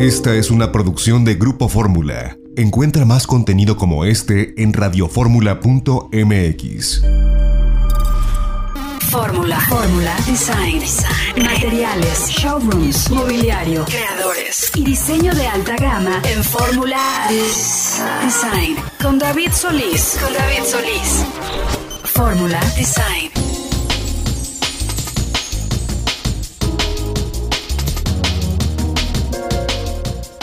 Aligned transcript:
Esta 0.00 0.34
es 0.36 0.52
una 0.52 0.70
producción 0.70 1.24
de 1.24 1.34
Grupo 1.34 1.68
Fórmula. 1.68 2.38
Encuentra 2.54 3.04
más 3.04 3.26
contenido 3.26 3.76
como 3.76 4.04
este 4.04 4.54
en 4.62 4.72
radioformula.mx. 4.72 7.02
Fórmula, 9.10 9.58
Fórmula, 9.68 10.14
Design, 10.24 10.80
Materiales, 11.36 12.28
Showrooms, 12.28 13.10
Mobiliario, 13.10 13.84
Creadores 13.86 14.70
y 14.76 14.84
diseño 14.84 15.34
de 15.34 15.48
alta 15.48 15.74
gama 15.74 16.22
en 16.32 16.44
Fórmula 16.44 17.26
Design. 17.28 18.76
Con 19.02 19.18
David 19.18 19.50
Solís. 19.50 20.16
Con 20.22 20.32
David 20.32 20.62
Solís. 20.64 21.24
Fórmula 22.04 22.60
Design. 22.76 23.27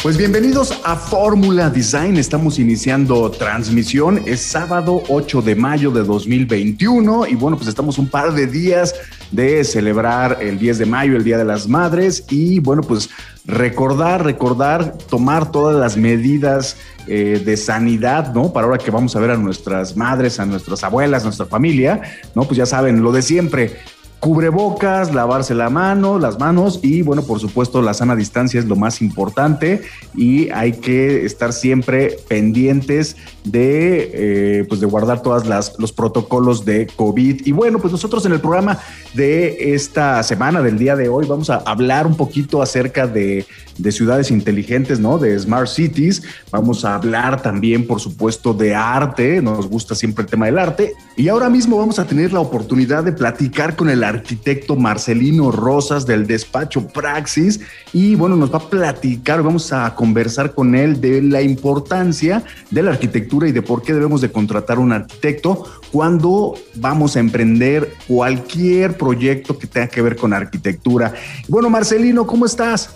Pues 0.06 0.18
bienvenidos 0.18 0.82
a 0.84 0.98
Fórmula 0.98 1.72
Design. 1.72 2.18
Estamos 2.18 2.60
iniciando 2.60 3.32
transmisión. 3.32 4.22
Es 4.28 4.40
sábado 4.40 5.02
8 5.10 5.42
de 5.42 5.56
mayo 5.56 5.90
de 5.90 6.04
2021 6.04 7.26
y 7.26 7.34
bueno, 7.34 7.58
pues 7.58 7.68
estamos 7.68 7.98
un 7.98 8.08
par 8.08 8.32
de 8.36 8.46
días 8.46 8.94
de 9.32 9.64
celebrar 9.64 10.38
el 10.42 10.60
10 10.60 10.78
de 10.78 10.86
mayo, 10.86 11.18
el 11.18 11.24
Día 11.24 11.40
de 11.40 11.46
las 11.46 11.68
Madres 11.68 12.24
y 12.30 12.60
bueno, 12.60 12.84
pues 12.84 13.10
recordar, 13.46 14.24
recordar, 14.24 14.96
tomar 15.10 15.52
todas 15.52 15.76
las 15.76 15.98
medidas 15.98 16.78
eh, 17.08 17.42
de 17.44 17.58
sanidad, 17.58 18.32
¿no? 18.32 18.54
Para 18.54 18.68
ahora 18.68 18.78
que 18.78 18.92
vamos 18.92 19.16
a 19.16 19.20
ver 19.20 19.32
a 19.32 19.38
nuestras 19.38 19.98
madres, 19.98 20.40
a 20.40 20.46
nuestras 20.46 20.84
abuelas, 20.84 21.24
a 21.24 21.26
nuestra 21.26 21.48
familia, 21.48 22.00
¿no? 22.36 22.44
Pues 22.44 22.58
ya 22.58 22.68
saben, 22.68 23.02
lo 23.02 23.12
de 23.12 23.24
siempre, 23.24 23.80
cubrebocas, 24.20 25.14
lavarse 25.14 25.54
la 25.54 25.70
mano, 25.70 26.18
las 26.18 26.40
manos 26.40 26.80
y 26.82 27.02
bueno, 27.02 27.24
por 27.24 27.40
supuesto 27.40 27.82
la 27.82 27.94
sana 27.94 28.16
distancia 28.16 28.60
es 28.60 28.66
lo 28.66 28.76
más 28.76 29.02
importante 29.02 29.82
y 30.16 30.50
hay 30.50 30.74
que 30.74 31.26
estar 31.26 31.54
siempre 31.54 32.18
pendientes 32.28 33.16
de, 33.44 34.12
eh, 34.14 34.66
pues 34.68 34.82
de 34.82 34.88
guardar 34.88 35.22
todas 35.22 35.46
las 35.46 35.76
los 35.78 35.92
protocolos 35.92 36.66
de 36.66 36.88
COVID. 36.96 37.46
Y 37.46 37.52
bueno, 37.52 37.80
pues 37.80 37.92
nosotros 37.92 38.26
en 38.26 38.34
el 38.34 38.40
programa 38.40 38.80
de 39.14 39.76
esta 39.76 40.22
semana, 40.24 40.62
del 40.62 40.78
día 40.78 40.96
de 40.96 41.10
hoy, 41.10 41.26
vamos 41.28 41.50
a 41.50 41.58
hablar 41.58 42.08
un 42.08 42.16
poquito 42.16 42.62
acerca 42.62 43.08
de, 43.08 43.46
de 43.78 43.92
ciudades 43.92 44.32
inteligentes, 44.32 45.00
¿no? 45.00 45.18
De 45.18 45.38
smart 45.38 45.68
cities. 45.68 46.24
Vamos 46.52 46.86
a 46.86 46.96
hablar 46.96 47.42
también, 47.42 47.86
por 47.88 48.00
supuesto, 48.00 48.54
de 48.54 48.76
arte. 48.76 49.42
Nos 49.42 49.68
gusta 49.68 49.96
siempre 49.96 50.24
el 50.24 50.30
tema 50.30 50.46
del 50.46 50.58
arte. 50.58 50.94
Y 51.16 51.28
ahora 51.28 51.50
mismo 51.50 51.78
vamos 51.78 52.00
a 52.00 52.06
tener 52.06 52.34
la 52.34 52.40
oportunidad 52.40 53.04
de 53.04 53.12
platicar 53.12 53.76
con 53.76 53.90
el 53.90 54.04
arquitecto 54.16 54.76
Marcelino 54.76 55.52
Rosas 55.52 56.06
del 56.06 56.28
despacho 56.28 56.88
Praxis. 56.88 57.60
Y 57.94 58.16
bueno, 58.16 58.36
nos 58.36 58.52
va 58.54 58.58
a 58.58 58.70
platicar, 58.70 59.44
vamos 59.44 59.72
a 59.72 59.94
conversar 59.96 60.54
con 60.54 60.76
él 60.76 61.00
de 61.00 61.22
la 61.22 61.42
importancia 61.42 62.44
de 62.72 62.84
la 62.84 62.92
arquitectura 62.92 63.48
y 63.48 63.52
de 63.52 63.62
por 63.62 63.82
qué 63.82 63.94
debemos 63.94 64.22
de 64.22 64.32
contratar 64.32 64.80
un 64.80 64.92
arquitecto 64.92 65.64
cuando 65.92 66.56
vamos 66.76 67.16
a 67.16 67.20
emprender 67.20 67.94
cualquier 68.08 68.98
proyecto 68.98 69.58
que 69.58 69.68
tenga 69.68 69.88
que 69.88 70.02
ver 70.02 70.16
con 70.16 70.34
arquitectura. 70.34 71.14
Bueno, 71.48 71.70
Marcelino, 71.70 72.26
¿cómo 72.26 72.46
estás? 72.46 72.90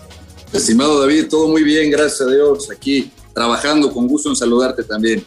Estimado 0.51 0.99
David, 0.99 1.27
todo 1.29 1.47
muy 1.47 1.63
bien, 1.63 1.91
gracias 1.91 2.21
a 2.21 2.31
Dios, 2.31 2.69
aquí 2.71 3.11
trabajando, 3.33 3.91
con 3.91 4.07
gusto 4.07 4.29
en 4.29 4.35
saludarte 4.35 4.83
también. 4.83 5.23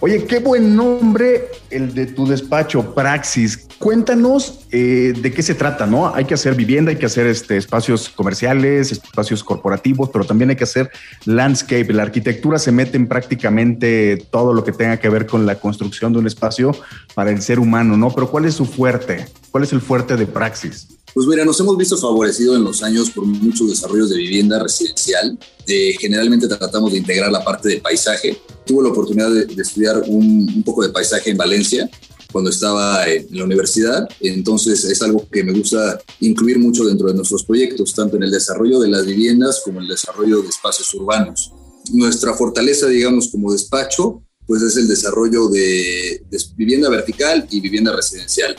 Oye, 0.00 0.24
qué 0.26 0.38
buen 0.38 0.76
nombre 0.76 1.50
el 1.70 1.92
de 1.92 2.06
tu 2.06 2.24
despacho, 2.24 2.94
Praxis. 2.94 3.66
Cuéntanos 3.80 4.60
eh, 4.70 5.12
de 5.20 5.32
qué 5.32 5.42
se 5.42 5.56
trata, 5.56 5.86
¿no? 5.86 6.14
Hay 6.14 6.24
que 6.24 6.34
hacer 6.34 6.54
vivienda, 6.54 6.90
hay 6.92 6.98
que 6.98 7.06
hacer 7.06 7.26
este, 7.26 7.56
espacios 7.56 8.08
comerciales, 8.08 8.92
espacios 8.92 9.42
corporativos, 9.42 10.10
pero 10.10 10.24
también 10.24 10.50
hay 10.50 10.56
que 10.56 10.62
hacer 10.62 10.88
landscape. 11.24 11.92
La 11.92 12.04
arquitectura 12.04 12.60
se 12.60 12.70
mete 12.70 12.96
en 12.96 13.08
prácticamente 13.08 14.24
todo 14.30 14.54
lo 14.54 14.62
que 14.62 14.70
tenga 14.70 14.98
que 14.98 15.08
ver 15.08 15.26
con 15.26 15.46
la 15.46 15.56
construcción 15.56 16.12
de 16.12 16.20
un 16.20 16.28
espacio 16.28 16.76
para 17.14 17.32
el 17.32 17.42
ser 17.42 17.58
humano, 17.58 17.96
¿no? 17.96 18.14
Pero 18.14 18.30
¿cuál 18.30 18.44
es 18.44 18.54
su 18.54 18.66
fuerte? 18.66 19.26
¿Cuál 19.50 19.64
es 19.64 19.72
el 19.72 19.80
fuerte 19.80 20.16
de 20.16 20.26
Praxis? 20.26 20.97
Pues 21.18 21.26
mira, 21.26 21.44
nos 21.44 21.58
hemos 21.58 21.76
visto 21.76 21.96
favorecidos 21.96 22.58
en 22.58 22.62
los 22.62 22.80
años 22.80 23.10
por 23.10 23.24
muchos 23.24 23.68
desarrollos 23.68 24.08
de 24.08 24.18
vivienda 24.18 24.62
residencial. 24.62 25.36
Eh, 25.66 25.96
generalmente 25.98 26.46
tratamos 26.46 26.92
de 26.92 26.98
integrar 26.98 27.32
la 27.32 27.42
parte 27.42 27.70
de 27.70 27.80
paisaje. 27.80 28.40
Tuve 28.64 28.84
la 28.84 28.90
oportunidad 28.90 29.28
de, 29.28 29.60
estudiar 29.60 30.00
un, 30.06 30.62
poco 30.64 30.84
de 30.84 30.90
paisaje 30.90 31.30
en 31.30 31.36
Valencia 31.36 31.90
cuando 32.30 32.50
estaba 32.50 33.04
en 33.08 33.26
la 33.32 33.42
universidad. 33.42 34.08
Entonces 34.20 34.84
es 34.84 35.02
algo 35.02 35.28
que 35.28 35.42
me 35.42 35.50
gusta 35.50 36.00
incluir 36.20 36.60
mucho 36.60 36.84
dentro 36.84 37.08
de 37.08 37.14
nuestros 37.14 37.42
proyectos, 37.42 37.94
tanto 37.94 38.16
en 38.16 38.22
el 38.22 38.30
desarrollo 38.30 38.78
de 38.78 38.86
las 38.86 39.04
viviendas 39.04 39.60
como 39.64 39.80
en 39.80 39.86
el 39.86 39.90
desarrollo 39.90 40.40
de 40.42 40.50
espacios 40.50 40.94
urbanos. 40.94 41.50
Nuestra 41.90 42.32
fortaleza, 42.34 42.86
digamos, 42.86 43.26
como 43.26 43.50
despacho, 43.50 44.22
pues 44.46 44.62
es 44.62 44.76
el 44.76 44.86
desarrollo 44.86 45.48
de, 45.48 46.22
de 46.30 46.38
vivienda 46.54 46.88
vertical 46.88 47.44
y 47.50 47.58
vivienda 47.58 47.92
residencial. 47.92 48.54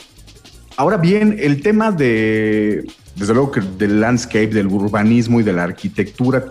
Ahora 0.80 0.96
bien, 0.96 1.36
el 1.38 1.60
tema 1.60 1.92
de, 1.92 2.86
desde 3.14 3.34
luego, 3.34 3.52
del 3.76 4.00
landscape, 4.00 4.46
del 4.46 4.68
urbanismo 4.68 5.38
y 5.38 5.42
de 5.42 5.52
la 5.52 5.64
arquitectura 5.64 6.46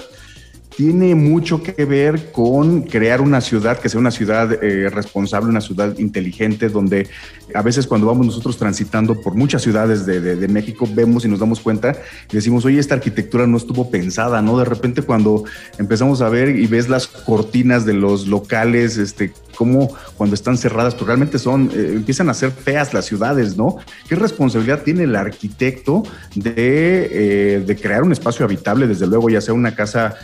tiene 0.80 1.14
mucho 1.14 1.62
que 1.62 1.84
ver 1.84 2.32
con 2.32 2.84
crear 2.84 3.20
una 3.20 3.42
ciudad 3.42 3.78
que 3.78 3.90
sea 3.90 4.00
una 4.00 4.12
ciudad 4.12 4.64
eh, 4.64 4.90
responsable, 4.90 5.50
una 5.50 5.60
ciudad 5.60 6.00
inteligente, 6.00 6.70
donde 6.70 7.10
a 7.54 7.62
veces 7.62 7.86
cuando 7.86 8.08
vamos 8.08 8.28
nosotros 8.28 8.58
transitando 8.58 9.20
por 9.20 9.36
muchas 9.36 9.62
ciudades 9.62 10.06
de, 10.06 10.48
México, 10.48 10.88
vemos 10.90 11.26
y 11.26 11.28
nos 11.28 11.40
damos 11.40 11.60
cuenta 11.60 11.98
y 12.32 12.34
decimos, 12.34 12.64
oye, 12.64 12.80
esta 12.80 12.96
arquitectura 12.96 13.46
no 13.46 13.58
estuvo 13.58 13.92
pensada, 13.92 14.42
¿no? 14.42 14.58
De 14.58 14.64
repente 14.64 15.02
cuando 15.02 15.44
empezamos 15.78 16.22
a 16.22 16.30
ver 16.30 16.56
y 16.56 16.66
ves 16.66 16.88
las 16.88 17.08
cortinas 17.08 17.86
de 17.86 17.96
los 17.96 18.28
locales, 18.28 18.96
este, 18.96 19.34
como 19.58 19.94
cuando 20.16 20.34
están 20.34 20.58
cerradas, 20.58 20.96
pues 20.96 21.08
realmente 21.08 21.40
son, 21.40 21.72
eh, 21.74 21.92
empiezan 21.96 22.30
a 22.30 22.34
ser 22.34 22.52
feas 22.52 22.94
las 22.94 23.04
ciudades, 23.04 23.58
¿no? 23.58 23.76
¿Qué 24.08 24.16
responsabilidad 24.16 24.84
tiene 24.84 25.04
el 25.04 25.16
arquitecto 25.18 26.04
de, 26.36 27.10
eh, 27.12 27.64
de 27.66 27.76
crear 27.76 28.04
un 28.04 28.14
espacio 28.14 28.46
habitable, 28.46 28.88
desde 28.88 29.08
luego, 29.08 29.30
ya 29.30 29.42
sea 29.42 29.54
una 29.54 29.76
casa 29.76 30.16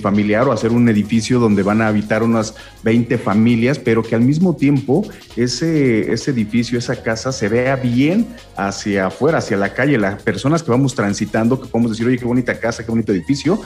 unifamiliar 0.00 0.48
o 0.48 0.52
hacer 0.52 0.72
un 0.72 0.88
edificio 0.88 1.38
donde 1.38 1.62
van 1.62 1.82
a 1.82 1.88
habitar 1.88 2.22
unas 2.22 2.54
20 2.82 3.18
familias, 3.18 3.78
pero 3.78 4.02
que 4.02 4.14
al 4.14 4.22
mismo 4.22 4.56
tiempo 4.56 5.06
ese, 5.36 6.12
ese 6.12 6.30
edificio, 6.30 6.78
esa 6.78 7.02
casa 7.02 7.32
se 7.32 7.48
vea 7.48 7.76
bien 7.76 8.26
hacia 8.56 9.06
afuera, 9.06 9.38
hacia 9.38 9.56
la 9.58 9.74
calle, 9.74 9.98
las 9.98 10.22
personas 10.22 10.62
que 10.62 10.70
vamos 10.70 10.94
transitando, 10.94 11.60
que 11.60 11.68
podemos 11.68 11.90
decir, 11.92 12.06
oye, 12.06 12.18
qué 12.18 12.24
bonita 12.24 12.58
casa, 12.58 12.84
qué 12.84 12.90
bonito 12.90 13.12
edificio, 13.12 13.60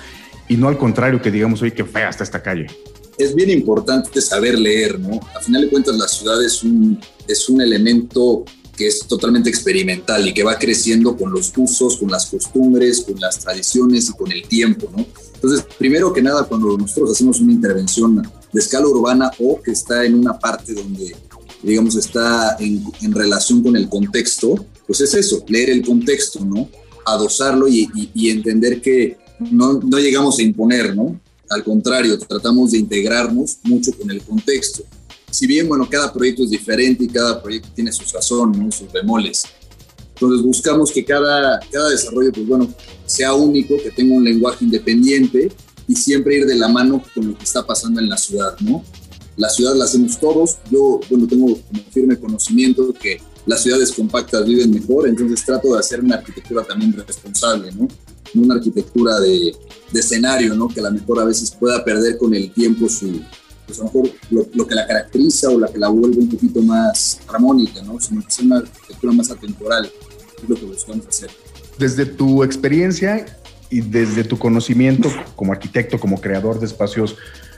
y 0.49 0.57
no 0.57 0.69
al 0.69 0.77
contrario, 0.77 1.23
que 1.23 1.31
digamos, 1.31 1.63
oye, 1.63 1.73
qué 1.73 1.85
fea 1.85 2.09
está 2.09 2.25
esta 2.25 2.43
calle 2.43 2.67
es 3.17 3.33
bien 3.33 3.49
importante 3.49 4.21
saber 4.21 4.59
leer, 4.59 4.99
¿no? 4.99 5.21
A 5.37 5.41
final 5.41 5.63
de 5.63 5.69
cuentas, 5.69 5.95
la 5.97 6.09
ciudad 6.09 6.45
es 6.45 6.65
un, 6.65 6.99
es 7.29 7.49
un 7.49 7.61
elemento 7.61 8.45
que 8.77 8.87
es 8.87 9.01
totalmente 9.01 9.49
experimental 9.49 10.27
y 10.27 10.35
que 10.35 10.43
va 10.43 10.59
creciendo 10.59 11.17
con 11.17 11.31
los 11.31 11.53
usos, 11.57 11.97
con 11.97 12.11
las 12.11 12.27
costumbres, 12.27 13.03
con 13.03 13.21
las 13.21 13.39
tradiciones 13.39 14.09
y 14.09 14.13
con 14.13 14.33
el 14.33 14.47
tiempo, 14.47 14.91
¿no? 14.97 15.07
Entonces, 15.35 15.65
primero 15.79 16.13
que 16.13 16.23
nada, 16.23 16.45
cuando 16.45 16.77
nosotros 16.77 17.13
hacemos 17.13 17.41
una 17.41 17.53
intervención 17.53 18.23
de 18.53 18.61
escala 18.61 18.87
urbana 18.87 19.31
o 19.39 19.61
que 19.61 19.73
está 19.73 20.05
en 20.05 20.15
una 20.15 20.39
parte 20.39 20.73
donde, 20.75 21.15
digamos, 21.63 21.97
está 21.97 22.57
en, 22.59 22.85
en 23.03 23.13
relación 23.13 23.63
con 23.63 23.77
el 23.77 23.89
contexto, 23.89 24.65
pues 24.87 25.01
es 25.01 25.15
eso, 25.15 25.45
leer 25.49 25.71
el 25.71 25.85
contexto, 25.85 26.45
¿no? 26.45 26.69
Adosarlo 27.05 27.69
y, 27.69 27.89
y, 27.95 28.11
y 28.15 28.31
entender 28.31 28.81
que 28.81 29.19
no, 29.51 29.75
no 29.75 29.99
llegamos 29.99 30.39
a 30.39 30.43
imponer, 30.43 30.97
¿no? 30.97 31.21
Al 31.51 31.63
contrario, 31.63 32.19
tratamos 32.19 32.73
de 32.73 32.79
integrarnos 32.79 33.59
mucho 33.65 33.93
con 33.93 34.11
el 34.11 34.23
contexto. 34.23 34.85
Si 35.35 35.49
bien, 35.49 35.67
bueno, 35.67 35.89
cada 35.91 36.13
proyecto 36.13 36.45
es 36.45 36.51
diferente 36.51 37.03
y 37.03 37.09
cada 37.09 37.43
proyecto 37.43 37.69
tiene 37.75 37.91
su 37.91 38.05
sazón, 38.05 38.53
¿no? 38.53 38.71
sus 38.71 38.93
bemoles. 38.93 39.43
Entonces 40.15 40.47
buscamos 40.47 40.93
que 40.93 41.05
cada, 41.05 41.59
cada 41.73 41.89
desarrollo, 41.89 42.31
pues 42.31 42.47
bueno, 42.47 42.73
sea 43.05 43.35
único, 43.35 43.77
que 43.83 43.91
tenga 43.91 44.15
un 44.15 44.23
lenguaje 44.23 44.65
independiente 44.65 45.51
y 45.89 45.97
siempre 45.97 46.37
ir 46.37 46.47
de 46.47 46.55
la 46.55 46.69
mano 46.69 47.03
con 47.13 47.27
lo 47.27 47.37
que 47.37 47.43
está 47.43 47.67
pasando 47.67 48.01
en 48.01 48.09
la 48.09 48.17
ciudad, 48.17 48.57
¿no? 48.61 48.85
La 49.37 49.49
ciudad 49.49 49.75
la 49.75 49.87
hacemos 49.87 50.21
todos. 50.21 50.59
Yo, 50.71 51.01
bueno, 51.11 51.27
tengo 51.27 51.47
como 51.47 51.83
firme 51.91 52.17
conocimiento 52.17 52.93
que 52.93 53.21
las 53.45 53.61
ciudades 53.61 53.91
compactas 53.91 54.47
viven 54.47 54.71
mejor, 54.71 55.09
entonces 55.09 55.45
trato 55.45 55.75
de 55.75 55.81
hacer 55.81 55.99
una 55.99 56.15
arquitectura 56.15 56.63
también 56.63 56.93
responsable, 56.93 57.73
¿no? 57.73 57.89
Una 58.37 58.55
arquitectura 58.55 59.19
de, 59.19 59.53
de 59.91 59.99
escenario, 59.99 60.55
¿no? 60.55 60.69
Que 60.69 60.79
a 60.79 60.85
lo 60.85 60.93
mejor 60.93 61.19
a 61.19 61.25
veces 61.25 61.51
pueda 61.51 61.85
perder 61.85 62.19
con 62.19 62.33
el 62.35 62.53
tiempo 62.53 62.89
su, 62.89 63.21
pues 63.67 63.79
a 63.79 63.83
lo 63.83 63.87
mejor 63.87 64.11
lo, 64.31 64.47
lo, 64.55 64.67
que 64.67 64.75
la 64.75 64.87
caracteriza 64.87 65.49
o 65.51 65.59
la 65.59 65.69
que 65.69 65.79
la 65.79 65.89
vuelve 65.89 66.19
un 66.19 66.29
poquito 66.29 66.61
más 66.63 67.21
armónica, 67.29 67.83
¿no? 67.83 68.01
Sino 68.01 68.23
que 68.23 68.31
sea 68.31 68.45
una 68.45 68.59
arquitectura 68.59 69.13
más 69.13 69.31
atemporal, 69.31 69.91
es 70.43 70.49
lo 70.49 70.55
que 70.57 70.65
buscamos 70.65 71.07
hacer. 71.07 71.31
Desde 71.79 72.07
tu 72.07 72.45
experiencia 72.45 73.27
y 73.71 73.81
desde 73.81 74.25
tu 74.25 74.39
conocimiento 74.39 75.11
como 75.37 75.53
arquitecto, 75.53 75.99
como 75.99 76.21
creador 76.21 76.61
de 76.61 76.67
espacios 76.67 77.17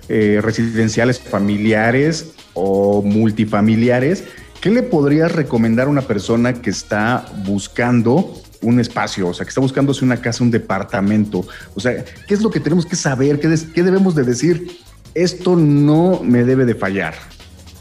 eh, 0.09 0.41
residenciales 0.43 1.21
familiares 1.21 2.33
o 2.55 3.03
multifamiliares, 3.03 4.25
¿qué 4.61 4.71
le 4.71 4.83
podrías 4.83 5.33
recomendar 5.33 5.89
a 5.89 5.91
una 5.91 6.03
persona 6.03 6.55
que 6.63 6.71
está 6.71 7.27
buscando 7.45 8.33
un 8.63 8.81
espacio, 8.81 9.29
o 9.29 9.35
sea, 9.35 9.45
que 9.45 9.51
está 9.51 9.61
buscándose 9.61 10.05
una 10.05 10.21
casa, 10.21 10.43
un 10.43 10.51
departamento. 10.51 11.47
O 11.75 11.81
sea, 11.81 12.05
¿qué 12.27 12.35
es 12.35 12.43
lo 12.43 12.51
que 12.51 12.59
tenemos 12.59 12.87
que 12.87 12.97
saber? 12.97 13.39
¿Qué, 13.39 13.55
qué 13.75 13.83
debemos 13.83 14.15
de 14.15 14.25
decir? 14.25 14.79
Esto 15.17 15.57
no 15.57 16.21
me 16.23 16.45
debe 16.45 16.67
de 16.67 16.75
fallar. 16.75 17.15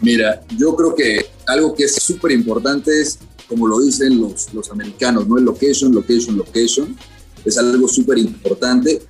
Mira, 0.01 0.41
yo 0.57 0.73
creo 0.73 0.95
que 0.95 1.25
algo 1.45 1.75
que 1.75 1.83
es 1.83 1.95
súper 1.95 2.31
importante 2.31 3.01
es, 3.01 3.19
como 3.49 3.67
lo 3.67 3.81
dicen 3.81 4.21
los, 4.21 4.53
los 4.53 4.71
americanos, 4.71 5.27
¿no? 5.27 5.37
El 5.37 5.43
location, 5.43 5.93
location, 5.93 6.37
location. 6.37 6.95
Es 7.43 7.57
algo 7.57 7.89
súper 7.89 8.19
importante 8.19 9.01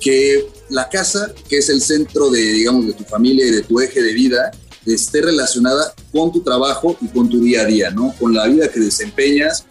que 0.00 0.46
la 0.68 0.88
casa, 0.88 1.34
que 1.48 1.58
es 1.58 1.68
el 1.70 1.82
centro 1.82 2.30
de, 2.30 2.40
digamos, 2.40 2.86
de 2.86 2.92
tu 2.92 3.02
familia 3.02 3.48
y 3.48 3.50
de 3.50 3.62
tu 3.62 3.80
eje 3.80 4.00
de 4.00 4.12
vida, 4.12 4.52
esté 4.86 5.20
relacionada 5.20 5.92
con 6.12 6.30
tu 6.30 6.40
trabajo 6.40 6.96
y 7.00 7.08
con 7.08 7.28
tu 7.28 7.40
día 7.40 7.62
a 7.62 7.64
día, 7.64 7.90
¿no? 7.90 8.14
Con 8.20 8.32
la 8.32 8.46
vida 8.46 8.68
que 8.68 8.78
desempeñas, 8.78 9.64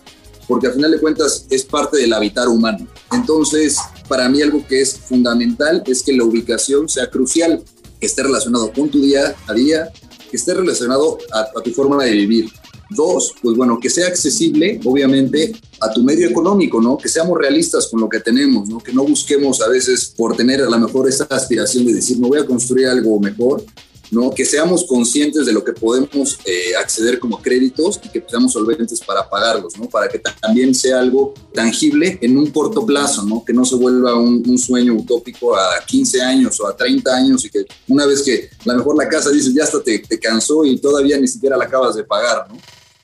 porque 0.49 0.67
al 0.67 0.73
final 0.73 0.91
de 0.91 0.99
cuentas 0.99 1.45
es 1.49 1.63
parte 1.63 1.95
del 1.95 2.11
habitar 2.11 2.49
humano. 2.49 2.85
Entonces, 3.13 3.77
para 4.09 4.27
mí 4.27 4.41
algo 4.41 4.67
que 4.67 4.81
es 4.81 4.97
fundamental 4.97 5.81
es 5.85 6.03
que 6.03 6.11
la 6.11 6.25
ubicación 6.25 6.89
sea 6.89 7.09
crucial, 7.09 7.63
que 8.01 8.07
esté 8.07 8.23
relacionado 8.23 8.73
con 8.73 8.89
tu 8.89 8.99
día 8.99 9.35
a 9.47 9.53
día, 9.53 9.91
que 10.29 10.35
esté 10.35 10.55
relacionado 10.55 11.19
a, 11.31 11.61
tu 11.61 11.71
forma 11.71 12.03
de 12.03 12.11
vivir. 12.11 12.49
Dos, 12.89 13.33
pues 13.41 13.55
bueno, 13.55 13.79
que 13.79 13.89
sea 13.89 14.07
accesible, 14.07 14.81
obviamente, 14.83 15.53
a 15.79 15.93
tu 15.93 16.03
medio 16.03 16.27
económico, 16.27 16.81
¿no? 16.81 16.97
Que 16.97 17.07
seamos 17.07 17.37
realistas 17.37 17.87
con 17.87 18.01
lo 18.01 18.09
que 18.09 18.19
tenemos, 18.19 18.67
¿no? 18.67 18.79
Que 18.79 18.91
no 18.91 19.05
busquemos 19.05 19.61
a 19.61 19.69
veces 19.69 20.13
por 20.17 20.35
tener 20.35 20.61
a 20.61 20.69
lo 20.69 20.77
mejor 20.77 21.07
esa 21.07 21.25
aspiración 21.25 21.85
de 21.85 21.93
decir, 21.93 22.19
no 22.19 22.27
voy 22.27 22.39
a 22.39 22.45
construir 22.45 22.87
algo 22.87 23.17
mejor, 23.19 23.63
¿no? 24.11 24.29
Que 24.31 24.45
seamos 24.45 24.85
conscientes 24.85 25.45
de 25.45 25.53
lo 25.53 25.63
que 25.63 25.71
podemos 25.71 26.37
eh, 26.45 26.75
acceder 26.79 27.17
como 27.17 27.41
créditos 27.41 27.99
y 28.03 28.09
que 28.09 28.23
seamos 28.27 28.53
solventes 28.53 28.99
para 28.99 29.27
pagarlos, 29.27 29.77
¿no? 29.77 29.87
Para 29.89 30.09
que 30.09 30.19
también 30.19 30.75
sea 30.75 30.99
algo 30.99 31.33
tangible 31.53 32.19
en 32.21 32.37
un 32.37 32.51
corto 32.51 32.85
plazo, 32.85 33.23
¿no? 33.23 33.43
Que 33.43 33.53
no 33.53 33.65
se 33.65 33.75
vuelva 33.75 34.15
un, 34.15 34.41
sueño 34.57 34.93
utópico 34.93 35.55
a 35.55 35.83
15 35.87 36.21
años 36.21 36.59
o 36.59 36.67
a 36.67 36.75
30 36.75 37.15
años 37.15 37.45
y 37.45 37.49
que 37.49 37.65
una 37.87 38.05
vez 38.05 38.21
que 38.21 38.49
a 38.59 38.73
lo 38.73 38.77
mejor 38.77 38.97
la 38.97 39.07
casa 39.07 39.31
dice 39.31 39.51
ya 39.53 39.63
hasta 39.63 39.81
te, 39.81 39.99
te 39.99 40.19
cansó 40.19 40.65
y 40.65 40.77
todavía 40.77 41.17
ni 41.17 41.27
siquiera 41.27 41.57
la 41.57 41.65
acabas 41.65 41.95
de 41.95 42.03
pagar, 42.03 42.47
¿no? 42.49 42.59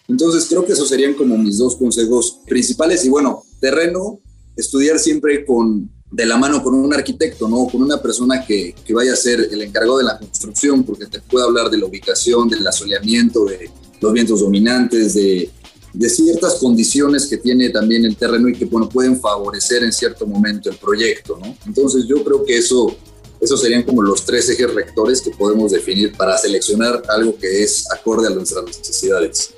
Entonces 0.09 0.45
creo 0.47 0.65
que 0.65 0.73
esos 0.73 0.87
serían 0.87 1.13
como 1.13 1.37
mis 1.37 1.57
dos 1.57 1.75
consejos 1.75 2.39
principales 2.45 3.03
y 3.05 3.09
bueno, 3.09 3.43
terreno, 3.59 4.19
estudiar 4.55 4.99
siempre 4.99 5.45
con, 5.45 5.89
de 6.09 6.25
la 6.25 6.37
mano 6.37 6.63
con 6.63 6.73
un 6.73 6.93
arquitecto, 6.93 7.47
¿no? 7.47 7.67
Con 7.67 7.83
una 7.83 8.01
persona 8.01 8.45
que, 8.45 8.73
que, 8.85 8.93
vaya 8.93 9.13
a 9.13 9.15
ser 9.15 9.49
el 9.51 9.61
encargado 9.61 9.97
de 9.97 10.05
la 10.05 10.17
construcción, 10.17 10.83
porque 10.83 11.05
te 11.05 11.19
puede 11.19 11.45
hablar 11.45 11.69
de 11.69 11.77
la 11.77 11.85
ubicación, 11.85 12.47
del 12.47 12.65
asoleamiento, 12.65 13.45
de 13.45 13.69
los 13.99 14.13
vientos 14.13 14.39
dominantes, 14.39 15.13
de, 15.15 15.49
de 15.93 16.09
ciertas 16.09 16.55
condiciones 16.55 17.25
que 17.25 17.37
tiene 17.37 17.69
también 17.69 18.05
el 18.05 18.15
terreno 18.15 18.47
y 18.47 18.53
que, 18.53 18.67
pueden 18.67 19.19
favorecer 19.19 19.83
en 19.83 19.91
cierto 19.91 20.27
momento 20.27 20.69
el 20.69 20.77
proyecto, 20.77 21.39
¿no? 21.41 21.57
Entonces 21.65 22.05
yo 22.07 22.23
creo 22.23 22.45
que 22.45 22.57
eso, 22.57 22.95
esos 23.41 23.59
serían 23.59 23.83
como 23.83 24.03
los 24.03 24.23
tres 24.23 24.47
ejes 24.49 24.73
rectores 24.73 25.21
que 25.21 25.31
podemos 25.31 25.71
definir 25.71 26.15
para 26.15 26.37
seleccionar 26.37 27.01
algo 27.09 27.35
que 27.37 27.63
es 27.63 27.91
acorde 27.91 28.27
a 28.27 28.29
nuestras 28.29 28.65
necesidades. 28.65 29.53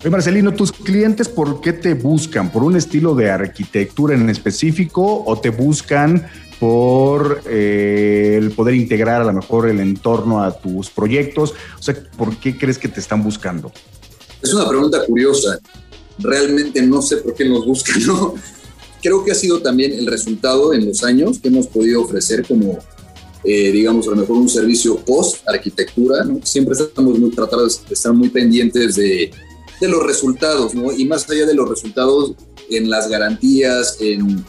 Oye, 0.00 0.10
Marcelino, 0.10 0.54
¿tus 0.54 0.72
clientes 0.72 1.28
por 1.28 1.60
qué 1.60 1.72
te 1.72 1.94
buscan? 1.94 2.52
¿Por 2.52 2.62
un 2.62 2.76
estilo 2.76 3.14
de 3.14 3.30
arquitectura 3.30 4.14
en 4.14 4.28
específico 4.28 5.24
o 5.24 5.40
te 5.40 5.48
buscan 5.48 6.28
por 6.60 7.42
eh, 7.46 8.38
el 8.38 8.50
poder 8.52 8.74
integrar 8.74 9.22
a 9.22 9.24
lo 9.24 9.32
mejor 9.32 9.68
el 9.68 9.80
entorno 9.80 10.42
a 10.42 10.52
tus 10.52 10.90
proyectos? 10.90 11.54
O 11.78 11.82
sea, 11.82 11.96
¿por 12.16 12.36
qué 12.36 12.58
crees 12.58 12.78
que 12.78 12.88
te 12.88 13.00
están 13.00 13.24
buscando? 13.24 13.72
Es 14.42 14.52
una 14.52 14.68
pregunta 14.68 15.04
curiosa. 15.06 15.58
Realmente 16.18 16.82
no 16.82 17.00
sé 17.00 17.16
por 17.16 17.34
qué 17.34 17.46
nos 17.46 17.66
buscan, 17.66 18.02
¿no? 18.06 18.34
Creo 19.02 19.24
que 19.24 19.32
ha 19.32 19.34
sido 19.34 19.62
también 19.62 19.92
el 19.92 20.06
resultado 20.06 20.74
en 20.74 20.86
los 20.86 21.02
años 21.04 21.38
que 21.38 21.48
hemos 21.48 21.68
podido 21.68 22.02
ofrecer 22.02 22.46
como, 22.46 22.78
eh, 23.44 23.72
digamos, 23.72 24.06
a 24.08 24.10
lo 24.10 24.16
mejor 24.16 24.36
un 24.36 24.48
servicio 24.48 24.96
post-arquitectura, 24.96 26.22
¿no? 26.24 26.40
Siempre 26.44 26.74
estamos 26.74 27.18
muy 27.18 27.30
tratados 27.30 27.82
de 27.88 27.94
estar 27.94 28.12
muy 28.12 28.28
pendientes 28.28 28.96
de 28.96 29.30
de 29.80 29.88
los 29.88 30.04
resultados, 30.04 30.74
¿no? 30.74 30.92
Y 30.92 31.04
más 31.04 31.28
allá 31.30 31.46
de 31.46 31.54
los 31.54 31.68
resultados 31.68 32.34
en 32.70 32.90
las 32.90 33.08
garantías, 33.08 33.96
en 34.00 34.44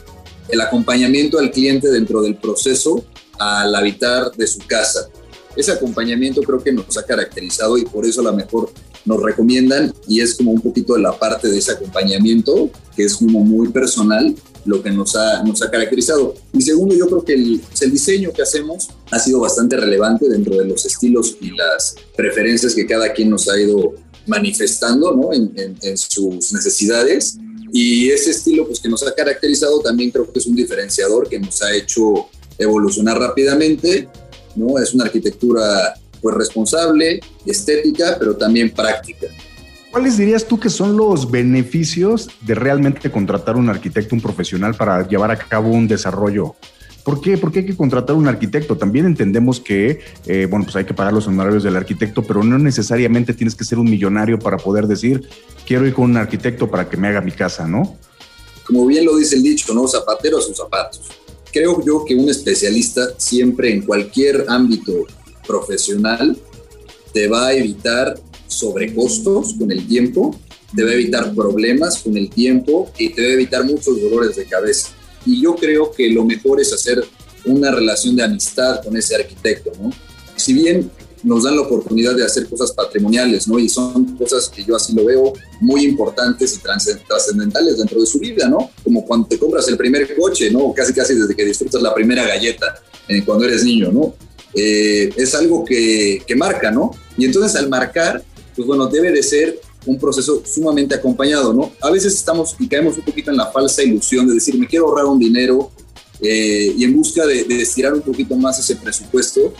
el 0.48 0.60
acompañamiento 0.60 1.38
al 1.38 1.50
cliente 1.50 1.88
dentro 1.90 2.22
del 2.22 2.36
proceso 2.36 3.04
al 3.38 3.74
habitar 3.74 4.32
de 4.32 4.46
su 4.46 4.60
casa. 4.66 5.08
Ese 5.56 5.72
acompañamiento 5.72 6.40
creo 6.42 6.62
que 6.62 6.72
nos 6.72 6.96
ha 6.96 7.04
caracterizado 7.04 7.78
y 7.78 7.84
por 7.84 8.06
eso 8.06 8.20
a 8.20 8.24
lo 8.24 8.32
mejor 8.32 8.70
nos 9.04 9.22
recomiendan 9.22 9.92
y 10.06 10.20
es 10.20 10.34
como 10.34 10.52
un 10.52 10.60
poquito 10.60 10.94
de 10.94 11.02
la 11.02 11.18
parte 11.18 11.48
de 11.48 11.58
ese 11.58 11.72
acompañamiento 11.72 12.70
que 12.94 13.04
es 13.04 13.16
como 13.16 13.40
muy 13.40 13.68
personal 13.68 14.34
lo 14.64 14.82
que 14.82 14.90
nos 14.90 15.16
ha, 15.16 15.42
nos 15.44 15.62
ha 15.62 15.70
caracterizado. 15.70 16.34
Y 16.52 16.60
segundo, 16.60 16.94
yo 16.94 17.06
creo 17.06 17.24
que 17.24 17.34
el, 17.34 17.60
el 17.80 17.90
diseño 17.90 18.32
que 18.32 18.42
hacemos 18.42 18.88
ha 19.10 19.18
sido 19.18 19.40
bastante 19.40 19.76
relevante 19.76 20.28
dentro 20.28 20.56
de 20.56 20.66
los 20.66 20.84
estilos 20.84 21.36
y 21.40 21.50
las 21.52 21.96
preferencias 22.14 22.74
que 22.74 22.86
cada 22.86 23.12
quien 23.12 23.30
nos 23.30 23.48
ha 23.48 23.58
ido 23.58 23.94
manifestando 24.28 25.14
¿no? 25.14 25.30
en, 25.32 25.98
sus 25.98 26.52
necesidades. 26.52 27.38
Y 27.72 28.08
ese 28.10 28.30
estilo 28.30 28.66
pues, 28.66 28.80
que 28.80 28.88
nos 28.88 29.06
ha 29.06 29.14
caracterizado 29.14 29.80
también 29.80 30.10
creo 30.10 30.30
que 30.30 30.38
es 30.38 30.46
un 30.46 30.56
diferenciador 30.56 31.28
que 31.28 31.38
nos 31.38 31.60
ha 31.62 31.74
hecho 31.74 32.28
evolucionar 32.58 33.18
rápidamente. 33.18 34.08
¿no? 34.54 34.78
Es 34.78 34.94
una 34.94 35.04
arquitectura 35.04 35.94
pues, 36.20 36.36
responsable, 36.36 37.20
estética, 37.44 38.16
pero 38.18 38.36
también 38.36 38.70
práctica. 38.70 39.26
¿Cuáles 39.90 40.18
dirías 40.18 40.44
tú 40.46 40.60
que 40.60 40.68
son 40.68 40.96
los 40.96 41.30
beneficios 41.30 42.28
de 42.42 42.54
realmente 42.54 43.10
contratar 43.10 43.56
un 43.56 43.70
arquitecto, 43.70 44.14
un 44.14 44.20
profesional 44.20 44.74
para 44.74 45.06
llevar 45.08 45.30
a 45.30 45.38
cabo 45.38 45.70
un 45.70 45.88
desarrollo 45.88 46.56
¿Por 47.04 47.20
qué? 47.20 47.38
Porque 47.38 47.60
hay 47.60 47.66
que 47.66 47.76
contratar 47.76 48.16
un 48.16 48.28
arquitecto. 48.28 48.76
También 48.76 49.06
entendemos 49.06 49.60
que, 49.60 50.00
eh, 50.26 50.46
bueno, 50.50 50.64
pues 50.64 50.76
hay 50.76 50.84
que 50.84 50.94
pagar 50.94 51.12
los 51.12 51.26
honorarios 51.26 51.62
del 51.62 51.76
arquitecto, 51.76 52.22
pero 52.22 52.42
no 52.44 52.58
necesariamente 52.58 53.32
tienes 53.32 53.54
que 53.54 53.64
ser 53.64 53.78
un 53.78 53.88
millonario 53.88 54.38
para 54.38 54.58
poder 54.58 54.86
decir, 54.86 55.26
quiero 55.66 55.86
ir 55.86 55.94
con 55.94 56.10
un 56.10 56.16
arquitecto 56.16 56.70
para 56.70 56.88
que 56.88 56.96
me 56.96 57.08
haga 57.08 57.20
mi 57.20 57.32
casa, 57.32 57.66
¿no? 57.66 57.96
Como 58.66 58.86
bien 58.86 59.06
lo 59.06 59.16
dice 59.16 59.36
el 59.36 59.42
dicho, 59.42 59.72
¿no? 59.72 59.88
Zapateros 59.88 60.46
sus 60.46 60.56
zapatos. 60.56 61.00
Creo 61.50 61.82
yo 61.84 62.04
que 62.04 62.14
un 62.14 62.28
especialista 62.28 63.08
siempre 63.16 63.72
en 63.72 63.82
cualquier 63.82 64.44
ámbito 64.48 65.06
profesional 65.46 66.36
te 67.14 67.26
va 67.26 67.46
a 67.46 67.54
evitar 67.54 68.20
sobrecostos 68.46 69.54
con 69.54 69.72
el 69.72 69.86
tiempo, 69.86 70.38
te 70.76 70.84
va 70.84 70.90
a 70.90 70.94
evitar 70.94 71.34
problemas 71.34 72.02
con 72.02 72.16
el 72.18 72.28
tiempo 72.28 72.90
y 72.98 73.08
te 73.10 73.22
va 73.22 73.28
a 73.28 73.32
evitar 73.32 73.64
muchos 73.64 73.98
dolores 74.02 74.36
de 74.36 74.44
cabeza 74.44 74.90
y 75.26 75.42
yo 75.42 75.54
creo 75.54 75.92
que 75.92 76.08
lo 76.10 76.24
mejor 76.24 76.60
es 76.60 76.72
hacer 76.72 77.04
una 77.44 77.70
relación 77.70 78.16
de 78.16 78.24
amistad 78.24 78.82
con 78.82 78.96
ese 78.96 79.16
arquitecto, 79.16 79.72
¿no? 79.80 79.90
Si 80.36 80.52
bien 80.52 80.90
nos 81.22 81.44
dan 81.44 81.56
la 81.56 81.62
oportunidad 81.62 82.14
de 82.14 82.24
hacer 82.24 82.48
cosas 82.48 82.72
patrimoniales, 82.72 83.48
¿no? 83.48 83.58
Y 83.58 83.68
son 83.68 84.16
cosas 84.16 84.48
que 84.48 84.64
yo 84.64 84.76
así 84.76 84.94
lo 84.94 85.04
veo 85.04 85.32
muy 85.60 85.84
importantes 85.84 86.56
y 86.56 87.04
trascendentales 87.06 87.78
dentro 87.78 88.00
de 88.00 88.06
su 88.06 88.18
vida, 88.18 88.48
¿no? 88.48 88.70
Como 88.84 89.04
cuando 89.04 89.26
te 89.26 89.38
compras 89.38 89.68
el 89.68 89.76
primer 89.76 90.16
coche, 90.16 90.50
¿no? 90.50 90.72
Casi 90.72 90.92
casi 90.92 91.14
desde 91.14 91.34
que 91.34 91.44
disfrutas 91.44 91.82
la 91.82 91.94
primera 91.94 92.26
galleta 92.26 92.80
eh, 93.08 93.24
cuando 93.24 93.44
eres 93.44 93.64
niño, 93.64 93.90
¿no? 93.90 94.14
Eh, 94.54 95.10
es 95.16 95.34
algo 95.34 95.64
que, 95.64 96.22
que 96.26 96.36
marca, 96.36 96.70
¿no? 96.70 96.92
Y 97.16 97.24
entonces 97.24 97.56
al 97.56 97.68
marcar, 97.68 98.22
pues 98.54 98.66
bueno, 98.66 98.86
debe 98.86 99.10
de 99.10 99.22
ser 99.22 99.60
un 99.86 99.98
proceso 99.98 100.42
sumamente 100.44 100.94
acompañado, 100.94 101.52
¿no? 101.52 101.72
A 101.80 101.90
veces 101.90 102.14
estamos 102.14 102.54
y 102.58 102.68
caemos 102.68 102.98
un 102.98 103.04
poquito 103.04 103.30
en 103.30 103.36
la 103.36 103.46
falsa 103.46 103.82
ilusión 103.82 104.26
de 104.26 104.34
decir, 104.34 104.58
me 104.58 104.66
quiero 104.66 104.86
ahorrar 104.86 105.06
un 105.06 105.18
dinero 105.18 105.70
eh, 106.20 106.74
y 106.76 106.84
en 106.84 106.96
busca 106.96 107.26
de, 107.26 107.44
de, 107.44 107.62
estirar 107.62 107.94
un 107.94 108.02
poquito 108.02 108.36
más 108.36 108.58
ese 108.58 108.76
presupuesto, 108.76 109.52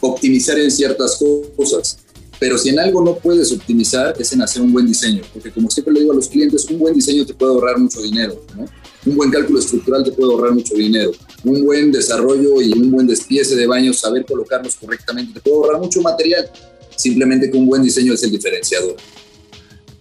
optimizar 0.00 0.58
en 0.58 0.70
ciertas 0.70 1.18
cosas. 1.56 1.98
Pero 2.38 2.58
si 2.58 2.68
en 2.68 2.78
algo 2.78 3.02
no 3.02 3.16
puedes 3.16 3.52
optimizar 3.52 4.14
es 4.18 4.32
en 4.32 4.42
hacer 4.42 4.60
un 4.60 4.72
buen 4.72 4.86
diseño, 4.86 5.22
porque 5.32 5.50
como 5.50 5.70
siempre 5.70 5.94
le 5.94 6.00
digo 6.00 6.12
a 6.12 6.16
los 6.16 6.28
clientes, 6.28 6.66
un 6.66 6.78
buen 6.78 6.94
diseño 6.94 7.24
te 7.24 7.32
puede 7.32 7.52
ahorrar 7.52 7.78
mucho 7.78 8.02
dinero, 8.02 8.44
¿no? 8.56 8.66
Un 9.06 9.16
buen 9.16 9.30
cálculo 9.30 9.58
estructural 9.58 10.02
te 10.02 10.12
puede 10.12 10.32
ahorrar 10.32 10.52
mucho 10.52 10.74
dinero. 10.74 11.12
Un 11.44 11.64
buen 11.64 11.92
desarrollo 11.92 12.60
y 12.60 12.72
un 12.72 12.90
buen 12.90 13.06
despiece 13.06 13.54
de 13.54 13.66
baños, 13.66 14.00
saber 14.00 14.24
colocarlos 14.24 14.76
correctamente, 14.76 15.34
te 15.34 15.40
puede 15.40 15.56
ahorrar 15.56 15.80
mucho 15.80 16.00
material. 16.00 16.50
Simplemente 16.96 17.50
que 17.50 17.56
un 17.56 17.66
buen 17.66 17.82
diseño 17.82 18.14
es 18.14 18.22
el 18.22 18.30
diferenciador. 18.30 18.96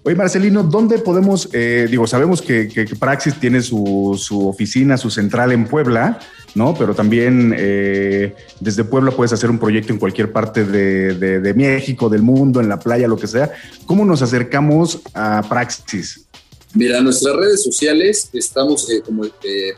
Oye, 0.06 0.16
Marcelino, 0.16 0.64
¿dónde 0.64 1.00
podemos, 1.00 1.48
eh, 1.54 1.88
digo, 1.90 2.06
sabemos 2.08 2.42
que, 2.42 2.86
Praxis 3.00 3.40
tiene 3.40 3.62
su, 3.62 4.20
oficina, 4.32 4.98
su 4.98 5.10
central 5.10 5.54
en 5.54 5.66
Puebla, 5.66 6.20
¿no? 6.56 6.74
Pero 6.74 6.94
también 6.94 7.56
eh, 7.58 8.36
desde 8.60 8.84
Puebla 8.84 9.12
puedes 9.12 9.32
hacer 9.32 9.50
un 9.50 9.60
proyecto 9.60 9.94
en 9.94 10.00
cualquier 10.00 10.34
parte 10.34 10.66
de, 10.66 11.54
México, 11.56 12.10
del 12.10 12.22
mundo, 12.22 12.60
en 12.60 12.68
la 12.68 12.80
playa, 12.80 13.08
lo 13.08 13.16
que 13.16 13.28
sea. 13.28 13.52
¿Cómo 13.86 14.04
nos 14.04 14.22
acercamos 14.22 15.00
a 15.14 15.42
Praxis? 15.48 16.28
Mira, 16.76 17.02
nuestras 17.02 17.36
redes 17.36 17.64
sociales 17.64 18.30
estamos 18.34 18.90
eh, 18.90 19.04
como 19.06 19.24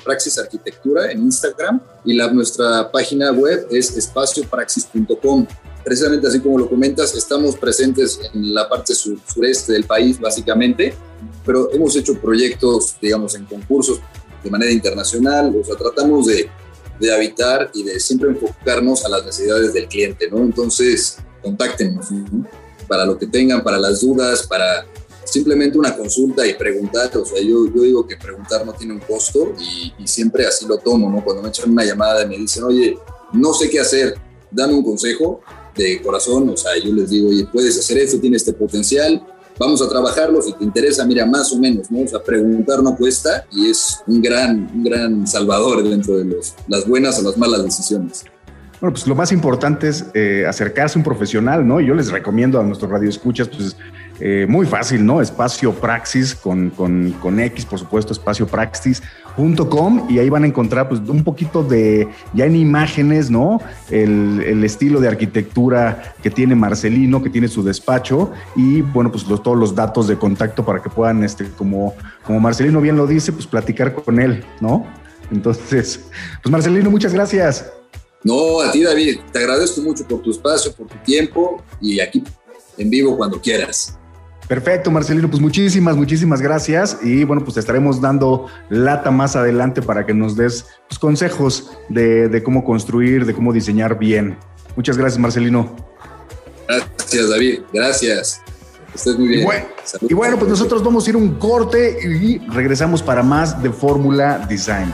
Praxis 0.02 0.38
Arquitectura 0.38 1.12
en 1.12 1.24
Instagram 1.24 1.82
y 2.06 2.14
la, 2.14 2.32
nuestra 2.32 2.90
página 2.90 3.34
web 3.34 3.68
es 3.70 3.98
espaciopraxis.com. 3.98 5.46
precisamente 5.84 6.26
así 6.26 6.40
como 6.40 6.58
lo 6.58 6.70
comentas, 6.70 7.14
estamos 7.14 7.58
presentes 7.58 8.18
en 8.34 8.54
la 8.54 8.70
parte 8.70 8.94
sureste 8.96 9.74
del 9.74 9.84
país, 9.84 10.18
básicamente, 10.22 10.96
pero 11.46 11.70
hemos 11.74 11.98
hecho 11.98 12.18
proyectos, 12.18 12.96
digamos, 13.02 13.36
en 13.36 13.44
concursos 13.44 14.00
de 14.42 14.50
manera 14.50 14.72
internacional, 14.72 15.54
o 15.54 15.66
sea, 15.66 15.76
tratamos 15.76 16.28
de, 16.28 16.50
de 16.98 17.14
habitar 17.14 17.72
y 17.74 17.84
de 17.84 18.00
siempre 18.00 18.30
enfocarnos 18.30 19.04
a 19.04 19.10
las 19.10 19.26
necesidades 19.26 19.74
del 19.74 19.90
cliente, 19.90 20.30
¿no? 20.32 20.38
Entonces, 20.38 21.18
contáctenos 21.42 22.08
para 22.88 23.06
lo 23.06 23.18
que 23.18 23.28
tengan, 23.28 23.64
para 23.64 23.78
las 23.78 24.00
dudas, 24.00 24.48
para 24.48 24.86
simplemente 25.26 25.78
una 25.78 25.96
consulta 25.96 26.46
y 26.48 26.54
preguntar, 26.54 27.10
o 27.18 27.26
sea, 27.26 27.42
yo, 27.42 27.66
yo 27.74 27.82
digo 27.82 28.08
que 28.08 28.16
preguntar 28.16 28.66
no 28.66 28.74
tiene 28.74 28.94
un 28.94 29.00
costo 29.00 29.54
y, 29.60 30.08
siempre 30.08 30.46
así 30.46 30.66
lo 30.66 30.78
tomo, 30.78 31.10
¿no? 31.10 31.24
Cuando 31.24 31.42
me 31.42 31.50
echan 31.50 31.72
una 31.72 31.84
llamada 31.84 32.24
y 32.24 32.28
me 32.28 32.38
dicen, 32.38 32.64
oye, 32.64 32.98
no 33.34 33.54
sé 33.54 33.70
qué 33.70 33.80
hacer, 33.80 34.16
dame 34.52 34.74
un 34.74 34.84
consejo 34.84 35.42
de 35.76 36.02
corazón, 36.02 36.50
o 36.50 36.56
sea, 36.56 36.72
yo 36.82 36.94
les 36.94 37.10
digo, 37.10 37.30
oye, 37.30 37.46
puedes 37.52 37.78
hacer 37.78 37.98
esto, 37.98 38.20
tiene 38.20 38.38
este 38.38 38.54
potencial, 38.54 39.26
vamos 39.60 39.82
a 39.82 39.90
trabajarlo, 39.90 40.42
si 40.42 40.54
te 40.54 40.64
interesa, 40.64 41.06
mira, 41.06 41.26
más 41.26 41.52
o 41.52 41.60
menos, 41.60 41.90
¿no? 41.92 42.02
O 42.04 42.08
sea, 42.08 42.24
preguntar 42.24 42.82
no 42.84 42.96
cuesta 42.96 43.46
y 43.52 43.70
es 43.70 44.00
un 44.08 44.22
gran, 44.22 44.70
un 44.74 44.84
gran 44.84 45.28
salvador 45.28 45.84
dentro 45.84 46.18
de 46.18 46.26
los, 46.26 46.54
las 46.68 46.88
buenas 46.88 47.20
o 47.20 47.24
las 47.24 47.38
malas 47.38 47.64
decisiones. 47.64 48.24
Bueno, 48.80 48.94
pues 48.94 49.08
lo 49.08 49.16
más 49.16 49.32
importante 49.32 49.88
es 49.88 50.06
eh, 50.14 50.46
acercarse 50.48 50.98
a 50.98 51.00
un 51.00 51.04
profesional, 51.04 51.66
¿no? 51.66 51.80
Y 51.80 51.88
yo 51.88 51.96
les 51.96 52.12
recomiendo 52.12 52.60
a 52.60 52.64
nuestros 52.64 52.92
radioescuchas, 52.92 53.48
pues 53.48 53.76
eh, 54.20 54.46
muy 54.48 54.66
fácil, 54.66 55.06
¿no? 55.06 55.22
Espacio 55.22 55.74
Praxis 55.74 56.36
con, 56.36 56.70
con, 56.70 57.12
con 57.22 57.38
X, 57.40 57.66
por 57.66 57.80
supuesto, 57.80 58.14
espacio 58.14 58.48
Praxis.com 58.48 60.08
y 60.10 60.20
ahí 60.20 60.30
van 60.30 60.46
a 60.46 60.48
encontrar 60.48 60.88
pues 60.88 61.02
un 61.02 61.24
poquito 61.24 61.64
de, 61.64 62.08
ya 62.34 62.46
en 62.46 62.56
imágenes, 62.56 63.30
¿no? 63.30 63.60
El, 63.90 64.42
el, 64.46 64.64
estilo 64.64 65.02
de 65.02 65.10
arquitectura 65.10 66.16
que 66.24 66.30
tiene 66.30 66.56
Marcelino, 66.56 67.22
que 67.22 67.30
tiene 67.30 67.50
su 67.50 67.62
despacho 67.62 68.32
y 68.56 68.82
bueno, 68.82 69.12
pues 69.12 69.28
los, 69.28 69.44
todos 69.44 69.58
los 69.58 69.76
datos 69.76 70.08
de 70.08 70.16
contacto 70.18 70.64
para 70.64 70.82
que 70.82 70.90
puedan, 70.90 71.22
este, 71.24 71.50
como, 71.50 71.94
como 72.24 72.40
Marcelino 72.40 72.80
bien 72.80 72.96
lo 72.96 73.08
dice, 73.08 73.34
pues 73.34 73.46
platicar 73.46 73.94
con 73.94 74.22
él, 74.22 74.46
¿no? 74.62 74.86
Entonces, 75.30 76.06
pues 76.42 76.52
Marcelino, 76.52 76.90
muchas 76.90 77.14
gracias. 77.14 77.70
No, 78.24 78.62
a 78.62 78.72
ti 78.72 78.82
David, 78.82 79.20
te 79.34 79.40
agradezco 79.40 79.82
mucho 79.82 80.08
por 80.08 80.22
tu 80.22 80.32
espacio, 80.32 80.72
por 80.72 80.88
tu 80.88 80.96
tiempo 81.04 81.62
y 81.82 82.00
aquí 82.00 82.24
en 82.78 82.90
vivo 82.90 83.18
cuando 83.18 83.42
quieras. 83.42 83.98
Perfecto, 84.48 84.92
Marcelino, 84.92 85.30
pues 85.30 85.42
muchísimas, 85.42 85.96
muchísimas 85.96 86.40
gracias 86.40 87.00
y 87.02 87.24
bueno, 87.24 87.44
pues 87.44 87.56
te 87.56 87.60
estaremos 87.60 88.00
dando 88.00 88.48
lata 88.70 89.10
más 89.10 89.36
adelante 89.36 89.82
para 89.82 90.06
que 90.06 90.14
nos 90.14 90.36
des 90.36 90.68
pues, 90.88 91.00
consejos 91.00 91.72
de, 91.90 92.30
de, 92.30 92.44
cómo 92.44 92.64
construir, 92.64 93.26
de 93.26 93.34
cómo 93.34 93.52
diseñar 93.52 93.98
bien. 93.98 94.38
Muchas 94.76 94.98
gracias, 94.98 95.20
Marcelino. 95.20 95.76
Gracias, 96.68 97.30
David, 97.30 97.62
gracias. 97.74 98.42
Estás 98.94 99.18
muy 99.18 99.28
bien. 99.30 99.42
Y 99.42 99.44
bueno, 99.46 99.66
y 100.10 100.14
bueno, 100.14 100.38
pues 100.38 100.50
nosotros 100.50 100.84
vamos 100.84 101.06
a 101.06 101.10
ir 101.10 101.18
un 101.18 101.36
corte 101.36 101.98
y 102.04 102.38
regresamos 102.50 103.02
para 103.02 103.24
más 103.24 103.62
de 103.62 103.72
Fórmula 103.72 104.46
Design. 104.48 104.94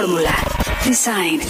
Fórmula. 0.00 0.34
Design. 0.82 1.40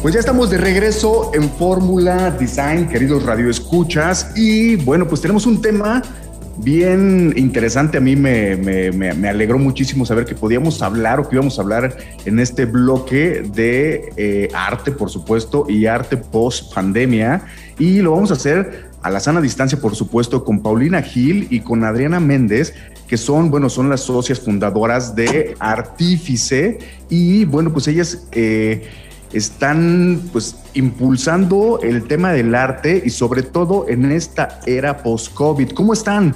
Pues 0.00 0.14
ya 0.14 0.20
estamos 0.20 0.48
de 0.48 0.56
regreso 0.56 1.30
en 1.34 1.50
Fórmula 1.50 2.30
Design, 2.30 2.88
queridos 2.88 3.22
radioescuchas. 3.24 4.32
Y 4.34 4.76
bueno, 4.76 5.06
pues 5.06 5.20
tenemos 5.20 5.44
un 5.44 5.60
tema 5.60 6.02
bien 6.56 7.34
interesante. 7.36 7.98
A 7.98 8.00
mí 8.00 8.16
me, 8.16 9.28
alegró 9.28 9.58
muchísimo 9.58 10.06
saber 10.06 10.24
que 10.24 10.34
podíamos 10.34 10.80
hablar 10.80 11.20
o 11.20 11.28
que 11.28 11.36
íbamos 11.36 11.58
a 11.58 11.62
hablar 11.62 11.98
en 12.24 12.38
este 12.38 12.64
bloque 12.64 13.42
de 13.54 14.10
eh, 14.16 14.48
arte, 14.54 14.90
por 14.90 15.10
supuesto, 15.10 15.66
y 15.68 15.84
arte 15.84 16.16
post 16.16 16.72
pandemia. 16.72 17.44
Y 17.78 18.00
lo 18.00 18.12
vamos 18.12 18.30
a 18.30 18.34
hacer 18.34 18.89
a 19.02 19.10
la 19.10 19.20
sana 19.20 19.40
distancia, 19.40 19.80
por 19.80 19.94
supuesto, 19.94 20.44
con 20.44 20.62
Paulina 20.62 21.02
Gil 21.02 21.46
y 21.50 21.60
con 21.60 21.84
Adriana 21.84 22.20
Méndez, 22.20 22.74
que 23.08 23.16
son, 23.16 23.50
bueno, 23.50 23.68
son 23.68 23.88
las 23.88 24.00
socias 24.00 24.40
fundadoras 24.40 25.14
de 25.14 25.56
Artífice. 25.58 26.78
Y 27.08 27.44
bueno, 27.44 27.72
pues 27.72 27.88
ellas... 27.88 28.26
Eh, 28.32 28.88
están 29.32 30.20
pues 30.32 30.56
impulsando 30.74 31.80
el 31.82 32.06
tema 32.06 32.32
del 32.32 32.54
arte 32.54 33.02
y 33.04 33.10
sobre 33.10 33.42
todo 33.42 33.88
en 33.88 34.10
esta 34.10 34.60
era 34.66 34.98
post-COVID. 34.98 35.70
¿Cómo 35.70 35.92
están? 35.92 36.34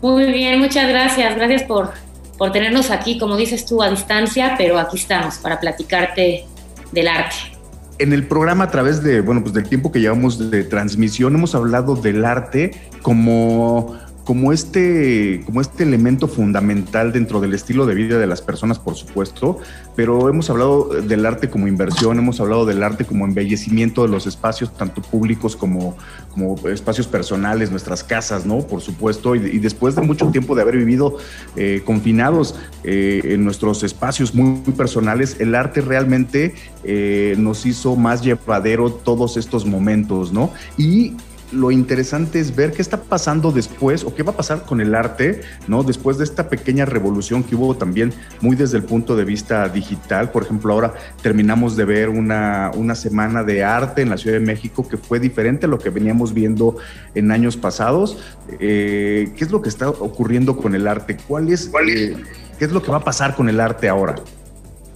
Muy 0.00 0.26
bien, 0.26 0.60
muchas 0.60 0.88
gracias. 0.88 1.34
Gracias 1.34 1.62
por, 1.64 1.92
por 2.38 2.52
tenernos 2.52 2.90
aquí, 2.90 3.18
como 3.18 3.36
dices 3.36 3.64
tú, 3.64 3.82
a 3.82 3.90
distancia, 3.90 4.54
pero 4.56 4.78
aquí 4.78 4.96
estamos 4.96 5.36
para 5.38 5.58
platicarte 5.58 6.44
del 6.92 7.08
arte. 7.08 7.53
En 7.98 8.12
el 8.12 8.26
programa, 8.26 8.64
a 8.64 8.70
través 8.70 9.02
de, 9.02 9.20
bueno, 9.20 9.42
pues 9.42 9.54
del 9.54 9.68
tiempo 9.68 9.92
que 9.92 10.00
llevamos 10.00 10.50
de 10.50 10.64
transmisión, 10.64 11.34
hemos 11.34 11.54
hablado 11.54 11.94
del 11.94 12.24
arte 12.24 12.72
como 13.02 13.96
como 14.24 14.52
este, 14.52 15.42
como 15.44 15.60
este 15.60 15.82
elemento 15.82 16.28
fundamental 16.28 17.12
dentro 17.12 17.40
del 17.40 17.52
estilo 17.52 17.84
de 17.84 17.94
vida 17.94 18.18
de 18.18 18.26
las 18.26 18.40
personas, 18.40 18.78
por 18.78 18.94
supuesto, 18.94 19.58
pero 19.96 20.30
hemos 20.30 20.48
hablado 20.48 20.88
del 21.02 21.26
arte 21.26 21.50
como 21.50 21.68
inversión, 21.68 22.18
hemos 22.18 22.40
hablado 22.40 22.64
del 22.64 22.82
arte 22.82 23.04
como 23.04 23.26
embellecimiento 23.26 24.02
de 24.02 24.08
los 24.08 24.26
espacios, 24.26 24.74
tanto 24.76 25.02
públicos 25.02 25.56
como, 25.56 25.96
como 26.32 26.56
espacios 26.68 27.06
personales, 27.06 27.70
nuestras 27.70 28.02
casas, 28.02 28.46
¿no? 28.46 28.60
Por 28.60 28.80
supuesto, 28.80 29.34
y, 29.34 29.58
después 29.58 29.94
de 29.94 30.00
mucho 30.00 30.30
tiempo 30.30 30.54
de 30.54 30.62
haber 30.62 30.78
vivido 30.78 31.18
eh, 31.56 31.82
confinados 31.84 32.54
eh, 32.82 33.20
en 33.24 33.44
nuestros 33.44 33.82
espacios 33.82 34.34
muy, 34.34 34.62
muy, 34.64 34.74
personales, 34.74 35.36
el 35.38 35.54
arte 35.54 35.82
realmente 35.82 36.54
eh, 36.82 37.34
nos 37.38 37.66
hizo 37.66 37.94
más 37.94 38.22
llevadero 38.22 38.90
todos 38.90 39.36
estos 39.36 39.66
momentos, 39.66 40.32
¿no? 40.32 40.50
Y 40.78 41.14
lo 41.54 41.70
interesante 41.70 42.40
es 42.40 42.54
ver 42.54 42.72
qué 42.72 42.82
está 42.82 43.02
pasando 43.02 43.52
después 43.52 44.04
o 44.04 44.14
qué 44.14 44.22
va 44.22 44.32
a 44.32 44.36
pasar 44.36 44.64
con 44.64 44.80
el 44.80 44.94
arte, 44.94 45.40
¿no? 45.68 45.82
Después 45.82 46.18
de 46.18 46.24
esta 46.24 46.48
pequeña 46.48 46.84
revolución 46.84 47.42
que 47.42 47.54
hubo 47.54 47.76
también 47.76 48.12
muy 48.40 48.56
desde 48.56 48.76
el 48.76 48.82
punto 48.82 49.16
de 49.16 49.24
vista 49.24 49.68
digital. 49.68 50.30
Por 50.30 50.44
ejemplo, 50.44 50.72
ahora 50.72 50.94
terminamos 51.22 51.76
de 51.76 51.84
ver 51.84 52.08
una, 52.08 52.70
una 52.74 52.94
semana 52.94 53.44
de 53.44 53.64
arte 53.64 54.02
en 54.02 54.10
la 54.10 54.16
Ciudad 54.16 54.38
de 54.38 54.44
México 54.44 54.86
que 54.86 54.96
fue 54.96 55.20
diferente 55.20 55.66
a 55.66 55.68
lo 55.68 55.78
que 55.78 55.90
veníamos 55.90 56.34
viendo 56.34 56.76
en 57.14 57.30
años 57.30 57.56
pasados. 57.56 58.18
Eh, 58.58 59.32
¿Qué 59.36 59.44
es 59.44 59.50
lo 59.50 59.62
que 59.62 59.68
está 59.68 59.88
ocurriendo 59.88 60.56
con 60.56 60.74
el 60.74 60.86
arte? 60.86 61.16
¿Cuál 61.28 61.50
es, 61.50 61.70
eh, 61.88 62.16
¿Qué 62.58 62.64
es 62.64 62.72
lo 62.72 62.82
que 62.82 62.90
va 62.90 62.98
a 62.98 63.04
pasar 63.04 63.34
con 63.34 63.48
el 63.48 63.60
arte 63.60 63.88
ahora? 63.88 64.16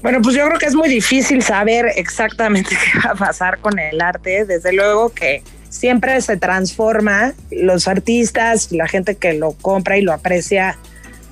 Bueno, 0.03 0.23
pues 0.23 0.37
yo 0.37 0.47
creo 0.47 0.59
que 0.59 0.67
es 0.67 0.77
muy 0.77 0.89
difícil 0.89 1.43
saber 1.43 1.87
exactamente 1.97 2.71
qué 2.93 2.99
va 3.07 3.13
a 3.13 3.15
pasar 3.15 3.59
con 3.59 3.79
el 3.79 4.01
arte. 4.01 4.45
Desde 4.45 4.73
luego 4.73 5.11
que 5.11 5.43
siempre 5.69 6.21
se 6.21 6.37
transforma, 6.37 7.35
los 7.51 7.89
artistas, 7.89 8.73
la 8.73 8.89
gente 8.89 9.17
que 9.17 9.35
lo 9.35 9.53
compra 9.53 9.99
y 9.99 10.03
lo 10.03 10.13
aprecia, 10.13 10.79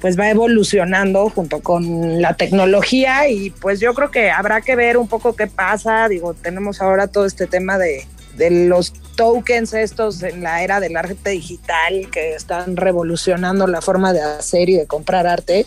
pues 0.00 0.18
va 0.18 0.30
evolucionando 0.30 1.30
junto 1.30 1.60
con 1.60 2.20
la 2.20 2.34
tecnología 2.34 3.28
y 3.28 3.50
pues 3.50 3.80
yo 3.80 3.94
creo 3.94 4.10
que 4.10 4.30
habrá 4.30 4.60
que 4.60 4.76
ver 4.76 4.98
un 4.98 5.08
poco 5.08 5.34
qué 5.34 5.46
pasa, 5.46 6.08
digo, 6.08 6.34
tenemos 6.34 6.80
ahora 6.82 7.08
todo 7.08 7.24
este 7.24 7.46
tema 7.46 7.78
de, 7.78 8.06
de 8.36 8.50
los 8.50 8.92
tokens 9.16 9.72
estos 9.72 10.22
en 10.22 10.42
la 10.42 10.62
era 10.62 10.80
del 10.80 10.96
arte 10.96 11.30
digital 11.30 12.08
que 12.12 12.34
están 12.34 12.76
revolucionando 12.76 13.66
la 13.66 13.80
forma 13.80 14.12
de 14.12 14.20
hacer 14.20 14.68
y 14.68 14.76
de 14.76 14.86
comprar 14.86 15.26
arte 15.26 15.66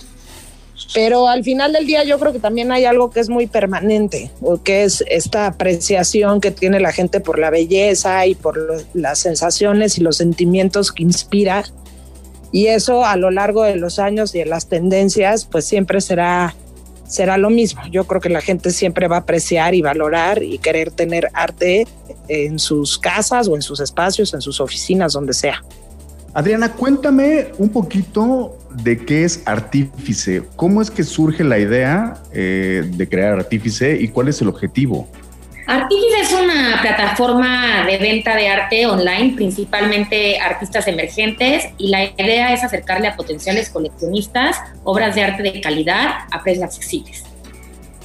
pero 0.93 1.27
al 1.27 1.43
final 1.43 1.73
del 1.73 1.85
día 1.85 2.03
yo 2.03 2.19
creo 2.19 2.33
que 2.33 2.39
también 2.39 2.71
hay 2.71 2.85
algo 2.85 3.11
que 3.11 3.19
es 3.19 3.29
muy 3.29 3.47
permanente, 3.47 4.31
que 4.63 4.83
es 4.83 5.03
esta 5.07 5.45
apreciación 5.45 6.41
que 6.41 6.51
tiene 6.51 6.79
la 6.79 6.91
gente 6.91 7.19
por 7.19 7.37
la 7.37 7.49
belleza 7.49 8.25
y 8.25 8.35
por 8.35 8.57
lo, 8.57 8.75
las 8.93 9.19
sensaciones 9.19 9.97
y 9.97 10.01
los 10.01 10.17
sentimientos 10.17 10.91
que 10.91 11.03
inspira. 11.03 11.63
Y 12.51 12.67
eso 12.67 13.05
a 13.05 13.15
lo 13.17 13.29
largo 13.29 13.63
de 13.63 13.75
los 13.75 13.99
años 13.99 14.33
y 14.33 14.39
de 14.39 14.45
las 14.45 14.67
tendencias, 14.67 15.45
pues 15.45 15.65
siempre 15.65 16.01
será, 16.01 16.55
será 17.07 17.37
lo 17.37 17.51
mismo. 17.51 17.81
Yo 17.91 18.05
creo 18.05 18.19
que 18.19 18.29
la 18.29 18.41
gente 18.41 18.71
siempre 18.71 19.07
va 19.07 19.17
a 19.17 19.19
apreciar 19.19 19.75
y 19.75 19.81
valorar 19.81 20.41
y 20.41 20.57
querer 20.57 20.89
tener 20.89 21.29
arte 21.33 21.87
en 22.27 22.57
sus 22.57 22.97
casas 22.97 23.47
o 23.47 23.55
en 23.55 23.61
sus 23.61 23.79
espacios, 23.79 24.33
en 24.33 24.41
sus 24.41 24.59
oficinas, 24.59 25.13
donde 25.13 25.33
sea. 25.33 25.63
Adriana, 26.33 26.73
cuéntame 26.73 27.49
un 27.59 27.69
poquito 27.69 28.58
de 28.71 29.05
qué 29.05 29.23
es 29.23 29.43
Artífice. 29.45 30.43
¿Cómo 30.55 30.81
es 30.81 30.91
que 30.91 31.03
surge 31.03 31.43
la 31.43 31.59
idea 31.59 32.15
eh, 32.33 32.83
de 32.85 33.09
crear 33.09 33.33
Artífice 33.39 33.97
y 33.99 34.07
cuál 34.09 34.27
es 34.27 34.41
el 34.41 34.47
objetivo? 34.47 35.07
Artífice 35.67 36.21
es 36.21 36.33
una 36.33 36.79
plataforma 36.81 37.85
de 37.85 37.99
venta 37.99 38.35
de 38.35 38.47
arte 38.47 38.87
online, 38.87 39.35
principalmente 39.35 40.39
artistas 40.39 40.87
emergentes, 40.87 41.65
y 41.77 41.89
la 41.89 42.05
idea 42.05 42.53
es 42.53 42.63
acercarle 42.63 43.07
a 43.07 43.15
potenciales 43.15 43.69
coleccionistas 43.69 44.57
obras 44.83 45.13
de 45.13 45.23
arte 45.23 45.43
de 45.43 45.61
calidad 45.61 46.25
a 46.31 46.41
precios 46.41 46.63
accesibles. 46.63 47.23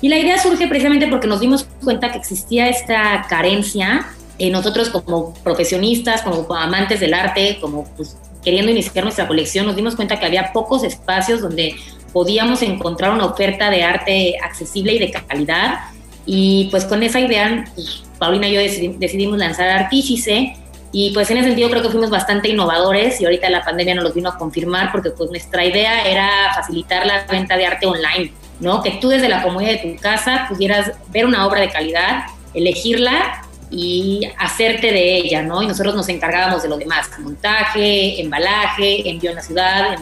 Y 0.03 0.09
la 0.09 0.19
idea 0.19 0.39
surge 0.39 0.69
precisamente 0.69 1.07
porque 1.07 1.27
nos 1.27 1.41
dimos 1.41 1.67
cuenta 1.83 2.13
que 2.13 2.19
existía 2.19 2.69
esta 2.69 3.25
carencia 3.31 4.07
en 4.39 4.53
nosotros 4.53 4.91
como 4.91 5.33
profesionistas, 5.43 6.21
como 6.21 6.55
amantes 6.55 7.01
del 7.01 7.15
arte, 7.15 7.57
como 7.63 7.85
pues, 7.97 8.19
queriendo 8.45 8.71
iniciar 8.71 9.05
nuestra 9.05 9.27
colección, 9.27 9.67
nos 9.67 9.75
dimos 9.75 9.97
cuenta 9.97 10.19
que 10.21 10.27
había 10.27 10.53
pocos 10.53 10.85
espacios 10.85 11.41
donde 11.41 11.77
podíamos 12.13 12.63
encontrar 12.63 13.13
una 13.13 13.27
oferta 13.27 13.71
de 13.71 13.83
arte 13.83 14.37
accesible 14.43 14.93
y 14.95 14.99
de 14.99 15.11
calidad 15.11 15.81
y 16.27 16.69
pues 16.71 16.85
con 16.85 17.03
esa 17.03 17.21
idea, 17.21 17.65
pues, 17.75 18.05
Paulina 18.19 18.49
y 18.49 18.55
yo 18.55 18.61
decidimos 18.99 19.39
lanzar 19.39 19.69
Artífice 19.69 20.57
y 20.93 21.11
pues 21.13 21.31
en 21.31 21.39
ese 21.39 21.49
sentido 21.49 21.71
creo 21.71 21.83
que 21.83 21.91
fuimos 21.91 22.09
bastante 22.09 22.49
innovadores 22.49 23.21
y 23.21 23.25
ahorita 23.25 23.51
la 23.51 23.65
pandemia 23.65 23.97
nos 23.97 24.05
los 24.05 24.15
vino 24.15 24.29
a 24.29 24.39
confirmar 24.39 24.93
porque 24.93 25.11
pues 25.11 25.29
nuestra 25.29 25.65
idea 25.65 26.07
era 26.07 26.55
facilitar 26.55 27.05
la 27.05 27.27
venta 27.27 27.57
de 27.57 27.67
arte 27.67 27.87
online, 27.87 28.33
¿no? 28.61 28.81
Que 28.81 28.93
tú 28.93 29.09
desde 29.09 29.29
la 29.29 29.43
comodidad 29.43 29.73
de 29.73 29.79
tu 29.79 30.01
casa 30.01 30.47
pudieras 30.49 30.93
ver 31.09 31.27
una 31.27 31.47
obra 31.47 31.61
de 31.61 31.71
calidad, 31.71 32.27
elegirla 32.55 33.43
y 33.75 34.29
hacerte 34.39 34.93
de 34.93 35.17
ella, 35.17 35.43
¿no? 35.43 35.63
Y 35.63 35.67
nosotros 35.67 35.95
nos 35.95 36.09
encargábamos 36.09 36.63
de 36.63 36.69
lo 36.69 36.77
demás, 36.77 37.09
montaje, 37.19 38.21
embalaje, 38.21 39.09
envío 39.09 39.31
en 39.31 39.37
la 39.37 39.43
ciudad. 39.43 39.99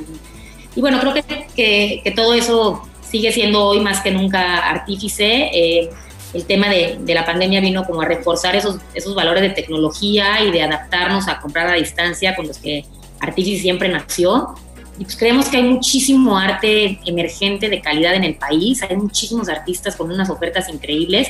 y 0.76 0.80
bueno, 0.80 1.00
creo 1.00 1.14
que, 1.14 1.22
que, 1.56 2.00
que, 2.04 2.10
todo 2.10 2.34
eso 2.34 2.82
sigue 3.08 3.32
siendo 3.32 3.64
hoy 3.64 3.80
más 3.80 4.00
que 4.00 4.10
nunca 4.10 4.58
artífice. 4.58 5.50
Eh, 5.52 5.90
el 6.34 6.46
tema 6.46 6.68
de, 6.68 6.98
la 7.06 7.24
pandemia 7.24 7.60
vino 7.60 7.84
como 7.84 8.02
a 8.02 8.04
reforzar 8.06 8.56
esos, 8.56 8.76
esos 8.94 9.14
valores 9.14 9.42
de 9.42 9.50
tecnología 9.50 10.42
y 10.42 10.50
de 10.50 10.62
adaptarnos 10.62 11.28
a 11.28 11.40
comprar 11.40 11.68
a 11.68 11.74
distancia 11.74 12.34
con 12.34 12.46
los 12.46 12.58
que 12.58 12.84
Artifice 13.20 13.62
siempre 13.62 13.88
nació. 13.88 14.54
Y 14.98 15.04
pues 15.04 15.16
creemos 15.16 15.48
que 15.48 15.58
hay 15.58 15.62
muchísimo 15.62 16.36
arte 16.36 17.00
emergente 17.06 17.68
de 17.68 17.80
calidad 17.80 18.14
en 18.14 18.24
el 18.24 18.34
país, 18.34 18.82
hay 18.82 18.96
muchísimos 18.96 19.48
artistas 19.48 19.96
con 19.96 20.10
unas 20.10 20.28
ofertas 20.28 20.68
increíbles. 20.68 21.28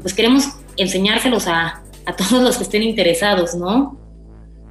Pues 0.00 0.14
queremos 0.14 0.48
enseñárselos 0.76 1.46
a, 1.46 1.82
a 2.04 2.16
todos 2.16 2.42
los 2.42 2.56
que 2.56 2.62
estén 2.64 2.82
interesados, 2.82 3.54
¿no? 3.54 3.98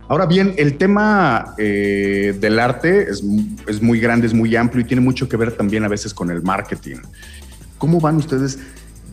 Ahora 0.08 0.28
bien, 0.28 0.54
el 0.58 0.78
tema 0.78 1.56
eh, 1.58 2.36
del 2.40 2.60
arte 2.60 3.10
es, 3.10 3.24
es, 3.68 3.82
muy 3.82 4.00
grande, 4.00 4.28
es 4.28 4.34
muy 4.34 4.56
amplio 4.56 4.82
y 4.82 4.88
tiene 4.88 5.02
mucho 5.02 5.28
que 5.28 5.36
ver 5.36 5.52
también 5.54 5.84
a 5.84 5.88
veces 5.88 6.14
con 6.14 6.30
el 6.30 6.44
marketing. 6.44 6.98
¿Cómo 7.80 8.00
van 8.00 8.18
ustedes 8.18 8.60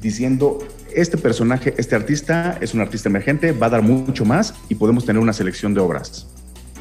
diciendo, 0.02 0.59
este 0.95 1.16
personaje, 1.16 1.75
este 1.78 1.95
artista 1.95 2.59
es 2.61 2.75
un 2.75 2.81
artista 2.81 3.09
emergente, 3.09 3.52
va 3.52 3.66
a 3.66 3.71
dar 3.71 3.83
mucho 3.83 4.25
más 4.25 4.54
y 4.69 4.75
podemos 4.75 5.07
tener 5.07 5.23
una 5.23 5.33
selección 5.33 5.73
de 5.73 5.81
obras. 5.81 6.26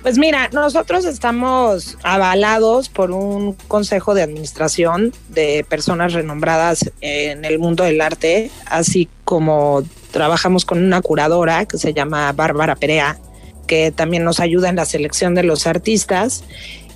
Pues 0.01 0.17
mira, 0.17 0.49
nosotros 0.51 1.05
estamos 1.05 1.95
avalados 2.01 2.89
por 2.89 3.11
un 3.11 3.53
consejo 3.53 4.15
de 4.15 4.23
administración 4.23 5.13
de 5.29 5.63
personas 5.69 6.13
renombradas 6.13 6.91
en 7.01 7.45
el 7.45 7.59
mundo 7.59 7.83
del 7.83 8.01
arte, 8.01 8.49
así 8.65 9.07
como 9.25 9.83
trabajamos 10.09 10.65
con 10.65 10.83
una 10.83 11.01
curadora 11.01 11.65
que 11.65 11.77
se 11.77 11.93
llama 11.93 12.31
Bárbara 12.31 12.75
Perea, 12.75 13.19
que 13.67 13.91
también 13.91 14.23
nos 14.23 14.39
ayuda 14.39 14.69
en 14.69 14.77
la 14.77 14.85
selección 14.85 15.35
de 15.35 15.43
los 15.43 15.67
artistas. 15.67 16.43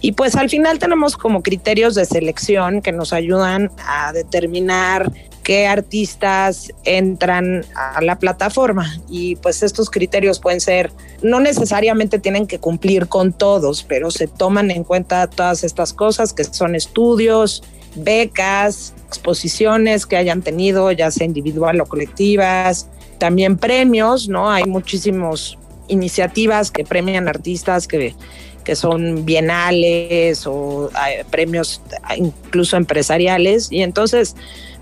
Y 0.01 0.13
pues 0.13 0.35
al 0.35 0.49
final 0.49 0.79
tenemos 0.79 1.15
como 1.15 1.43
criterios 1.43 1.93
de 1.93 2.05
selección 2.05 2.81
que 2.81 2.91
nos 2.91 3.13
ayudan 3.13 3.69
a 3.87 4.13
determinar 4.13 5.11
qué 5.45 5.67
artistas 5.67 6.73
entran 6.85 7.63
a 7.75 8.01
la 8.01 8.17
plataforma 8.17 8.97
y 9.07 9.35
pues 9.35 9.61
estos 9.61 9.91
criterios 9.91 10.39
pueden 10.39 10.59
ser, 10.59 10.91
no 11.21 11.39
necesariamente 11.39 12.17
tienen 12.17 12.47
que 12.47 12.57
cumplir 12.57 13.07
con 13.07 13.31
todos, 13.31 13.83
pero 13.83 14.09
se 14.09 14.27
toman 14.27 14.71
en 14.71 14.83
cuenta 14.83 15.27
todas 15.27 15.63
estas 15.63 15.93
cosas 15.93 16.33
que 16.33 16.43
son 16.45 16.73
estudios, 16.73 17.61
becas, 17.95 18.95
exposiciones 19.07 20.07
que 20.07 20.17
hayan 20.17 20.41
tenido, 20.41 20.91
ya 20.91 21.11
sea 21.11 21.27
individual 21.27 21.79
o 21.79 21.85
colectivas, 21.85 22.89
también 23.19 23.55
premios, 23.57 24.27
¿no? 24.27 24.49
Hay 24.49 24.63
muchísimas 24.63 25.59
iniciativas 25.87 26.71
que 26.71 26.83
premian 26.83 27.27
artistas 27.27 27.87
que 27.87 28.15
que 28.65 28.75
son 28.75 29.25
bienales 29.25 30.47
o 30.47 30.89
eh, 31.07 31.23
premios 31.29 31.81
incluso 32.17 32.75
empresariales 32.75 33.71
y 33.71 33.83
entonces 33.83 34.35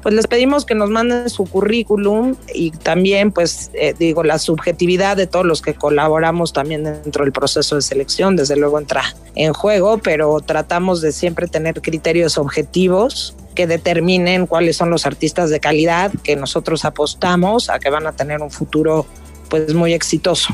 pues 0.03 0.13
les 0.13 0.27
pedimos 0.27 0.65
que 0.65 0.75
nos 0.75 0.89
manden 0.89 1.29
su 1.29 1.45
currículum 1.45 2.35
y 2.53 2.71
también, 2.71 3.31
pues, 3.31 3.71
eh, 3.73 3.95
digo, 3.97 4.23
la 4.23 4.37
subjetividad 4.37 5.15
de 5.15 5.27
todos 5.27 5.45
los 5.45 5.61
que 5.61 5.73
colaboramos 5.73 6.51
también 6.51 6.83
dentro 6.83 7.23
del 7.23 7.31
proceso 7.31 7.75
de 7.75 7.81
selección, 7.81 8.35
desde 8.35 8.57
luego 8.57 8.77
entra 8.77 9.03
en 9.35 9.53
juego, 9.53 9.99
pero 9.99 10.41
tratamos 10.41 11.01
de 11.01 11.13
siempre 11.13 11.47
tener 11.47 11.81
criterios 11.81 12.37
objetivos 12.37 13.33
que 13.55 13.65
determinen 13.65 14.45
cuáles 14.45 14.75
son 14.75 14.89
los 14.89 15.05
artistas 15.05 15.49
de 15.49 15.61
calidad 15.61 16.11
que 16.23 16.35
nosotros 16.35 16.83
apostamos 16.83 17.69
a 17.69 17.79
que 17.79 17.89
van 17.89 18.05
a 18.05 18.11
tener 18.11 18.41
un 18.41 18.51
futuro 18.51 19.05
pues 19.49 19.73
muy 19.73 19.93
exitoso 19.93 20.53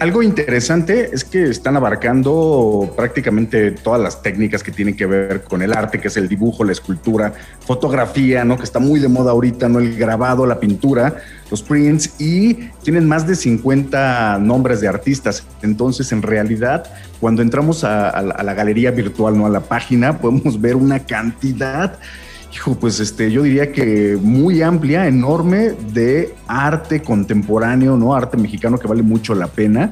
algo 0.00 0.24
interesante 0.24 1.10
es 1.12 1.22
que 1.22 1.44
están 1.44 1.76
abarcando 1.76 2.92
prácticamente 2.96 3.70
todas 3.70 4.00
las 4.00 4.22
técnicas 4.22 4.64
que 4.64 4.72
tienen 4.72 4.96
que 4.96 5.06
ver 5.06 5.44
con 5.44 5.62
el 5.62 5.72
arte, 5.72 6.00
que 6.00 6.08
es 6.08 6.16
el 6.16 6.28
dibujo, 6.28 6.64
la 6.64 6.72
escultura, 6.72 7.32
fotografía, 7.60 8.44
¿no? 8.44 8.56
Que 8.56 8.64
está 8.64 8.80
muy 8.80 8.98
de 8.98 9.06
moda 9.06 9.30
ahorita, 9.30 9.68
¿no? 9.68 9.78
El 9.78 9.96
grabado, 9.96 10.46
la 10.46 10.58
pintura, 10.58 11.18
los 11.48 11.62
prints 11.62 12.20
y 12.20 12.54
tienen 12.82 13.06
más 13.06 13.26
de 13.28 13.36
50 13.36 14.38
nombres 14.40 14.80
de 14.80 14.88
artistas. 14.88 15.44
Entonces, 15.62 16.10
en 16.10 16.22
realidad, 16.22 16.90
cuando 17.20 17.42
entramos 17.42 17.84
a, 17.84 18.10
a 18.10 18.42
la 18.42 18.54
galería 18.54 18.90
virtual, 18.90 19.38
¿no? 19.38 19.46
A 19.46 19.50
la 19.50 19.60
página, 19.60 20.18
podemos 20.18 20.60
ver 20.60 20.74
una 20.74 21.06
cantidad 21.06 21.98
hijo, 22.52 22.74
pues 22.74 23.00
este, 23.00 23.30
yo 23.30 23.42
diría 23.42 23.72
que 23.72 24.18
muy 24.20 24.62
amplia, 24.62 25.06
enorme 25.06 25.74
de 25.92 26.34
arte 26.46 27.02
contemporáneo, 27.02 27.96
¿no? 27.96 28.14
Arte 28.14 28.36
mexicano 28.36 28.78
que 28.78 28.88
vale 28.88 29.02
mucho 29.02 29.34
la 29.34 29.48
pena, 29.48 29.90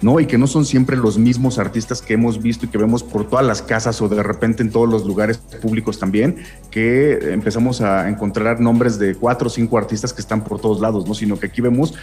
¿no? 0.00 0.18
Y 0.18 0.26
que 0.26 0.38
no 0.38 0.46
son 0.46 0.64
siempre 0.64 0.96
los 0.96 1.18
mismos 1.18 1.58
artistas 1.58 2.00
que 2.00 2.14
hemos 2.14 2.40
visto 2.42 2.66
y 2.66 2.68
que 2.68 2.78
vemos 2.78 3.02
por 3.02 3.28
todas 3.28 3.44
las 3.44 3.62
casas 3.62 4.00
o 4.00 4.08
de 4.08 4.22
repente 4.22 4.62
en 4.62 4.70
todos 4.70 4.88
los 4.88 5.04
lugares 5.06 5.38
públicos 5.38 5.98
también, 5.98 6.36
que 6.70 7.32
empezamos 7.32 7.80
a 7.80 8.08
encontrar 8.08 8.60
nombres 8.60 8.98
de 8.98 9.14
cuatro 9.14 9.48
o 9.48 9.50
cinco 9.50 9.76
artistas 9.76 10.12
que 10.12 10.22
están 10.22 10.44
por 10.44 10.60
todos 10.60 10.80
lados, 10.80 11.06
¿no? 11.06 11.14
Sino 11.14 11.38
que 11.38 11.46
aquí 11.46 11.60
vemos 11.60 11.94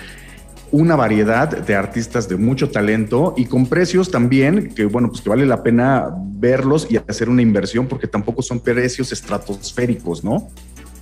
una 0.72 0.96
variedad 0.96 1.48
de 1.50 1.76
artistas 1.76 2.28
de 2.28 2.36
mucho 2.38 2.70
talento 2.70 3.34
y 3.38 3.46
con 3.46 3.68
precios 3.68 4.12
también 4.12 4.74
que, 4.74 4.86
bueno, 4.86 5.10
pues 5.10 5.22
que 5.22 5.30
vale 5.30 5.46
la 5.46 5.64
pena 5.64 6.10
verlos 6.18 6.88
y 6.90 6.98
hacer 6.98 7.30
una 7.30 7.42
inversión 7.42 7.88
porque 7.88 8.08
tampoco 8.08 8.42
son 8.42 8.60
precios 8.60 9.12
estratosféricos, 9.12 10.24
¿no? 10.24 10.50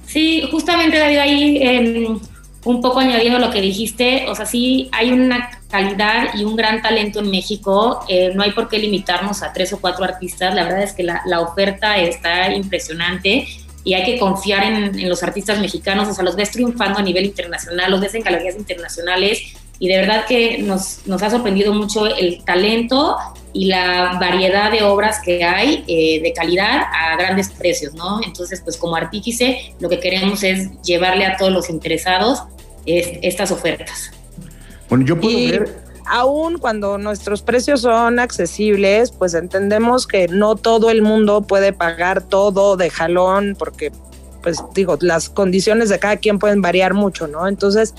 Sí, 0.05 0.47
justamente 0.51 0.99
David, 0.99 1.17
ahí 1.17 1.57
em, 1.61 2.19
un 2.65 2.81
poco 2.81 2.99
añadiendo 2.99 3.39
lo 3.39 3.49
que 3.49 3.61
dijiste, 3.61 4.25
o 4.29 4.35
sea, 4.35 4.45
sí 4.45 4.89
hay 4.91 5.11
una 5.11 5.49
calidad 5.69 6.35
y 6.35 6.43
un 6.43 6.55
gran 6.55 6.81
talento 6.81 7.19
en 7.19 7.31
México, 7.31 8.05
eh, 8.07 8.31
no 8.35 8.43
hay 8.43 8.51
por 8.51 8.69
qué 8.69 8.77
limitarnos 8.77 9.41
a 9.41 9.51
tres 9.53 9.73
o 9.73 9.81
cuatro 9.81 10.05
artistas, 10.05 10.53
la 10.53 10.63
verdad 10.63 10.83
es 10.83 10.93
que 10.93 11.03
la, 11.03 11.21
la 11.25 11.41
oferta 11.41 11.97
está 11.97 12.53
impresionante 12.53 13.47
y 13.83 13.93
hay 13.93 14.03
que 14.03 14.19
confiar 14.19 14.63
en, 14.63 14.99
en, 14.99 15.09
los 15.09 15.23
artistas 15.23 15.59
mexicanos, 15.59 16.07
o 16.07 16.13
sea, 16.13 16.23
los 16.23 16.35
ves 16.35 16.51
triunfando 16.51 16.99
a 16.99 17.01
nivel 17.01 17.25
internacional, 17.25 17.91
los 17.91 18.01
ves 18.01 18.15
en 18.15 18.23
galerías 18.23 18.55
internacionales 18.55 19.53
y 19.79 19.87
de 19.87 19.97
verdad 19.97 20.25
que 20.25 20.59
nos, 20.59 21.05
nos 21.05 21.21
ha 21.23 21.29
sorprendido 21.29 21.73
mucho 21.73 22.05
el 22.05 22.43
talento 22.45 23.17
y 23.51 23.65
la 23.65 24.17
variedad 24.19 24.71
de 24.71 24.83
obras 24.83 25.19
que 25.23 25.43
hay 25.43 25.83
eh, 25.87 26.21
de 26.21 26.33
calidad 26.33 26.83
a 26.91 27.15
grandes 27.17 27.49
precios, 27.49 27.93
¿no? 27.93 28.21
Entonces, 28.23 28.61
pues 28.61 28.77
como 28.77 28.95
artífice, 28.95 29.73
lo 29.79 29.89
que 29.89 29.99
queremos 29.99 30.43
es 30.43 30.81
llevarle 30.83 31.25
a 31.25 31.37
todos 31.37 31.51
los 31.51 31.69
interesados 31.69 32.43
estas 32.85 33.51
ofertas. 33.51 34.11
Bueno, 34.89 35.05
yo 35.05 35.19
puedo 35.19 35.37
ver 35.37 35.83
aún 36.05 36.57
cuando 36.57 36.97
nuestros 36.97 37.41
precios 37.41 37.81
son 37.81 38.19
accesibles, 38.19 39.11
pues 39.11 39.33
entendemos 39.33 40.07
que 40.07 40.27
no 40.27 40.55
todo 40.55 40.89
el 40.89 41.01
mundo 41.01 41.41
puede 41.41 41.73
pagar 41.73 42.21
todo 42.21 42.77
de 42.77 42.89
jalón, 42.89 43.55
porque, 43.57 43.91
pues 44.41 44.57
digo, 44.73 44.97
las 45.01 45.29
condiciones 45.29 45.89
de 45.89 45.99
cada 45.99 46.17
quien 46.17 46.39
pueden 46.39 46.61
variar 46.61 46.93
mucho, 46.93 47.27
¿no? 47.27 47.47
Entonces, 47.47 47.93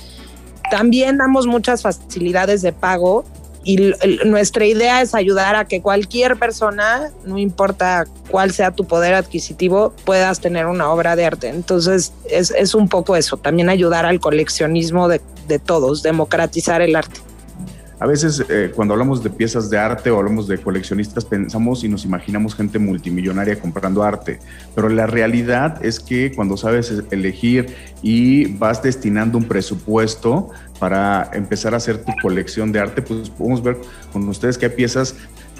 también 0.70 1.18
damos 1.18 1.46
muchas 1.46 1.82
facilidades 1.82 2.62
de 2.62 2.72
pago 2.72 3.24
y 3.64 3.94
nuestra 4.26 4.66
idea 4.66 5.00
es 5.00 5.14
ayudar 5.14 5.56
a 5.56 5.64
que 5.64 5.80
cualquier 5.80 6.36
persona, 6.38 7.10
no 7.24 7.38
importa 7.38 8.04
cuál 8.30 8.52
sea 8.52 8.72
tu 8.72 8.84
poder 8.84 9.14
adquisitivo, 9.14 9.94
puedas 10.04 10.40
tener 10.40 10.66
una 10.66 10.90
obra 10.90 11.16
de 11.16 11.24
arte. 11.24 11.48
Entonces 11.48 12.12
es, 12.28 12.74
un 12.74 12.88
poco 12.88 13.16
eso, 13.16 13.38
también 13.38 13.70
ayudar 13.70 14.04
al 14.04 14.20
coleccionismo 14.20 15.08
de 15.08 15.20
todos, 15.64 16.02
democratizar 16.02 16.82
el 16.82 16.94
arte. 16.94 17.20
A 18.00 18.06
veces 18.06 18.44
eh, 18.48 18.72
cuando 18.74 18.94
hablamos 18.94 19.22
de 19.22 19.30
piezas 19.30 19.70
de 19.70 19.78
arte 19.78 20.10
o 20.10 20.18
hablamos 20.18 20.48
de 20.48 20.58
coleccionistas 20.58 21.24
pensamos 21.24 21.84
y 21.84 21.88
nos 21.88 22.04
imaginamos 22.04 22.54
gente 22.54 22.78
multimillonaria 22.78 23.58
comprando 23.60 24.02
arte, 24.02 24.40
pero 24.74 24.88
la 24.88 25.06
realidad 25.06 25.84
es 25.84 26.00
que 26.00 26.32
cuando 26.32 26.56
sabes 26.56 26.92
elegir 27.10 27.74
y 28.02 28.46
vas 28.56 28.82
destinando 28.82 29.38
un 29.38 29.44
presupuesto 29.44 30.50
para 30.78 31.30
empezar 31.32 31.74
a 31.74 31.76
hacer 31.76 32.04
tu 32.04 32.12
colección 32.20 32.72
de 32.72 32.80
arte, 32.80 33.00
pues 33.00 33.30
podemos 33.30 33.62
ver 33.62 33.78
con 34.12 34.28
ustedes 34.28 34.58
que 34.58 34.66
hay 34.66 34.72
piezas 34.72 35.14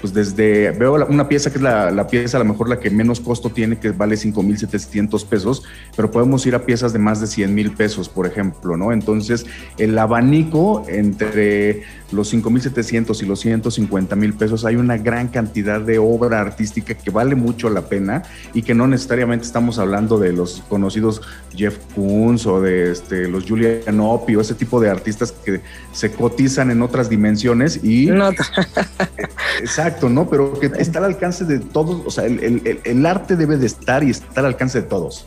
pues 0.05 0.13
desde, 0.13 0.69
veo 0.69 1.03
una 1.07 1.27
pieza 1.27 1.49
que 1.49 1.57
es 1.57 1.63
la, 1.63 2.07
pieza 2.07 2.37
a 2.37 2.39
lo 2.41 2.45
mejor 2.45 2.69
la 2.69 2.79
que 2.79 2.91
menos 2.91 3.19
costo 3.19 3.49
tiene, 3.49 3.79
que 3.79 3.89
vale 3.89 4.15
5.700 4.15 5.25
pesos, 5.25 5.63
pero 5.95 6.11
podemos 6.11 6.45
ir 6.45 6.53
a 6.53 6.63
piezas 6.63 6.93
de 6.93 6.99
más 6.99 7.21
de 7.21 7.25
100 7.25 7.55
mil 7.55 7.71
pesos, 7.71 8.07
por 8.07 8.27
ejemplo, 8.27 8.77
¿no? 8.77 8.91
Entonces, 8.91 9.47
el 9.79 9.97
abanico 9.97 10.85
entre 10.87 11.81
los 12.11 12.31
5.700 12.31 13.23
y 13.23 13.25
los 13.25 13.39
150 13.39 14.15
mil 14.15 14.35
pesos, 14.35 14.63
hay 14.63 14.75
una 14.75 14.97
gran 14.97 15.29
cantidad 15.29 15.81
de 15.81 15.97
obra 15.97 16.39
artística 16.39 16.93
que 16.93 17.09
vale 17.09 17.33
mucho 17.33 17.71
la 17.71 17.81
pena 17.89 18.21
y 18.53 18.61
que 18.61 18.75
no 18.75 18.85
necesariamente 18.85 19.47
estamos 19.47 19.79
hablando 19.79 20.19
de 20.19 20.33
los 20.33 20.61
conocidos 20.69 21.23
Jeff 21.55 21.77
Koons 21.95 22.45
o 22.45 22.61
de 22.61 22.91
este, 22.91 23.27
los 23.27 23.45
Julian 23.45 23.99
Opie 23.99 24.35
o 24.37 24.41
ese 24.41 24.55
tipo 24.55 24.79
de 24.79 24.89
artistas 24.89 25.31
que 25.31 25.61
se 25.91 26.11
cotizan 26.11 26.71
en 26.71 26.81
otras 26.81 27.09
dimensiones 27.09 27.83
y... 27.83 28.09
Exacto, 29.59 30.09
¿no? 30.09 30.29
Pero 30.29 30.59
que 30.59 30.71
está 30.77 30.99
al 30.99 31.05
alcance 31.05 31.45
de 31.45 31.59
todos, 31.59 32.01
o 32.05 32.11
sea, 32.11 32.25
el, 32.25 33.05
arte 33.05 33.35
debe 33.35 33.57
de 33.57 33.67
estar 33.67 34.03
y 34.03 34.11
está 34.11 34.41
al 34.41 34.47
alcance 34.47 34.81
de 34.81 34.87
todos. 34.87 35.25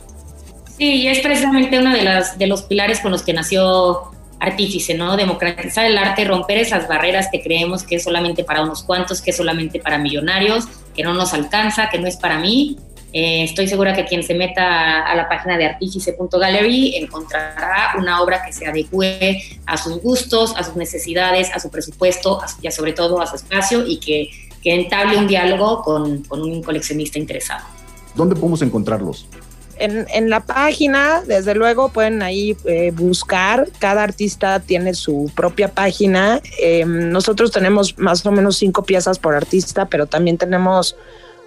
Sí, 0.77 0.85
y 0.85 1.09
es 1.09 1.21
precisamente 1.21 1.79
uno 1.79 1.93
de, 1.93 2.03
las, 2.03 2.38
de 2.38 2.47
los 2.47 2.62
pilares 2.62 3.01
con 3.01 3.11
los 3.11 3.23
que 3.23 3.33
nació 3.33 4.12
Artífice, 4.41 4.95
¿no? 4.95 5.17
Democratizar 5.17 5.85
el 5.85 5.99
arte, 5.99 6.25
romper 6.25 6.59
esas 6.59 6.87
barreras 6.87 7.29
que 7.33 7.43
creemos 7.43 7.83
que 7.83 7.97
es 7.97 8.05
solamente 8.05 8.45
para 8.45 8.62
unos 8.62 8.85
cuantos, 8.85 9.21
que 9.21 9.31
es 9.31 9.37
solamente 9.37 9.81
para 9.81 9.99
millonarios, 9.99 10.69
que 10.95 11.03
no 11.03 11.12
nos 11.12 11.35
alcanza, 11.35 11.88
que 11.91 11.99
no 11.99 12.07
es 12.07 12.17
para 12.17 12.38
mí. 12.38 12.79
Eh, 13.12 13.44
estoy 13.44 13.66
segura 13.68 13.94
que 13.94 14.05
quien 14.05 14.23
se 14.23 14.35
meta 14.35 15.03
a 15.03 15.14
la 15.14 15.29
página 15.29 15.57
de 15.57 15.64
artífice.gallery 15.64 16.97
encontrará 16.97 17.94
una 17.99 18.21
obra 18.23 18.42
que 18.44 18.53
se 18.53 18.66
adecue 18.66 19.40
a 19.64 19.77
sus 19.79 20.03
gustos, 20.03 20.55
a 20.57 20.62
sus 20.62 20.77
necesidades, 20.77 21.51
a 21.55 21.59
su 21.59 21.71
presupuesto 21.71 22.40
y 22.61 22.71
sobre 22.71 22.92
todo 22.92 23.21
a 23.21 23.27
su 23.27 23.37
espacio 23.37 23.87
y 23.87 23.99
que, 23.99 24.29
que 24.62 24.75
entable 24.75 25.16
un 25.16 25.27
diálogo 25.27 25.83
con, 25.83 26.23
con 26.25 26.42
un 26.42 26.62
coleccionista 26.62 27.18
interesado. 27.18 27.64
¿Dónde 28.14 28.35
podemos 28.35 28.61
encontrarlos? 28.62 29.27
En, 29.81 30.29
la 30.29 30.40
página, 30.40 31.23
desde 31.23 31.55
luego, 31.55 31.90
pueden 31.90 32.21
ahí 32.23 32.57
eh, 32.64 32.90
buscar. 32.90 33.68
Cada 33.79 34.03
artista 34.03 34.59
tiene 34.59 34.94
su 34.94 35.31
propia 35.37 35.68
página. 35.68 36.40
Em, 36.61 37.11
nosotros 37.11 37.53
tenemos 37.53 37.97
más 37.97 38.27
o 38.27 38.33
menos 38.33 38.57
cinco 38.57 38.83
piezas 38.83 39.21
por 39.21 39.35
artista, 39.35 39.87
pero 39.87 40.07
también 40.07 40.37
tenemos 40.37 40.97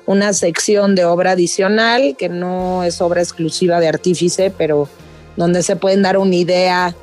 una 0.06 0.34
sección 0.34 0.96
de 0.96 1.06
obra 1.06 1.32
adicional 1.32 2.16
que 2.18 2.30
no 2.30 2.84
es 2.84 3.02
obra 3.02 3.22
exclusiva 3.22 3.80
de 3.80 3.88
artífice, 3.88 4.52
pero 4.56 4.90
donde 5.36 5.64
se 5.64 5.76
pueden 5.76 6.02
dar 6.02 6.18
una 6.18 6.36
idea 6.36 6.96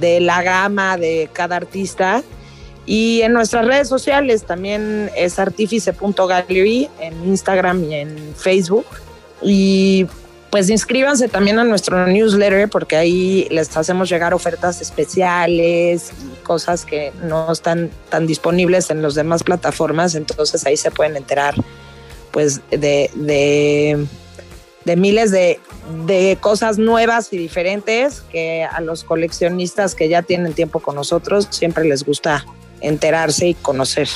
de 0.00 0.20
la 0.20 0.42
gama 0.42 0.96
de 0.96 1.28
cada 1.32 1.56
artista. 1.56 2.22
Y 2.86 3.22
en 3.22 3.32
nuestras 3.32 3.66
redes 3.66 3.88
sociales 3.88 4.44
también 4.44 5.10
es 5.16 5.38
artífice.gallery 5.38 6.88
en 7.00 7.24
Instagram 7.24 7.84
y 7.84 7.94
en 7.94 8.34
Facebook. 8.36 8.86
Y 9.42 10.06
pues 10.54 10.70
inscríbanse 10.70 11.26
también 11.26 11.58
a 11.58 11.64
nuestro 11.64 12.06
newsletter 12.06 12.68
porque 12.68 12.94
ahí 12.94 13.48
les 13.50 13.76
hacemos 13.76 14.08
llegar 14.08 14.32
ofertas 14.34 14.80
especiales 14.80 16.12
y 16.12 16.44
cosas 16.44 16.84
que 16.84 17.12
no 17.24 17.50
están 17.50 17.90
tan 18.08 18.26
disponibles 18.28 18.88
en 18.90 19.02
las 19.02 19.16
demás 19.16 19.42
plataformas, 19.42 20.14
entonces 20.14 20.64
ahí 20.64 20.76
se 20.76 20.92
pueden 20.92 21.16
enterar 21.16 21.56
pues 22.34 22.60
de, 22.68 23.08
de, 24.84 24.96
miles 24.96 25.30
de, 25.30 25.60
de, 26.04 26.36
cosas 26.40 26.78
nuevas 26.78 27.32
y 27.32 27.38
diferentes 27.38 28.22
que 28.22 28.64
a 28.64 28.80
los 28.80 29.04
coleccionistas 29.04 29.94
que 29.94 30.08
ya 30.08 30.22
tienen 30.22 30.52
tiempo 30.52 30.80
con 30.80 30.96
nosotros 30.96 31.46
siempre 31.50 31.84
les 31.84 32.04
gusta 32.04 32.44
enterarse 32.80 33.46
y 33.46 33.54
conocer. 33.54 34.08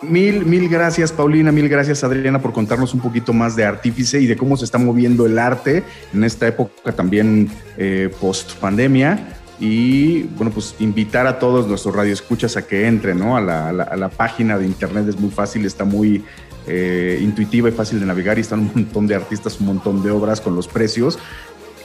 Mil, 0.00 0.46
mil 0.46 0.68
gracias 0.68 1.10
Paulina, 1.10 1.50
mil 1.50 1.68
gracias 1.68 2.04
Adriana 2.04 2.40
por 2.40 2.52
contarnos 2.52 2.94
un 2.94 3.00
poquito 3.00 3.32
más 3.32 3.56
de 3.56 3.64
Artífice 3.64 4.20
y 4.20 4.26
de 4.26 4.36
cómo 4.36 4.56
se 4.56 4.64
está 4.64 4.78
moviendo 4.78 5.26
el 5.26 5.36
arte 5.38 5.82
en 6.12 6.22
esta 6.22 6.46
época 6.46 6.92
también 6.92 7.50
eh, 7.78 8.10
post 8.20 8.52
pandemia 8.60 9.40
y 9.60 10.24
bueno, 10.36 10.50
pues 10.52 10.74
invitar 10.80 11.26
a 11.26 11.38
todos 11.38 11.66
nuestros 11.66 11.94
radioescuchas 11.94 12.56
a 12.56 12.66
que 12.66 12.86
entren 12.86 13.18
¿no? 13.18 13.36
a, 13.36 13.40
la, 13.40 13.68
a 13.68 13.96
la 13.96 14.08
página 14.08 14.58
de 14.58 14.66
internet, 14.66 15.06
es 15.08 15.18
muy 15.18 15.30
fácil, 15.30 15.64
está 15.64 15.84
muy 15.84 16.24
eh, 16.66 17.18
intuitiva 17.20 17.68
y 17.68 17.72
fácil 17.72 18.00
de 18.00 18.06
navegar 18.06 18.38
y 18.38 18.40
están 18.40 18.60
un 18.60 18.72
montón 18.74 19.06
de 19.06 19.14
artistas, 19.14 19.60
un 19.60 19.66
montón 19.66 20.02
de 20.02 20.10
obras 20.10 20.40
con 20.40 20.54
los 20.56 20.68
precios. 20.68 21.18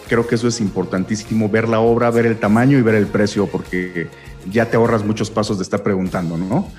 Creo 0.08 0.26
que 0.26 0.36
eso 0.36 0.48
es 0.48 0.60
importantísimo, 0.60 1.50
ver 1.50 1.70
la 1.70 1.80
obra, 1.80 2.10
ver 2.10 2.26
el 2.26 2.40
tamaño 2.40 2.78
y 2.78 2.82
ver 2.82 2.96
el 2.96 3.08
precio, 3.08 3.48
porque 3.48 4.08
ya 4.50 4.66
te 4.66 4.78
ahorras 4.78 5.04
muchos 5.04 5.30
pasos 5.30 5.58
de 5.58 5.64
estar 5.64 5.84
preguntando, 5.84 6.38
¿no? 6.38 6.72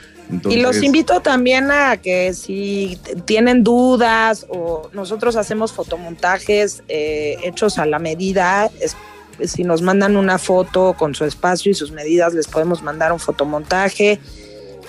y 0.49 0.61
los 0.61 0.83
invito 0.83 1.21
también 1.21 1.71
a 1.71 1.97
que 1.97 2.35
si 2.35 2.99
tienen 3.25 3.65
dudas 3.65 4.47
o 4.49 4.89
nosotros 4.93 5.37
hacemos 5.37 5.73
fotomontajes 5.73 6.83
eh, 6.89 7.37
hechos 7.43 7.79
a 7.79 7.87
la 7.87 7.99
medida, 7.99 8.71
si 9.45 9.65
nos 9.65 9.83
mandan 9.83 10.17
una 10.17 10.39
foto 10.39 10.95
con 10.97 11.15
su 11.15 11.25
espacio 11.25 11.73
y 11.73 11.75
sus 11.75 11.91
medidas, 11.91 12.35
les 12.35 12.47
podemos 12.47 12.83
mandar 12.83 13.13
un 13.13 13.19
fotomontaje 13.19 14.21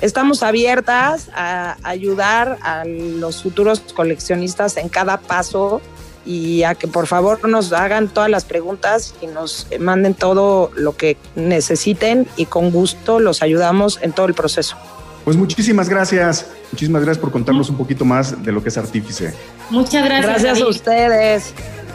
Estamos 0.02 0.42
abiertas 0.42 1.30
a 1.36 1.78
ayudar 1.84 2.58
a 2.64 2.86
los 2.86 3.44
futuros 3.44 3.82
coleccionistas 3.96 4.78
en 4.78 4.90
cada 4.90 5.18
paso 5.18 5.82
y 6.26 6.64
a 6.64 6.76
que 6.76 6.88
por 6.88 7.08
favor 7.08 7.48
nos 7.48 7.72
hagan 7.74 8.08
todas 8.08 8.30
las 8.30 8.46
preguntas 8.46 9.14
y 9.22 9.28
nos 9.28 9.68
manden 9.80 10.14
todo 10.14 10.72
lo 10.76 10.96
que 10.96 11.18
necesiten 11.36 12.28
y 12.36 12.46
con 12.46 12.72
gusto 12.72 13.20
los 13.20 13.42
ayudamos 13.42 14.00
en 14.02 14.12
todo 14.12 14.26
el 14.26 14.34
proceso. 14.34 14.76
Pues 15.24 15.38
muchísimas 15.38 15.88
gracias, 15.88 16.48
muchísimas 16.72 17.04
gracias 17.04 17.22
por 17.22 17.32
contarnos 17.32 17.70
un 17.70 17.78
poquito 17.78 18.06
más 18.06 18.44
de 18.44 18.52
lo 18.52 18.64
que 18.64 18.70
es 18.70 18.78
Artífice. 18.78 19.34
Muchas 19.70 20.04
gracias. 20.04 20.42
Gracias 20.42 20.62
a 20.62 20.68
ustedes. 20.68 21.54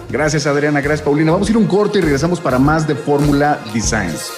Gracias 0.08 0.46
Adriana, 0.46 0.80
gracias 0.80 1.02
Paulina. 1.04 1.32
Vamos 1.32 1.48
a 1.48 1.50
ir 1.50 1.56
un 1.56 1.66
corte 1.66 1.98
y 1.98 2.02
regresamos 2.02 2.40
para 2.40 2.60
más 2.60 2.86
de 2.86 2.94
Fórmula 2.94 3.58
Designs. 3.74 4.30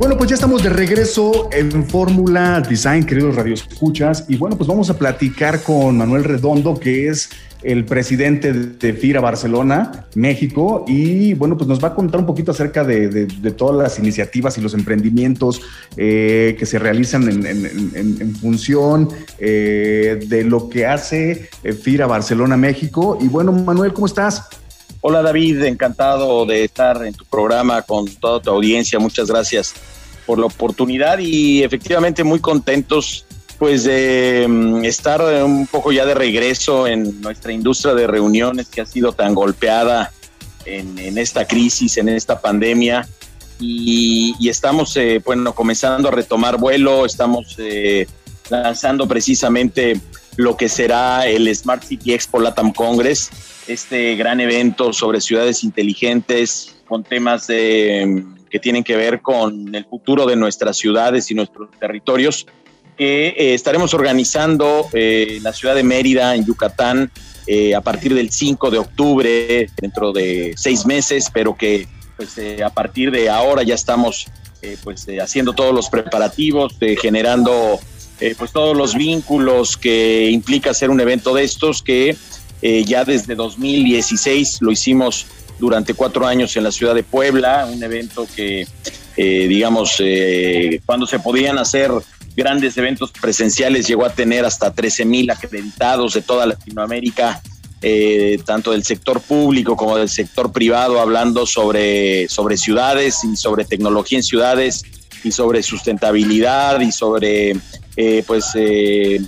Bueno, 0.00 0.16
pues 0.16 0.30
ya 0.30 0.34
estamos 0.34 0.62
de 0.62 0.70
regreso 0.70 1.50
en 1.52 1.84
Fórmula 1.86 2.62
Design, 2.66 3.04
queridos 3.04 3.36
radioescuchas. 3.36 4.24
Y 4.28 4.36
bueno, 4.36 4.56
pues 4.56 4.66
vamos 4.66 4.88
a 4.88 4.96
platicar 4.96 5.62
con 5.62 5.98
Manuel 5.98 6.24
Redondo, 6.24 6.80
que 6.80 7.08
es 7.08 7.28
el 7.62 7.84
presidente 7.84 8.50
de 8.50 8.94
FIRA 8.94 9.20
Barcelona, 9.20 10.06
México, 10.14 10.86
y 10.88 11.34
bueno, 11.34 11.58
pues 11.58 11.68
nos 11.68 11.84
va 11.84 11.88
a 11.88 11.94
contar 11.94 12.18
un 12.18 12.24
poquito 12.24 12.52
acerca 12.52 12.82
de, 12.82 13.26
todas 13.58 13.76
las 13.76 13.98
iniciativas 13.98 14.56
y 14.56 14.62
los 14.62 14.72
emprendimientos 14.72 15.60
eh, 15.98 16.56
que 16.58 16.64
se 16.64 16.78
realizan 16.78 17.28
en, 17.28 18.36
función 18.36 19.06
eh, 19.38 20.18
de 20.26 20.44
lo 20.44 20.70
que 20.70 20.86
hace 20.86 21.50
eh, 21.62 21.74
FIRA 21.74 22.06
Barcelona, 22.06 22.56
México. 22.56 23.18
Y 23.20 23.28
bueno, 23.28 23.52
Manuel, 23.52 23.92
¿cómo 23.92 24.06
estás? 24.06 24.48
Hola 25.02 25.20
David, 25.20 25.62
encantado 25.64 26.46
de 26.46 26.64
estar 26.64 27.04
en 27.04 27.12
tu 27.12 27.26
programa 27.26 27.82
con 27.82 28.06
toda 28.06 28.40
tu 28.40 28.48
audiencia. 28.48 28.98
Muchas 28.98 29.28
gracias 29.28 29.74
por 30.30 30.38
la 30.38 30.46
oportunidad 30.46 31.18
y 31.18 31.64
efectivamente 31.64 32.22
muy 32.22 32.38
contentos 32.38 33.26
pues 33.58 33.82
de 33.82 34.46
mm, 34.48 34.84
estar 34.84 35.20
un 35.44 35.66
poco 35.66 35.90
ya 35.90 36.06
de 36.06 36.14
regreso 36.14 36.86
en 36.86 37.20
nuestra 37.20 37.52
industria 37.52 37.94
de 37.94 38.06
reuniones 38.06 38.68
que 38.68 38.80
ha 38.80 38.86
sido 38.86 39.10
tan 39.10 39.34
golpeada 39.34 40.12
en, 40.64 41.18
esta 41.18 41.48
crisis, 41.48 41.96
en 41.96 42.10
esta 42.10 42.40
pandemia. 42.40 43.08
Y, 43.58 44.48
estamos, 44.48 44.96
eh, 44.96 45.20
bueno, 45.24 45.52
comenzando 45.52 46.10
a 46.10 46.12
retomar 46.12 46.58
vuelo, 46.58 47.04
estamos 47.04 47.56
eh, 47.58 48.06
lanzando 48.50 49.08
precisamente 49.08 50.00
lo 50.36 50.56
que 50.56 50.68
será 50.68 51.26
el 51.26 51.52
Smart 51.52 51.82
City 51.82 52.12
Expo 52.12 52.38
Latam 52.38 52.72
Congress, 52.72 53.30
este 53.66 54.14
gran 54.14 54.38
evento 54.38 54.92
sobre 54.92 55.20
ciudades 55.20 55.64
inteligentes 55.64 56.76
con 56.86 57.02
temas 57.02 57.48
de 57.48 58.24
que 58.50 58.58
tienen 58.58 58.84
que 58.84 58.96
ver 58.96 59.22
con 59.22 59.74
el 59.74 59.84
futuro 59.84 60.26
de 60.26 60.36
nuestras 60.36 60.76
ciudades 60.76 61.30
y 61.30 61.34
nuestros 61.34 61.70
territorios, 61.78 62.46
que 63.00 63.28
eh, 63.28 63.54
estaremos 63.54 63.94
organizando 63.94 64.86
eh, 64.92 65.36
en 65.38 65.42
la 65.42 65.54
ciudad 65.54 65.74
de 65.74 65.82
Mérida, 65.82 66.34
en 66.34 66.44
Yucatán, 66.44 67.10
eh, 67.46 67.74
a 67.74 67.80
partir 67.80 68.14
del 68.14 68.30
5 68.30 68.70
de 68.70 68.78
octubre, 68.78 69.70
dentro 69.80 70.12
de 70.12 70.52
seis 70.56 70.84
meses, 70.84 71.30
pero 71.32 71.56
que 71.56 71.88
pues, 72.16 72.36
a 72.62 72.68
partir 72.68 73.10
de 73.10 73.30
ahora 73.30 73.62
ya 73.62 73.74
estamos 73.74 74.26
pues, 74.84 75.06
haciendo 75.22 75.54
todos 75.54 75.74
los 75.74 75.88
preparativos, 75.88 76.76
generando 77.00 77.80
pues, 78.36 78.52
todos 78.52 78.76
los 78.76 78.94
vínculos 78.94 79.78
que 79.78 80.28
implica 80.30 80.72
hacer 80.72 80.90
un 80.90 81.00
evento 81.00 81.34
de 81.34 81.44
estos, 81.44 81.82
que 81.82 82.14
ya 82.60 83.06
desde 83.06 83.34
2016 83.34 84.58
lo 84.60 84.70
hicimos 84.70 85.26
durante 85.60 85.94
cuatro 85.94 86.26
años 86.26 86.56
en 86.56 86.64
la 86.64 86.72
ciudad 86.72 86.94
de 86.94 87.02
Puebla, 87.04 87.68
un 87.70 87.82
evento 87.82 88.26
que, 88.34 88.66
eh, 89.16 89.46
digamos, 89.46 89.96
eh, 90.00 90.80
cuando 90.86 91.06
se 91.06 91.20
podían 91.20 91.58
hacer 91.58 91.92
grandes 92.34 92.76
eventos 92.78 93.12
presenciales, 93.12 93.86
llegó 93.86 94.06
a 94.06 94.10
tener 94.10 94.44
hasta 94.44 94.72
13 94.72 95.04
mil 95.04 95.30
acreditados 95.30 96.14
de 96.14 96.22
toda 96.22 96.46
Latinoamérica, 96.46 97.42
eh, 97.82 98.38
tanto 98.44 98.72
del 98.72 98.84
sector 98.84 99.20
público 99.20 99.76
como 99.76 99.96
del 99.98 100.08
sector 100.08 100.50
privado, 100.50 100.98
hablando 100.98 101.46
sobre, 101.46 102.28
sobre 102.28 102.56
ciudades 102.56 103.22
y 103.24 103.36
sobre 103.36 103.64
tecnología 103.64 104.18
en 104.18 104.24
ciudades 104.24 104.82
y 105.22 105.32
sobre 105.32 105.62
sustentabilidad 105.62 106.80
y 106.80 106.90
sobre 106.90 107.54
pues 108.26 108.46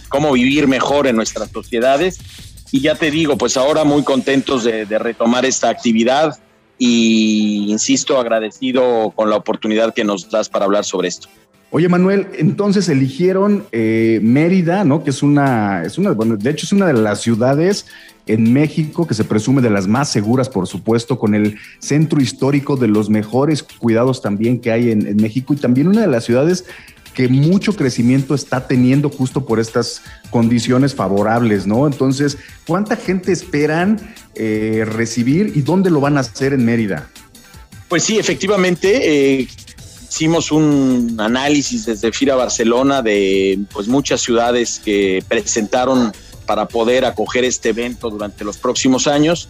cómo 0.09 0.33
vivir 0.33 0.67
mejor 0.67 1.07
en 1.07 1.15
nuestras 1.15 1.51
sociedades 1.51 2.19
y 2.73 2.81
ya 2.81 2.95
te 2.95 3.11
digo, 3.11 3.37
pues 3.37 3.57
ahora 3.59 3.85
muy 3.85 4.03
contentos 4.03 4.65
de, 4.65 4.87
retomar 4.99 5.45
esta 5.45 5.69
actividad 5.69 6.39
y 6.79 7.71
insisto, 7.71 8.19
agradecido 8.19 9.13
con 9.15 9.29
la 9.31 9.37
oportunidad 9.37 9.95
que 9.95 10.05
nos 10.05 10.29
das 10.31 10.49
para 10.49 10.65
hablar 10.65 10.85
sobre 10.85 11.09
esto. 11.09 11.29
Oye, 11.71 11.89
Manuel, 11.89 12.27
entonces 12.39 12.89
eligieron 12.89 13.65
eh, 13.73 14.21
Mérida, 14.23 14.85
¿no? 14.85 15.05
Que 15.05 15.11
es 15.11 15.23
una, 15.23 15.83
es 15.85 15.97
una, 15.97 16.13
bueno, 16.13 16.37
de 16.37 16.51
hecho 16.51 16.67
es 16.67 16.73
una 16.73 16.87
de 16.87 16.95
las 16.95 17.21
ciudades 17.21 17.87
en 18.27 18.53
México 18.53 19.07
que 19.07 19.15
se 19.15 19.25
presume 19.25 19.63
de 19.63 19.71
las 19.71 19.87
más 19.87 20.11
seguras, 20.11 20.49
por 20.49 20.67
supuesto, 20.67 21.19
con 21.19 21.35
el 21.35 21.59
centro 21.79 22.21
histórico 22.21 22.77
de 22.77 22.89
los 22.89 23.11
mejores 23.11 23.63
cuidados 23.63 24.23
también 24.23 24.61
que 24.61 24.71
hay 24.71 24.91
en, 24.91 25.07
en 25.07 25.17
México 25.17 25.55
y 25.55 25.57
también 25.57 25.89
una 25.89 26.03
de 26.03 26.07
las 26.07 26.25
ciudades 26.25 26.65
que 27.15 27.29
mucho 27.29 27.75
crecimiento 27.75 28.35
está 28.35 28.67
teniendo 28.67 29.11
justo 29.11 29.45
por 29.45 29.61
estas 29.61 30.03
condiciones 30.31 30.95
favorables, 30.95 31.67
¿no? 31.67 31.87
Entonces, 31.87 32.39
¿cuánta 32.67 32.97
gente 32.97 33.33
esperan 33.33 34.15
eh, 34.35 34.85
recibir 34.87 35.53
y 35.55 35.63
dónde 35.63 35.91
lo 35.91 36.01
van 36.01 36.17
a 36.17 36.21
hacer 36.21 36.53
en 36.53 36.65
Mérida? 36.65 37.09
Pues 37.89 38.05
sí, 38.05 38.19
efectivamente, 38.19 39.41
eh, 39.41 39.49
hicimos 40.09 40.51
un 40.53 41.17
análisis 41.19 41.87
desde 41.87 42.13
FIRA 42.13 42.37
Barcelona 42.37 43.03
de 43.03 43.59
pues 43.73 43.89
muchas 43.89 44.21
ciudades 44.21 44.81
que 44.83 45.23
presentaron 45.29 46.13
para 46.47 46.67
poder 46.67 47.05
acoger 47.05 47.45
este 47.45 47.71
evento 47.71 48.11
durante 48.11 48.45
los 48.45 48.57
próximos 48.57 49.07
años 49.07 49.49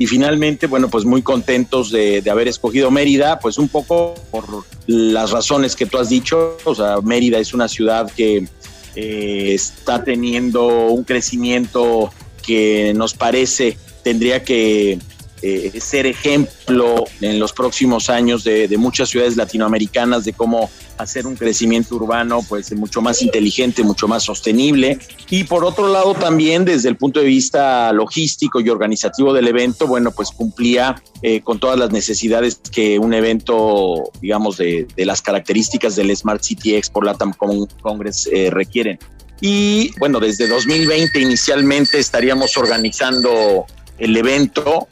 y 0.00 0.06
finalmente, 0.06 0.66
bueno, 0.66 0.88
pues 0.88 1.04
muy 1.04 1.20
contentos 1.20 1.90
de, 1.90 2.22
haber 2.30 2.48
escogido 2.48 2.90
Mérida, 2.90 3.38
pues 3.38 3.58
un 3.58 3.68
poco 3.68 4.14
por 4.30 4.64
las 4.86 5.30
razones 5.30 5.76
que 5.76 5.84
tú 5.84 5.98
has 5.98 6.08
dicho, 6.08 6.56
o 6.64 6.74
sea, 6.74 7.02
Mérida 7.02 7.38
es 7.38 7.52
una 7.52 7.68
ciudad 7.68 8.10
que 8.10 8.48
eh, 8.96 9.52
está 9.52 10.02
teniendo 10.02 10.86
un 10.86 11.04
crecimiento 11.04 12.10
que 12.42 12.94
nos 12.96 13.12
parece 13.12 13.76
tendría 14.02 14.42
que 14.42 14.98
eh, 15.42 15.80
ser 15.80 16.06
ejemplo 16.06 17.04
en 17.20 17.38
los 17.38 17.52
próximos 17.52 18.10
años 18.10 18.44
de, 18.44 18.68
muchas 18.76 19.08
ciudades 19.08 19.36
latinoamericanas 19.36 20.24
de 20.24 20.32
cómo 20.32 20.70
hacer 20.98 21.26
un 21.26 21.34
crecimiento 21.34 21.96
urbano 21.96 22.40
pues 22.48 22.72
mucho 22.74 23.00
más 23.00 23.22
inteligente, 23.22 23.82
mucho 23.82 24.06
más 24.06 24.22
sostenible. 24.22 24.98
Y 25.30 25.44
por 25.44 25.64
otro 25.64 25.88
lado 25.88 26.14
también 26.14 26.64
desde 26.64 26.88
el 26.88 26.96
punto 26.96 27.20
de 27.20 27.26
vista 27.26 27.92
logístico 27.92 28.60
y 28.60 28.68
organizativo 28.68 29.32
del 29.32 29.48
evento, 29.48 29.86
bueno, 29.86 30.10
pues 30.12 30.30
cumplía 30.30 31.02
eh, 31.22 31.40
con 31.40 31.58
todas 31.58 31.78
las 31.78 31.90
necesidades 31.90 32.60
que 32.70 32.98
un 32.98 33.14
evento, 33.14 34.10
digamos, 34.20 34.58
de, 34.58 34.86
las 34.96 35.22
características 35.22 35.96
del 35.96 36.14
Smart 36.14 36.42
City 36.42 36.74
Expo 36.74 37.02
Latam 37.02 37.32
Congress 37.32 38.28
eh, 38.32 38.50
requieren. 38.50 38.98
Y 39.40 39.90
bueno, 39.98 40.20
desde 40.20 40.46
2020 40.46 41.18
inicialmente 41.18 41.98
estaríamos 41.98 42.56
organizando 42.56 43.64
el 43.98 44.16
evento 44.16 44.88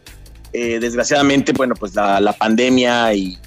eh, 0.52 0.78
desgraciadamente, 0.80 1.52
bueno, 1.52 1.74
pues 1.74 1.94
la, 1.94 2.34
pandemia 2.38 3.12
y 3.14 3.38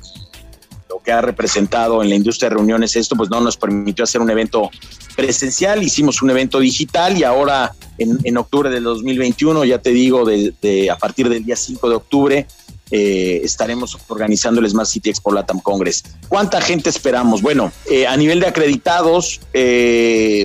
lo 0.89 0.99
que 0.99 1.11
ha 1.11 1.21
representado 1.21 2.03
en 2.03 2.09
la 2.09 2.15
industria 2.15 2.49
de 2.49 2.55
reuniones 2.55 2.95
esto, 2.95 3.15
pues 3.15 3.29
no 3.29 3.41
nos 3.41 3.57
permitió 3.57 4.03
hacer 4.03 4.21
un 4.21 4.29
evento 4.29 4.69
presencial, 5.15 5.81
hicimos 5.81 6.21
un 6.21 6.29
evento 6.29 6.59
digital 6.59 7.17
y 7.17 7.23
ahora 7.23 7.73
en, 7.97 8.37
octubre 8.37 8.69
del 8.69 8.83
2021, 8.83 9.65
ya 9.65 9.79
te 9.79 9.91
digo, 9.91 10.25
de, 10.25 10.89
a 10.91 10.97
partir 10.97 11.29
del 11.29 11.43
día 11.43 11.55
5 11.55 11.89
de 11.89 11.95
octubre, 11.95 12.47
eh, 12.91 13.41
estaremos 13.43 13.97
organizando 14.09 14.59
el 14.59 14.69
Smart 14.69 14.89
City 14.89 15.09
Expo 15.09 15.31
Latam 15.31 15.61
Congress. 15.61 16.03
¿Cuánta 16.27 16.59
gente 16.59 16.89
esperamos? 16.89 17.41
Bueno, 17.41 17.71
eh, 17.89 18.05
a 18.05 18.17
nivel 18.17 18.41
de 18.41 18.47
acreditados, 18.47 19.39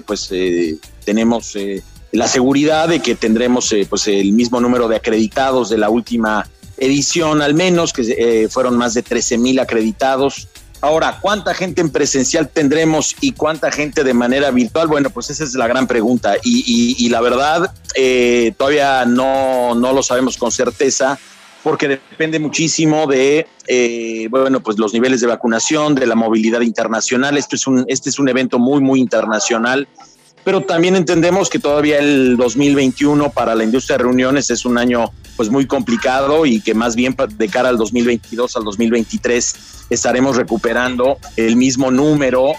pues 0.06 0.30
tenemos 1.04 1.56
la 2.16 2.28
seguridad 2.28 2.88
de 2.88 3.00
que 3.00 3.14
tendremos 3.14 3.70
eh, 3.72 3.86
pues 3.88 4.08
el 4.08 4.32
mismo 4.32 4.60
número 4.60 4.88
de 4.88 4.96
acreditados 4.96 5.68
de 5.68 5.78
la 5.78 5.90
última 5.90 6.48
edición 6.78 7.42
al 7.42 7.54
menos, 7.54 7.92
que 7.92 8.02
eh, 8.02 8.48
fueron 8.48 8.76
más 8.76 8.94
de 8.94 9.02
13 9.02 9.38
mil 9.38 9.58
acreditados. 9.58 10.48
Ahora, 10.80 11.18
¿cuánta 11.20 11.54
gente 11.54 11.80
en 11.80 11.90
presencial 11.90 12.48
tendremos 12.48 13.16
y 13.20 13.32
cuánta 13.32 13.70
gente 13.70 14.04
de 14.04 14.14
manera 14.14 14.50
virtual? 14.50 14.88
Bueno, 14.88 15.10
pues 15.10 15.30
esa 15.30 15.44
es 15.44 15.54
la 15.54 15.66
gran 15.66 15.86
pregunta 15.86 16.36
y, 16.42 17.08
la 17.08 17.20
verdad 17.20 17.74
eh, 17.94 18.52
todavía 18.56 19.04
no, 19.06 19.74
no 19.74 19.92
lo 19.92 20.02
sabemos 20.02 20.36
con 20.36 20.52
certeza 20.52 21.18
porque 21.62 21.88
depende 21.88 22.38
muchísimo 22.38 23.06
de 23.06 23.46
bueno 24.30 24.60
pues 24.60 24.78
los 24.78 24.92
niveles 24.92 25.20
de 25.20 25.26
vacunación, 25.26 25.94
de 25.94 26.06
la 26.06 26.14
movilidad 26.14 26.60
internacional. 26.60 27.36
Esto 27.36 27.56
es 27.56 27.66
un, 27.66 27.84
este 27.88 28.10
es 28.10 28.18
un 28.18 28.28
evento 28.28 28.58
muy, 28.58 28.80
muy 28.80 29.00
internacional 29.00 29.88
pero 30.46 30.60
también 30.60 30.94
entendemos 30.94 31.50
que 31.50 31.58
todavía 31.58 31.98
el 31.98 32.36
2021 32.36 33.30
para 33.32 33.56
la 33.56 33.64
industria 33.64 33.98
de 33.98 34.04
reuniones 34.04 34.48
es 34.48 34.64
un 34.64 34.78
año 34.78 35.10
pues 35.36 35.50
muy 35.50 35.66
complicado 35.66 36.46
y 36.46 36.60
que 36.60 36.72
más 36.72 36.94
bien 36.94 37.16
de 37.36 37.48
cara 37.48 37.68
al 37.68 37.76
2022 37.76 38.56
al 38.56 38.62
2023 38.62 39.54
estaremos 39.90 40.36
recuperando 40.36 41.18
el 41.36 41.56
mismo 41.56 41.90
número 41.90 42.52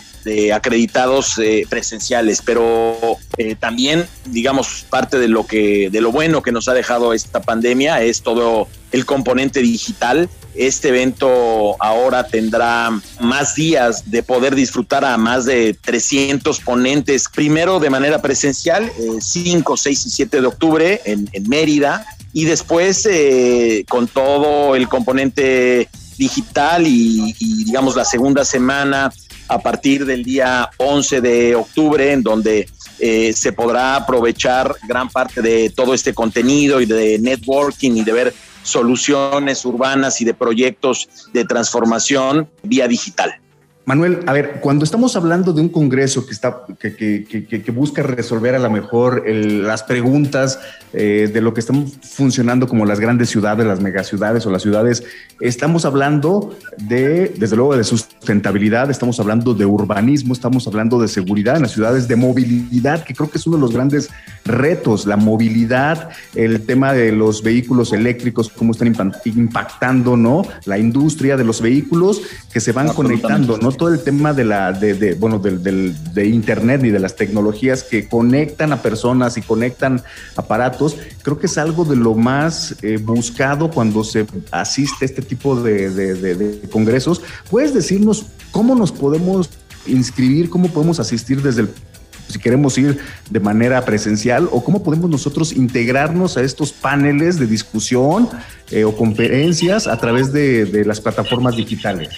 acreditados 0.54 1.38
eh, 1.40 1.66
presenciales, 1.70 2.42
pero 2.44 2.98
eh, 3.38 3.56
también, 3.56 4.06
digamos, 4.26 4.86
parte 4.90 5.18
de 5.20 5.28
lo 5.28 5.46
que, 5.46 5.90
de 5.90 6.02
lo 6.02 6.12
bueno 6.12 6.42
que 6.42 6.52
nos 6.52 6.68
ha 6.68 6.74
dejado 6.74 7.14
esta 7.14 7.42
pandemia 7.42 8.02
es 8.02 8.22
todo 8.22 8.68
el 8.92 9.06
componente 9.06 9.62
digital. 9.62 10.30
Este 10.56 10.90
evento 10.90 11.76
ahora 11.80 12.28
tendrá 12.28 13.00
más 13.20 13.56
días 13.56 14.10
de 14.10 14.24
poder 14.24 14.56
disfrutar 14.56 15.06
a 15.06 15.18
más 15.18 15.46
de 15.46 15.76
300 15.80 16.60
ponentes, 16.62 17.28
primero 17.34 17.80
de 17.80 17.90
manera 17.90 18.22
presencial, 18.22 18.92
5, 19.20 19.74
eh, 19.74 19.78
6 19.78 20.06
y 20.06 20.10
7 20.10 20.42
de 20.42 20.48
octubre 20.48 21.02
en, 21.06 21.30
Mérida, 21.48 22.06
y 22.34 22.46
después 22.46 23.08
con 23.88 24.08
todo 24.08 24.76
el 24.76 24.88
componente 24.90 25.90
digital 26.18 26.86
y 26.88 27.34
digamos 27.66 27.96
la 27.96 28.04
segunda 28.04 28.44
semana 28.44 29.12
a 29.48 29.60
partir 29.60 30.06
del 30.06 30.24
día 30.24 30.70
11 30.78 31.22
de 31.22 31.56
octubre, 31.56 32.12
en 32.12 32.24
donde 32.24 32.68
eh, 33.00 33.34
se 33.34 33.54
podrá 33.54 33.96
aprovechar 33.96 34.76
gran 34.88 35.10
parte 35.10 35.42
de 35.42 35.70
todo 35.70 35.94
este 35.94 36.14
contenido 36.14 36.82
y 36.82 36.86
de 36.86 37.20
networking 37.20 37.92
y 37.92 38.04
de 38.04 38.12
ver 38.12 38.34
soluciones 38.64 39.64
urbanas 39.66 40.20
y 40.22 40.26
de 40.26 40.34
proyectos 40.34 41.08
de 41.32 41.46
transformación 41.46 42.50
vía 42.64 42.88
digital. 42.88 43.40
Manuel, 43.88 44.20
a 44.28 44.34
ver, 44.34 44.60
cuando 44.60 44.84
estamos 44.84 45.16
hablando 45.16 45.54
de 45.54 45.62
un 45.62 45.70
congreso 45.70 46.26
que, 46.26 46.34
está, 46.34 46.66
que, 46.78 46.94
que, 46.94 47.24
que, 47.48 47.72
busca 47.72 48.04
resolver 48.04 48.54
a 48.54 48.60
lo 48.60 48.70
mejor 48.70 49.24
las 49.26 49.84
preguntas 49.84 50.60
eh, 50.92 51.32
de 51.34 51.40
lo 51.40 51.54
que 51.54 51.62
están 51.62 51.88
funcionando 51.88 52.68
como 52.68 52.86
las 52.86 53.00
grandes 53.00 53.30
ciudades, 53.30 53.66
las 53.66 53.80
megaciudades 53.80 54.46
o 54.46 54.52
las 54.52 54.62
ciudades, 54.62 55.06
estamos 55.40 55.86
hablando 55.86 56.54
de, 56.78 57.30
desde 57.38 57.56
luego, 57.56 57.78
de 57.78 57.86
sustentabilidad, 57.86 58.92
estamos 58.92 59.22
hablando 59.22 59.54
de 59.54 59.66
urbanismo, 59.66 60.34
estamos 60.34 60.68
hablando 60.68 61.00
de 61.00 61.08
seguridad 61.08 61.56
en 61.56 61.62
las 61.62 61.72
ciudades, 61.72 62.10
de 62.10 62.18
movilidad, 62.18 63.06
que 63.06 63.14
creo 63.14 63.32
que 63.32 63.38
es 63.38 63.48
uno 63.48 63.56
de 63.56 63.62
los 63.62 63.72
grandes 63.72 64.10
retos, 64.44 65.06
la 65.06 65.16
movilidad, 65.16 66.10
el 66.36 66.66
tema 66.66 66.92
de 66.92 67.14
los 67.14 67.42
vehículos 67.42 67.94
eléctricos, 67.94 68.50
cómo 68.50 68.74
están 68.74 68.94
impactando, 69.24 70.18
¿no? 70.18 70.42
La 70.66 70.78
industria 70.78 71.38
de 71.38 71.46
los 71.46 71.62
vehículos 71.62 72.22
que 72.52 72.60
se 72.60 72.74
van 72.74 72.90
conectando, 72.90 73.58
¿no? 73.58 73.77
Todo 73.78 73.94
el 73.94 74.04
tema 74.04 74.34
de 74.34 74.44
la, 74.44 74.72
de, 74.72 75.14
bueno, 75.16 75.40
del, 75.40 75.96
de 76.14 76.26
internet 76.28 76.84
y 76.84 76.90
de 76.90 77.00
las 77.00 77.16
tecnologías 77.16 77.84
que 77.84 78.08
conectan 78.08 78.74
a 78.74 78.82
personas 78.82 79.38
y 79.38 79.42
conectan 79.42 80.02
aparatos, 80.36 80.98
creo 81.22 81.40
que 81.40 81.46
es 81.46 81.58
algo 81.58 81.86
de 81.86 81.96
lo 81.96 82.14
más 82.16 82.76
eh, 82.82 82.98
buscado 82.98 83.70
cuando 83.70 84.04
se 84.04 84.26
asiste 84.52 85.06
a 85.06 85.08
este 85.08 85.22
tipo 85.22 85.62
de, 85.62 85.90
de 85.90 86.70
congresos. 86.70 87.22
¿Puedes 87.50 87.74
decirnos 87.74 88.26
cómo 88.52 88.76
nos 88.76 88.92
podemos 88.92 89.50
inscribir, 89.86 90.50
cómo 90.50 90.70
podemos 90.70 91.00
asistir 91.00 91.42
desde 91.42 91.62
el 91.62 91.70
si 92.28 92.40
queremos 92.40 92.78
ir 92.78 93.00
de 93.30 93.40
manera 93.40 93.84
presencial 93.86 94.50
o 94.52 94.64
cómo 94.64 94.84
podemos 94.84 95.10
nosotros 95.10 95.54
integrarnos 95.54 96.38
a 96.38 96.42
estos 96.42 96.72
paneles 96.72 97.40
de 97.40 97.48
discusión 97.48 98.30
eh, 98.72 98.84
o 98.84 98.96
conferencias 98.96 99.88
a 99.88 99.98
través 99.98 100.34
de, 100.34 100.84
las 100.86 101.00
plataformas 101.00 101.56
digitales. 101.56 102.10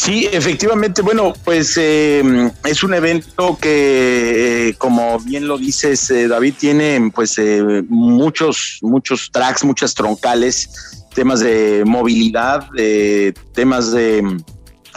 Sí, 0.00 0.28
efectivamente, 0.30 1.02
bueno, 1.02 1.32
pues 1.44 1.76
eh, 1.76 2.22
es 2.64 2.82
un 2.82 2.94
evento 2.94 3.58
que, 3.60 4.68
eh, 4.68 4.74
como 4.78 5.18
bien 5.18 5.48
lo 5.48 5.58
dices, 5.58 6.12
David, 6.28 6.54
tiene 6.58 7.10
pues 7.14 7.40
muchos, 7.88 8.78
muchos 8.82 9.30
tracks, 9.32 9.64
muchas 9.64 9.94
troncales, 9.94 11.06
temas 11.14 11.40
de 11.40 11.82
movilidad, 11.84 12.68
temas 13.54 13.90
de 13.92 14.22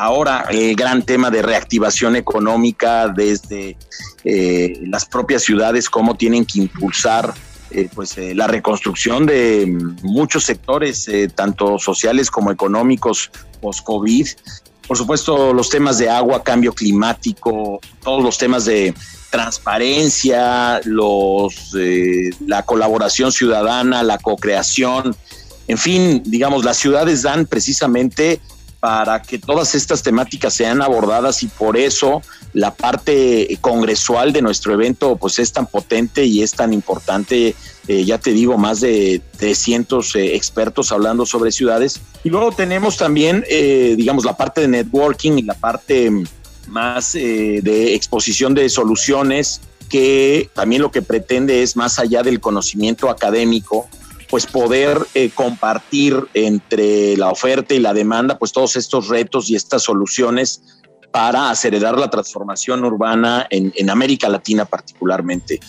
Ahora 0.01 0.45
el 0.49 0.75
gran 0.75 1.03
tema 1.03 1.29
de 1.29 1.43
reactivación 1.43 2.15
económica 2.15 3.07
desde 3.09 3.77
eh, 4.23 4.79
las 4.87 5.05
propias 5.05 5.43
ciudades, 5.43 5.91
cómo 5.91 6.15
tienen 6.15 6.43
que 6.43 6.57
impulsar 6.57 7.31
eh, 7.69 7.87
pues 7.93 8.17
eh, 8.17 8.33
la 8.33 8.47
reconstrucción 8.47 9.27
de 9.27 9.77
muchos 10.01 10.45
sectores, 10.45 11.07
tanto 11.35 11.77
sociales 11.77 12.31
como 12.31 12.51
económicos 12.51 13.29
post-COVID. 13.61 14.27
Por 14.87 14.97
supuesto, 14.97 15.53
los 15.53 15.69
temas 15.69 15.97
de 15.97 16.09
agua, 16.09 16.43
cambio 16.43 16.73
climático, 16.73 17.79
todos 18.03 18.23
los 18.23 18.37
temas 18.37 18.65
de 18.65 18.93
transparencia, 19.29 20.81
los, 20.83 21.75
la 22.45 22.63
colaboración 22.63 23.31
ciudadana, 23.31 24.03
la 24.03 24.17
co-creación, 24.17 25.15
en 25.67 25.77
fin, 25.77 26.21
digamos, 26.25 26.65
las 26.65 26.77
ciudades 26.77 27.21
dan 27.21 27.45
precisamente 27.45 28.41
para 28.81 29.21
que 29.21 29.37
todas 29.37 29.75
estas 29.75 30.01
temáticas 30.01 30.55
sean 30.55 30.81
abordadas 30.81 31.43
y 31.43 31.47
por 31.47 31.77
eso 31.77 32.23
la 32.51 32.73
parte 32.73 33.47
congresual 33.61 34.33
de 34.33 34.41
nuestro 34.41 34.73
evento 34.73 35.15
pues 35.17 35.37
es 35.37 35.53
tan 35.53 35.67
potente 35.67 36.25
y 36.25 36.41
es 36.41 36.51
tan 36.53 36.73
importante, 36.73 37.55
eh, 37.87 38.03
ya 38.03 38.17
te 38.17 38.31
digo, 38.31 38.57
más 38.57 38.81
de 38.81 39.21
300 39.37 40.15
eh, 40.15 40.35
expertos 40.35 40.91
hablando 40.91 41.27
sobre 41.27 41.51
ciudades. 41.51 42.01
Y 42.23 42.29
luego 42.31 42.51
tenemos 42.53 42.97
también, 42.97 43.45
eh, 43.49 43.93
digamos, 43.95 44.25
la 44.25 44.35
parte 44.35 44.61
de 44.61 44.67
networking 44.67 45.33
y 45.33 45.43
la 45.43 45.53
parte 45.53 46.11
más 46.67 47.13
de 47.13 47.93
exposición 47.93 48.55
de 48.55 48.67
soluciones 48.69 49.61
que 49.89 50.49
también 50.53 50.81
lo 50.81 50.89
que 50.89 51.01
pretende 51.01 51.61
es 51.61 51.75
más 51.75 51.99
allá 51.99 52.23
del 52.23 52.39
conocimiento 52.39 53.09
académico, 53.09 53.89
pues 54.31 54.47
poder 54.47 54.97
eh, 55.13 55.29
compartir 55.29 56.15
entre 56.33 57.17
la 57.17 57.29
oferta 57.29 57.73
y 57.73 57.79
la 57.79 57.93
demanda, 57.93 58.39
pues 58.39 58.53
todos 58.53 58.77
estos 58.77 59.09
retos 59.09 59.49
y 59.49 59.57
estas 59.57 59.83
soluciones 59.83 60.63
para 61.11 61.49
acelerar 61.49 61.99
la 61.99 62.09
transformación 62.09 62.85
urbana 62.85 63.45
en, 63.49 63.89
América 63.89 64.29
Latina 64.29 64.63
particularmente. 64.63 65.59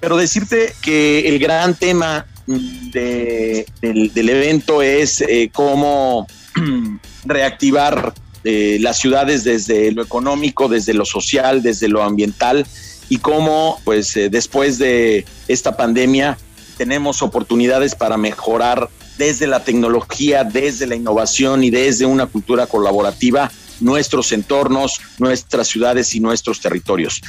Pero 0.00 0.16
decirte 0.16 0.72
que 0.80 1.28
el 1.28 1.38
gran 1.38 1.74
tema 1.74 2.26
del, 2.46 3.66
evento 3.82 4.80
es 4.80 5.20
eh, 5.20 5.50
cómo 5.52 6.26
reactivar 7.26 8.14
eh, 8.44 8.78
las 8.80 8.96
ciudades 8.96 9.44
desde 9.44 9.92
lo 9.92 10.02
económico, 10.02 10.68
desde 10.68 10.94
lo 10.94 11.04
social, 11.04 11.62
desde 11.62 11.88
lo 11.88 12.02
ambiental 12.02 12.66
y 13.10 13.18
cómo, 13.18 13.78
pues, 13.84 14.14
después 14.30 14.78
de 14.78 15.26
esta 15.48 15.76
pandemia, 15.76 16.38
tenemos 16.76 17.22
oportunidades 17.22 17.94
para 17.94 18.16
mejorar 18.16 18.88
desde 19.18 19.46
la 19.46 19.64
tecnología, 19.64 20.44
desde 20.44 20.86
la 20.86 20.96
innovación 20.96 21.64
y 21.64 21.70
desde 21.70 22.06
una 22.06 22.26
cultura 22.26 22.66
colaborativa 22.66 23.50
nuestros 23.80 24.32
entornos, 24.32 25.00
nuestras 25.18 25.68
ciudades 25.68 26.14
y 26.14 26.20
nuestros 26.20 26.60
territorios 26.60 27.22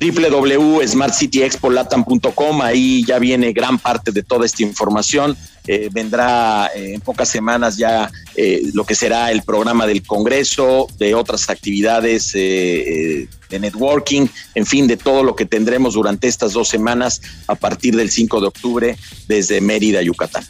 www.smartcityexpolatam.com, 0.00 2.62
ahí 2.62 3.04
ya 3.04 3.18
viene 3.18 3.52
gran 3.52 3.78
parte 3.78 4.12
de 4.12 4.22
toda 4.22 4.46
esta 4.46 4.62
información. 4.62 5.36
Eh, 5.66 5.90
vendrá 5.92 6.70
eh, 6.74 6.94
en 6.94 7.00
pocas 7.00 7.28
semanas 7.28 7.76
ya 7.76 8.10
eh, 8.34 8.62
lo 8.74 8.84
que 8.84 8.96
será 8.96 9.30
el 9.30 9.42
programa 9.42 9.86
del 9.86 10.04
Congreso, 10.04 10.88
de 10.98 11.14
otras 11.14 11.48
actividades 11.50 12.32
de 12.32 13.28
networking, 13.50 14.26
en 14.54 14.66
fin, 14.66 14.88
de 14.88 14.96
todo 14.96 15.22
lo 15.22 15.36
que 15.36 15.44
tendremos 15.44 15.92
durante 15.94 16.26
estas 16.26 16.54
dos 16.54 16.68
semanas 16.68 17.20
a 17.46 17.54
partir 17.54 17.94
del 17.94 18.10
5 18.10 18.40
de 18.40 18.46
octubre 18.46 18.96
desde 19.28 19.60
Mérida, 19.60 20.00
Yucatán. 20.02 20.44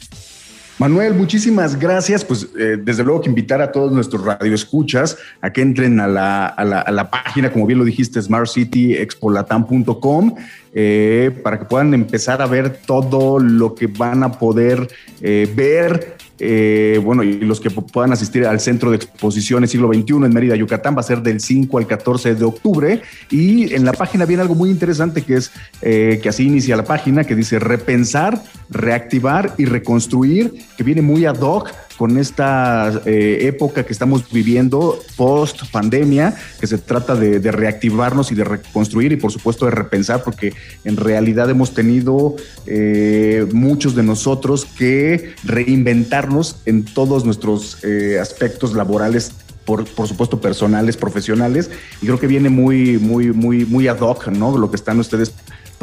Manuel, 0.83 1.13
muchísimas 1.13 1.79
gracias. 1.79 2.25
Pues 2.25 2.49
eh, 2.59 2.77
desde 2.77 3.05
luego 3.05 3.21
que 3.21 3.29
invitar 3.29 3.61
a 3.61 3.71
todos 3.71 3.93
nuestros 3.93 4.25
radioescuchas 4.25 5.17
a 5.39 5.53
que 5.53 5.61
entren 5.61 6.01
a 6.01 6.07
la, 6.07 6.45
a 6.45 6.91
la, 6.91 7.09
página, 7.09 7.53
como 7.53 7.65
bien 7.65 7.79
lo 7.79 7.85
dijiste, 7.85 8.21
smartcityexpolatam.com, 8.21 10.35
eh, 10.73 11.31
para 11.41 11.59
que 11.59 11.63
puedan 11.63 11.93
empezar 11.93 12.41
a 12.41 12.47
ver 12.47 12.81
todo 12.85 13.39
lo 13.39 13.75
que 13.75 13.87
van 13.87 14.23
a 14.23 14.33
poder 14.33 14.89
eh, 15.21 15.49
ver 15.55 16.17
eh, 16.39 16.99
bueno, 17.03 17.23
y 17.23 17.39
los 17.39 17.61
que 17.61 17.69
puedan 17.69 18.11
asistir 18.11 18.45
al 18.45 18.59
Centro 18.59 18.89
de 18.89 18.97
Exposiciones 18.97 19.71
Siglo 19.71 19.87
XXI 19.93 20.15
en 20.15 20.33
Mérida, 20.33 20.55
Yucatán, 20.55 20.95
va 20.95 21.01
a 21.01 21.03
ser 21.03 21.21
del 21.21 21.39
5 21.39 21.77
al 21.77 21.87
14 21.87 22.35
de 22.35 22.45
octubre. 22.45 23.01
Y 23.29 23.73
en 23.73 23.85
la 23.85 23.93
página 23.93 24.25
viene 24.25 24.41
algo 24.41 24.55
muy 24.55 24.69
interesante 24.69 25.21
que 25.21 25.35
es 25.35 25.51
eh, 25.81 26.19
que 26.21 26.29
así 26.29 26.47
inicia 26.47 26.75
la 26.75 26.83
página, 26.83 27.23
que 27.23 27.35
dice 27.35 27.59
repensar, 27.59 28.41
reactivar 28.69 29.53
y 29.57 29.65
reconstruir, 29.65 30.53
que 30.75 30.83
viene 30.83 31.01
muy 31.01 31.25
ad 31.25 31.39
hoc 31.39 31.69
con 31.97 32.17
esta 32.17 33.01
eh, 33.05 33.39
época 33.41 33.85
que 33.85 33.93
estamos 33.93 34.29
viviendo 34.31 34.99
post 35.15 35.63
pandemia, 35.71 36.35
que 36.59 36.67
se 36.67 36.77
trata 36.77 37.15
de, 37.15 37.39
reactivarnos 37.51 38.31
y 38.31 38.35
de 38.35 38.43
reconstruir 38.43 39.11
y 39.11 39.17
por 39.17 39.31
supuesto 39.31 39.65
de 39.65 39.71
repensar, 39.71 40.23
porque 40.23 40.53
en 40.83 40.97
realidad 40.97 41.49
hemos 41.49 41.73
tenido 41.73 42.35
eh, 42.65 43.45
muchos 43.53 43.95
de 43.95 44.03
nosotros 44.03 44.65
que 44.65 45.35
reinventarnos 45.43 46.57
en 46.65 46.83
todos 46.83 47.25
nuestros 47.25 47.83
eh, 47.83 48.19
aspectos 48.19 48.73
laborales 48.73 49.31
por, 49.65 49.85
por, 49.85 50.07
supuesto 50.07 50.41
personales, 50.41 50.97
profesionales, 50.97 51.69
y 52.01 52.05
creo 52.05 52.19
que 52.19 52.27
viene 52.27 52.49
muy, 52.49 52.97
muy, 52.97 53.31
muy, 53.31 53.65
muy 53.65 53.87
ad 53.87 53.99
hoc, 54.01 54.27
¿no? 54.27 54.57
Lo 54.57 54.69
que 54.69 54.75
están 54.75 54.99
ustedes 54.99 55.33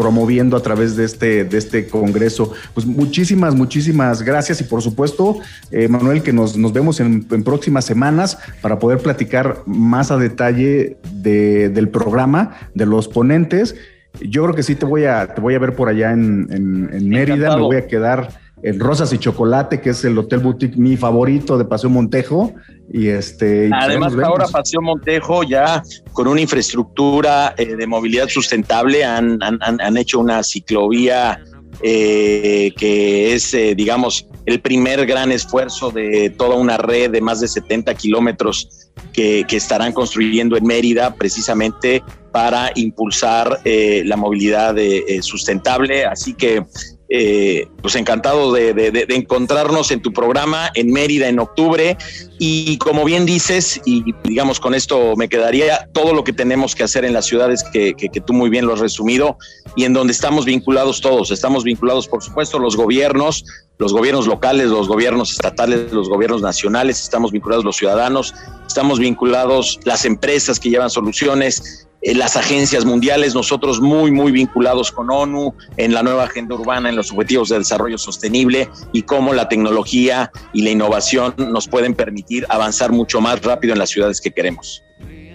promoviendo 0.00 0.56
a 0.56 0.62
través 0.62 0.96
de 0.96 1.04
este, 1.04 1.44
de 1.44 1.58
este 1.58 1.86
congreso. 1.86 2.52
Pues 2.72 2.86
muchísimas, 2.86 3.54
muchísimas 3.54 4.22
gracias 4.22 4.58
y 4.62 4.64
por 4.64 4.80
supuesto, 4.80 5.40
eh, 5.70 5.88
Manuel, 5.88 6.22
que 6.22 6.32
nos, 6.32 6.56
nos 6.56 6.72
vemos 6.72 7.00
en, 7.00 7.24
próximas 7.44 7.84
semanas 7.84 8.38
para 8.62 8.78
poder 8.78 9.00
platicar 9.00 9.58
más 9.66 10.10
a 10.10 10.16
detalle 10.16 10.96
del 11.12 11.90
programa, 11.90 12.56
de 12.74 12.86
los 12.86 13.08
ponentes. 13.08 13.74
Yo 14.22 14.42
creo 14.44 14.54
que 14.54 14.62
sí 14.62 14.74
te 14.74 14.86
voy 14.86 15.04
a, 15.04 15.34
te 15.34 15.40
voy 15.42 15.54
a 15.54 15.58
ver 15.58 15.76
por 15.76 15.90
allá 15.90 16.12
en, 16.12 16.48
en 16.50 17.08
Mérida, 17.10 17.54
me 17.56 17.62
voy 17.62 17.76
a 17.76 17.86
quedar 17.86 18.40
el 18.62 18.78
Rosas 18.78 19.12
y 19.12 19.18
Chocolate, 19.18 19.80
que 19.80 19.90
es 19.90 20.04
el 20.04 20.18
hotel 20.18 20.40
boutique 20.40 20.76
mi 20.76 20.96
favorito 20.96 21.56
de 21.56 21.64
Paseo 21.64 21.90
Montejo. 21.90 22.52
Y 22.92 23.08
este. 23.08 23.68
Pues, 23.68 23.82
Además, 23.82 24.12
ahora 24.22 24.46
Paseo 24.48 24.82
Montejo 24.82 25.42
ya 25.44 25.82
con 26.12 26.28
una 26.28 26.40
infraestructura 26.40 27.54
eh, 27.56 27.76
de 27.76 27.86
movilidad 27.86 28.28
sustentable 28.28 29.04
han, 29.04 29.38
han, 29.40 29.96
hecho 29.96 30.18
una 30.18 30.42
ciclovía 30.42 31.40
eh, 31.82 32.72
que 32.76 33.34
es, 33.34 33.54
eh, 33.54 33.74
digamos, 33.74 34.26
el 34.44 34.60
primer 34.60 35.06
gran 35.06 35.32
esfuerzo 35.32 35.90
de 35.90 36.30
toda 36.36 36.56
una 36.56 36.76
red 36.76 37.10
de 37.10 37.20
más 37.20 37.40
de 37.40 37.48
70 37.48 37.94
kilómetros 37.94 38.90
que, 39.12 39.44
que 39.48 39.56
estarán 39.56 39.92
construyendo 39.92 40.56
en 40.56 40.66
Mérida 40.66 41.14
precisamente 41.14 42.02
para 42.32 42.70
impulsar 42.74 43.60
la 43.64 44.16
movilidad 44.16 44.76
sustentable. 45.20 46.04
Así 46.04 46.34
que 46.34 46.64
eh, 47.12 47.66
pues 47.82 47.96
encantado 47.96 48.52
de, 48.52 49.04
encontrarnos 49.08 49.90
en 49.90 50.00
tu 50.00 50.12
programa 50.12 50.70
en 50.74 50.92
Mérida 50.92 51.26
en 51.26 51.40
octubre. 51.40 51.98
Y 52.38 52.78
como 52.78 53.04
bien 53.04 53.26
dices, 53.26 53.80
y 53.84 54.04
digamos 54.22 54.60
con 54.60 54.74
esto 54.74 55.16
me 55.16 55.28
quedaría 55.28 55.88
todo 55.92 56.14
lo 56.14 56.22
que 56.22 56.32
tenemos 56.32 56.76
que 56.76 56.84
hacer 56.84 57.04
en 57.04 57.12
las 57.12 57.26
ciudades 57.26 57.64
que, 57.72 57.94
tú 58.24 58.32
muy 58.32 58.48
bien 58.48 58.64
lo 58.64 58.74
has 58.74 58.78
resumido 58.80 59.36
y 59.74 59.84
en 59.84 59.92
donde 59.92 60.12
estamos 60.12 60.44
vinculados 60.44 61.00
todos. 61.00 61.32
Estamos 61.32 61.64
vinculados, 61.64 62.06
por 62.06 62.22
supuesto, 62.22 62.60
los 62.60 62.76
gobiernos, 62.76 63.44
los 63.78 63.92
gobiernos 63.92 64.28
locales, 64.28 64.68
los 64.68 64.86
gobiernos 64.86 65.32
estatales, 65.32 65.92
los 65.92 66.08
gobiernos 66.08 66.42
nacionales, 66.42 67.02
estamos 67.02 67.32
vinculados 67.32 67.64
los 67.64 67.76
ciudadanos, 67.76 68.34
estamos 68.68 69.00
vinculados 69.00 69.80
las 69.82 70.04
empresas 70.04 70.60
que 70.60 70.70
llevan 70.70 70.90
soluciones, 70.90 71.88
las 72.02 72.36
agencias 72.36 72.84
mundiales, 72.84 73.34
nosotros 73.34 73.80
muy, 73.80 74.10
muy 74.10 74.32
vinculados 74.32 74.90
con 74.90 75.10
ONU, 75.10 75.54
en 75.76 75.92
la 75.92 76.02
nueva 76.02 76.24
agenda 76.24 76.54
urbana, 76.54 76.88
en 76.88 76.96
los 76.96 77.12
objetivos 77.12 77.50
de 77.50 77.58
desarrollo 77.58 77.98
sostenible 77.98 78.68
y 78.92 79.02
cómo 79.02 79.34
la 79.34 79.48
tecnología 79.48 80.30
y 80.52 80.62
la 80.62 80.70
innovación 80.70 81.34
nos 81.36 81.68
pueden 81.68 81.94
permitir 81.94 82.46
avanzar 82.48 82.92
mucho 82.92 83.20
más 83.20 83.42
rápido 83.42 83.74
en 83.74 83.78
las 83.78 83.90
ciudades 83.90 84.20
que 84.20 84.30
queremos. 84.30 84.82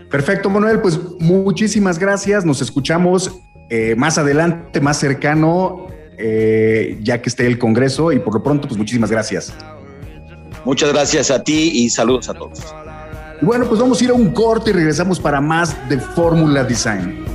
Perfecto, 0.09 0.49
Manuel, 0.49 0.81
pues 0.81 0.99
muchísimas 1.19 1.99
gracias. 1.99 2.45
Nos 2.45 2.61
escuchamos 2.61 3.31
eh, 3.69 3.95
más 3.95 4.17
adelante, 4.17 4.79
más 4.79 4.99
cercano, 4.99 5.87
eh, 6.17 6.97
ya 7.01 7.21
que 7.21 7.29
esté 7.29 7.45
el 7.47 7.59
Congreso 7.59 8.11
y 8.11 8.19
por 8.19 8.33
lo 8.33 8.43
pronto, 8.43 8.67
pues 8.67 8.77
muchísimas 8.77 9.11
gracias. 9.11 9.53
Muchas 10.63 10.91
gracias 10.91 11.29
a 11.29 11.43
ti 11.43 11.71
y 11.73 11.89
saludos 11.89 12.29
a 12.29 12.33
todos. 12.33 12.59
Bueno, 13.41 13.65
pues 13.65 13.79
vamos 13.79 13.99
a 13.99 14.03
ir 14.03 14.09
a 14.09 14.13
un 14.13 14.31
corte 14.31 14.69
y 14.71 14.73
regresamos 14.73 15.19
para 15.19 15.41
más 15.41 15.75
de 15.89 15.99
Fórmula 15.99 16.63
Design. 16.63 17.25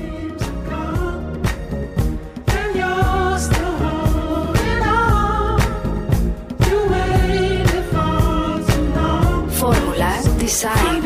Fórmula 9.58 10.20
Design. 10.38 11.02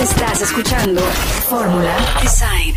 Estás 0.00 0.42
escuchando 0.42 1.00
Fórmula 1.48 1.96
Design. 2.22 2.73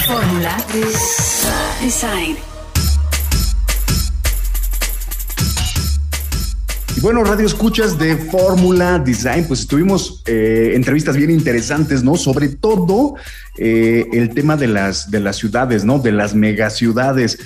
Fórmula 0.06 0.58
Design. 1.82 2.38
Y 6.98 7.00
bueno, 7.00 7.24
radio 7.24 7.46
escuchas 7.46 8.00
de 8.00 8.18
Fórmula 8.18 8.98
Design, 8.98 9.46
pues 9.48 9.60
estuvimos 9.60 10.24
eh, 10.26 10.72
entrevistas 10.74 11.16
bien 11.16 11.30
interesantes, 11.30 12.04
¿no? 12.04 12.16
Sobre 12.16 12.50
todo 12.50 13.14
eh, 13.60 14.08
el 14.14 14.30
tema 14.34 14.58
de 14.58 14.68
las, 14.68 15.12
de 15.12 15.20
las 15.20 15.36
ciudades, 15.36 15.86
¿no? 15.86 16.00
De 16.00 16.12
las 16.12 16.34
megaciudades. 16.34 17.38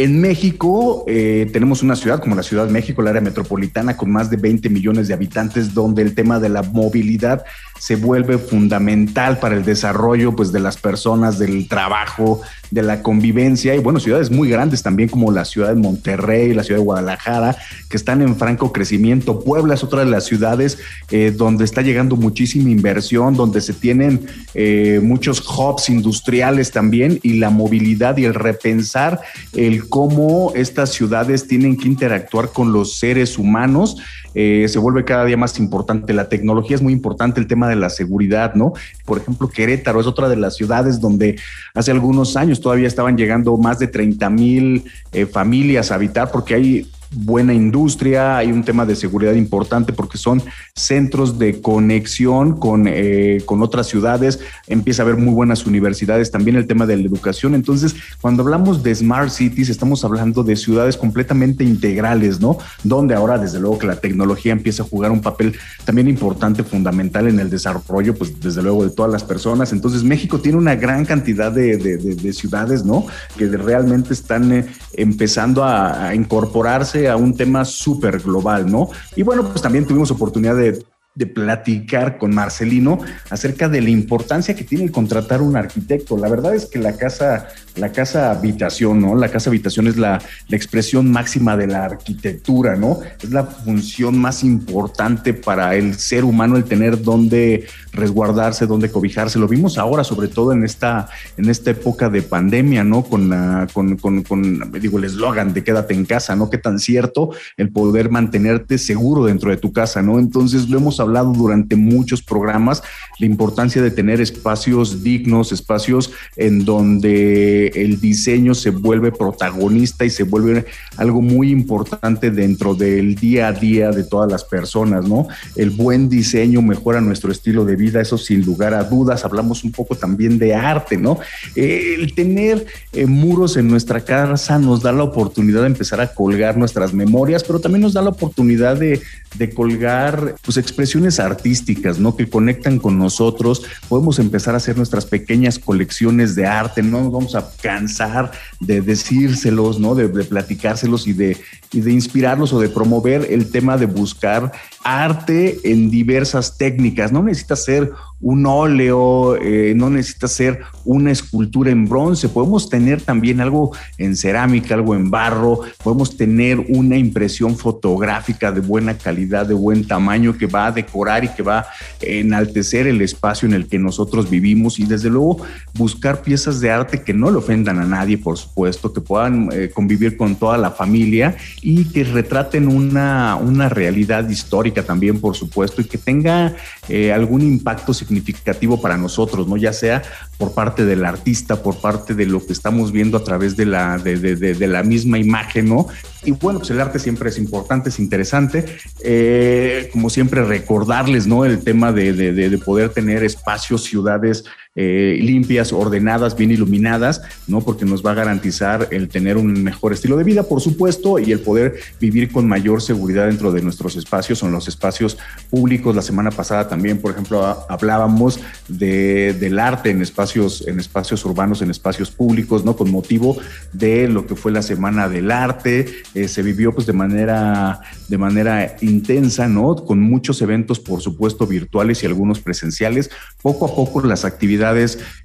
En 0.00 0.20
México 0.20 1.02
eh, 1.08 1.50
tenemos 1.52 1.82
una 1.82 1.96
ciudad 1.96 2.20
como 2.20 2.36
la 2.36 2.44
Ciudad 2.44 2.66
de 2.66 2.72
México, 2.72 3.02
el 3.02 3.08
área 3.08 3.20
metropolitana, 3.20 3.96
con 3.96 4.12
más 4.12 4.30
de 4.30 4.36
20 4.36 4.70
millones 4.70 5.08
de 5.08 5.14
habitantes, 5.14 5.74
donde 5.74 6.02
el 6.02 6.14
tema 6.14 6.38
de 6.38 6.48
la 6.48 6.62
movilidad 6.62 7.44
se 7.80 7.96
vuelve 7.96 8.38
fundamental 8.38 9.38
para 9.38 9.56
el 9.56 9.64
desarrollo 9.64 10.36
pues, 10.36 10.52
de 10.52 10.60
las 10.60 10.76
personas, 10.76 11.40
del 11.40 11.66
trabajo, 11.66 12.40
de 12.70 12.82
la 12.82 13.02
convivencia 13.02 13.74
y 13.74 13.78
bueno, 13.78 13.98
ciudades 13.98 14.30
muy 14.30 14.50
grandes 14.50 14.82
también 14.82 15.08
como 15.08 15.32
la 15.32 15.44
ciudad 15.44 15.70
de 15.70 15.80
Monterrey, 15.80 16.52
la 16.52 16.64
ciudad 16.64 16.80
de 16.80 16.84
Guadalajara, 16.84 17.56
que 17.88 17.96
están 17.96 18.20
en 18.20 18.36
franco 18.36 18.72
crecimiento. 18.72 19.40
Puebla 19.40 19.74
es 19.74 19.82
otra 19.82 20.04
de 20.04 20.10
las 20.10 20.24
ciudades 20.24 20.78
eh, 21.10 21.32
donde 21.34 21.64
está 21.64 21.82
llegando 21.82 22.16
muchísima 22.16 22.68
inversión, 22.70 23.34
donde 23.34 23.60
se 23.60 23.72
tienen 23.72 24.26
eh, 24.54 25.00
muchos 25.02 25.40
hubs 25.40 25.88
industriales 25.88 26.70
también 26.70 27.18
y 27.22 27.34
la 27.34 27.50
movilidad 27.50 28.16
y 28.16 28.24
el 28.26 28.34
repensar 28.34 29.20
el 29.54 29.87
cómo 29.88 30.52
estas 30.54 30.90
ciudades 30.92 31.46
tienen 31.46 31.76
que 31.76 31.88
interactuar 31.88 32.52
con 32.52 32.72
los 32.72 32.98
seres 32.98 33.38
humanos 33.38 33.96
eh, 34.34 34.66
se 34.68 34.78
vuelve 34.78 35.04
cada 35.04 35.24
día 35.24 35.36
más 35.36 35.58
importante. 35.58 36.12
La 36.12 36.28
tecnología 36.28 36.76
es 36.76 36.82
muy 36.82 36.92
importante, 36.92 37.40
el 37.40 37.46
tema 37.46 37.68
de 37.68 37.76
la 37.76 37.90
seguridad, 37.90 38.54
¿no? 38.54 38.72
Por 39.04 39.18
ejemplo, 39.18 39.48
Querétaro 39.48 40.00
es 40.00 40.06
otra 40.06 40.28
de 40.28 40.36
las 40.36 40.54
ciudades 40.54 41.00
donde 41.00 41.40
hace 41.74 41.90
algunos 41.90 42.36
años 42.36 42.60
todavía 42.60 42.86
estaban 42.86 43.16
llegando 43.16 43.56
más 43.56 43.78
de 43.78 43.88
30 43.88 44.30
mil 44.30 44.84
eh, 45.12 45.26
familias 45.26 45.90
a 45.90 45.96
habitar 45.96 46.30
porque 46.30 46.54
hay 46.54 46.90
buena 47.10 47.54
industria, 47.54 48.36
hay 48.36 48.52
un 48.52 48.64
tema 48.64 48.84
de 48.84 48.94
seguridad 48.94 49.32
importante 49.32 49.92
porque 49.92 50.18
son 50.18 50.42
centros 50.74 51.38
de 51.38 51.60
conexión 51.60 52.58
con, 52.58 52.84
eh, 52.86 53.42
con 53.46 53.62
otras 53.62 53.86
ciudades, 53.86 54.40
empieza 54.66 55.02
a 55.02 55.06
haber 55.06 55.16
muy 55.16 55.32
buenas 55.32 55.66
universidades, 55.66 56.30
también 56.30 56.56
el 56.56 56.66
tema 56.66 56.86
de 56.86 56.96
la 56.96 57.04
educación. 57.04 57.54
Entonces, 57.54 57.94
cuando 58.20 58.42
hablamos 58.42 58.82
de 58.82 58.94
Smart 58.94 59.30
Cities, 59.30 59.70
estamos 59.70 60.04
hablando 60.04 60.42
de 60.42 60.56
ciudades 60.56 60.96
completamente 60.96 61.64
integrales, 61.64 62.40
¿no? 62.40 62.58
Donde 62.84 63.14
ahora, 63.14 63.38
desde 63.38 63.60
luego, 63.60 63.78
que 63.78 63.86
la 63.86 63.96
tecnología 63.96 64.52
empieza 64.52 64.82
a 64.82 64.86
jugar 64.86 65.10
un 65.10 65.20
papel 65.20 65.56
también 65.84 66.08
importante, 66.08 66.62
fundamental 66.62 67.26
en 67.28 67.40
el 67.40 67.48
desarrollo, 67.48 68.14
pues 68.14 68.38
desde 68.40 68.62
luego, 68.62 68.84
de 68.84 68.90
todas 68.90 69.10
las 69.10 69.24
personas. 69.24 69.72
Entonces, 69.72 70.02
México 70.02 70.40
tiene 70.40 70.58
una 70.58 70.74
gran 70.74 71.04
cantidad 71.04 71.50
de, 71.50 71.76
de, 71.78 72.32
ciudades, 72.32 72.84
¿no? 72.84 73.06
Que 73.36 73.48
realmente 73.48 74.12
están 74.12 74.52
eh, 74.52 74.66
empezando 74.92 75.64
a 75.64 76.14
incorporarse 76.14 76.97
a 77.06 77.16
un 77.16 77.36
tema 77.36 77.64
súper 77.64 78.18
global, 78.18 78.70
¿no? 78.70 78.88
Y 79.14 79.22
bueno, 79.22 79.44
pues 79.44 79.60
también 79.60 79.86
tuvimos 79.86 80.10
oportunidad 80.10 80.56
de 80.56 80.82
de 81.18 81.26
platicar 81.26 82.16
con 82.16 82.32
Marcelino 82.32 83.00
acerca 83.28 83.68
de 83.68 83.82
la 83.82 83.90
importancia 83.90 84.54
que 84.54 84.62
tiene 84.62 84.88
contratar 84.88 85.42
un 85.42 85.56
arquitecto. 85.56 86.16
La 86.16 86.28
verdad 86.28 86.54
es 86.54 86.66
que 86.66 86.78
la 86.78 86.96
casa, 86.96 87.48
la 87.74 87.90
casa 87.90 88.30
habitación, 88.30 89.00
¿no? 89.00 89.16
La 89.16 89.28
casa 89.28 89.50
habitación 89.50 89.88
es 89.88 89.96
la, 89.96 90.22
la, 90.46 90.56
expresión 90.56 91.10
máxima 91.10 91.56
de 91.56 91.66
la 91.66 91.84
arquitectura, 91.86 92.76
¿no? 92.76 93.00
Es 93.20 93.30
la 93.30 93.44
función 93.44 94.16
más 94.16 94.44
importante 94.44 95.34
para 95.34 95.74
el 95.74 95.96
ser 95.96 96.24
humano, 96.24 96.56
el 96.56 96.64
tener 96.64 97.02
dónde 97.02 97.66
resguardarse, 97.92 98.68
dónde 98.68 98.92
cobijarse. 98.92 99.40
Lo 99.40 99.48
vimos 99.48 99.76
ahora, 99.76 100.04
sobre 100.04 100.28
todo 100.28 100.52
en 100.52 100.64
esta, 100.64 101.08
en 101.36 101.50
esta 101.50 101.72
época 101.72 102.08
de 102.08 102.22
pandemia, 102.22 102.84
¿no? 102.84 103.02
Con, 103.02 103.34
con, 103.72 104.22
con 104.22 104.72
digo, 104.80 104.98
el 104.98 105.04
eslogan 105.04 105.52
de 105.52 105.64
quédate 105.64 105.94
en 105.94 106.04
casa, 106.04 106.36
¿no? 106.36 106.48
Qué 106.48 106.58
tan 106.58 106.78
cierto 106.78 107.30
el 107.56 107.70
poder 107.70 108.08
mantenerte 108.08 108.78
seguro 108.78 109.24
dentro 109.24 109.50
de 109.50 109.56
tu 109.56 109.72
casa, 109.72 110.00
¿no? 110.00 110.20
Entonces 110.20 110.68
lo 110.68 110.78
hemos 110.78 111.00
hablado 111.00 111.07
durante 111.08 111.76
muchos 111.76 112.22
programas, 112.22 112.82
la 113.18 113.26
importancia 113.26 113.82
de 113.82 113.90
tener 113.90 114.20
espacios 114.20 115.02
dignos, 115.02 115.52
espacios 115.52 116.12
en 116.36 116.64
donde 116.64 117.68
el 117.68 118.00
diseño 118.00 118.54
se 118.54 118.70
vuelve 118.70 119.10
protagonista 119.12 120.04
y 120.04 120.10
se 120.10 120.22
vuelve 120.22 120.66
algo 120.96 121.20
muy 121.20 121.50
importante 121.50 122.30
dentro 122.30 122.74
del 122.74 123.14
día 123.14 123.48
a 123.48 123.52
día 123.52 123.90
de 123.90 124.04
todas 124.04 124.30
las 124.30 124.44
personas, 124.44 125.06
¿no? 125.06 125.26
El 125.56 125.70
buen 125.70 126.08
diseño 126.08 126.62
mejora 126.62 127.00
nuestro 127.00 127.32
estilo 127.32 127.64
de 127.64 127.76
vida, 127.76 128.00
eso 128.00 128.18
sin 128.18 128.44
lugar 128.44 128.74
a 128.74 128.84
dudas. 128.84 129.24
Hablamos 129.24 129.64
un 129.64 129.72
poco 129.72 129.94
también 129.94 130.38
de 130.38 130.54
arte, 130.54 130.96
¿no? 130.96 131.18
El 131.54 132.14
tener 132.14 132.66
eh, 132.92 133.06
muros 133.06 133.56
en 133.56 133.68
nuestra 133.68 134.00
casa 134.00 134.58
nos 134.58 134.82
da 134.82 134.92
la 134.92 135.02
oportunidad 135.02 135.62
de 135.62 135.68
empezar 135.68 136.00
a 136.00 136.14
colgar 136.14 136.56
nuestras 136.56 136.92
memorias, 136.92 137.44
pero 137.44 137.60
también 137.60 137.82
nos 137.82 137.92
da 137.92 138.02
la 138.02 138.10
oportunidad 138.10 138.76
de, 138.76 139.00
de 139.36 139.50
colgar 139.50 140.34
pues, 140.42 140.56
expresiones 140.56 141.20
artísticas, 141.20 141.98
¿no? 141.98 142.16
Que 142.16 142.28
conectan 142.28 142.78
con 142.78 142.98
nosotros. 142.98 143.62
Podemos 143.88 144.18
empezar 144.18 144.54
a 144.54 144.58
hacer 144.58 144.76
nuestras 144.76 145.06
pequeñas 145.06 145.58
colecciones 145.58 146.34
de 146.34 146.46
arte, 146.46 146.82
no 146.82 147.02
nos 147.02 147.12
vamos 147.12 147.34
a 147.34 147.50
cansar 147.60 148.32
de 148.60 148.80
decírselos, 148.80 149.78
¿no? 149.78 149.94
De, 149.94 150.08
de 150.08 150.24
platicárselos 150.24 151.06
y 151.06 151.12
de, 151.12 151.36
y 151.72 151.80
de 151.80 151.92
inspirarlos 151.92 152.52
o 152.52 152.60
de 152.60 152.68
promover 152.68 153.26
el 153.30 153.50
tema 153.50 153.76
de 153.76 153.86
buscar 153.86 154.52
arte 154.88 155.58
en 155.64 155.90
diversas 155.90 156.56
técnicas. 156.56 157.12
No 157.12 157.22
necesita 157.22 157.56
ser 157.56 157.92
un 158.20 158.46
óleo, 158.46 159.36
eh, 159.36 159.74
no 159.76 159.90
necesita 159.90 160.26
ser 160.26 160.60
una 160.84 161.12
escultura 161.12 161.70
en 161.70 161.88
bronce, 161.88 162.28
podemos 162.28 162.68
tener 162.68 163.00
también 163.00 163.40
algo 163.40 163.72
en 163.96 164.16
cerámica, 164.16 164.74
algo 164.74 164.96
en 164.96 165.10
barro, 165.10 165.60
podemos 165.84 166.16
tener 166.16 166.58
una 166.68 166.96
impresión 166.96 167.56
fotográfica 167.56 168.50
de 168.50 168.60
buena 168.60 168.98
calidad, 168.98 169.46
de 169.46 169.54
buen 169.54 169.86
tamaño, 169.86 170.36
que 170.36 170.46
va 170.46 170.66
a 170.66 170.72
decorar 170.72 171.24
y 171.24 171.28
que 171.28 171.42
va 171.42 171.60
a 171.60 171.66
enaltecer 172.00 172.88
el 172.88 173.00
espacio 173.02 173.46
en 173.46 173.54
el 173.54 173.68
que 173.68 173.78
nosotros 173.78 174.28
vivimos. 174.28 174.80
Y 174.80 174.84
desde 174.84 175.10
luego 175.10 175.42
buscar 175.74 176.22
piezas 176.22 176.60
de 176.60 176.70
arte 176.70 177.02
que 177.02 177.14
no 177.14 177.30
le 177.30 177.36
ofendan 177.36 177.78
a 177.78 177.84
nadie, 177.84 178.18
por 178.18 178.36
supuesto, 178.36 178.92
que 178.92 179.00
puedan 179.00 179.48
eh, 179.52 179.70
convivir 179.72 180.16
con 180.16 180.34
toda 180.34 180.58
la 180.58 180.72
familia 180.72 181.36
y 181.62 181.84
que 181.84 182.02
retraten 182.02 182.66
una, 182.66 183.36
una 183.36 183.68
realidad 183.68 184.28
histórica 184.28 184.77
también, 184.84 185.20
por 185.20 185.36
supuesto, 185.36 185.80
y 185.80 185.84
que 185.84 185.98
tenga 185.98 186.54
eh, 186.88 187.12
algún 187.12 187.42
impacto 187.42 187.94
significativo 187.94 188.80
para 188.80 188.96
nosotros, 188.96 189.46
¿no? 189.46 189.56
Ya 189.56 189.72
sea 189.72 190.02
por 190.36 190.54
parte 190.54 190.84
del 190.84 191.04
artista, 191.04 191.62
por 191.62 191.80
parte 191.80 192.14
de 192.14 192.26
lo 192.26 192.44
que 192.44 192.52
estamos 192.52 192.92
viendo 192.92 193.18
a 193.18 193.24
través 193.24 193.56
de 193.56 193.66
la, 193.66 193.98
de, 193.98 194.16
de, 194.16 194.66
la 194.66 194.82
misma 194.82 195.18
imagen, 195.18 195.68
¿no? 195.68 195.88
Y 196.24 196.32
bueno, 196.32 196.58
pues 196.58 196.70
el 196.70 196.80
arte 196.80 196.98
siempre 196.98 197.30
es 197.30 197.38
importante, 197.38 197.88
es 197.88 197.98
interesante. 197.98 198.64
Eh, 199.02 199.88
como 199.92 200.10
siempre, 200.10 200.44
recordarles, 200.44 201.26
¿no? 201.26 201.44
El 201.44 201.60
tema 201.60 201.92
de, 201.92 202.12
de 202.12 202.58
poder 202.58 202.90
tener 202.90 203.24
espacios, 203.24 203.84
ciudades 203.84 204.44
eh, 204.80 205.18
limpias, 205.20 205.72
ordenadas, 205.72 206.36
bien 206.36 206.52
iluminadas, 206.52 207.22
¿no? 207.48 207.60
Porque 207.62 207.84
nos 207.84 208.04
va 208.04 208.12
a 208.12 208.14
garantizar 208.14 208.88
el 208.92 209.08
tener 209.08 209.36
un 209.36 209.64
mejor 209.64 209.92
estilo 209.92 210.16
de 210.16 210.22
vida, 210.22 210.44
por 210.44 210.60
supuesto, 210.60 211.18
y 211.18 211.32
el 211.32 211.40
poder 211.40 211.74
vivir 212.00 212.30
con 212.30 212.46
mayor 212.46 212.80
seguridad 212.80 213.26
dentro 213.26 213.50
de 213.50 213.60
nuestros 213.60 213.96
espacios 213.96 214.42
en 214.44 214.52
los 214.52 214.68
espacios 214.68 215.18
públicos. 215.50 215.96
La 215.96 216.02
semana 216.02 216.30
pasada 216.30 216.68
también, 216.68 216.98
por 216.98 217.10
ejemplo, 217.10 217.44
hablábamos 217.68 218.38
de, 218.68 219.34
del 219.34 219.58
arte 219.58 219.90
en 219.90 220.00
espacios, 220.00 220.64
en 220.68 220.78
espacios 220.78 221.24
urbanos, 221.24 221.60
en 221.60 221.70
espacios 221.70 222.12
públicos, 222.12 222.64
¿no? 222.64 222.76
Con 222.76 222.90
motivo 222.90 223.36
de 223.72 224.06
lo 224.06 224.26
que 224.26 224.36
fue 224.36 224.52
la 224.52 224.62
Semana 224.62 225.08
del 225.08 225.32
Arte. 225.32 225.86
Eh, 226.14 226.28
se 226.28 226.42
vivió 226.42 226.72
pues 226.72 226.86
de 226.86 226.92
manera, 226.92 227.80
de 228.06 228.18
manera 228.18 228.76
intensa, 228.80 229.48
¿no? 229.48 229.74
Con 229.74 230.00
muchos 230.00 230.40
eventos, 230.40 230.78
por 230.78 231.00
supuesto, 231.00 231.48
virtuales 231.48 232.02
y 232.02 232.06
algunos 232.06 232.38
presenciales. 232.38 233.10
Poco 233.42 233.66
a 233.66 233.74
poco 233.74 234.02
las 234.02 234.24
actividades 234.24 234.67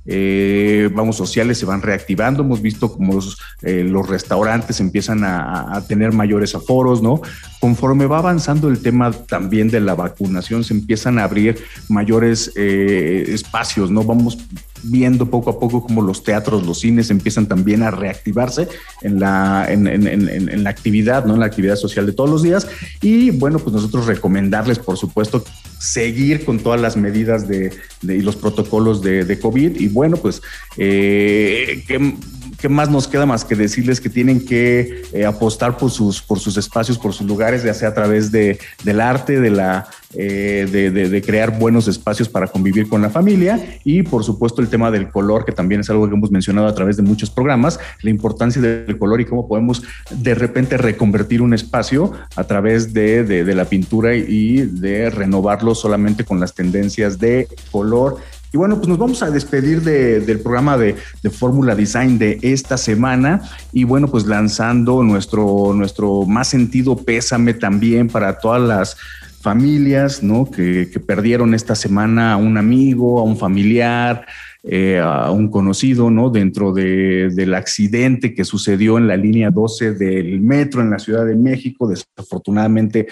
eh, 0.06 0.90
vamos, 0.94 1.18
sociales 1.18 1.58
se 1.58 1.66
van 1.66 1.82
reactivando. 1.82 2.44
Hemos 2.44 2.62
visto 2.62 2.92
como 2.92 3.14
los, 3.14 3.38
eh, 3.62 3.90
restaurantes 4.08 4.80
empiezan 4.80 5.24
a, 5.24 5.84
tener 5.88 6.12
mayores 6.12 6.56
aforos, 6.56 7.02
¿no? 7.02 7.22
Conforme 7.60 8.06
va 8.06 8.20
avanzando 8.20 8.70
el 8.70 8.82
tema 8.82 9.12
también 9.12 9.70
de 9.70 9.80
la 9.80 9.96
vacunación, 9.96 10.64
se 10.64 10.74
empiezan 10.74 11.20
a 11.20 11.24
abrir 11.24 11.58
mayores 11.90 12.52
eh, 12.56 13.26
espacios, 13.28 13.92
¿no? 13.92 14.04
Vamos 14.04 14.38
viendo 14.84 15.30
poco 15.30 15.50
a 15.50 15.60
poco 15.60 15.84
como 15.84 16.02
los 16.02 16.24
teatros, 16.24 16.66
los 16.66 16.80
cines 16.80 17.10
empiezan 17.10 17.48
también 17.48 17.84
a 17.84 17.92
reactivarse 17.92 18.68
en 19.02 19.20
la, 19.20 19.66
en, 19.70 20.64
la 20.64 20.70
actividad, 20.70 21.26
¿no? 21.26 21.34
En 21.34 21.40
la 21.40 21.46
actividad 21.46 21.76
social 21.76 22.06
de 22.06 22.14
todos 22.14 22.30
los 22.30 22.44
días. 22.44 22.68
Y 23.02 23.32
bueno, 23.32 23.60
pues 23.60 23.74
nosotros 23.74 24.06
recomendarles, 24.06 24.80
por 24.80 24.98
supuesto, 24.98 25.44
seguir 25.80 26.46
con 26.46 26.60
todas 26.60 26.80
las 26.80 26.98
medidas 26.98 27.48
de, 27.48 27.74
y 28.02 28.22
los 28.22 28.36
protocolos 28.36 29.02
de, 29.02 29.26
de, 29.26 29.40
COVID. 29.40 29.80
Y 29.80 29.88
bueno, 29.88 30.18
pues 30.18 30.42
eh, 30.78 31.84
que 31.88 32.16
¿qué 32.64 32.70
más 32.70 32.90
nos 32.90 33.10
queda 33.10 33.26
más 33.26 33.44
que 33.44 33.58
decirles 33.58 34.00
que 34.00 34.08
tienen 34.08 34.46
que 34.46 35.02
eh, 35.12 35.26
apostar 35.26 35.76
por 35.76 35.92
sus, 35.92 36.22
por 36.22 36.40
sus 36.40 36.56
espacios, 36.56 36.98
por 36.98 37.12
sus 37.12 37.28
lugares, 37.28 37.62
ya 37.62 37.74
sea 37.74 37.90
a 37.90 37.94
través 37.94 38.32
de, 38.32 38.58
del 38.86 39.02
arte, 39.02 39.42
de 39.42 39.50
la 39.50 39.90
eh, 40.16 40.66
de, 40.72 41.22
crear 41.24 41.60
buenos 41.60 41.90
espacios 41.90 42.30
para 42.30 42.48
convivir 42.48 42.88
con 42.88 43.02
la 43.02 43.10
familia 43.10 43.80
y 43.84 44.04
por 44.04 44.24
supuesto 44.24 44.62
el 44.62 44.70
tema 44.70 44.92
del 44.92 45.10
color, 45.10 45.44
que 45.44 45.52
también 45.52 45.82
es 45.82 45.90
algo 45.90 46.08
que 46.08 46.16
hemos 46.16 46.32
mencionado 46.32 46.68
a 46.68 46.74
través 46.74 46.96
de 46.96 47.04
muchos 47.04 47.30
programas, 47.30 47.82
la 48.02 48.10
importancia 48.10 48.62
del 48.62 48.98
color 48.98 49.20
y 49.20 49.26
cómo 49.26 49.46
podemos 49.46 49.84
de 50.12 50.34
repente 50.34 50.78
reconvertir 50.78 51.42
un 51.42 51.54
espacio 51.54 52.14
a 52.38 52.46
través 52.46 52.94
de, 52.94 53.26
de 53.26 53.56
la 53.56 53.66
pintura 53.66 54.16
y 54.16 54.62
de 54.62 55.10
renovarlo 55.10 55.76
solamente 55.76 56.24
con 56.24 56.40
las 56.40 56.54
tendencias 56.54 57.20
de 57.20 57.50
color 57.72 58.20
y 58.54 58.58
bueno, 58.58 58.78
pues 58.78 58.88
nos 58.88 59.00
vamos 59.00 59.24
a 59.24 59.32
despedir 59.32 59.82
del 59.82 60.40
programa 60.40 60.78
de, 60.78 60.96
Fórmula 61.32 61.74
Design 61.74 62.20
de 62.20 62.38
esta 62.44 62.78
semana 62.78 63.42
y 63.72 63.84
bueno, 63.84 64.08
pues 64.08 64.28
lanzando 64.28 65.02
nuestro, 65.02 65.74
nuestro 65.74 66.26
más 66.28 66.50
sentido 66.50 66.96
pésame 66.96 67.56
también 67.56 68.10
para 68.10 68.38
todas 68.38 68.62
las 68.62 68.98
familias, 69.42 70.22
¿no? 70.22 70.52
Que, 70.52 70.88
perdieron 71.06 71.56
esta 71.56 71.74
semana 71.74 72.34
a 72.34 72.38
un 72.38 72.58
amigo, 72.58 73.20
a 73.20 73.24
un 73.24 73.38
familiar, 73.38 74.28
eh, 74.62 75.00
a 75.00 75.32
un 75.32 75.50
conocido, 75.50 76.12
¿no? 76.12 76.30
Dentro 76.30 76.74
del 76.74 77.56
accidente 77.56 78.36
que 78.36 78.46
sucedió 78.46 79.00
en 79.00 79.08
la 79.08 79.18
línea 79.18 79.50
12 79.50 79.94
del 79.94 80.42
metro 80.42 80.82
en 80.82 80.92
la 80.92 81.00
Ciudad 81.00 81.26
de 81.26 81.36
México. 81.36 81.88
Desafortunadamente, 81.88 83.08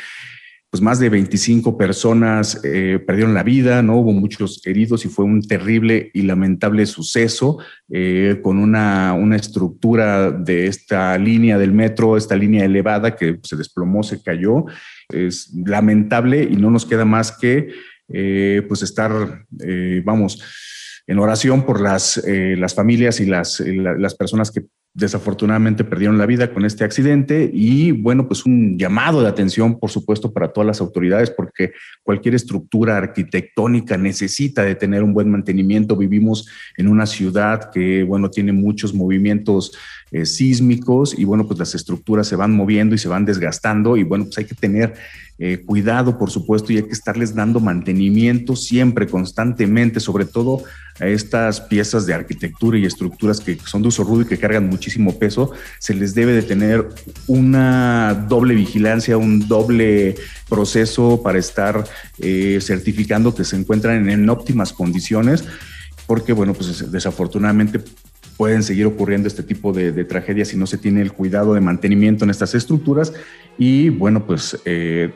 pues 0.72 0.82
más 0.82 1.00
de 1.00 1.10
25 1.10 1.78
personas 1.78 2.62
eh, 2.64 2.98
perdieron 3.06 3.34
la 3.34 3.44
vida, 3.44 3.82
¿no? 3.82 3.98
Hubo 3.98 4.14
muchos 4.14 4.66
heridos 4.66 5.04
y 5.04 5.10
fue 5.10 5.26
un 5.26 5.42
terrible 5.42 6.10
y 6.14 6.22
lamentable 6.22 6.86
suceso 6.86 7.58
eh, 7.90 8.40
con 8.42 8.58
una, 8.58 9.14
una, 9.14 9.36
estructura 9.36 10.32
de 10.32 10.68
esta 10.68 11.18
línea 11.18 11.58
del 11.58 11.74
metro, 11.74 12.16
esta 12.16 12.38
línea 12.38 12.64
elevada 12.64 13.18
que 13.18 13.38
se 13.44 13.58
desplomó, 13.58 14.02
se 14.02 14.24
cayó. 14.24 14.64
Es 15.10 15.54
lamentable 15.54 16.48
y 16.50 16.56
no 16.56 16.72
nos 16.72 16.86
queda 16.86 17.04
más 17.04 17.34
que 17.34 17.74
eh, 18.08 18.64
pues 18.66 18.82
estar, 18.82 19.46
vamos, 20.06 20.42
en 21.06 21.20
oración 21.20 21.66
por 21.66 21.82
las, 21.82 22.24
las 22.26 22.74
familias 22.74 23.20
y 23.20 23.26
las, 23.26 23.60
las 23.60 24.16
personas 24.16 24.52
que 24.52 24.68
desafortunadamente 24.94 25.86
perdieron 25.86 26.18
la 26.18 26.26
vida 26.26 26.54
con 26.54 26.66
este 26.66 26.84
accidente 26.84 27.50
y 27.54 27.92
bueno, 27.92 28.28
pues 28.28 28.46
un 28.46 28.78
llamado 28.78 29.22
de 29.22 29.30
atención, 29.30 29.80
por 29.80 29.90
supuesto, 29.90 30.34
para 30.34 30.52
todas 30.52 30.68
las 30.68 30.82
autoridades, 30.82 31.30
porque 31.32 31.72
cualquier 32.04 32.36
estructura 32.36 32.98
arquitectónica 32.98 33.98
necesita 33.98 34.64
de 34.64 34.76
tener 34.76 35.04
un 35.04 35.14
buen 35.14 35.32
mantenimiento. 35.32 35.96
Vivimos 35.96 36.48
en 36.76 36.88
una 36.88 37.06
ciudad 37.06 37.72
que, 37.72 38.04
bueno, 38.04 38.30
tiene 38.30 38.52
muchos 38.52 38.94
movimientos 38.94 39.72
eh, 40.12 40.26
sísmicos 40.26 41.18
y 41.18 41.24
bueno, 41.24 41.48
pues 41.48 41.58
las 41.58 41.74
estructuras 41.74 42.28
se 42.28 42.36
van 42.36 42.52
moviendo 42.52 42.96
y 42.96 42.98
se 42.98 43.08
van 43.08 43.26
desgastando 43.26 43.96
y 43.98 44.04
bueno, 44.04 44.26
pues 44.26 44.38
hay 44.38 44.46
que 44.46 44.56
tener 44.56 44.94
eh, 45.44 45.64
cuidado, 45.66 46.20
por 46.20 46.30
supuesto, 46.30 46.72
y 46.72 46.78
hay 46.78 46.84
que 46.84 46.92
estarles 46.92 47.34
dando 47.34 47.60
mantenimiento 47.60 48.56
siempre, 48.56 49.08
constantemente, 49.08 50.00
sobre 50.00 50.26
todo 50.26 50.64
a 51.00 51.08
estas 51.08 51.62
piezas 51.62 52.06
de 52.06 52.14
arquitectura 52.14 52.78
y 52.78 52.86
estructuras 52.86 53.40
que 53.40 53.58
son 53.66 53.82
de 53.82 53.88
uso 53.88 54.04
rudo 54.04 54.22
y 54.22 54.26
que 54.26 54.38
cargan 54.38 54.70
muchísimo 54.70 55.18
peso, 55.18 55.52
se 55.80 55.96
les 55.96 56.14
debe 56.14 56.34
de 56.34 56.44
tener 56.44 56.88
una 57.26 58.28
doble 58.30 58.54
vigilancia, 58.54 59.18
un 59.18 59.48
doble 59.48 60.14
proceso 60.48 61.24
para 61.24 61.40
estar 61.40 61.86
eh, 62.20 62.60
certificando 62.62 63.34
que 63.34 63.44
se 63.44 63.56
encuentran 63.56 64.08
en 64.10 64.30
óptimas 64.30 64.74
condiciones 64.74 65.44
porque 66.06 66.34
bueno, 66.34 66.54
pues 66.54 66.92
desafortunadamente 66.92 67.80
pueden 68.38 68.64
seguir 68.64 68.86
ocurriendo 68.86 69.28
este 69.28 69.44
tipo 69.44 69.72
de, 69.72 69.92
tragedias 70.06 70.50
si 70.50 70.58
no 70.58 70.66
se 70.66 70.78
tiene 70.78 71.02
el 71.02 71.14
cuidado 71.14 71.54
de 71.54 71.62
mantenimiento 71.62 72.24
en 72.24 72.32
estas 72.32 72.56
estructuras. 72.56 73.14
Y 73.58 73.90
bueno, 73.90 74.26
pues 74.26 74.60
eh, 74.66 75.14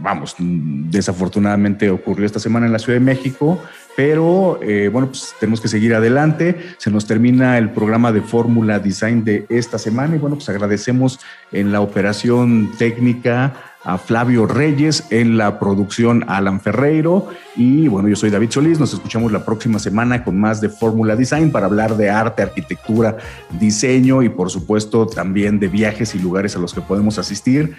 vamos, 0.00 0.36
desafortunadamente 0.38 1.90
ocurrió 1.90 2.26
esta 2.26 2.38
semana 2.38 2.66
en 2.66 2.72
la 2.72 2.78
Ciudad 2.78 2.98
de 2.98 3.04
México, 3.04 3.60
pero 3.98 4.60
eh, 4.62 4.90
bueno, 4.92 5.08
pues 5.08 5.34
tenemos 5.40 5.60
que 5.60 5.66
seguir 5.66 5.92
adelante. 5.92 6.56
Se 6.76 6.88
nos 6.88 7.04
termina 7.04 7.58
el 7.58 7.70
programa 7.70 8.12
de 8.12 8.20
Fórmula 8.20 8.78
Design 8.78 9.24
de 9.24 9.44
esta 9.48 9.76
semana 9.76 10.14
y 10.14 10.20
bueno, 10.20 10.36
pues 10.36 10.48
agradecemos 10.48 11.18
en 11.50 11.72
la 11.72 11.80
operación 11.80 12.70
técnica 12.78 13.54
a 13.82 13.98
Flavio 13.98 14.46
Reyes, 14.46 15.04
en 15.10 15.36
la 15.36 15.58
producción 15.58 16.24
Alan 16.28 16.60
Ferreiro. 16.60 17.26
Y 17.56 17.88
bueno, 17.88 18.08
yo 18.08 18.14
soy 18.14 18.30
David 18.30 18.52
Solís, 18.52 18.78
nos 18.78 18.94
escuchamos 18.94 19.32
la 19.32 19.44
próxima 19.44 19.80
semana 19.80 20.22
con 20.22 20.38
más 20.38 20.60
de 20.60 20.68
Fórmula 20.68 21.16
Design 21.16 21.50
para 21.50 21.66
hablar 21.66 21.96
de 21.96 22.08
arte, 22.08 22.42
arquitectura, 22.42 23.16
diseño 23.58 24.22
y 24.22 24.28
por 24.28 24.48
supuesto 24.50 25.08
también 25.08 25.58
de 25.58 25.66
viajes 25.66 26.14
y 26.14 26.20
lugares 26.20 26.54
a 26.54 26.60
los 26.60 26.72
que 26.72 26.82
podemos 26.82 27.18
asistir. 27.18 27.74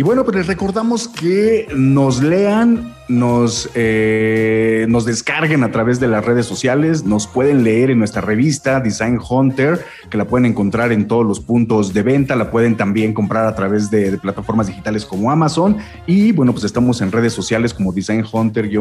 Y 0.00 0.02
bueno, 0.02 0.24
pues 0.24 0.34
les 0.34 0.46
recordamos 0.46 1.08
que 1.08 1.68
nos 1.76 2.22
lean, 2.22 2.94
nos, 3.08 3.68
eh, 3.74 4.86
nos 4.88 5.04
descarguen 5.04 5.62
a 5.62 5.70
través 5.70 6.00
de 6.00 6.08
las 6.08 6.24
redes 6.24 6.46
sociales, 6.46 7.04
nos 7.04 7.26
pueden 7.26 7.64
leer 7.64 7.90
en 7.90 7.98
nuestra 7.98 8.22
revista 8.22 8.80
Design 8.80 9.18
Hunter, 9.20 9.84
que 10.08 10.16
la 10.16 10.24
pueden 10.24 10.46
encontrar 10.46 10.90
en 10.92 11.06
todos 11.06 11.26
los 11.26 11.40
puntos 11.40 11.92
de 11.92 12.02
venta, 12.02 12.34
la 12.34 12.50
pueden 12.50 12.78
también 12.78 13.12
comprar 13.12 13.44
a 13.44 13.54
través 13.54 13.90
de, 13.90 14.16
plataformas 14.16 14.68
digitales 14.68 15.04
como 15.04 15.30
Amazon. 15.30 15.76
Y 16.06 16.32
bueno, 16.32 16.52
pues 16.52 16.64
estamos 16.64 17.02
en 17.02 17.12
redes 17.12 17.34
sociales 17.34 17.74
como 17.74 17.92
Design 17.92 18.24
Hunter-mx. 18.32 18.76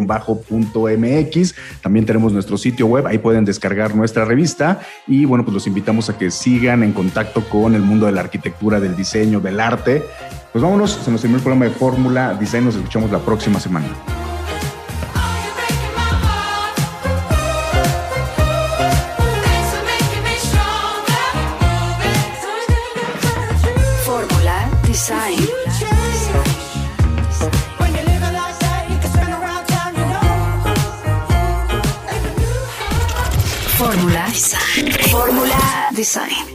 También 1.81 2.05
tenemos 2.05 2.31
nuestro 2.31 2.57
sitio 2.57 2.85
web, 2.85 3.05
ahí 3.07 3.17
pueden 3.17 3.43
descargar 3.43 3.93
nuestra 3.93 4.23
revista. 4.23 4.79
Y 5.05 5.25
bueno, 5.25 5.43
pues 5.43 5.53
los 5.53 5.67
invitamos 5.67 6.09
a 6.09 6.17
que 6.17 6.31
sigan 6.31 6.81
en 6.81 6.93
contacto 6.93 7.43
con 7.49 7.75
el 7.75 7.81
mundo 7.81 8.05
de 8.05 8.13
la 8.13 8.21
arquitectura, 8.21 8.79
del 8.79 8.95
diseño, 8.95 9.41
del 9.41 9.59
arte 9.59 10.01
Pues 10.51 10.63
vámonos, 10.63 10.91
se 10.91 11.11
nos 11.11 11.21
terminó 11.21 11.37
el 11.37 11.43
programa 11.43 11.65
de 11.65 11.71
Fórmula 11.71 12.33
Design, 12.33 12.65
nos 12.65 12.75
escuchamos 12.75 13.11
la 13.11 13.19
próxima 13.19 13.59
semana. 13.59 13.87
Fórmula 24.05 24.69
Design. 24.87 25.47
Fórmula 33.77 34.25
Design. 34.27 34.91
Fórmula 35.11 35.89
Design. 35.91 36.48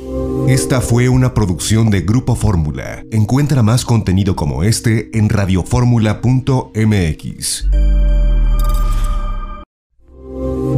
Esta 0.49 0.81
fue 0.81 1.09
una 1.09 1.35
producción 1.35 1.91
de 1.91 2.03
Grupo 2.03 2.37
Fórmula. 2.37 3.05
Encuentra 3.11 3.63
más 3.63 3.85
contenido 3.85 4.37
como 4.37 4.63
este 4.63 5.11
en 5.17 5.29
radioformula.mx. 5.29 7.69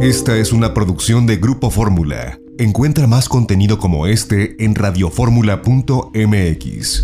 Esta 0.01 0.37
es 0.37 0.53
una 0.53 0.73
producción 0.73 1.25
de 1.25 1.37
Grupo 1.37 1.69
Fórmula. 1.69 2.39
Encuentra 2.59 3.07
más 3.07 3.27
contenido 3.27 3.77
como 3.77 4.07
este 4.07 4.63
en 4.63 4.75
radioformula.mx. 4.75 7.03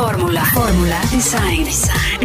Fórmula. 0.00 0.42
Fórmula 0.54 0.98
Design. 1.10 1.66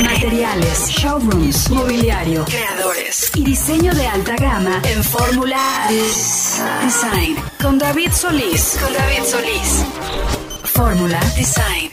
Materiales, 0.02 0.88
showrooms, 0.88 1.70
mobiliario, 1.70 2.46
creadores 2.46 3.32
y 3.36 3.44
diseño 3.44 3.94
de 3.94 4.08
alta 4.08 4.38
gama 4.38 4.82
en 4.86 5.04
Fórmula 5.04 5.60
Design. 5.90 7.36
Con 7.62 7.78
David 7.78 8.12
Solís. 8.14 8.78
Con 8.82 8.94
David 8.94 9.24
Solís. 9.30 9.86
Fórmula 10.64 11.20
Design. 11.36 11.85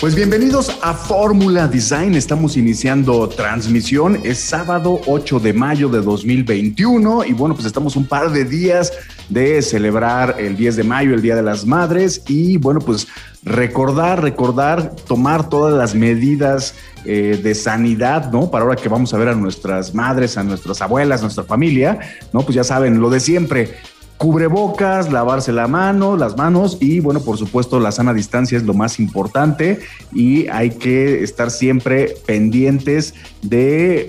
Pues 0.00 0.14
bienvenidos 0.14 0.78
a 0.80 0.94
Fórmula 0.94 1.68
Design. 1.68 2.14
Estamos 2.14 2.56
iniciando 2.56 3.28
transmisión. 3.28 4.18
Es 4.24 4.38
sábado 4.38 4.98
8 5.06 5.40
de 5.40 5.52
mayo 5.52 5.90
de 5.90 6.00
2021 6.00 7.26
y 7.26 7.34
bueno, 7.34 7.54
pues 7.54 7.66
estamos 7.66 7.96
un 7.96 8.06
par 8.06 8.30
de 8.32 8.46
días 8.46 8.94
de 9.28 9.60
celebrar 9.60 10.36
el 10.38 10.56
10 10.56 10.76
de 10.76 10.84
mayo, 10.84 11.12
el 11.12 11.20
Día 11.20 11.36
de 11.36 11.42
las 11.42 11.66
Madres 11.66 12.22
y 12.28 12.56
bueno, 12.56 12.80
pues 12.80 13.08
recordar, 13.42 14.22
recordar, 14.22 14.96
tomar 15.06 15.50
todas 15.50 15.76
las 15.76 15.94
medidas 15.94 16.76
eh, 17.04 17.38
de 17.42 17.54
sanidad, 17.54 18.32
¿no? 18.32 18.50
Para 18.50 18.64
ahora 18.64 18.76
que 18.76 18.88
vamos 18.88 19.12
a 19.12 19.18
ver 19.18 19.28
a 19.28 19.34
nuestras 19.34 19.94
madres, 19.94 20.38
a 20.38 20.42
nuestras 20.42 20.80
abuelas, 20.80 21.20
a 21.20 21.24
nuestra 21.24 21.44
familia, 21.44 21.98
¿no? 22.32 22.40
Pues 22.40 22.54
ya 22.54 22.64
saben, 22.64 23.00
lo 23.00 23.10
de 23.10 23.20
siempre, 23.20 23.76
cubrebocas, 24.20 25.10
lavarse 25.10 25.50
la 25.50 25.66
mano, 25.66 26.14
las 26.14 26.36
manos 26.36 26.76
y 26.78 27.00
bueno, 27.00 27.22
por 27.22 27.38
supuesto 27.38 27.80
la 27.80 27.90
sana 27.90 28.12
distancia 28.12 28.58
es 28.58 28.64
lo 28.64 28.74
más 28.74 29.00
importante 29.00 29.80
y 30.12 30.46
hay 30.48 30.72
que 30.72 31.22
estar 31.22 31.50
siempre 31.50 32.16
pendientes 32.26 33.14
de 33.40 34.08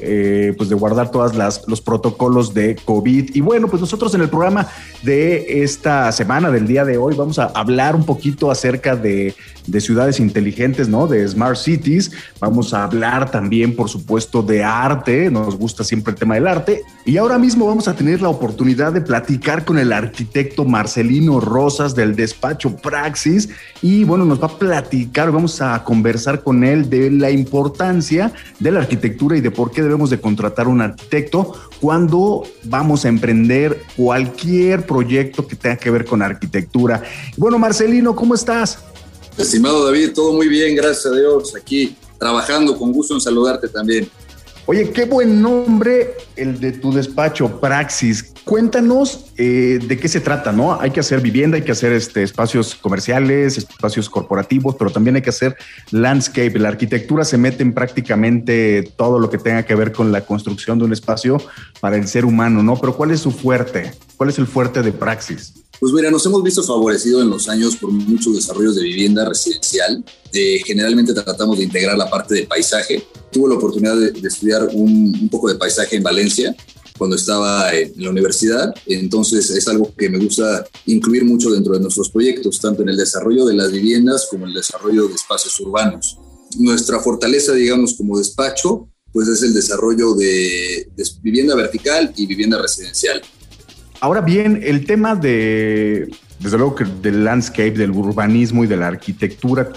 eh, 0.50 0.54
pues 0.58 0.68
de 0.68 0.76
guardar 0.76 1.12
todas 1.12 1.34
las 1.34 1.66
los 1.66 1.80
protocolos 1.80 2.54
de 2.54 2.76
COVID. 2.84 3.34
Y 3.34 3.40
bueno, 3.40 3.70
pues 3.70 3.80
nosotros 3.80 4.14
en 4.14 4.20
el 4.20 4.28
programa 4.28 4.68
de 5.02 5.64
esta 5.64 6.12
semana, 6.12 6.52
del 6.52 6.68
día 6.68 6.84
de 6.84 6.98
hoy, 6.98 7.16
vamos 7.16 7.40
a 7.40 7.46
hablar 7.46 7.96
un 7.96 8.06
poquito 8.06 8.52
acerca 8.52 8.98
de, 8.98 9.34
de 9.66 9.82
ciudades 9.82 10.20
inteligentes, 10.20 10.90
¿no? 10.90 11.08
De 11.08 11.26
smart 11.26 11.56
cities. 11.56 12.12
Vamos 12.42 12.74
a 12.74 12.84
hablar 12.84 13.32
también, 13.32 13.76
por 13.78 13.88
supuesto, 13.88 14.42
de 14.42 14.64
arte. 14.64 15.32
Nos 15.32 15.56
gusta 15.58 15.86
siempre 15.86 16.12
el 16.12 16.20
tema 16.20 16.36
del 16.36 16.48
arte. 16.48 16.82
Y 17.06 17.18
ahora 17.18 17.38
mismo 17.38 17.66
vamos 17.66 17.88
a 17.88 17.96
tener 17.96 18.22
la 18.22 18.30
oportunidad 18.30 18.92
de 18.92 19.02
platicar 19.02 19.64
con 19.64 19.80
el 19.80 19.94
arquitecto 20.04 20.66
Marcelino 20.66 21.40
Rosas 21.40 21.96
del 21.96 22.16
despacho 22.16 22.76
Praxis 22.76 23.50
y 23.82 24.04
bueno, 24.04 24.26
nos 24.26 24.42
va 24.42 24.48
a 24.48 24.60
platicar, 24.60 25.32
vamos 25.32 25.62
a 25.62 25.84
conversar 25.84 26.44
con 26.44 26.64
él 26.64 26.90
de 26.90 27.10
la 27.12 27.32
importancia 27.32 28.34
de 28.60 28.72
la 28.72 28.80
arquitectura 28.82 29.38
y 29.38 29.42
de 29.42 29.52
por 29.52 29.72
qué 29.72 29.82
debemos 29.82 30.10
de 30.10 30.20
contratar 30.20 30.68
un 30.68 30.82
arquitecto 30.82 31.54
cuando 31.80 32.44
vamos 32.64 33.06
a 33.06 33.10
emprender 33.10 33.84
cualquier 33.96 34.86
proyecto 34.86 35.48
que 35.48 35.56
tenga 35.56 35.78
que 35.78 35.90
ver 35.90 36.06
con 36.06 36.22
arquitectura. 36.22 37.04
Bueno, 37.38 37.58
Marcelino, 37.58 38.16
¿cómo 38.16 38.36
estás? 38.36 38.80
Estimado 39.38 39.86
David, 39.86 40.12
todo 40.14 40.34
muy 40.34 40.48
bien, 40.48 40.76
gracias 40.76 41.06
a 41.06 41.16
Dios, 41.16 41.56
aquí 41.56 41.96
trabajando, 42.20 42.78
con 42.78 42.92
gusto 42.92 43.16
en 43.16 43.22
saludarte 43.22 43.68
también. 43.68 44.08
Oye, 44.68 44.92
qué 44.92 45.06
buen 45.06 45.42
nombre 45.42 46.16
el 46.36 46.60
de 46.60 46.72
tu 46.72 46.94
despacho, 46.94 47.60
Praxis. 47.60 48.32
Cuéntanos 48.46 49.32
eh, 49.38 49.80
de 49.86 49.98
qué 49.98 50.08
se 50.08 50.22
trata, 50.22 50.52
¿no? 50.52 50.80
Hay 50.80 50.92
que 50.92 51.00
hacer 51.00 51.20
vivienda, 51.20 51.58
hay 51.58 51.64
que 51.64 51.72
hacer 51.72 51.92
este, 51.94 52.22
espacios 52.22 52.76
comerciales, 52.76 53.58
espacios 53.58 54.10
corporativos, 54.10 54.76
pero 54.76 54.92
también 54.92 55.16
hay 55.16 55.24
que 55.24 55.32
hacer 55.32 55.58
landscape. 55.90 56.58
La 56.60 56.70
arquitectura 56.70 57.26
se 57.26 57.38
mete 57.38 57.64
en 57.64 57.74
prácticamente 57.74 58.84
todo 58.96 59.20
lo 59.20 59.30
que 59.30 59.40
tenga 59.40 59.64
que 59.64 59.74
ver 59.74 59.92
con 59.92 60.12
la 60.12 60.22
construcción 60.22 60.78
de 60.78 60.86
un 60.86 60.94
espacio 60.94 61.38
para 61.80 61.98
el 61.98 62.08
ser 62.08 62.24
humano, 62.24 62.62
¿no? 62.62 62.78
Pero 62.80 62.96
¿cuál 62.96 63.12
es 63.12 63.20
su 63.20 63.32
fuerte? 63.32 63.92
¿Cuál 64.16 64.30
es 64.30 64.38
el 64.38 64.46
fuerte 64.46 64.84
de 64.84 64.92
Praxis? 64.92 65.54
Pues 65.82 65.94
mira, 65.94 66.12
nos 66.12 66.24
hemos 66.28 66.44
visto 66.44 66.62
favorecidos 66.62 67.24
en 67.24 67.32
los 67.32 67.50
años 67.50 67.76
por 67.76 67.90
muchos 67.90 68.36
desarrollos 68.36 68.76
de 68.76 68.84
vivienda 68.84 69.28
residencial. 69.28 70.06
Eh, 70.32 70.62
generalmente 70.64 71.12
tratamos 71.12 71.58
de 71.58 71.64
integrar 71.64 71.98
la 71.98 72.08
parte 72.08 72.36
de 72.36 72.44
paisaje. 72.44 73.04
Tuve 73.32 73.50
la 73.50 73.56
oportunidad 73.56 73.98
de, 73.98 74.28
estudiar 74.28 74.70
un, 74.74 75.28
poco 75.32 75.50
de 75.50 75.56
paisaje 75.56 75.96
en 75.96 76.04
Valencia 76.04 76.56
cuando 77.00 77.16
estaba 77.16 77.74
en 77.74 77.94
la 77.98 78.12
universidad, 78.12 78.76
entonces 78.86 79.50
es 79.50 79.68
algo 79.68 79.92
que 79.98 80.08
me 80.08 80.20
gusta 80.20 80.68
incluir 80.86 81.26
mucho 81.26 81.50
dentro 81.50 81.74
de 81.74 81.80
nuestros 81.80 82.12
proyectos, 82.12 82.60
tanto 82.60 82.84
en 82.84 82.90
el 82.90 82.98
desarrollo 82.98 83.44
de 83.46 83.56
las 83.56 83.72
viviendas 83.72 84.28
como 84.30 84.44
en 84.44 84.50
el 84.50 84.58
desarrollo 84.58 85.08
de 85.08 85.16
espacios 85.16 85.60
urbanos. 85.62 86.20
Nuestra 86.60 87.00
fortaleza, 87.00 87.54
digamos, 87.54 87.96
como 87.96 88.20
despacho, 88.20 88.88
pues 89.12 89.28
es 89.30 89.42
el 89.42 89.56
desarrollo 89.56 90.14
de, 90.14 90.92
de 90.96 91.04
vivienda 91.24 91.56
vertical 91.56 92.14
y 92.16 92.28
vivienda 92.28 92.62
residencial. 92.62 93.24
Ahora 94.02 94.22
bien, 94.22 94.62
el 94.64 94.86
tema 94.88 95.16
de, 95.16 96.10
desde 96.40 96.58
luego 96.58 96.74
que 96.74 96.86
del 96.86 97.24
landscape, 97.24 97.70
del 97.72 97.92
urbanismo 97.92 98.64
y 98.64 98.68
de 98.68 98.76
la 98.76 98.88
arquitectura, 98.88 99.70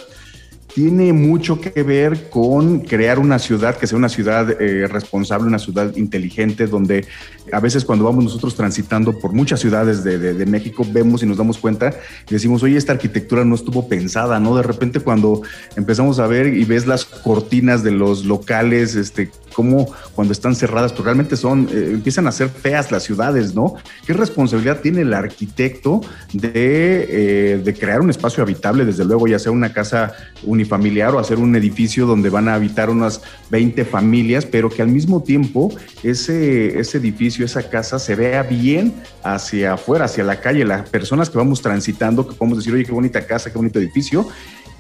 tiene 0.75 1.13
mucho 1.13 1.61
que 1.61 1.83
ver 1.83 2.31
con 2.31 2.81
crear 2.81 3.19
una 3.19 3.39
ciudad 3.39 3.77
que 3.77 3.87
sea 3.87 3.99
una 3.99 4.09
ciudad 4.09 4.61
eh, 4.61 4.89
responsable, 4.89 5.47
una 5.47 5.59
ciudad 5.59 5.95
inteligente, 5.95 6.67
donde 6.67 7.07
a 7.53 7.61
veces 7.61 7.85
cuando 7.85 8.07
vamos 8.07 8.25
nosotros 8.25 8.57
transitando 8.57 9.17
por 9.19 9.35
muchas 9.35 9.61
ciudades 9.61 10.03
de, 10.03 10.19
de, 10.19 10.33
de, 10.33 10.47
México, 10.47 10.87
vemos 10.91 11.23
y 11.23 11.27
nos 11.27 11.37
damos 11.37 11.59
cuenta 11.59 11.95
y 12.29 12.33
decimos, 12.33 12.63
oye, 12.63 12.79
esta 12.79 12.93
arquitectura 12.93 13.45
no 13.45 13.55
estuvo 13.55 13.89
pensada, 13.89 14.41
¿no? 14.41 14.57
De 14.57 14.63
repente 14.63 15.01
cuando 15.01 15.43
empezamos 15.77 16.19
a 16.19 16.27
ver 16.27 16.47
y 16.47 16.65
ves 16.65 16.87
las 16.87 17.05
cortinas 17.05 17.85
de 17.85 17.93
los 17.93 18.25
locales, 18.25 18.97
este, 18.97 19.31
como 19.55 19.87
cuando 20.15 20.33
están 20.33 20.55
cerradas, 20.55 20.93
pues 20.93 21.05
realmente 21.05 21.37
son, 21.37 21.69
eh, 21.73 21.91
empiezan 21.93 22.27
a 22.27 22.33
ser 22.33 22.49
feas 22.49 22.91
las 22.91 23.05
ciudades, 23.05 23.55
¿no? 23.55 23.75
¿Qué 24.07 24.13
responsabilidad 24.13 24.81
tiene 24.81 25.01
el 25.03 25.15
arquitecto 25.15 26.03
de, 26.33 27.07
eh, 27.09 27.63
de 27.65 27.75
crear 27.75 28.01
un 28.01 28.11
espacio 28.11 28.43
habitable, 28.43 28.85
desde 28.85 29.05
luego, 29.05 29.27
ya 29.27 29.39
sea 29.39 29.53
una 29.53 29.73
casa 29.73 30.13
unifamiliar 30.43 31.15
o 31.15 31.19
hacer 31.19 31.39
un 31.39 31.57
edificio 31.57 32.07
donde 32.07 32.29
van 32.29 32.49
a 32.49 32.55
habitar 32.55 32.91
unas 32.91 33.23
20 33.51 33.85
familias, 33.85 34.45
pero 34.45 34.69
que 34.69 34.83
al 34.83 34.89
mismo 34.89 35.23
tiempo 35.23 35.75
ese, 36.03 36.79
ese 36.79 36.99
edificio, 36.99 37.45
esa 37.45 37.69
casa 37.71 37.99
se 37.99 38.15
vea 38.15 38.43
bien 38.43 38.95
hacia 39.23 39.75
afuera, 39.75 40.07
hacia 40.07 40.25
la 40.25 40.41
calle, 40.41 40.65
las 40.65 40.89
personas 40.89 41.31
que 41.31 41.39
vamos 41.39 41.63
transitando, 41.63 42.27
que 42.27 42.35
podemos 42.35 42.59
decir, 42.59 42.75
oye, 42.75 42.85
qué 42.85 42.93
bonita 42.93 43.27
casa, 43.27 43.51
qué 43.51 43.57
bonito 43.57 43.79
edificio, 43.79 44.29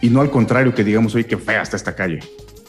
y 0.00 0.10
no 0.10 0.20
al 0.20 0.30
contrario, 0.30 0.74
que 0.74 0.84
digamos, 0.84 1.14
oye, 1.14 1.24
qué 1.26 1.36
fea 1.36 1.62
está 1.62 1.76
esta 1.76 1.94
calle 1.94 2.20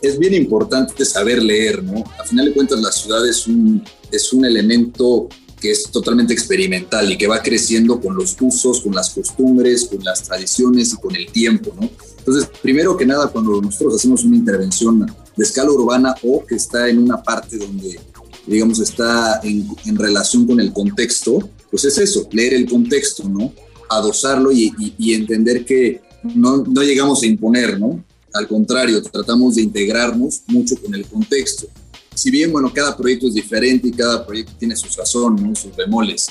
es 0.02 0.20
bien 0.20 0.34
importante 0.34 1.06
saber 1.06 1.42
leer, 1.42 1.84
¿no? 1.84 2.04
A 2.20 2.24
final 2.24 2.46
de 2.46 2.54
cuentas, 2.54 2.80
la 2.80 2.92
ciudad 2.92 3.28
es 3.28 3.48
un, 3.48 3.84
es 4.12 4.34
un 4.34 4.46
elemento 4.46 5.30
que 5.60 5.72
es 5.72 5.90
totalmente 5.92 6.34
experimental 6.34 7.12
y 7.12 7.18
que 7.18 7.28
va 7.28 7.42
creciendo 7.42 8.00
con 8.00 8.16
los 8.16 8.36
usos, 8.40 8.82
con 8.82 8.94
las 8.94 9.10
costumbres, 9.12 9.86
con 9.86 10.04
las 10.04 10.24
tradiciones 10.24 10.94
y 10.94 10.98
con 10.98 11.16
el 11.16 11.32
tiempo, 11.32 11.74
¿no? 11.80 11.90
Entonces, 12.18 12.50
primero 12.62 12.98
que 12.98 13.06
nada, 13.06 13.28
cuando 13.28 13.62
nosotros 13.62 13.96
hacemos 13.96 14.24
una 14.24 14.36
intervención 14.36 15.06
de 15.36 15.44
escala 15.44 15.72
urbana 15.72 16.16
o 16.24 16.46
que 16.46 16.56
está 16.56 16.90
en 16.90 17.00
una 17.00 17.22
parte 17.22 17.58
donde, 17.58 18.00
digamos, 18.46 18.80
está 18.80 19.40
en, 19.44 19.68
relación 19.96 20.46
con 20.46 20.60
el 20.60 20.74
contexto, 20.74 21.50
pues 21.72 21.86
es 21.86 21.98
eso, 21.98 22.28
leer 22.32 22.54
el 22.54 22.70
contexto, 22.70 23.28
¿no? 23.28 23.54
Adosarlo 23.90 24.52
y, 24.52 24.74
y, 24.80 24.96
y 24.98 25.14
entender 25.14 25.66
que 25.66 26.02
no, 26.34 26.58
no 26.58 26.82
llegamos 26.82 27.22
a 27.24 27.28
imponer, 27.28 27.80
¿no? 27.80 28.04
Al 28.36 28.50
contrario, 28.50 29.02
tratamos 29.02 29.56
de 29.56 29.62
integrarnos 29.62 30.42
mucho 30.48 30.76
con 30.82 30.94
el 30.94 31.06
contexto. 31.06 31.68
Si 32.14 32.30
bien, 32.30 32.52
bueno, 32.52 32.72
cada 32.74 32.96
proyecto 32.96 33.28
es 33.28 33.34
diferente 33.34 33.88
y 33.88 33.92
cada 33.92 34.26
proyecto 34.26 34.52
tiene 34.60 34.76
su 34.76 34.90
sazón, 34.90 35.38
¿no? 35.42 35.56
sus 35.56 35.74
bemoles. 35.74 36.28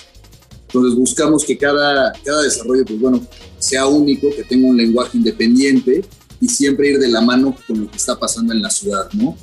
Entonces 0.66 0.94
buscamos 0.98 1.44
que 1.44 1.56
cada, 1.56 2.12
cada 2.22 2.42
desarrollo, 2.42 2.84
pues 2.84 3.00
bueno, 3.00 3.26
sea 3.58 3.86
único, 3.86 4.28
que 4.36 4.44
tenga 4.44 4.68
un 4.68 4.76
lenguaje 4.76 5.16
independiente 5.16 6.04
y 6.42 6.48
siempre 6.48 6.90
ir 6.90 6.98
de 6.98 7.08
la 7.08 7.22
mano 7.22 7.56
con 7.66 7.80
lo 7.80 7.90
que 7.90 7.96
está 7.96 8.18
pasando 8.18 8.52
en 8.52 8.60
la 8.60 8.68
ciudad, 8.68 9.10
¿no? 9.14 9.34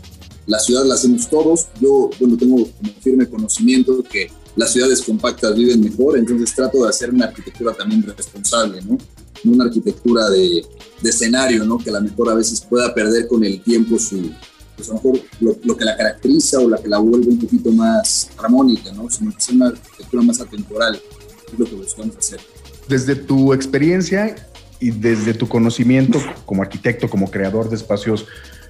La 0.45 0.59
ciudad 0.59 0.85
la 0.85 0.93
hacemos 0.93 1.27
todos. 1.29 1.67
Yo, 1.79 2.11
bueno, 2.19 2.37
tengo 2.37 2.57
como 2.57 2.93
firme 3.01 3.27
conocimiento 3.27 4.03
que 4.03 4.29
las 4.55 4.71
ciudades 4.71 5.01
compactas 5.01 5.55
viven 5.55 5.81
mejor, 5.81 6.17
entonces 6.17 6.53
trato 6.53 6.83
de 6.83 6.89
hacer 6.89 7.09
una 7.09 7.25
arquitectura 7.25 7.73
también 7.73 8.03
responsable, 8.03 8.81
¿no? 8.83 8.99
Una 9.43 9.65
arquitectura 9.65 10.29
de, 10.29 10.65
de 11.01 11.09
escenario, 11.09 11.63
¿no? 11.65 11.77
Que 11.77 11.89
a 11.89 11.93
lo 11.93 12.01
mejor 12.01 12.29
a 12.29 12.35
veces 12.35 12.61
pueda 12.61 12.93
perder 12.93 13.27
con 13.27 13.43
el 13.43 13.61
tiempo 13.61 13.97
su, 13.97 14.31
pues 14.75 14.89
a 14.89 14.93
lo 14.93 15.01
mejor 15.01 15.19
lo, 15.63 15.77
que 15.77 15.85
la 15.85 15.95
caracteriza 15.95 16.59
o 16.59 16.69
la 16.69 16.77
que 16.77 16.87
la 16.87 16.99
vuelve 16.99 17.27
un 17.27 17.39
poquito 17.39 17.71
más 17.71 18.29
armónica, 18.37 18.91
¿no? 18.93 19.09
Sino 19.09 19.31
que 19.31 19.41
sea 19.41 19.55
una 19.55 19.67
arquitectura 19.67 20.23
más 20.23 20.41
atemporal, 20.41 20.99
es 21.51 21.59
lo 21.59 21.65
que 21.65 21.75
buscamos 21.75 22.17
hacer. 22.17 22.39
Desde 22.87 23.15
tu 23.15 23.53
experiencia 23.53 24.35
y 24.79 24.91
desde 24.91 25.33
tu 25.33 25.47
conocimiento 25.47 26.19
como 26.45 26.61
arquitecto, 26.61 27.09
como 27.09 27.29
creador 27.29 27.69
de 27.69 27.75
espacios 27.75 28.25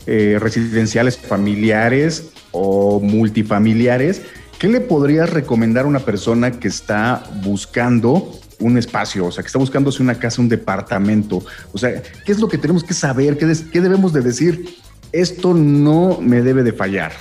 eh, 0.06 0.38
residenciales 0.40 1.18
familiares 1.18 2.30
o 2.52 3.00
multifamiliares, 3.00 4.22
¿qué 4.60 4.68
le 4.68 4.82
podrías 4.82 5.30
recomendar 5.30 5.86
a 5.86 5.88
una 5.88 6.00
persona 6.00 6.60
que 6.60 6.68
está 6.68 7.24
buscando 7.44 8.41
un 8.62 8.78
espacio, 8.78 9.26
o 9.26 9.32
sea, 9.32 9.44
que 9.44 9.48
está 9.48 9.60
buscándose 9.60 10.02
una 10.02 10.18
casa, 10.18 10.42
un 10.42 10.50
departamento? 10.50 11.44
O 11.74 11.78
sea, 11.78 12.02
¿qué 12.02 12.32
es 12.32 12.40
lo 12.40 12.48
que 12.48 12.58
tenemos 12.58 12.84
que 12.84 12.94
saber? 12.94 13.38
¿Qué, 13.38 13.52
qué 13.72 13.82
debemos 13.82 14.14
de 14.14 14.22
decir? 14.22 14.76
Esto 15.12 15.54
no 15.54 16.20
me 16.22 16.42
debe 16.42 16.64
de 16.64 16.72
fallar. 16.72 17.12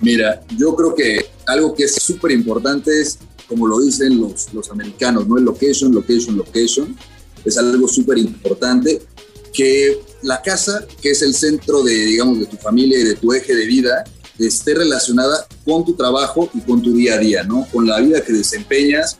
Mira, 0.00 0.42
yo 0.58 0.74
creo 0.74 0.94
que 0.94 1.26
algo 1.46 1.74
que 1.74 1.84
es 1.84 1.94
súper 1.94 2.32
importante 2.32 3.00
es, 3.00 3.18
como 3.48 3.66
lo 3.66 3.80
dicen 3.80 4.20
los, 4.20 4.52
los 4.52 4.70
americanos, 4.70 5.26
¿no? 5.26 5.38
El 5.38 5.44
location, 5.44 5.94
location, 5.94 6.36
location. 6.36 6.96
Es 7.44 7.56
algo 7.56 7.88
súper 7.88 8.18
importante 8.18 9.00
que 9.52 10.00
la 10.22 10.40
casa, 10.42 10.84
que 11.00 11.10
es 11.10 11.22
el 11.22 11.34
centro 11.34 11.82
de, 11.82 11.94
digamos, 11.94 12.38
de 12.38 12.46
tu 12.46 12.56
familia 12.56 12.98
y 12.98 13.04
de 13.04 13.14
tu 13.14 13.32
eje 13.32 13.54
de 13.54 13.66
vida, 13.66 14.04
esté 14.38 14.74
relacionada 14.74 15.46
con 15.64 15.84
tu 15.84 15.94
trabajo 15.94 16.50
y 16.54 16.60
con 16.60 16.82
tu 16.82 16.92
día 16.92 17.14
a 17.14 17.18
día, 17.18 17.42
¿no? 17.44 17.66
Con 17.72 17.86
la 17.86 18.00
vida 18.00 18.22
que 18.22 18.32
desempeñas, 18.32 19.18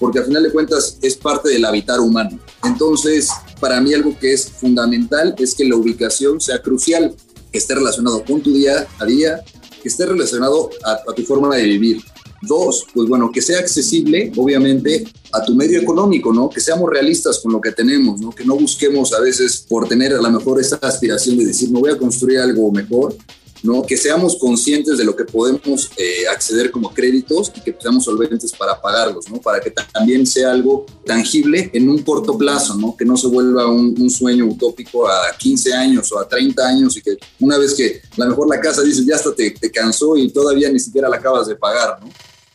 porque 0.00 0.18
al 0.18 0.24
final 0.24 0.42
de 0.42 0.50
cuentas 0.50 0.96
es 1.02 1.14
parte 1.14 1.50
del 1.50 1.64
habitar 1.64 2.00
humano. 2.00 2.40
Entonces, 2.64 3.28
para 3.60 3.80
mí 3.80 3.94
algo 3.94 4.18
que 4.18 4.32
es 4.32 4.48
fundamental 4.48 5.34
es 5.38 5.54
que 5.54 5.66
la 5.66 5.76
ubicación 5.76 6.40
sea 6.40 6.60
crucial, 6.60 7.14
que 7.52 7.58
esté 7.58 7.74
relacionado 7.74 8.24
con 8.24 8.40
tu 8.40 8.52
día 8.52 8.88
a 8.98 9.04
día, 9.04 9.44
que 9.82 9.88
esté 9.88 10.06
relacionado 10.06 10.70
a, 10.82 10.92
a 10.92 11.14
tu 11.14 11.22
forma 11.22 11.54
de 11.54 11.64
vivir. 11.64 12.02
Dos, 12.42 12.86
pues 12.94 13.06
bueno, 13.06 13.30
que 13.30 13.42
sea 13.42 13.58
accesible, 13.58 14.32
obviamente, 14.34 15.06
a 15.30 15.44
tu 15.44 15.54
medio 15.54 15.78
económico, 15.78 16.32
¿no? 16.32 16.48
Que 16.48 16.60
seamos 16.60 16.88
realistas 16.88 17.38
con 17.38 17.52
lo 17.52 17.60
que 17.60 17.72
tenemos, 17.72 18.18
¿no? 18.18 18.30
Que 18.30 18.46
no 18.46 18.56
busquemos 18.56 19.12
a 19.12 19.20
veces 19.20 19.66
por 19.68 19.86
tener 19.86 20.14
a 20.14 20.22
lo 20.22 20.30
mejor 20.30 20.58
esa 20.58 20.76
aspiración 20.76 21.36
de 21.36 21.44
decir, 21.44 21.70
me 21.70 21.80
voy 21.80 21.90
a 21.90 21.98
construir 21.98 22.38
algo 22.38 22.72
mejor, 22.72 23.14
¿no? 23.62 23.82
Que 23.82 23.96
seamos 23.96 24.36
conscientes 24.36 24.98
de 24.98 25.04
lo 25.04 25.14
que 25.14 25.24
podemos 25.24 25.90
eh, 25.96 26.26
acceder 26.30 26.70
como 26.70 26.92
créditos 26.92 27.52
y 27.54 27.60
que 27.60 27.76
seamos 27.78 28.04
solventes 28.04 28.52
para 28.52 28.80
pagarlos, 28.80 29.28
¿no? 29.30 29.40
Para 29.40 29.60
que 29.60 29.70
también 29.70 30.26
sea 30.26 30.52
algo 30.52 30.86
tangible 31.04 31.70
en 31.72 31.88
un 31.88 32.02
corto 32.02 32.36
plazo, 32.36 32.74
¿no? 32.74 32.96
Que 32.96 33.04
no 33.04 33.16
se 33.16 33.26
vuelva 33.26 33.66
un, 33.70 34.10
sueño 34.10 34.46
utópico 34.46 35.06
a 35.06 35.30
15 35.38 35.72
años 35.72 36.10
o 36.12 36.18
a 36.18 36.28
30 36.28 36.66
años 36.66 36.96
y 36.96 37.02
que 37.02 37.16
una 37.38 37.56
vez 37.58 37.74
que 37.74 38.02
a 38.18 38.24
lo 38.24 38.30
mejor 38.30 38.48
la 38.48 38.60
casa 38.60 38.82
dice 38.82 39.04
ya 39.04 39.14
hasta 39.14 39.32
te, 39.34 39.52
te 39.52 39.70
cansó 39.70 40.16
y 40.16 40.30
todavía 40.30 40.70
ni 40.70 40.80
siquiera 40.80 41.08
la 41.08 41.16
acabas 41.16 41.46
de 41.46 41.54
pagar, 41.54 42.00
¿no? 42.02 42.10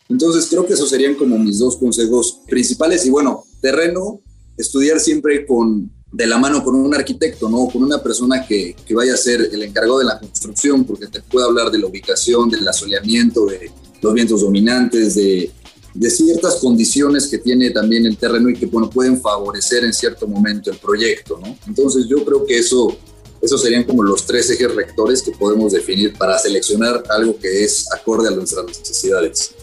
Entonces 0.09 0.47
creo 0.49 0.65
que 0.65 0.73
esos 0.73 0.89
serían 0.89 1.15
como 1.15 1.37
mis 1.39 1.59
dos 1.59 1.77
consejos 1.77 2.41
principales 2.47 3.05
y 3.05 3.09
bueno, 3.09 3.45
terreno, 3.61 4.21
estudiar 4.57 4.99
siempre 4.99 5.45
con 5.45 5.91
de 6.11 6.27
la 6.27 6.37
mano 6.37 6.63
con 6.63 6.75
un 6.75 6.93
arquitecto, 6.93 7.49
¿no? 7.49 7.67
Con 7.67 7.83
una 7.83 8.01
persona 8.01 8.45
que, 8.47 8.75
que, 8.85 8.93
vaya 8.93 9.13
a 9.13 9.17
ser 9.17 9.49
el 9.51 9.63
encargado 9.63 9.99
de 9.99 10.05
la 10.05 10.19
construcción, 10.19 10.85
porque 10.85 11.07
te 11.07 11.21
puede 11.21 11.45
hablar 11.45 11.71
de 11.71 11.79
la 11.79 11.87
ubicación, 11.87 12.49
del 12.49 12.67
asoleamiento, 12.67 13.45
de 13.45 13.71
los 14.01 14.13
vientos 14.13 14.41
dominantes, 14.41 15.15
de, 15.15 15.51
de 15.95 16.09
ciertas 16.09 16.55
condiciones 16.55 17.27
que 17.27 17.37
tiene 17.37 17.71
también 17.71 18.05
el 18.05 18.17
terreno 18.17 18.49
y 18.49 18.53
que, 18.53 18.67
pueden 18.67 19.19
favorecer 19.21 19.83
en 19.85 19.93
cierto 19.93 20.27
momento 20.27 20.69
el 20.69 20.77
proyecto, 20.77 21.39
¿no? 21.41 21.57
Entonces 21.67 22.05
yo 22.07 22.23
creo 22.25 22.45
que 22.45 22.57
eso, 22.57 22.95
esos 23.41 23.61
serían 23.61 23.85
como 23.85 24.03
los 24.03 24.25
tres 24.25 24.49
ejes 24.49 24.75
rectores 24.75 25.21
que 25.21 25.31
podemos 25.31 25.71
definir 25.71 26.17
para 26.17 26.37
seleccionar 26.37 27.01
algo 27.09 27.37
que 27.39 27.63
es 27.63 27.87
acorde 27.93 28.27
a 28.27 28.31
nuestras 28.31 28.65
necesidades. 28.65 29.54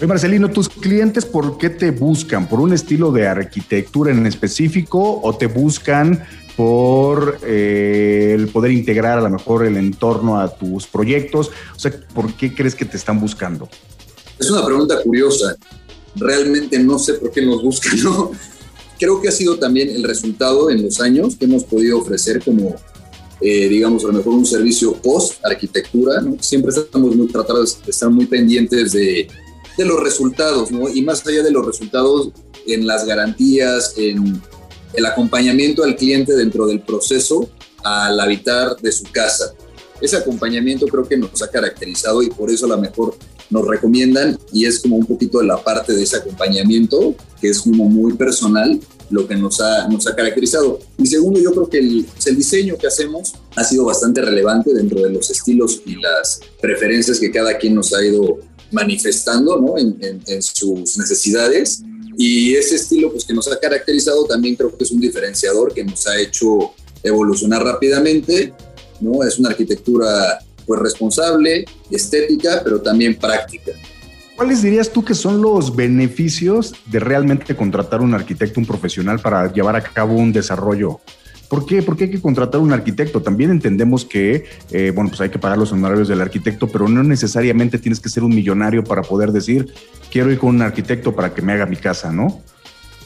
Oye, 0.00 0.06
Marcelino, 0.06 0.50
¿tus 0.50 0.70
clientes 0.70 1.26
por 1.26 1.58
qué 1.58 1.68
te 1.68 1.90
buscan? 1.90 2.48
¿Por 2.48 2.58
un 2.58 2.72
estilo 2.72 3.12
de 3.12 3.26
arquitectura 3.26 4.10
en 4.10 4.24
específico 4.24 5.20
o 5.22 5.36
te 5.36 5.44
buscan 5.44 6.24
por 6.56 7.38
eh, 7.46 8.32
el 8.34 8.48
poder 8.48 8.70
integrar 8.70 9.18
a 9.18 9.20
lo 9.20 9.28
mejor 9.28 9.66
el 9.66 9.76
entorno 9.76 10.40
a 10.40 10.56
tus 10.56 10.86
proyectos? 10.86 11.50
O 11.76 11.78
sea, 11.78 11.92
¿por 12.14 12.32
qué 12.32 12.54
crees 12.54 12.74
que 12.74 12.86
te 12.86 12.96
están 12.96 13.20
buscando? 13.20 13.68
Es 14.38 14.50
una 14.50 14.64
pregunta 14.64 15.02
curiosa. 15.02 15.54
Realmente 16.16 16.78
no 16.78 16.98
sé 16.98 17.14
por 17.14 17.30
qué 17.30 17.42
nos 17.42 17.62
buscan, 17.62 18.02
¿no? 18.02 18.30
Creo 18.98 19.20
que 19.20 19.28
ha 19.28 19.32
sido 19.32 19.58
también 19.58 19.90
el 19.90 20.02
resultado 20.02 20.70
en 20.70 20.82
los 20.82 20.98
años 21.02 21.36
que 21.36 21.44
hemos 21.44 21.64
podido 21.64 21.98
ofrecer 21.98 22.42
como, 22.42 22.74
eh, 23.42 23.68
digamos, 23.68 24.02
a 24.04 24.06
lo 24.06 24.14
mejor 24.14 24.32
un 24.32 24.46
servicio 24.46 24.94
post-arquitectura, 24.94 26.22
¿no? 26.22 26.38
Siempre 26.40 26.70
estamos 26.70 27.14
muy 27.14 27.26
tratados 27.26 27.82
de 27.84 27.90
estar 27.90 28.08
muy 28.08 28.24
pendientes 28.24 28.92
de 28.92 29.28
de 29.76 29.84
los 29.84 30.00
resultados, 30.00 30.70
¿no? 30.70 30.88
Y 30.88 31.02
más 31.02 31.26
allá 31.26 31.42
de 31.42 31.50
los 31.50 31.64
resultados 31.64 32.30
en 32.66 32.86
las 32.86 33.04
garantías, 33.04 33.94
en 33.96 34.40
el 34.94 35.06
acompañamiento 35.06 35.84
al 35.84 35.96
cliente 35.96 36.34
dentro 36.34 36.66
del 36.66 36.80
proceso 36.80 37.48
al 37.82 38.18
habitar 38.20 38.76
de 38.76 38.92
su 38.92 39.04
casa. 39.04 39.54
Ese 40.00 40.16
acompañamiento 40.16 40.86
creo 40.86 41.06
que 41.06 41.16
nos 41.16 41.42
ha 41.42 41.48
caracterizado 41.48 42.22
y 42.22 42.30
por 42.30 42.50
eso 42.50 42.66
a 42.66 42.70
lo 42.70 42.78
mejor 42.78 43.14
nos 43.50 43.66
recomiendan 43.66 44.38
y 44.52 44.64
es 44.64 44.80
como 44.80 44.96
un 44.96 45.06
poquito 45.06 45.40
de 45.40 45.46
la 45.46 45.62
parte 45.62 45.92
de 45.92 46.02
ese 46.02 46.16
acompañamiento 46.16 47.14
que 47.40 47.48
es 47.48 47.60
como 47.60 47.88
muy 47.88 48.14
personal 48.14 48.80
lo 49.10 49.26
que 49.26 49.34
nos 49.34 49.60
ha, 49.60 49.88
nos 49.88 50.06
ha 50.06 50.14
caracterizado. 50.14 50.78
Y 50.96 51.06
segundo, 51.06 51.40
yo 51.40 51.50
creo 51.50 51.68
que 51.68 51.78
el, 51.78 52.06
el 52.24 52.36
diseño 52.36 52.76
que 52.78 52.86
hacemos 52.86 53.34
ha 53.56 53.64
sido 53.64 53.84
bastante 53.84 54.22
relevante 54.22 54.72
dentro 54.72 55.00
de 55.00 55.10
los 55.10 55.28
estilos 55.30 55.82
y 55.84 55.96
las 55.96 56.40
preferencias 56.60 57.18
que 57.18 57.32
cada 57.32 57.58
quien 57.58 57.74
nos 57.74 57.92
ha 57.92 58.04
ido 58.04 58.38
manifestando 58.70 59.60
¿no? 59.60 59.76
en, 59.78 60.42
sus 60.42 60.98
necesidades. 60.98 61.82
Y 62.16 62.54
ese 62.54 62.76
estilo 62.76 63.10
pues, 63.10 63.24
que 63.24 63.32
nos 63.32 63.50
ha 63.50 63.58
caracterizado 63.58 64.26
también 64.26 64.54
creo 64.54 64.76
que 64.76 64.84
es 64.84 64.90
un 64.90 65.00
diferenciador 65.00 65.72
que 65.72 65.84
nos 65.84 66.06
ha 66.06 66.18
hecho 66.18 66.72
evolucionar 67.02 67.62
rápidamente. 67.64 68.52
¿no? 69.00 69.22
Es 69.24 69.38
una 69.38 69.50
arquitectura 69.50 70.38
pues, 70.66 70.80
responsable, 70.80 71.64
estética, 71.90 72.60
pero 72.62 72.80
también 72.80 73.16
práctica. 73.16 73.72
¿Cuáles 74.36 74.62
dirías 74.62 74.90
tú 74.90 75.04
que 75.04 75.14
son 75.14 75.42
los 75.42 75.76
beneficios 75.76 76.72
de 76.86 76.98
realmente 76.98 77.54
contratar 77.54 78.00
un 78.00 78.14
arquitecto, 78.14 78.58
un 78.58 78.64
profesional 78.64 79.20
para 79.20 79.52
llevar 79.52 79.76
a 79.76 79.82
cabo 79.82 80.14
un 80.14 80.32
desarrollo 80.32 81.00
¿Por 81.50 81.66
qué? 81.66 81.82
Porque 81.82 82.04
hay 82.04 82.10
que 82.12 82.20
contratar 82.20 82.60
un 82.60 82.72
arquitecto. 82.72 83.20
También 83.22 83.50
entendemos 83.50 84.04
que, 84.04 84.44
eh, 84.70 84.92
bueno, 84.94 85.10
pues 85.10 85.20
hay 85.20 85.30
que 85.30 85.38
pagar 85.40 85.58
los 85.58 85.72
honorarios 85.72 86.06
del 86.06 86.20
arquitecto, 86.20 86.68
pero 86.68 86.86
no 86.86 87.02
necesariamente 87.02 87.76
tienes 87.80 87.98
que 87.98 88.08
ser 88.08 88.22
un 88.22 88.32
millonario 88.32 88.84
para 88.84 89.02
poder 89.02 89.32
decir, 89.32 89.66
quiero 90.12 90.30
ir 90.30 90.38
con 90.38 90.50
un 90.50 90.62
arquitecto 90.62 91.12
para 91.12 91.34
que 91.34 91.42
me 91.42 91.52
haga 91.52 91.66
mi 91.66 91.74
casa, 91.74 92.12
¿no? 92.12 92.40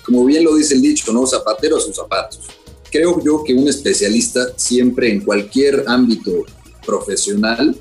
Como 0.05 0.27
bien 0.27 0.45
lo 0.45 0.57
dice 0.57 0.75
el 0.75 0.83
dicho, 0.83 1.11
¿no? 1.11 1.27
Zapatero 1.27 1.79
a 1.79 1.81
sus 1.81 1.97
zapatos. 1.97 2.41
Creo 2.93 3.19
yo 3.25 3.43
que 3.43 3.55
un 3.55 3.67
especialista 3.67 4.49
siempre 4.57 5.11
en 5.11 5.23
cualquier 5.23 5.83
ámbito 5.87 6.45
profesional 6.85 7.75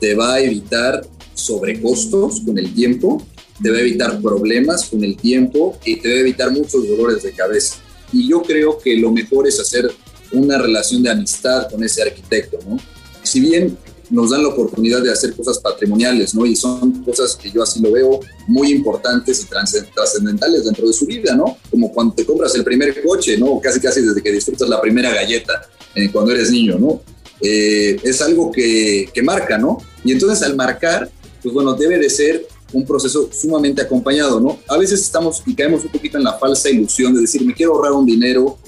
te 0.00 0.14
va 0.14 0.36
a 0.36 0.40
evitar 0.40 1.06
sobrecostos 1.34 2.40
con 2.40 2.56
el 2.56 2.72
tiempo, 2.72 3.26
te 3.62 3.70
va 3.70 3.76
a 3.76 3.80
evitar 3.80 4.22
problemas 4.22 4.86
con 4.86 5.04
el 5.04 5.18
tiempo 5.18 5.78
y 5.84 5.96
te 5.96 6.08
va 6.08 6.14
a 6.14 6.20
evitar 6.20 6.50
muchos 6.50 6.88
dolores 6.88 7.22
de 7.24 7.32
cabeza 7.32 7.81
y 8.12 8.28
yo 8.28 8.42
creo 8.42 8.78
que 8.78 8.96
lo 8.96 9.10
mejor 9.10 9.48
es 9.48 9.58
hacer 9.58 9.90
una 10.32 10.58
relación 10.58 11.02
de 11.02 11.10
amistad 11.10 11.70
con 11.70 11.82
ese 11.84 12.02
arquitecto, 12.02 12.58
¿no? 12.66 12.76
Si 13.22 13.40
bien 13.40 13.76
nos 14.10 14.30
dan 14.30 14.42
la 14.42 14.48
oportunidad 14.50 15.02
de 15.02 15.10
hacer 15.10 15.34
cosas 15.34 15.58
patrimoniales, 15.58 16.34
¿no? 16.34 16.44
Y 16.44 16.54
son 16.54 17.02
cosas 17.02 17.34
que 17.34 17.50
yo 17.50 17.62
así 17.62 17.80
lo 17.80 17.92
veo 17.92 18.20
muy 18.46 18.70
importantes 18.70 19.42
y 19.42 19.46
trascendentales 19.94 20.66
dentro 20.66 20.86
de 20.86 20.92
su 20.92 21.06
vida, 21.06 21.34
¿no? 21.34 21.56
Como 21.70 21.90
cuando 21.92 22.14
te 22.14 22.26
compras 22.26 22.54
el 22.54 22.62
primer 22.62 23.02
coche, 23.02 23.38
¿no? 23.38 23.58
Casi 23.60 23.80
casi 23.80 24.02
desde 24.02 24.22
que 24.22 24.30
disfrutas 24.30 24.68
la 24.68 24.80
primera 24.80 25.12
galleta 25.14 25.66
eh, 25.94 26.10
cuando 26.12 26.32
eres 26.32 26.50
niño, 26.50 26.78
¿no? 26.78 27.00
Eh, 27.40 27.98
es 28.02 28.20
algo 28.20 28.52
que, 28.52 29.08
que 29.12 29.22
marca, 29.22 29.56
¿no? 29.56 29.78
Y 30.04 30.12
entonces 30.12 30.42
al 30.42 30.56
marcar, 30.56 31.10
pues 31.42 31.54
bueno, 31.54 31.72
debe 31.72 31.98
de 31.98 32.10
ser 32.10 32.46
un 32.72 32.86
proceso 32.86 33.28
sumamente 33.32 33.82
acompañado, 33.82 34.40
¿no? 34.40 34.58
A 34.68 34.78
veces 34.78 35.00
estamos 35.00 35.42
y 35.46 35.54
caemos 35.54 35.84
un 35.84 35.90
poquito 35.90 36.18
en 36.18 36.24
la 36.24 36.34
falsa 36.38 36.70
ilusión 36.70 37.14
de 37.14 37.20
decir, 37.20 37.44
me 37.44 37.54
quiero 37.54 37.74
ahorrar 37.74 37.92
un 37.92 38.06
dinero 38.06 38.58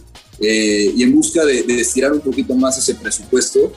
eh, 0.40 0.92
y 0.94 1.02
en 1.02 1.14
busca 1.14 1.44
de, 1.44 1.62
de, 1.62 1.80
estirar 1.80 2.12
un 2.12 2.20
poquito 2.20 2.54
más 2.54 2.76
ese 2.78 2.94
presupuesto, 2.94 3.72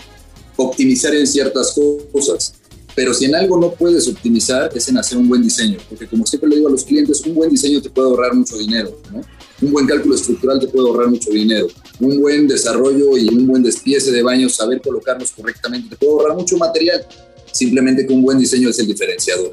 optimizar 0.55 1.13
en 1.15 1.27
ciertas 1.27 1.75
cosas. 2.11 2.53
Pero 2.95 3.13
si 3.13 3.25
en 3.25 3.35
algo 3.35 3.59
no 3.59 3.73
puedes 3.73 4.07
optimizar 4.07 4.71
es 4.73 4.89
en 4.89 4.97
hacer 4.97 5.19
un 5.19 5.29
buen 5.29 5.43
diseño, 5.43 5.77
porque 5.87 6.07
como 6.07 6.25
siempre 6.25 6.49
le 6.49 6.55
digo 6.55 6.67
a 6.67 6.71
los 6.71 6.83
clientes, 6.83 7.21
un 7.21 7.35
buen 7.35 7.51
diseño 7.51 7.79
te 7.79 7.91
puede 7.91 8.07
ahorrar 8.07 8.33
mucho 8.33 8.57
dinero, 8.57 8.99
¿no? 9.13 9.21
Un 9.61 9.71
buen 9.71 9.85
cálculo 9.85 10.15
estructural 10.15 10.59
te 10.59 10.67
puede 10.67 10.87
ahorrar 10.87 11.07
mucho 11.07 11.29
dinero. 11.29 11.67
Un 11.99 12.19
buen 12.19 12.47
desarrollo 12.47 13.15
y 13.17 13.27
un 13.29 13.45
buen 13.45 13.61
despiece 13.61 14.11
de 14.11 14.23
baños, 14.23 14.55
saber 14.55 14.81
colocarlos 14.81 15.31
correctamente, 15.31 15.89
te 15.89 15.95
puede 15.95 16.11
ahorrar 16.11 16.37
mucho 16.37 16.57
material. 16.57 17.05
Simplemente 17.51 18.05
que 18.05 18.13
un 18.13 18.23
buen 18.23 18.39
diseño 18.39 18.69
es 18.69 18.79
el 18.79 18.87
diferenciador. 18.87 19.51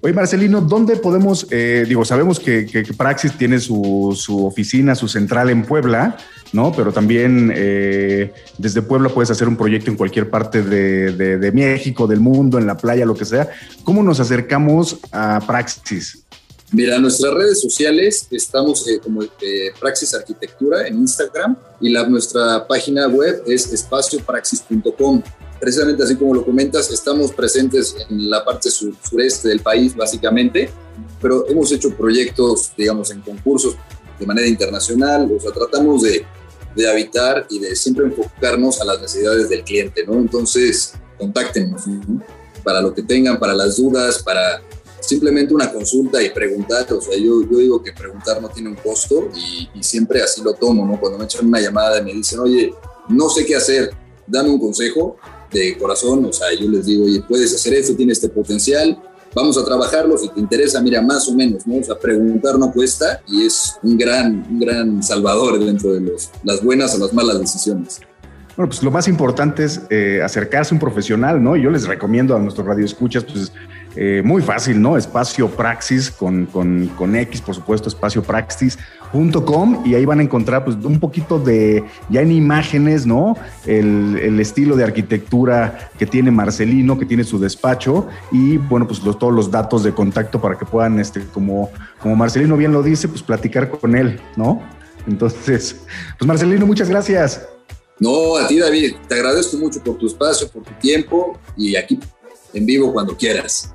Oye, 0.00 0.12
Marcelino, 0.12 0.60
¿dónde 0.60 0.96
podemos, 0.96 1.48
eh, 1.50 1.84
digo, 1.88 2.04
sabemos 2.04 2.38
que, 2.38 2.86
Praxis 2.96 3.36
tiene 3.36 3.58
su, 3.58 4.14
oficina, 4.28 4.94
su 4.94 5.08
central 5.08 5.50
en 5.50 5.64
Puebla, 5.64 6.16
¿no? 6.52 6.72
Pero 6.72 6.92
también 6.92 7.52
eh, 7.54 8.32
desde 8.58 8.80
Puebla 8.80 9.08
puedes 9.08 9.30
hacer 9.30 9.48
un 9.48 9.56
proyecto 9.56 9.90
en 9.90 9.96
cualquier 9.96 10.30
parte 10.30 10.62
de, 10.62 11.50
México, 11.52 12.06
del 12.06 12.20
mundo, 12.20 12.58
en 12.58 12.66
la 12.66 12.76
playa, 12.76 13.04
lo 13.04 13.16
que 13.16 13.24
sea. 13.24 13.50
¿Cómo 13.82 14.04
nos 14.04 14.20
acercamos 14.20 14.98
a 15.10 15.40
Praxis? 15.44 16.22
Mira, 16.70 16.98
nuestras 17.00 17.34
redes 17.34 17.60
sociales 17.60 18.28
estamos 18.30 18.86
eh, 18.86 19.00
como 19.02 19.22
Praxis 19.80 20.14
Arquitectura 20.14 20.86
en 20.86 20.98
Instagram 20.98 21.56
y 21.80 21.88
la, 21.88 22.08
nuestra 22.08 22.68
página 22.68 23.08
web 23.08 23.42
es 23.46 23.72
espaciopraxis.com 23.72 25.22
precisamente 25.60 26.02
así 26.02 26.16
como 26.16 26.34
lo 26.34 26.44
comentas, 26.44 26.90
estamos 26.90 27.32
presentes 27.32 27.96
en 28.08 28.30
la 28.30 28.44
parte 28.44 28.70
sureste 28.70 29.48
del 29.48 29.60
país, 29.60 29.94
básicamente, 29.94 30.70
pero 31.20 31.46
hemos 31.48 31.72
hecho 31.72 31.90
proyectos, 31.94 32.72
digamos, 32.76 33.10
en 33.10 33.20
concursos 33.20 33.76
de 34.18 34.26
manera 34.26 34.46
internacional, 34.46 35.30
o 35.36 35.40
sea, 35.40 35.52
tratamos 35.52 36.02
de, 36.02 36.24
de 36.74 36.90
habitar 36.90 37.46
y 37.50 37.58
de 37.58 37.76
siempre 37.76 38.06
enfocarnos 38.06 38.80
a 38.80 38.84
las 38.84 39.00
necesidades 39.00 39.48
del 39.48 39.62
cliente, 39.64 40.04
¿no? 40.06 40.14
Entonces, 40.14 40.94
contáctenos 41.18 41.82
para 42.62 42.80
lo 42.80 42.94
que 42.94 43.02
tengan, 43.02 43.38
para 43.38 43.54
las 43.54 43.76
dudas, 43.76 44.22
para 44.22 44.60
simplemente 45.00 45.54
una 45.54 45.72
consulta 45.72 46.22
y 46.22 46.30
preguntar, 46.30 46.92
o 46.92 47.00
sea, 47.00 47.16
yo, 47.16 47.42
yo 47.48 47.58
digo 47.58 47.82
que 47.82 47.92
preguntar 47.92 48.42
no 48.42 48.48
tiene 48.48 48.68
un 48.68 48.76
costo 48.76 49.28
y, 49.34 49.70
y 49.74 49.82
siempre 49.82 50.22
así 50.22 50.42
lo 50.42 50.54
tomo, 50.54 50.84
¿no? 50.84 51.00
Cuando 51.00 51.18
me 51.18 51.24
echan 51.24 51.46
una 51.46 51.60
llamada 51.60 52.00
y 52.00 52.04
me 52.04 52.12
dicen, 52.12 52.40
oye, 52.40 52.74
no 53.08 53.28
sé 53.30 53.46
qué 53.46 53.56
hacer, 53.56 53.90
dame 54.26 54.50
un 54.50 54.60
consejo, 54.60 55.16
de 55.52 55.76
corazón, 55.78 56.24
o 56.24 56.32
sea, 56.32 56.48
yo 56.58 56.68
les 56.68 56.86
digo, 56.86 57.04
oye, 57.04 57.22
puedes 57.26 57.54
hacer 57.54 57.74
esto, 57.74 57.94
tiene 57.94 58.12
este 58.12 58.28
potencial, 58.28 58.98
vamos 59.34 59.56
a 59.58 59.64
trabajarlo, 59.64 60.16
si 60.18 60.28
te 60.28 60.40
interesa, 60.40 60.80
mira, 60.80 61.00
más 61.02 61.28
o 61.28 61.34
menos, 61.34 61.66
¿no? 61.66 61.76
O 61.76 61.82
sea, 61.82 61.98
preguntar 61.98 62.58
no 62.58 62.72
cuesta 62.72 63.20
y 63.26 63.46
es 63.46 63.76
un 63.82 63.96
gran, 63.96 64.46
un 64.50 64.60
gran 64.60 65.02
salvador 65.02 65.58
dentro 65.64 65.92
de 65.92 66.00
los, 66.00 66.30
las 66.44 66.62
buenas 66.62 66.94
o 66.94 66.98
las 66.98 67.12
malas 67.12 67.40
decisiones. 67.40 68.00
Bueno, 68.56 68.70
pues 68.70 68.82
lo 68.82 68.90
más 68.90 69.06
importante 69.06 69.64
es 69.64 69.80
eh, 69.88 70.20
acercarse 70.22 70.74
a 70.74 70.76
un 70.76 70.80
profesional, 70.80 71.42
¿no? 71.42 71.54
Yo 71.54 71.70
les 71.70 71.86
recomiendo 71.86 72.34
a 72.34 72.40
nuestros 72.40 72.66
radioescuchas, 72.66 73.24
pues 73.24 73.52
eh, 74.00 74.22
muy 74.24 74.42
fácil, 74.42 74.80
¿no? 74.80 74.96
Espacio 74.96 75.48
Praxis 75.48 76.08
con, 76.08 76.46
con, 76.46 76.86
con 76.96 77.16
X, 77.16 77.40
por 77.40 77.56
supuesto, 77.56 77.88
espacio 77.88 78.22
Praxis.com 78.22 79.82
y 79.84 79.96
ahí 79.96 80.04
van 80.04 80.20
a 80.20 80.22
encontrar 80.22 80.64
pues 80.64 80.76
un 80.84 81.00
poquito 81.00 81.40
de, 81.40 81.82
ya 82.08 82.20
en 82.20 82.30
imágenes, 82.30 83.06
¿no? 83.06 83.36
El, 83.66 84.38
estilo 84.38 84.76
de 84.76 84.84
arquitectura 84.84 85.90
que 85.98 86.06
tiene 86.06 86.30
Marcelino, 86.30 86.96
que 86.96 87.06
tiene 87.06 87.24
su 87.24 87.40
despacho 87.40 88.06
y 88.30 88.56
bueno, 88.56 88.86
pues 88.86 89.00
todos 89.00 89.34
los 89.34 89.50
datos 89.50 89.82
de 89.82 89.92
contacto 89.92 90.40
para 90.40 90.56
que 90.56 90.64
puedan, 90.64 91.00
este, 91.00 91.24
como, 91.34 91.68
como 92.00 92.14
Marcelino 92.14 92.56
bien 92.56 92.70
lo 92.70 92.84
dice, 92.84 93.08
pues 93.08 93.20
platicar 93.20 93.68
con 93.68 93.96
él, 93.96 94.20
¿no? 94.36 94.62
Entonces, 95.08 95.74
pues 96.16 96.28
Marcelino, 96.28 96.66
muchas 96.66 96.88
gracias. 96.88 97.48
No, 97.98 98.36
a 98.36 98.46
ti 98.46 98.60
David, 98.60 98.94
te 99.08 99.16
agradezco 99.16 99.56
mucho 99.56 99.82
por 99.82 99.98
tu 99.98 100.06
espacio, 100.06 100.48
por 100.48 100.62
tu 100.62 100.72
tiempo 100.74 101.36
y 101.56 101.74
aquí 101.74 101.98
en 102.54 102.64
vivo 102.64 102.92
cuando 102.92 103.16
quieras. 103.16 103.74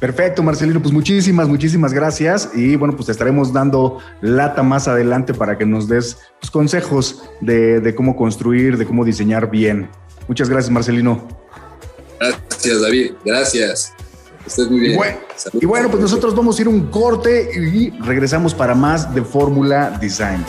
Perfecto, 0.00 0.42
Marcelino, 0.42 0.80
pues 0.80 0.92
muchísimas, 0.92 1.48
muchísimas 1.48 1.92
gracias. 1.92 2.50
Y 2.54 2.76
bueno, 2.76 2.94
pues 2.94 3.06
te 3.06 3.12
estaremos 3.12 3.52
dando 3.52 3.98
lata 4.20 4.62
más 4.62 4.88
adelante 4.88 5.32
para 5.32 5.56
que 5.56 5.64
nos 5.64 5.88
des 5.88 6.18
pues, 6.40 6.50
consejos 6.50 7.22
de, 7.40 7.94
cómo 7.96 8.16
construir, 8.16 8.76
de 8.76 8.86
cómo 8.86 9.04
diseñar 9.04 9.50
bien. 9.50 9.88
Muchas 10.28 10.48
gracias, 10.48 10.70
Marcelino. 10.70 11.26
Gracias, 12.18 12.80
David. 12.80 13.12
Gracias. 13.24 13.92
Estés 14.46 14.70
muy 14.70 14.80
bien. 14.80 15.00
y 15.54 15.64
bueno, 15.64 15.88
pues 15.88 16.02
nosotros 16.02 16.34
vamos 16.34 16.58
a 16.58 16.62
ir 16.62 16.68
un 16.68 16.88
corte 16.90 17.50
y 17.54 17.90
regresamos 18.00 18.52
para 18.52 18.74
más 18.74 19.14
de 19.14 19.22
Fórmula 19.22 19.96
Design. 20.00 20.44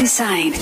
Design. 0.00 0.54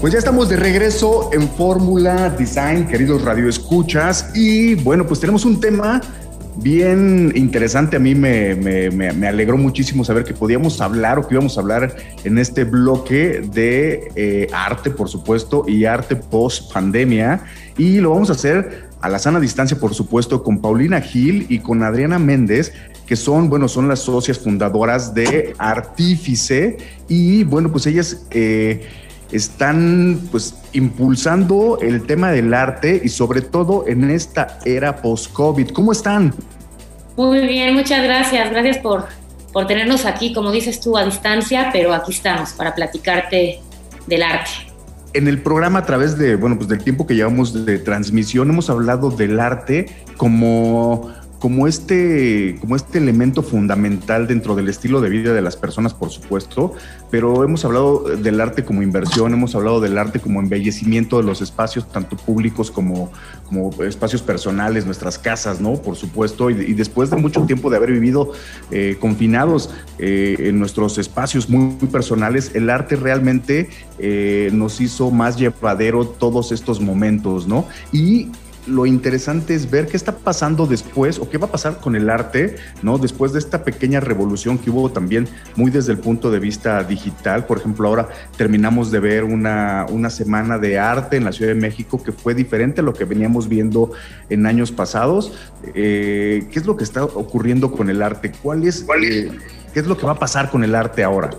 Pues 0.00 0.12
ya 0.12 0.20
estamos 0.20 0.48
de 0.48 0.54
regreso 0.54 1.30
en 1.32 1.48
Fórmula 1.48 2.30
Design, 2.30 2.86
queridos 2.86 3.22
radioescuchas, 3.22 4.30
y 4.36 4.76
bueno, 4.76 5.04
pues 5.04 5.18
tenemos 5.18 5.44
un 5.44 5.58
tema 5.58 6.00
bien 6.58 7.32
interesante. 7.34 7.96
A 7.96 7.98
mí 7.98 8.14
me, 8.14 8.54
me, 8.54 9.26
alegró 9.26 9.56
muchísimo 9.56 10.04
saber 10.04 10.22
que 10.22 10.32
podíamos 10.32 10.80
hablar 10.80 11.18
o 11.18 11.26
que 11.26 11.34
íbamos 11.34 11.58
a 11.58 11.60
hablar 11.60 11.96
en 12.22 12.38
este 12.38 12.62
bloque 12.62 13.42
de 13.52 14.12
eh, 14.14 14.46
arte, 14.52 14.90
por 14.90 15.08
supuesto, 15.08 15.64
y 15.66 15.86
arte 15.86 16.14
post 16.14 16.72
pandemia. 16.72 17.44
Y 17.76 17.98
lo 17.98 18.10
vamos 18.10 18.30
a 18.30 18.34
hacer 18.34 18.85
a 19.06 19.08
la 19.08 19.20
sana 19.20 19.38
distancia, 19.38 19.78
por 19.78 19.94
supuesto, 19.94 20.42
con 20.42 20.60
Paulina 20.60 21.00
Gil 21.00 21.46
y 21.48 21.60
con 21.60 21.84
Adriana 21.84 22.18
Méndez, 22.18 22.72
que 23.06 23.14
son, 23.14 23.48
bueno, 23.48 23.68
son 23.68 23.86
las 23.86 24.00
socias 24.00 24.36
fundadoras 24.36 25.14
de 25.14 25.54
Artífice 25.58 26.76
y, 27.08 27.44
bueno, 27.44 27.70
pues 27.70 27.86
ellas 27.86 28.26
eh, 28.32 28.88
están, 29.30 30.20
pues, 30.32 30.56
impulsando 30.72 31.78
el 31.80 32.04
tema 32.04 32.32
del 32.32 32.52
arte 32.52 33.00
y 33.02 33.08
sobre 33.08 33.42
todo 33.42 33.86
en 33.86 34.10
esta 34.10 34.58
era 34.64 34.96
post-COVID. 34.96 35.70
¿Cómo 35.70 35.92
están? 35.92 36.34
Muy 37.16 37.46
bien, 37.46 37.74
muchas 37.74 38.02
gracias. 38.02 38.50
Gracias 38.50 38.78
por, 38.78 39.06
por 39.52 39.68
tenernos 39.68 40.04
aquí, 40.04 40.32
como 40.32 40.50
dices 40.50 40.80
tú, 40.80 40.98
a 40.98 41.04
distancia, 41.04 41.70
pero 41.72 41.94
aquí 41.94 42.10
estamos 42.10 42.50
para 42.54 42.74
platicarte 42.74 43.60
del 44.08 44.22
arte 44.24 44.65
en 45.16 45.28
el 45.28 45.40
programa, 45.40 45.80
a 45.80 45.86
través 45.86 46.18
de, 46.18 46.36
bueno, 46.36 46.56
pues 46.56 46.68
del 46.68 46.82
tiempo 46.82 47.06
que 47.06 47.14
llevamos 47.14 47.64
de 47.64 47.78
transmisión, 47.78 48.50
hemos 48.50 48.68
hablado 48.70 49.10
del 49.10 49.40
arte 49.40 49.86
como 50.16 51.12
como 51.38 51.66
este, 51.66 52.56
como 52.60 52.76
este 52.76 52.98
elemento 52.98 53.42
fundamental 53.42 54.26
dentro 54.26 54.54
del 54.54 54.68
estilo 54.68 55.00
de 55.00 55.10
vida 55.10 55.34
de 55.34 55.42
las 55.42 55.56
personas, 55.56 55.92
por 55.92 56.10
supuesto, 56.10 56.72
pero 57.10 57.44
hemos 57.44 57.64
hablado 57.64 58.04
del 58.16 58.40
arte 58.40 58.64
como 58.64 58.82
inversión, 58.82 59.34
hemos 59.34 59.54
hablado 59.54 59.80
del 59.80 59.98
arte 59.98 60.18
como 60.18 60.40
embellecimiento 60.40 61.18
de 61.18 61.24
los 61.24 61.42
espacios, 61.42 61.90
tanto 61.92 62.16
públicos 62.16 62.70
como, 62.70 63.12
como 63.48 63.70
espacios 63.82 64.22
personales, 64.22 64.86
nuestras 64.86 65.18
casas, 65.18 65.60
¿no? 65.60 65.74
Por 65.74 65.96
supuesto, 65.96 66.50
y, 66.50 66.72
después 66.74 67.10
de 67.10 67.16
mucho 67.16 67.42
tiempo 67.42 67.70
de 67.70 67.76
haber 67.76 67.92
vivido 67.92 68.32
eh, 68.70 68.96
confinados 68.98 69.70
eh, 69.98 70.36
en 70.38 70.58
nuestros 70.58 70.98
espacios 70.98 71.48
muy, 71.48 71.76
personales, 71.92 72.52
el 72.54 72.70
arte 72.70 72.96
realmente 72.96 73.68
eh, 73.98 74.50
nos 74.52 74.80
hizo 74.80 75.10
más 75.10 75.36
llevadero 75.36 76.06
todos 76.06 76.52
estos 76.52 76.80
momentos, 76.80 77.46
¿no? 77.46 77.66
Y 77.92 78.28
lo 78.66 78.86
interesante 78.86 79.54
es 79.54 79.70
ver 79.70 79.86
qué 79.86 79.96
está 79.96 80.16
pasando 80.16 80.66
después 80.66 81.18
o 81.18 81.28
qué 81.28 81.38
va 81.38 81.46
a 81.46 81.50
pasar 81.50 81.78
con 81.78 81.96
el 81.96 82.10
arte, 82.10 82.56
¿no? 82.82 82.98
Después 82.98 83.32
de 83.32 83.38
esta 83.38 83.64
pequeña 83.64 84.00
revolución 84.00 84.58
que 84.58 84.70
hubo 84.70 84.90
también 84.90 85.28
muy 85.54 85.70
desde 85.70 85.92
el 85.92 85.98
punto 85.98 86.30
de 86.30 86.38
vista 86.38 86.82
digital. 86.82 87.46
Por 87.46 87.58
ejemplo, 87.58 87.88
ahora 87.88 88.08
terminamos 88.36 88.90
de 88.90 89.00
ver 89.00 89.24
una, 89.24 89.86
una 89.90 90.10
semana 90.10 90.58
de 90.58 90.78
arte 90.78 91.16
en 91.16 91.24
la 91.24 91.32
Ciudad 91.32 91.54
de 91.54 91.60
México 91.60 92.02
que 92.02 92.12
fue 92.12 92.34
diferente 92.34 92.80
a 92.80 92.84
lo 92.84 92.92
que 92.92 93.04
veníamos 93.04 93.48
viendo 93.48 93.92
en 94.28 94.46
años 94.46 94.72
pasados. 94.72 95.32
Eh, 95.74 96.46
¿Qué 96.50 96.58
es 96.58 96.66
lo 96.66 96.76
que 96.76 96.84
está 96.84 97.04
ocurriendo 97.04 97.70
con 97.70 97.90
el 97.90 98.02
arte? 98.02 98.32
¿Cuál 98.42 98.64
es, 98.64 98.84
eh, 99.02 99.30
¿Qué 99.72 99.80
es 99.80 99.86
lo 99.86 99.96
que 99.96 100.06
va 100.06 100.12
a 100.12 100.18
pasar 100.18 100.50
con 100.50 100.64
el 100.64 100.74
arte 100.74 101.04
ahora? 101.04 101.30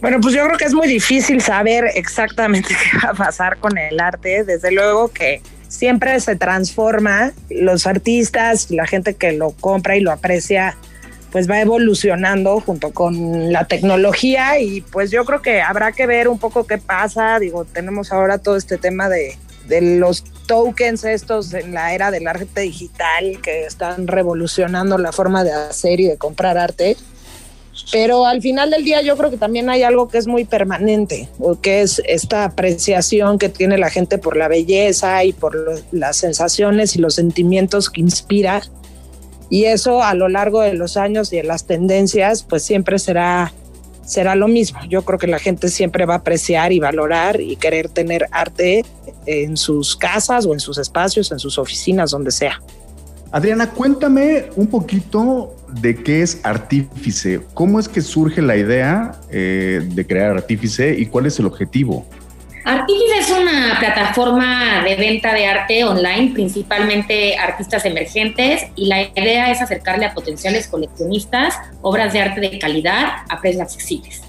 Bueno, 0.00 0.20
pues 0.20 0.34
yo 0.34 0.44
creo 0.44 0.58
que 0.58 0.66
es 0.66 0.74
muy 0.74 0.86
difícil 0.86 1.40
saber 1.40 1.86
exactamente 1.94 2.68
qué 2.92 2.98
va 3.06 3.12
a 3.12 3.14
pasar 3.14 3.58
con 3.58 3.78
el 3.78 3.98
arte. 3.98 4.44
Desde 4.44 4.70
luego 4.70 5.08
que 5.08 5.40
siempre 5.68 6.18
se 6.20 6.36
transforma, 6.36 7.32
los 7.50 7.86
artistas, 7.86 8.70
la 8.70 8.86
gente 8.86 9.14
que 9.14 9.32
lo 9.32 9.50
compra 9.50 9.96
y 9.96 10.00
lo 10.00 10.12
aprecia, 10.12 10.76
pues 11.34 11.50
va 11.50 11.60
evolucionando 11.60 12.60
junto 12.60 12.92
con 12.92 13.52
la 13.52 13.66
tecnología 13.66 14.60
y 14.60 14.82
pues 14.82 15.10
yo 15.10 15.24
creo 15.24 15.42
que 15.42 15.60
habrá 15.60 15.90
que 15.90 16.06
ver 16.06 16.28
un 16.28 16.38
poco 16.38 16.64
qué 16.64 16.78
pasa, 16.78 17.40
digo, 17.40 17.64
tenemos 17.64 18.12
ahora 18.12 18.38
todo 18.38 18.56
este 18.56 18.78
tema 18.78 19.08
de, 19.08 19.36
los 19.80 20.22
tokens 20.46 21.04
estos 21.04 21.52
en 21.54 21.74
la 21.74 21.94
era 21.94 22.10
del 22.10 22.28
arte 22.28 22.60
digital 22.60 23.40
que 23.42 23.64
están 23.64 24.06
revolucionando 24.06 24.96
la 24.98 25.10
forma 25.10 25.42
de 25.42 25.52
hacer 25.52 26.00
y 26.00 26.06
de 26.06 26.18
comprar 26.18 26.58
arte. 26.58 26.96
Pero 27.90 28.26
al 28.26 28.40
final 28.40 28.70
del 28.70 28.84
día 28.84 29.02
yo 29.02 29.16
creo 29.16 29.30
que 29.30 29.36
también 29.36 29.68
hay 29.68 29.82
algo 29.82 30.08
que 30.08 30.18
es 30.18 30.26
muy 30.26 30.44
permanente, 30.44 31.28
que 31.60 31.82
es 31.82 32.00
esta 32.06 32.44
apreciación 32.44 33.38
que 33.38 33.48
tiene 33.48 33.78
la 33.78 33.90
gente 33.90 34.18
por 34.18 34.36
la 34.36 34.48
belleza 34.48 35.24
y 35.24 35.32
por 35.32 35.82
las 35.92 36.16
sensaciones 36.16 36.96
y 36.96 37.00
los 37.00 37.14
sentimientos 37.14 37.90
que 37.90 38.00
inspira. 38.00 38.62
Y 39.50 39.64
eso 39.64 40.02
a 40.02 40.14
lo 40.14 40.28
largo 40.28 40.60
de 40.60 40.74
los 40.74 40.96
años 40.96 41.32
y 41.32 41.36
de 41.36 41.44
las 41.44 41.66
tendencias, 41.66 42.42
pues 42.42 42.62
siempre 42.62 42.98
será, 42.98 43.52
será 44.04 44.34
lo 44.34 44.48
mismo. 44.48 44.80
Yo 44.88 45.02
creo 45.02 45.18
que 45.18 45.26
la 45.26 45.38
gente 45.38 45.68
siempre 45.68 46.06
va 46.06 46.14
a 46.14 46.18
apreciar 46.18 46.72
y 46.72 46.80
valorar 46.80 47.40
y 47.40 47.56
querer 47.56 47.88
tener 47.88 48.26
arte 48.30 48.84
en 49.26 49.56
sus 49.56 49.96
casas 49.96 50.46
o 50.46 50.54
en 50.54 50.60
sus 50.60 50.78
espacios, 50.78 51.30
en 51.32 51.38
sus 51.38 51.58
oficinas, 51.58 52.10
donde 52.12 52.30
sea. 52.30 52.60
Adriana, 53.30 53.70
cuéntame 53.70 54.46
un 54.56 54.68
poquito 54.68 55.54
de 55.80 56.02
qué 56.02 56.22
es 56.22 56.40
Artífice. 56.44 57.40
¿Cómo 57.54 57.78
es 57.78 57.88
que 57.88 58.00
surge 58.00 58.42
la 58.42 58.56
idea 58.56 59.20
eh, 59.30 59.80
de 59.84 60.06
crear 60.06 60.32
Artífice 60.32 60.94
y 60.98 61.06
cuál 61.06 61.26
es 61.26 61.38
el 61.38 61.46
objetivo? 61.46 62.06
Artífice 62.64 63.18
es 63.20 63.30
una 63.30 63.76
plataforma 63.78 64.82
de 64.84 64.96
venta 64.96 65.34
de 65.34 65.46
arte 65.46 65.84
online, 65.84 66.32
principalmente 66.32 67.36
artistas 67.36 67.84
emergentes, 67.84 68.62
y 68.74 68.86
la 68.86 69.02
idea 69.02 69.50
es 69.50 69.60
acercarle 69.60 70.06
a 70.06 70.14
potenciales 70.14 70.68
coleccionistas 70.68 71.56
obras 71.82 72.14
de 72.14 72.22
arte 72.22 72.40
de 72.40 72.58
calidad 72.58 73.24
a 73.28 73.40
precios 73.40 73.62
accesibles. 73.62 74.22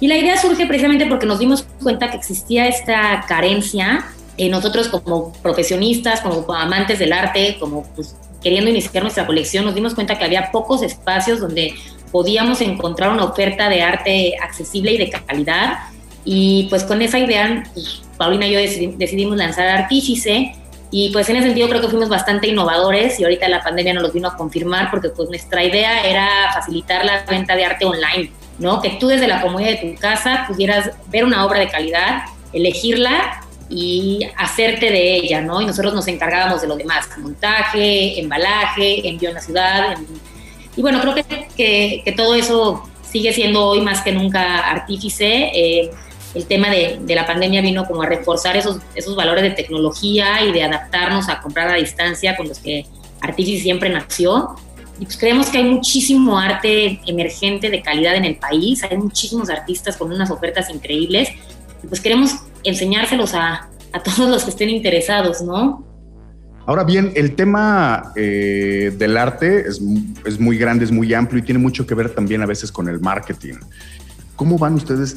Y 0.00 0.06
la 0.08 0.16
idea 0.16 0.38
surge 0.38 0.66
precisamente 0.66 1.04
porque 1.04 1.26
nos 1.26 1.38
dimos 1.38 1.66
cuenta 1.82 2.10
que 2.10 2.16
existía 2.16 2.66
esta 2.66 3.26
carencia 3.28 4.06
eh, 4.38 4.48
nosotros 4.48 4.88
como 4.88 5.34
profesionistas, 5.42 6.22
como 6.22 6.50
amantes 6.54 6.98
del 6.98 7.12
arte, 7.12 7.58
como 7.60 7.82
pues, 7.94 8.16
queriendo 8.42 8.70
iniciar 8.70 9.02
nuestra 9.02 9.26
colección, 9.26 9.64
nos 9.64 9.74
dimos 9.74 9.94
cuenta 9.94 10.18
que 10.18 10.24
había 10.24 10.50
pocos 10.50 10.82
espacios 10.82 11.40
donde 11.40 11.74
podíamos 12.10 12.60
encontrar 12.60 13.10
una 13.10 13.24
oferta 13.24 13.68
de 13.68 13.82
arte 13.82 14.34
accesible 14.42 14.92
y 14.92 14.98
de 14.98 15.10
calidad. 15.10 15.78
Y 16.24 16.66
pues 16.68 16.84
con 16.84 17.02
esa 17.02 17.18
idea, 17.18 17.64
pues, 17.72 18.02
Paulina 18.16 18.46
y 18.46 18.52
yo 18.52 18.58
decidimos 18.96 19.36
lanzar 19.36 19.68
Artífice. 19.68 20.54
Y 20.92 21.10
pues 21.10 21.28
en 21.28 21.36
ese 21.36 21.46
sentido 21.46 21.68
creo 21.68 21.80
que 21.80 21.88
fuimos 21.88 22.08
bastante 22.08 22.48
innovadores 22.48 23.20
y 23.20 23.22
ahorita 23.22 23.48
la 23.48 23.62
pandemia 23.62 23.94
nos 23.94 24.02
lo 24.02 24.10
vino 24.10 24.26
a 24.26 24.36
confirmar 24.36 24.90
porque 24.90 25.10
pues 25.10 25.28
nuestra 25.28 25.62
idea 25.62 26.02
era 26.04 26.52
facilitar 26.52 27.04
la 27.04 27.24
venta 27.26 27.54
de 27.54 27.64
arte 27.64 27.84
online, 27.84 28.32
¿no? 28.58 28.82
Que 28.82 28.90
tú 28.98 29.06
desde 29.06 29.28
la 29.28 29.40
comodidad 29.40 29.80
de 29.80 29.92
tu 29.92 30.00
casa 30.00 30.46
pudieras 30.48 30.90
ver 31.06 31.24
una 31.24 31.46
obra 31.46 31.60
de 31.60 31.68
calidad, 31.68 32.24
elegirla 32.52 33.40
y 33.70 34.26
hacerte 34.36 34.90
de 34.90 35.16
ella, 35.16 35.40
¿no? 35.40 35.60
Y 35.60 35.66
nosotros 35.66 35.94
nos 35.94 36.08
encargábamos 36.08 36.60
de 36.60 36.68
lo 36.68 36.76
demás, 36.76 37.06
montaje, 37.18 38.20
embalaje, 38.20 39.08
envío 39.08 39.28
en 39.28 39.34
la 39.36 39.40
ciudad. 39.40 39.96
y 40.76 40.82
bueno, 40.82 41.00
creo 41.00 41.14
que, 41.14 42.02
que, 42.04 42.12
todo 42.12 42.34
eso 42.34 42.82
sigue 43.08 43.32
siendo 43.32 43.64
hoy 43.66 43.80
más 43.80 44.02
que 44.02 44.12
nunca 44.12 44.58
artífice. 44.58 45.50
Eh, 45.54 45.90
el 46.34 46.46
tema 46.46 46.68
de, 46.70 46.98
de, 47.00 47.14
la 47.14 47.26
pandemia 47.26 47.60
vino 47.60 47.84
como 47.86 48.02
a 48.02 48.06
reforzar 48.06 48.56
esos, 48.56 48.78
esos 48.94 49.16
valores 49.16 49.42
de 49.42 49.50
tecnología 49.50 50.44
y 50.44 50.52
de 50.52 50.62
adaptarnos 50.62 51.28
a 51.28 51.40
comprar 51.40 51.68
a 51.70 51.74
distancia 51.74 52.36
con 52.36 52.46
los 52.48 52.58
que 52.58 52.86
Artífice 53.20 53.62
siempre 53.62 53.90
nació. 53.90 54.56
Y 54.98 55.04
pues 55.04 55.16
creemos 55.16 55.48
que 55.48 55.58
hay 55.58 55.64
muchísimo 55.64 56.38
arte 56.38 57.00
emergente 57.06 57.70
de 57.70 57.80
calidad 57.80 58.16
en 58.16 58.24
el 58.24 58.36
país, 58.36 58.82
hay 58.84 58.98
muchísimos 58.98 59.48
artistas 59.48 59.96
con 59.96 60.12
unas 60.12 60.30
ofertas 60.30 60.68
increíbles. 60.70 61.30
Pues 61.88 62.00
queremos 62.00 62.36
enseñárselos 62.64 63.34
a, 63.34 63.68
todos 64.04 64.30
los 64.30 64.44
que 64.44 64.50
estén 64.50 64.70
interesados, 64.70 65.42
¿no? 65.42 65.84
Ahora 66.66 66.84
bien, 66.84 67.12
el 67.16 67.34
tema 67.34 68.12
eh, 68.14 68.94
del 68.96 69.16
arte 69.16 69.66
es, 69.66 69.80
es, 70.24 70.38
muy 70.38 70.56
grande, 70.56 70.84
es 70.84 70.92
muy 70.92 71.12
amplio 71.12 71.42
y 71.42 71.44
tiene 71.44 71.58
mucho 71.58 71.86
que 71.86 71.94
ver 71.94 72.10
también 72.10 72.42
a 72.42 72.46
veces 72.46 72.70
con 72.70 72.88
el 72.88 73.00
marketing. 73.00 73.54
¿Cómo 74.36 74.58
van 74.58 74.74
ustedes 74.74 75.16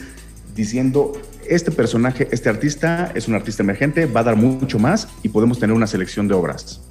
diciendo, 0.55 1.13
este 1.47 1.71
personaje, 1.71 2.27
este 2.31 2.49
artista 2.49 3.11
es 3.13 3.27
un 3.27 3.35
artista 3.35 3.61
emergente, 3.61 4.05
va 4.05 4.21
a 4.21 4.23
dar 4.23 4.35
mucho 4.35 4.79
más 4.79 5.07
y 5.21 5.29
podemos 5.29 5.59
tener 5.59 5.75
una 5.75 5.87
selección 5.87 6.27
de 6.27 6.33
obras? 6.33 6.81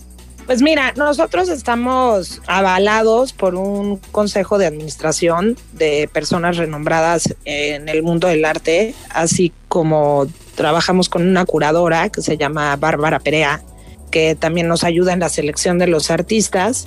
Pues 0.52 0.60
mira, 0.60 0.92
nosotros 0.98 1.48
estamos 1.48 2.42
avalados 2.46 3.32
por 3.32 3.54
un 3.54 3.96
consejo 3.96 4.58
de 4.58 4.66
administración 4.66 5.56
de 5.72 6.10
personas 6.12 6.58
renombradas 6.58 7.34
en 7.46 7.88
el 7.88 8.02
mundo 8.02 8.28
del 8.28 8.44
arte, 8.44 8.94
así 9.14 9.50
como 9.68 10.26
trabajamos 10.54 11.08
con 11.08 11.26
una 11.26 11.46
curadora 11.46 12.10
que 12.10 12.20
se 12.20 12.36
llama 12.36 12.76
Bárbara 12.76 13.18
Perea, 13.18 13.62
que 14.10 14.34
también 14.34 14.68
nos 14.68 14.84
ayuda 14.84 15.14
en 15.14 15.20
la 15.20 15.30
selección 15.30 15.78
de 15.78 15.86
los 15.86 16.10
artistas. 16.10 16.86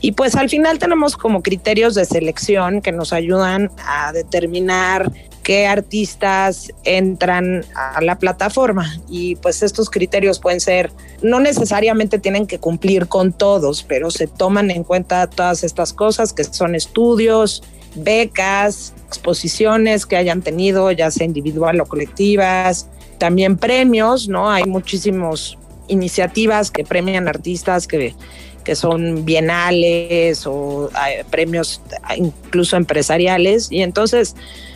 Y 0.00 0.12
pues 0.12 0.34
al 0.34 0.48
final 0.48 0.78
tenemos 0.78 1.18
como 1.18 1.42
criterios 1.42 1.94
de 1.94 2.06
selección 2.06 2.80
que 2.80 2.92
nos 2.92 3.12
ayudan 3.12 3.70
a 3.86 4.14
determinar 4.14 5.12
qué 5.42 5.66
artistas 5.66 6.72
entran 6.84 7.64
a 7.74 8.00
la 8.00 8.18
plataforma. 8.18 8.98
Y 9.08 9.36
pues 9.36 9.62
estos 9.62 9.90
criterios 9.90 10.38
pueden 10.38 10.60
ser, 10.60 10.90
no 11.22 11.40
necesariamente 11.40 12.18
tienen 12.18 12.46
que 12.46 12.58
cumplir 12.58 13.08
con 13.08 13.32
todos, 13.32 13.82
pero 13.82 14.10
se 14.10 14.26
toman 14.26 14.70
en 14.70 14.84
cuenta 14.84 15.28
todas 15.28 15.64
estas 15.64 15.92
cosas 15.92 16.32
que 16.32 16.44
son 16.44 16.74
estudios, 16.74 17.62
becas, 17.94 18.94
exposiciones 19.08 20.06
que 20.06 20.16
hayan 20.16 20.42
tenido, 20.42 20.90
ya 20.92 21.10
sea 21.10 21.26
individual 21.26 21.80
o 21.80 21.86
colectivas, 21.86 22.88
también 23.18 23.56
premios, 23.56 24.28
¿no? 24.28 24.50
Hay 24.50 24.64
muchísimas 24.64 25.56
iniciativas 25.88 26.70
que 26.70 26.84
premian 26.84 27.28
artistas 27.28 27.86
que, 27.86 28.14
que 28.64 28.74
son 28.74 29.24
bienales 29.24 30.46
o 30.46 30.88
eh, 31.08 31.24
premios 31.30 31.80
incluso 32.16 32.76
empresariales 32.76 33.70
y 33.70 33.82
entonces 33.82 34.34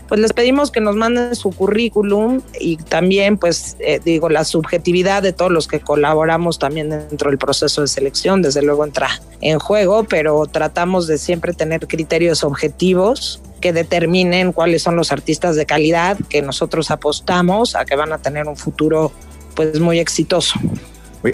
pues 0.09 0.21
les 0.21 0.33
pedimos 0.33 0.71
que 0.71 0.81
nos 0.81 0.97
manden 0.97 1.35
su 1.35 1.51
currículum 1.51 2.41
y 2.61 2.77
también 2.77 3.39
pues 3.39 3.77
eh, 3.81 4.01
digo 4.05 4.29
la 4.29 4.45
subjetividad 4.45 5.23
de 5.23 5.33
todos 5.33 5.51
los 5.51 5.67
que 5.67 5.81
colaboramos 5.81 6.59
también 6.59 6.91
dentro 6.91 7.31
del 7.31 7.39
proceso 7.39 7.81
de 7.81 7.89
selección 7.89 8.43
desde 8.43 8.63
luego 8.63 8.85
entra 8.85 9.09
en 9.41 9.59
juego 9.59 10.05
pero 10.05 10.47
tratamos 10.47 11.07
de 11.07 11.19
siempre 11.19 11.53
tener 11.53 11.87
criterios 11.87 12.45
objetivos 12.45 13.41
que 13.61 13.73
determinen 13.73 14.53
cuáles 14.53 14.83
son 14.83 14.97
los 14.97 15.13
artistas 15.13 15.57
de 15.57 15.67
calidad 15.67 16.19
que 16.29 16.43
nosotros 16.43 16.91
apostamos 16.91 17.75
a 17.75 17.85
que 17.85 17.97
van 17.97 18.13
a 18.13 18.19
tener 18.19 18.47
un 18.47 18.57
futuro 18.57 19.13
pues 19.55 19.81
muy 19.81 19.99
exitoso. 19.99 20.61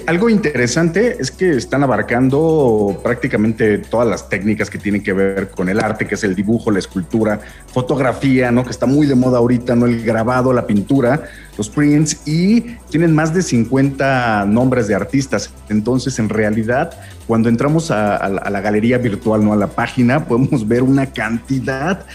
Algo 0.06 0.28
interesante 0.28 1.16
es 1.18 1.30
que 1.30 1.56
están 1.56 1.82
abarcando 1.82 3.00
prácticamente 3.02 3.78
todas 3.78 4.08
las 4.08 4.28
técnicas 4.28 4.70
que 4.70 4.78
tienen 4.78 5.02
que 5.02 5.12
ver 5.12 5.50
con 5.50 5.68
el 5.68 5.80
arte, 5.80 6.06
que 6.06 6.14
es 6.14 6.24
el 6.24 6.34
dibujo, 6.34 6.70
la 6.70 6.78
escultura, 6.78 7.40
fotografía, 7.66 8.50
¿no? 8.50 8.64
Que 8.64 8.70
está 8.70 8.86
muy 8.86 9.06
de 9.06 9.14
moda 9.14 9.38
ahorita, 9.38 9.74
¿no? 9.74 9.86
El 9.86 10.02
grabado, 10.02 10.52
la 10.52 10.66
pintura, 10.66 11.24
los 11.58 11.68
prints 11.68 12.26
y 12.26 12.60
tienen 12.90 13.14
más 13.14 13.34
de 13.34 13.42
50 13.42 14.46
nombres 14.46 14.88
de 14.88 14.94
artistas. 14.94 15.52
Entonces, 15.68 16.18
en 16.18 16.28
realidad, 16.28 16.92
cuando 17.26 17.48
entramos 17.48 17.90
a, 17.90 18.16
a 18.16 18.50
la 18.50 18.60
galería 18.60 18.98
virtual, 18.98 19.44
¿no? 19.44 19.52
A 19.52 19.56
la 19.56 19.68
página, 19.68 20.24
podemos 20.24 20.66
ver 20.66 20.82
una 20.82 21.12
cantidad 21.12 22.06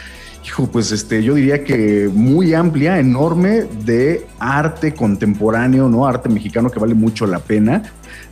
hijo, 0.47 0.67
pues 0.67 0.91
este, 0.91 1.21
yo 1.23 1.35
diría 1.35 1.63
que 1.63 2.09
muy 2.13 2.53
amplia, 2.53 2.99
enorme 2.99 3.65
de 3.85 4.25
arte 4.39 4.93
contemporáneo, 4.93 5.89
¿no? 5.89 6.07
Arte 6.07 6.29
mexicano 6.29 6.69
que 6.69 6.79
vale 6.79 6.93
mucho 6.93 7.27
la 7.27 7.39
pena, 7.39 7.83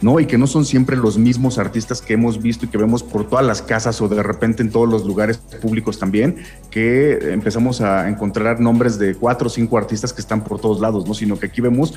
¿no? 0.02 0.20
Y 0.22 0.26
que 0.26 0.38
no 0.38 0.48
son 0.48 0.64
siempre 0.64 0.96
los 0.96 1.18
mismos 1.18 1.58
artistas 1.58 2.02
que 2.02 2.14
hemos 2.14 2.42
visto 2.42 2.66
y 2.66 2.70
que 2.70 2.78
vemos 2.78 3.04
por 3.04 3.28
todas 3.28 3.46
las 3.46 3.62
casas 3.62 4.02
o 4.02 4.08
de 4.08 4.24
repente 4.24 4.64
en 4.64 4.72
todos 4.72 4.90
los 4.90 5.06
lugares 5.06 5.38
públicos 5.62 6.00
también, 6.00 6.38
que 6.72 7.34
empezamos 7.34 7.82
a 7.82 8.08
encontrar 8.08 8.62
nombres 8.62 8.98
de 8.98 9.16
cuatro 9.16 9.48
o 9.48 9.50
cinco 9.50 9.78
artistas 9.78 10.14
que 10.14 10.22
están 10.22 10.42
por 10.42 10.60
todos 10.60 10.80
lados, 10.80 11.06
¿no? 11.06 11.14
Sino 11.14 11.38
que 11.38 11.48
aquí 11.48 11.60
vemos 11.60 11.96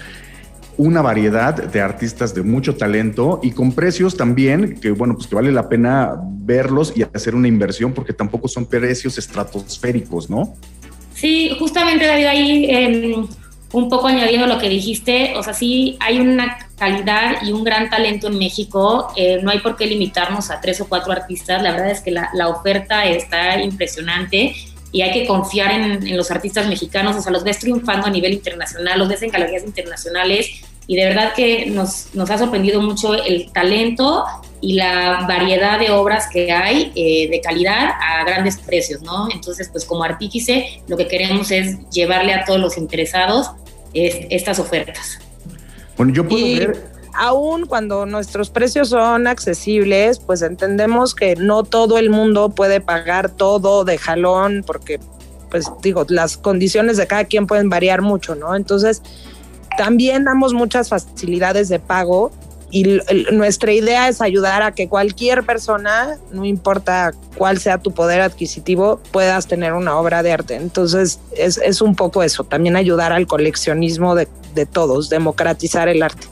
una 0.79 1.03
variedad 1.03 1.55
de 1.55 1.81
artistas 1.81 2.35
de 2.35 2.43
mucho 2.43 2.77
talento 2.77 3.41
y 3.43 3.51
con 3.51 3.73
precios 3.73 4.17
también 4.17 4.81
que, 4.81 4.93
bueno, 4.93 5.15
pues 5.15 5.27
que 5.27 5.35
vale 5.35 5.53
la 5.53 5.69
pena 5.69 6.15
verlos 6.23 6.93
y 6.97 7.03
hacer 7.03 7.35
una 7.35 7.49
inversión 7.49 7.93
porque 7.93 8.13
tampoco 8.13 8.49
son 8.49 8.65
precios 8.65 9.19
estratosféricos, 9.19 10.31
¿no? 10.31 10.55
Sí, 11.15 11.51
justamente 11.59 12.07
David, 12.07 12.27
ahí 12.27 12.67
em, 12.71 13.27
un 13.73 13.89
poco 13.89 14.07
añadiendo 14.07 14.47
lo 14.47 14.59
que 14.59 14.69
dijiste, 14.69 15.35
o 15.37 15.43
sea, 15.43 15.53
sí 15.53 15.97
hay 15.99 16.21
una 16.21 16.59
calidad 16.79 17.43
y 17.43 17.51
un 17.51 17.65
gran 17.65 17.91
talento 17.91 18.29
en 18.29 18.39
México, 18.39 19.13
eh, 19.17 19.41
no 19.43 19.51
hay 19.51 19.59
por 19.59 19.77
qué 19.77 19.87
limitarnos 19.87 20.51
a 20.51 20.61
tres 20.61 20.81
o 20.81 20.89
cuatro 20.89 21.13
artistas, 21.13 21.61
la 21.61 21.73
verdad 21.73 21.91
es 21.91 22.01
que 22.01 22.13
la, 22.13 22.31
la 22.35 22.49
oferta 22.49 23.05
está 23.05 23.61
impresionante 23.61 24.55
y 24.91 25.03
hay 25.03 25.13
que 25.13 25.27
confiar 25.27 25.71
en, 25.73 26.17
los 26.17 26.31
artistas 26.31 26.67
mexicanos, 26.67 27.17
o 27.17 27.21
sea, 27.21 27.33
los 27.33 27.45
ves 27.45 27.59
triunfando 27.59 28.07
a 28.07 28.11
nivel 28.11 28.33
internacional, 28.33 28.99
los 28.99 29.09
ves 29.09 29.23
en 29.23 29.31
galerías 29.31 29.65
internacionales 29.65 30.63
y 30.87 30.97
de 30.97 31.05
verdad 31.05 31.35
que 31.35 31.67
nos, 31.67 32.15
nos 32.15 32.31
ha 32.31 32.39
sorprendido 32.39 32.81
mucho 32.81 33.15
el 33.15 33.53
talento 33.53 34.25
y 34.61 34.73
la 34.73 35.27
variedad 35.29 35.79
de 35.79 35.91
obras 35.91 36.29
que 36.33 36.51
hay 36.51 36.93
eh, 36.95 37.29
de 37.31 37.41
calidad 37.41 37.91
a 38.01 38.25
grandes 38.25 38.59
precios, 38.59 39.03
¿no? 39.03 39.29
Entonces, 39.31 39.69
pues 39.71 39.85
como 39.85 40.03
artífice, 40.03 40.83
lo 40.89 40.97
que 40.97 41.07
queremos 41.07 41.51
es 41.51 41.79
llevarle 41.91 42.33
a 42.33 42.45
todos 42.45 42.59
los 42.59 42.79
interesados 42.79 43.51
estas 43.95 44.59
ofertas. 44.59 45.19
Bueno, 45.97 46.13
yo 46.13 46.27
puedo 46.27 46.45
ver 46.45 46.98
aún 47.15 47.67
cuando 47.67 48.07
nuestros 48.07 48.51
precios 48.51 48.91
son 48.91 49.27
accesibles, 49.27 50.19
pues 50.19 50.43
entendemos 50.43 51.15
que 51.15 51.37
no 51.37 51.65
todo 51.65 51.99
el 51.99 52.11
mundo 52.11 52.51
puede 52.51 52.81
pagar 52.81 53.31
todo 53.31 53.85
de 53.85 53.99
jalón 53.99 54.65
porque, 54.67 55.01
pues 55.51 55.67
digo, 55.83 56.05
las 56.09 56.37
condiciones 56.37 56.97
de 56.97 57.07
cada 57.07 57.25
quien 57.25 57.47
pueden 57.47 57.69
variar 57.69 58.03
mucho, 58.03 58.35
¿no? 58.35 58.55
Entonces, 58.55 59.03
también 59.77 60.25
damos 60.25 60.55
muchas 60.55 60.89
facilidades 60.89 61.69
de 61.69 61.79
pago 61.79 62.33
y 62.71 63.01
nuestra 63.33 63.73
idea 63.73 64.09
es 64.09 64.21
ayudar 64.21 64.63
a 64.63 64.73
que 64.73 64.89
cualquier 64.89 65.45
persona, 65.45 66.19
no 66.33 66.45
importa 66.45 67.13
cuál 67.37 67.59
sea 67.59 67.79
tu 67.79 67.93
poder 67.93 68.21
adquisitivo, 68.21 69.01
puedas 69.11 69.47
tener 69.47 69.73
una 69.73 69.97
obra 69.99 70.23
de 70.23 70.33
arte. 70.33 70.57
Entonces 70.57 71.19
es, 71.35 71.81
un 71.81 71.95
poco 71.97 72.23
eso, 72.23 72.45
también 72.45 72.77
ayudar 72.77 73.13
al 73.13 73.27
coleccionismo 73.27 74.15
de, 74.15 74.29
de 74.55 74.67
todos, 74.67 75.09
democratizar 75.09 75.89
el 75.89 76.03
arte. 76.03 76.27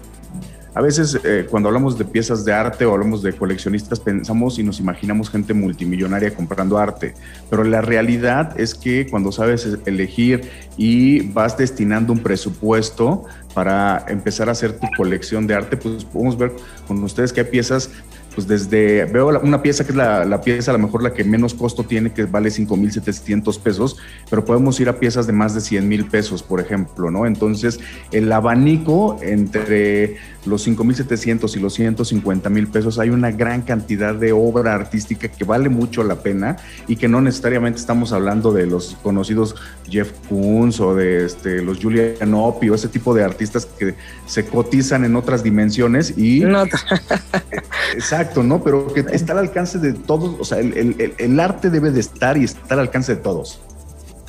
A 0.77 0.83
veces 0.83 1.19
eh, 1.25 1.47
cuando 1.51 1.71
hablamos 1.71 1.97
de 1.97 2.05
piezas 2.05 2.45
de 2.45 2.53
arte 2.53 2.85
o 2.85 2.93
hablamos 2.93 3.23
de 3.23 3.33
coleccionistas 3.33 3.99
pensamos 3.99 4.59
y 4.59 4.63
nos 4.63 4.79
imaginamos 4.79 5.31
gente 5.31 5.55
multimillonaria 5.55 6.35
comprando 6.35 6.77
arte, 6.77 7.15
pero 7.49 7.65
la 7.65 7.81
realidad 7.81 8.61
es 8.61 8.75
que 8.75 9.07
cuando 9.07 9.33
sabes 9.33 9.67
elegir 9.87 10.51
y 10.77 11.31
vas 11.31 11.57
destinando 11.57 12.13
un 12.13 12.19
presupuesto 12.19 13.25
para 13.55 14.05
empezar 14.09 14.51
a 14.51 14.53
hacer 14.53 14.79
tu 14.79 14.87
colección 14.99 15.47
de 15.47 15.55
arte, 15.55 15.79
pues 15.79 16.05
podemos 16.05 16.37
ver 16.37 16.53
con 16.87 17.03
ustedes 17.03 17.33
que 17.33 17.41
hay 17.41 17.47
piezas 17.47 17.91
pues 18.37 18.47
desde, 18.47 19.07
veo 19.07 19.29
una 19.41 19.63
pieza 19.63 19.83
que 19.83 19.93
es 19.93 19.97
la, 19.97 20.41
pieza 20.43 20.71
a 20.71 20.75
lo 20.75 20.79
mejor 20.79 21.03
la 21.03 21.15
que 21.15 21.25
menos 21.25 21.55
costo 21.55 21.85
tiene, 21.85 22.13
que 22.13 22.27
vale 22.27 22.51
5.700 22.51 23.59
pesos, 23.61 23.97
pero 24.29 24.45
podemos 24.45 24.79
ir 24.79 24.91
a 24.91 25.01
piezas 25.01 25.27
de 25.27 25.33
más 25.33 25.55
de 25.55 25.63
100 25.63 25.89
mil 25.89 26.05
pesos, 26.05 26.43
por 26.43 26.61
ejemplo, 26.61 27.11
¿no? 27.11 27.25
Entonces, 27.25 27.81
el 28.13 28.31
abanico 28.31 29.19
entre 29.23 30.17
los 30.45 30.69
5.700 30.69 31.57
y 31.57 31.61
los 31.61 31.73
150 31.73 32.51
mil 32.51 32.69
pesos, 32.69 32.99
hay 32.99 33.09
una 33.09 33.31
gran 33.31 33.63
cantidad 33.63 34.15
de 34.15 34.33
obra 34.33 34.75
artística 34.75 35.29
que 35.29 35.45
vale 35.45 35.71
mucho 35.71 36.05
la 36.05 36.17
pena 36.17 36.59
y 36.87 36.97
que 36.97 37.09
no 37.09 37.23
necesariamente 37.23 37.81
estamos 37.81 38.13
hablando 38.13 38.53
de 38.53 38.67
los 38.67 38.97
conocidos 39.03 39.57
Jeff 39.89 40.13
Koons 40.29 40.79
o 40.81 40.95
de 40.95 41.25
este, 41.25 41.63
los 41.63 41.79
Julian 41.83 42.35
Opie 42.35 42.71
o 42.71 42.75
ese 42.75 42.89
tipo 42.89 43.15
de 43.15 43.25
artistas 43.25 43.65
que 43.65 43.95
se 44.27 44.45
cotizan 44.45 45.07
en 45.07 45.17
otras 45.17 45.43
dimensiones 45.43 46.17
y... 46.19 46.41
No. 46.41 46.65
Exacto 47.95 48.26
¿no? 48.43 48.63
Pero 48.63 48.93
que 48.93 49.05
está 49.13 49.33
al 49.33 49.41
alcance 49.41 49.79
de 49.79 49.93
todos, 49.93 50.37
o 50.39 50.45
sea, 50.45 50.59
el, 50.59 51.41
arte 51.41 51.71
debe 51.71 51.91
de 51.91 52.01
estar 52.01 52.37
y 52.37 52.45
estar 52.45 52.79
al 52.79 52.81
alcance 52.81 53.17
de 53.17 53.23
todos. 53.23 53.61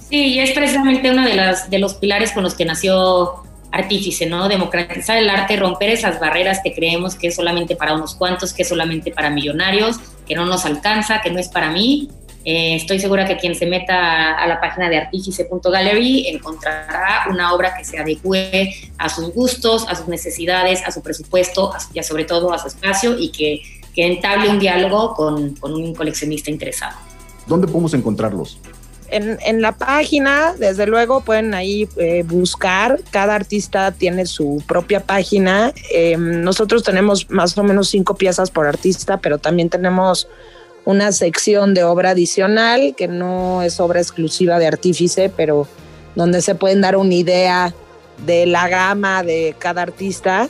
Sí, 0.09 0.35
y 0.35 0.39
es 0.39 0.51
precisamente 0.51 1.11
uno 1.11 1.25
de, 1.25 1.35
las, 1.35 1.69
de 1.69 1.79
los 1.79 1.95
pilares 1.95 2.31
con 2.31 2.43
los 2.43 2.53
que 2.53 2.65
nació 2.65 3.43
Artífice, 3.69 4.25
¿no? 4.25 4.47
Democratizar 4.47 5.17
el 5.17 5.29
arte, 5.29 5.57
romper 5.57 5.89
esas 5.89 6.21
barreras 6.21 6.61
que 6.63 6.73
creemos 6.73 7.15
que 7.15 7.27
es 7.27 7.35
solamente 7.35 7.75
para 7.75 7.93
unos 7.95 8.15
cuantos, 8.15 8.53
que 8.53 8.61
es 8.61 8.69
solamente 8.69 9.11
para 9.11 9.29
millonarios, 9.29 9.97
que 10.25 10.35
no 10.35 10.45
nos 10.45 10.65
alcanza, 10.65 11.21
que 11.21 11.29
no 11.29 11.39
es 11.39 11.49
para 11.49 11.69
mí. 11.69 12.09
Eh, 12.45 12.75
estoy 12.75 12.97
segura 12.97 13.25
que 13.25 13.35
quien 13.35 13.55
se 13.55 13.65
meta 13.65 14.35
a, 14.35 14.47
la 14.47 14.61
página 14.61 14.89
de 14.89 14.97
artífice.gallery 14.97 16.29
encontrará 16.29 17.25
una 17.29 17.53
obra 17.53 17.75
que 17.75 17.83
se 17.83 17.99
adecue 17.99 18.73
a 18.97 19.09
sus 19.09 19.33
gustos, 19.33 19.85
a 19.89 19.95
sus 19.95 20.07
necesidades, 20.07 20.81
a 20.85 20.91
su 20.91 21.01
presupuesto 21.03 21.73
y 21.93 22.01
sobre 22.03 22.23
todo 22.23 22.53
a 22.53 22.59
su 22.59 22.69
espacio 22.69 23.19
y 23.19 23.33
que 23.33 23.61
que 23.97 24.05
entable 24.05 24.47
un 24.47 24.59
diálogo 24.59 25.15
con, 25.15 25.55
un 25.63 25.95
coleccionista 25.95 26.51
interesado. 26.51 26.95
¿Dónde 27.47 27.65
podemos 27.65 27.95
encontrarlos? 27.95 28.59
En, 29.09 29.61
la 29.61 29.71
página, 29.71 30.53
desde 30.53 30.85
luego, 30.85 31.21
pueden 31.21 31.55
ahí 31.55 31.89
eh, 31.97 32.23
buscar. 32.23 32.99
Cada 33.09 33.33
artista 33.33 33.91
tiene 33.91 34.27
su 34.27 34.61
propia 34.67 34.99
página. 34.99 35.73
Em, 35.91 36.43
nosotros 36.43 36.83
tenemos 36.83 37.27
más 37.31 37.57
o 37.57 37.63
menos 37.63 37.87
cinco 37.87 38.15
piezas 38.15 38.51
por 38.51 38.67
artista, 38.67 39.17
pero 39.17 39.39
también 39.39 39.69
tenemos 39.69 40.27
una 40.85 41.11
sección 41.11 41.73
de 41.73 41.83
obra 41.83 42.11
adicional 42.11 42.93
que 42.95 43.07
no 43.07 43.63
es 43.63 43.79
obra 43.79 43.99
exclusiva 43.99 44.59
de 44.59 44.67
artífice, 44.67 45.31
pero 45.35 45.67
donde 46.15 46.43
se 46.43 46.53
pueden 46.53 46.81
dar 46.81 46.97
una 46.97 47.15
idea 47.15 47.73
de 48.27 48.45
la 48.45 48.67
gama 48.67 49.23
de 49.23 49.55
cada 49.57 49.81
artista 49.81 50.49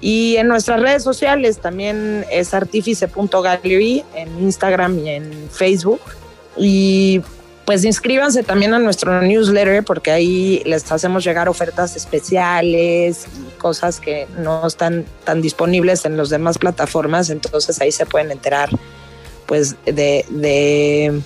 y 0.00 0.36
en 0.36 0.48
nuestras 0.48 0.80
redes 0.80 1.02
sociales 1.02 1.58
también 1.58 2.24
es 2.30 2.52
artifice.gallery 2.52 4.04
en 4.14 4.28
Instagram 4.40 4.98
y 4.98 5.10
en 5.10 5.48
Facebook. 5.50 6.00
Y 6.56 7.22
pues 7.64 7.84
inscríbanse 7.84 8.42
también 8.42 8.74
a 8.74 8.78
nuestro 8.78 9.20
newsletter 9.22 9.82
porque 9.84 10.10
ahí 10.10 10.62
les 10.64 10.90
hacemos 10.92 11.24
llegar 11.24 11.48
ofertas 11.48 11.96
especiales 11.96 13.26
y 13.36 13.58
cosas 13.58 13.98
que 13.98 14.28
no 14.38 14.66
están 14.66 15.04
tan 15.24 15.42
disponibles 15.42 16.04
en 16.04 16.16
las 16.16 16.28
demás 16.28 16.58
plataformas. 16.58 17.30
Entonces 17.30 17.80
ahí 17.80 17.90
se 17.90 18.06
pueden 18.06 18.30
enterar 18.30 18.68
pues 19.46 19.76
de, 19.84 20.24
de, 20.28 21.20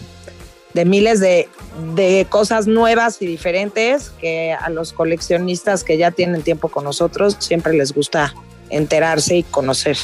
de 0.75 0.85
miles 0.85 1.21
de, 1.21 1.49
de 1.95 2.27
cosas 2.31 2.67
nuevas 2.67 3.21
y 3.21 3.27
diferentes 3.27 4.11
que 4.11 4.53
a 4.53 4.71
los 4.71 4.93
coleccionistas 4.93 5.85
que 5.85 5.99
ya 5.99 6.11
tienen 6.11 6.43
tiempo 6.43 6.69
con 6.69 6.85
nosotros 6.85 7.37
siempre 7.39 7.75
les 7.75 7.93
gusta 7.93 8.33
enterarse 8.71 9.37
y 9.37 9.43
conocer. 9.43 9.97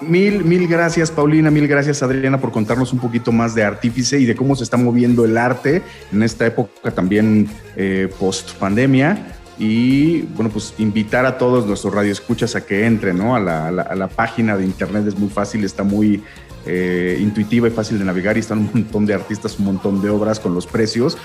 Mil, 0.00 0.44
mil 0.44 0.66
gracias, 0.66 1.10
Paulina, 1.10 1.50
mil 1.50 1.68
gracias, 1.68 2.02
Adriana, 2.02 2.40
por 2.40 2.52
contarnos 2.52 2.92
un 2.94 3.00
poquito 3.00 3.32
más 3.32 3.54
de 3.54 3.64
Artífice 3.64 4.18
y 4.18 4.24
de 4.24 4.34
cómo 4.34 4.56
se 4.56 4.64
está 4.64 4.78
moviendo 4.78 5.26
el 5.26 5.36
arte 5.36 5.82
en 6.10 6.22
esta 6.22 6.46
época 6.46 6.90
también 6.90 7.50
eh, 7.76 8.08
post 8.18 8.52
pandemia. 8.52 9.36
Y 9.58 10.22
bueno, 10.22 10.50
pues 10.50 10.72
invitar 10.78 11.26
a 11.26 11.36
todos 11.36 11.66
nuestros 11.66 11.92
radioescuchas 11.92 12.56
a 12.56 12.64
que 12.64 12.86
entren 12.86 13.18
¿no? 13.18 13.36
a, 13.36 13.40
la, 13.40 13.68
a, 13.68 13.94
la, 13.94 14.08
página 14.08 14.56
de 14.56 14.64
internet, 14.64 15.04
es 15.06 15.18
muy 15.18 15.28
fácil, 15.28 15.64
está 15.64 15.82
muy 15.82 16.22
eh, 16.64 17.18
intuitiva 17.20 17.68
y 17.68 17.70
fácil 17.70 17.98
de 17.98 18.04
navegar 18.06 18.38
y 18.38 18.40
están 18.40 18.58
un 18.58 18.70
montón 18.72 19.04
de 19.04 19.12
artistas, 19.12 19.58
un 19.58 19.66
montón 19.66 20.00
de 20.00 20.08
obras 20.08 20.40
con 20.40 20.54
los 20.54 20.66
precios. 20.66 21.18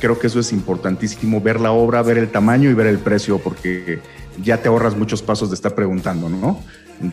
Creo 0.00 0.18
que 0.18 0.28
eso 0.28 0.40
es 0.40 0.52
importantísimo, 0.52 1.40
ver 1.40 1.60
la 1.60 1.72
obra, 1.72 2.02
ver 2.02 2.18
el 2.18 2.30
tamaño 2.30 2.70
y 2.70 2.74
ver 2.74 2.86
el 2.86 2.98
precio, 2.98 3.38
porque 3.38 4.00
ya 4.42 4.58
te 4.58 4.68
ahorras 4.68 4.96
muchos 4.96 5.22
pasos 5.22 5.50
de 5.50 5.54
estar 5.54 5.74
preguntando, 5.74 6.28
¿no? 6.28 6.62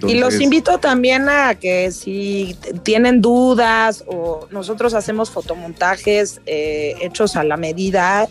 y 0.07 0.15
los 0.15 0.41
invito 0.41 0.79
también 0.79 1.29
a 1.29 1.55
que 1.55 1.91
si 1.91 2.57
tienen 2.83 3.21
dudas 3.21 4.03
o 4.07 4.47
nosotros 4.49 4.93
hacemos 4.95 5.29
fotomontajes 5.29 6.41
eh, 6.45 6.95
hechos 7.01 7.35
a 7.35 7.43
la 7.43 7.55
medida, 7.55 8.27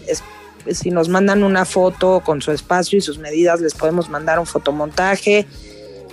si 0.70 0.90
nos 0.90 1.08
mandan 1.08 1.44
una 1.44 1.64
foto 1.64 2.22
con 2.24 2.42
su 2.42 2.50
espacio 2.50 2.98
y 2.98 3.02
sus 3.02 3.18
medidas, 3.18 3.60
les 3.60 3.74
podemos 3.74 4.08
mandar 4.08 4.38
un 4.38 4.46
fotomontaje. 4.46 5.46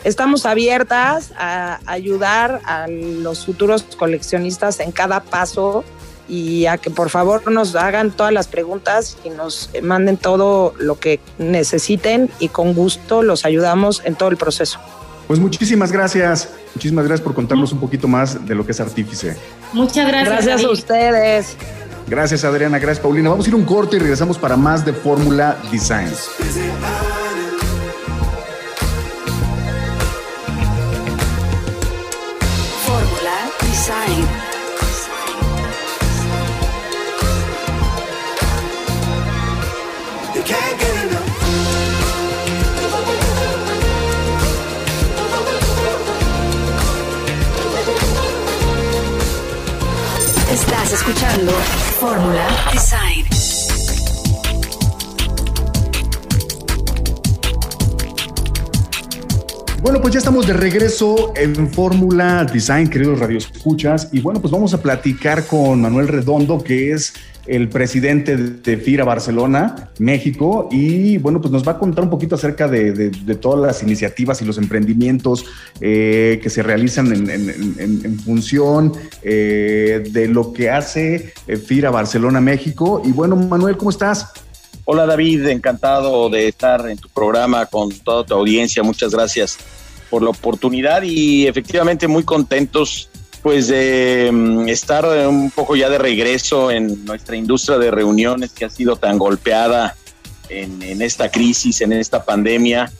Estamos 0.03 0.45
abiertas 0.45 1.31
a 1.37 1.79
ayudar 1.85 2.61
a 2.65 2.87
los 2.87 3.45
futuros 3.45 3.83
coleccionistas 3.97 4.79
en 4.79 4.91
cada 4.91 5.21
paso 5.21 5.83
y 6.31 6.65
a 6.65 6.77
que 6.77 6.89
por 6.89 7.09
favor 7.09 7.51
nos 7.51 7.75
hagan 7.75 8.09
todas 8.09 8.31
las 8.31 8.47
preguntas 8.47 9.17
y 9.25 9.29
nos 9.29 9.69
manden 9.83 10.15
todo 10.15 10.73
lo 10.79 10.97
que 10.97 11.19
necesiten 11.37 12.29
y 12.39 12.47
con 12.47 12.73
gusto 12.73 13.21
los 13.21 13.43
ayudamos 13.43 14.01
en 14.05 14.15
todo 14.15 14.29
el 14.29 14.37
proceso. 14.37 14.79
Pues 15.27 15.41
muchísimas 15.41 15.91
gracias, 15.91 16.47
muchísimas 16.73 17.05
gracias 17.05 17.25
por 17.25 17.35
contarnos 17.35 17.73
un 17.73 17.81
poquito 17.81 18.07
más 18.07 18.45
de 18.47 18.55
lo 18.55 18.65
que 18.65 18.71
es 18.71 18.79
Artífice. 18.79 19.35
Muchas 19.73 20.07
gracias. 20.07 20.45
Gracias 20.45 20.63
a 20.63 20.71
ustedes. 20.71 21.57
Gracias 22.07 22.45
Adriana, 22.45 22.79
gracias 22.79 23.03
Paulina. 23.03 23.29
Vamos 23.29 23.45
a 23.45 23.49
ir 23.49 23.55
un 23.55 23.65
corte 23.65 23.97
y 23.97 23.99
regresamos 23.99 24.37
para 24.37 24.55
más 24.55 24.85
de 24.85 24.93
Fórmula 24.93 25.57
Design. 25.69 26.11
Escuchando 51.31 51.51
Fórmula 51.99 52.47
Design. 52.73 53.20
Bueno, 59.81 59.99
pues 59.99 60.13
ya 60.13 60.19
estamos 60.19 60.45
de 60.45 60.53
regreso 60.53 61.33
en 61.35 61.67
Fórmula 61.67 62.45
Design, 62.45 62.87
queridos 62.87 63.17
radioescuchas. 63.17 64.09
Y 64.11 64.19
bueno, 64.19 64.39
pues 64.39 64.51
vamos 64.51 64.75
a 64.75 64.81
platicar 64.81 65.47
con 65.47 65.81
Manuel 65.81 66.07
Redondo, 66.07 66.63
que 66.63 66.91
es 66.91 67.15
el 67.47 67.67
presidente 67.67 68.37
de 68.37 68.77
FIRA 68.77 69.03
Barcelona, 69.05 69.89
México, 69.97 70.69
y 70.71 71.17
bueno, 71.17 71.41
pues 71.41 71.51
nos 71.51 71.67
va 71.67 71.71
a 71.71 71.79
contar 71.79 72.03
un 72.03 72.11
poquito 72.11 72.35
acerca 72.35 72.67
de, 72.67 73.09
todas 73.41 73.59
las 73.59 73.81
iniciativas 73.81 74.39
y 74.43 74.45
los 74.45 74.59
emprendimientos 74.59 75.45
eh, 75.79 76.39
que 76.43 76.51
se 76.51 76.61
realizan 76.61 77.11
en, 77.11 78.19
función 78.19 78.93
eh, 79.23 80.03
de 80.11 80.27
lo 80.27 80.53
que 80.53 80.69
hace 80.69 81.33
eh, 81.47 81.57
FIRA 81.57 81.89
Barcelona, 81.89 82.39
México. 82.39 83.01
Y 83.03 83.11
bueno, 83.13 83.35
Manuel, 83.35 83.77
¿cómo 83.77 83.89
estás? 83.89 84.31
Hola 84.85 85.07
David, 85.07 85.47
encantado 85.47 86.29
de 86.29 86.47
estar 86.47 86.87
en 86.87 86.97
tu 86.97 87.09
programa 87.09 87.65
con 87.65 87.89
toda 87.91 88.23
tu 88.25 88.35
audiencia. 88.35 88.83
Muchas 88.83 89.11
gracias 89.11 89.57
por 90.11 90.21
la 90.21 90.29
oportunidad 90.29 91.01
y 91.03 91.47
efectivamente 91.47 92.07
muy 92.07 92.23
contentos 92.23 93.09
pues 93.41 93.69
de 93.69 94.29
mm, 94.31 94.67
estar 94.67 95.05
un 95.27 95.49
poco 95.49 95.75
ya 95.75 95.89
de 95.89 95.97
regreso 95.97 96.69
en 96.69 97.05
nuestra 97.05 97.35
industria 97.35 97.77
de 97.79 97.89
reuniones 97.89 98.51
que 98.51 98.65
ha 98.65 98.69
sido 98.69 98.97
tan 98.97 99.17
golpeada 99.17 99.95
en, 100.49 101.01
esta 101.01 101.31
crisis, 101.31 101.79
en 101.79 101.93
esta 101.93 102.25
pandemia. 102.25 102.91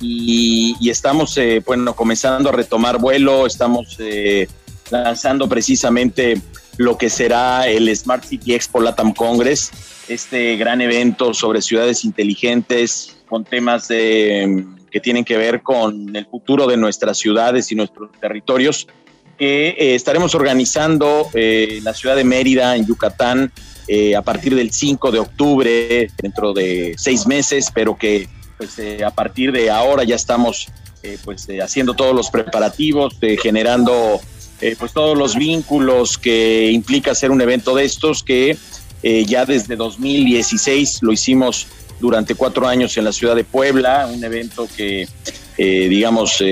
Y, 0.00 0.76
estamos, 0.88 1.36
eh, 1.38 1.62
bueno, 1.66 1.96
comenzando 1.96 2.50
a 2.50 2.52
retomar 2.52 2.98
vuelo, 2.98 3.46
estamos 3.46 3.96
eh, 3.98 4.46
lanzando 4.90 5.48
precisamente 5.48 6.40
lo 6.76 6.96
que 6.96 7.10
será 7.10 7.66
el 7.66 7.94
Smart 7.96 8.22
City 8.24 8.54
Expo 8.54 8.80
Latam 8.80 9.12
Congress, 9.12 9.70
este 10.06 10.56
gran 10.56 10.80
evento 10.80 11.34
sobre 11.34 11.62
ciudades 11.62 12.04
inteligentes 12.04 13.16
con 13.26 13.44
temas 13.44 13.88
de, 13.88 14.64
que 14.90 15.00
tienen 15.00 15.24
que 15.24 15.36
ver 15.36 15.62
con 15.62 16.14
el 16.14 16.26
futuro 16.26 16.66
de 16.66 16.76
nuestras 16.76 17.18
ciudades 17.18 17.70
y 17.72 17.74
nuestros 17.74 18.10
territorios, 18.20 18.88
que 19.38 19.68
eh, 19.68 19.94
estaremos 19.94 20.34
organizando 20.34 21.28
en 21.34 21.84
la 21.84 21.94
ciudad 21.94 22.16
de 22.16 22.24
Mérida, 22.24 22.76
en 22.76 22.86
Yucatán, 22.86 23.52
eh, 23.90 24.14
a 24.14 24.20
partir 24.20 24.54
del 24.54 24.70
5 24.70 25.10
de 25.10 25.18
octubre, 25.18 26.10
dentro 26.20 26.52
de 26.52 26.94
seis 26.98 27.26
meses, 27.26 27.70
pero 27.72 27.96
que 27.96 28.28
pues, 28.58 28.78
eh, 28.78 29.02
a 29.02 29.10
partir 29.10 29.50
de 29.50 29.70
ahora 29.70 30.04
ya 30.04 30.14
estamos 30.14 30.68
eh, 31.02 31.16
pues, 31.24 31.48
haciendo 31.62 31.94
todos 31.94 32.14
los 32.14 32.28
preparativos, 32.28 33.16
generando 33.42 34.20
pues 34.78 34.92
todos 34.92 35.16
los 35.16 35.36
vínculos 35.36 36.18
que 36.18 36.72
implica 36.72 37.12
hacer 37.12 37.30
un 37.30 37.40
evento 37.40 37.76
de 37.76 37.84
estos 37.84 38.24
que 38.24 38.58
ya 39.04 39.44
desde 39.46 39.76
2016 39.76 40.98
lo 41.02 41.12
hicimos 41.12 41.68
durante 42.00 42.34
cuatro 42.34 42.66
años 42.66 42.96
en 42.96 43.04
la 43.04 43.12
ciudad 43.12 43.34
de 43.36 43.44
Puebla, 43.44 44.08
un 44.12 44.22
evento 44.22 44.68
que, 44.76 45.08
digamos, 45.56 46.42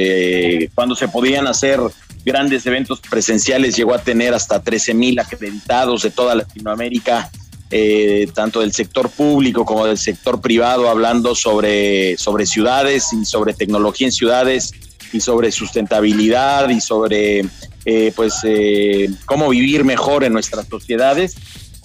cuando 0.75 0.95
se 0.95 1.09
podían 1.09 1.47
hacer 1.47 1.81
grandes 2.27 2.67
eventos 2.67 3.01
presenciales, 3.01 3.77
llegó 3.77 3.95
a 3.95 4.03
tener 4.03 4.35
hasta 4.35 4.61
13 4.61 4.95
mil 4.95 5.19
acreditados 5.21 6.03
de 6.03 6.11
toda 6.11 6.35
Latinoamérica, 6.35 7.31
eh, 7.71 8.29
tanto 8.35 8.61
del 8.61 8.73
sector 8.73 9.09
público 9.09 9.65
como 9.65 9.87
del 9.87 9.97
sector 9.97 10.41
privado, 10.41 10.91
hablando 10.91 11.37
sobre, 11.37 12.19
sobre 12.19 12.45
ciudades 12.45 13.13
y 13.13 13.25
sobre 13.25 13.55
tecnología 13.55 14.09
en 14.09 14.13
ciudades 14.13 14.73
y 15.13 15.21
sobre 15.21 15.53
sustentabilidad 15.53 16.69
y 16.69 16.81
sobre 16.81 17.45
eh, 17.85 18.13
pues 18.17 18.41
eh, 18.43 19.09
cómo 19.25 19.49
vivir 19.51 19.85
mejor 19.85 20.25
en 20.25 20.33
nuestras 20.33 20.67
sociedades. 20.67 21.37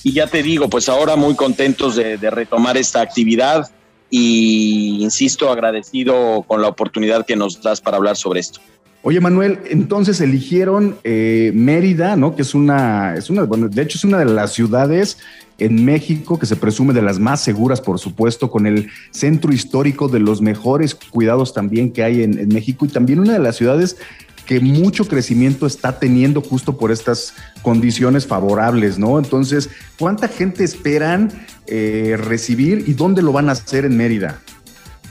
Y 0.03 0.13
ya 0.13 0.27
te 0.27 0.41
digo, 0.41 0.69
pues 0.69 0.89
ahora 0.89 1.15
muy 1.15 1.35
contentos 1.35 1.95
de, 1.95 2.17
retomar 2.17 2.77
esta 2.77 3.01
actividad 3.01 3.69
y 4.09 5.01
insisto, 5.01 5.51
agradecido 5.51 6.43
con 6.47 6.61
la 6.61 6.67
oportunidad 6.67 7.25
que 7.25 7.35
nos 7.35 7.61
das 7.61 7.79
para 7.79 7.97
hablar 7.97 8.17
sobre 8.17 8.41
esto. 8.41 8.59
Oye, 9.03 9.19
Manuel, 9.19 9.59
entonces 9.69 10.21
eligieron 10.21 10.97
eh, 11.03 11.51
Mérida, 11.55 12.15
¿no? 12.15 12.35
Que 12.35 12.43
es 12.43 12.53
una, 12.53 13.15
es 13.15 13.29
una, 13.29 13.43
bueno, 13.43 13.67
de 13.67 13.81
hecho 13.81 13.97
es 13.97 14.03
una 14.03 14.19
de 14.19 14.25
las 14.25 14.53
ciudades 14.53 15.17
en 15.61 15.85
México 15.85 16.39
que 16.39 16.47
se 16.47 16.55
presume 16.55 16.91
de 16.91 17.03
las 17.03 17.19
más 17.19 17.43
seguras, 17.43 17.81
por 17.81 17.99
supuesto, 17.99 18.49
con 18.49 18.65
el 18.65 18.89
centro 19.11 19.53
histórico 19.53 20.07
de 20.07 20.19
los 20.19 20.41
mejores 20.41 20.95
cuidados 20.95 21.53
también 21.53 21.91
que 21.91 22.03
hay 22.03 22.23
en, 22.23 22.47
México 22.47 22.83
y 22.85 22.89
también 22.89 23.19
una 23.19 23.33
de 23.33 23.39
las 23.39 23.57
ciudades 23.57 23.97
que 24.45 24.59
mucho 24.59 25.07
crecimiento 25.07 25.65
está 25.65 25.99
teniendo 25.99 26.41
justo 26.41 26.77
por 26.77 26.91
estas 26.91 27.33
condiciones 27.61 28.25
favorables, 28.25 28.97
¿no? 28.97 29.17
Entonces, 29.17 29.69
¿cuánta 29.97 30.27
gente 30.27 30.63
esperan 30.63 31.45
eh, 31.67 32.17
recibir 32.17 32.83
y 32.87 32.93
dónde 32.93 33.21
lo 33.21 33.31
van 33.31 33.49
a 33.49 33.53
hacer 33.53 33.85
en 33.85 33.95
Mérida? 33.95 34.41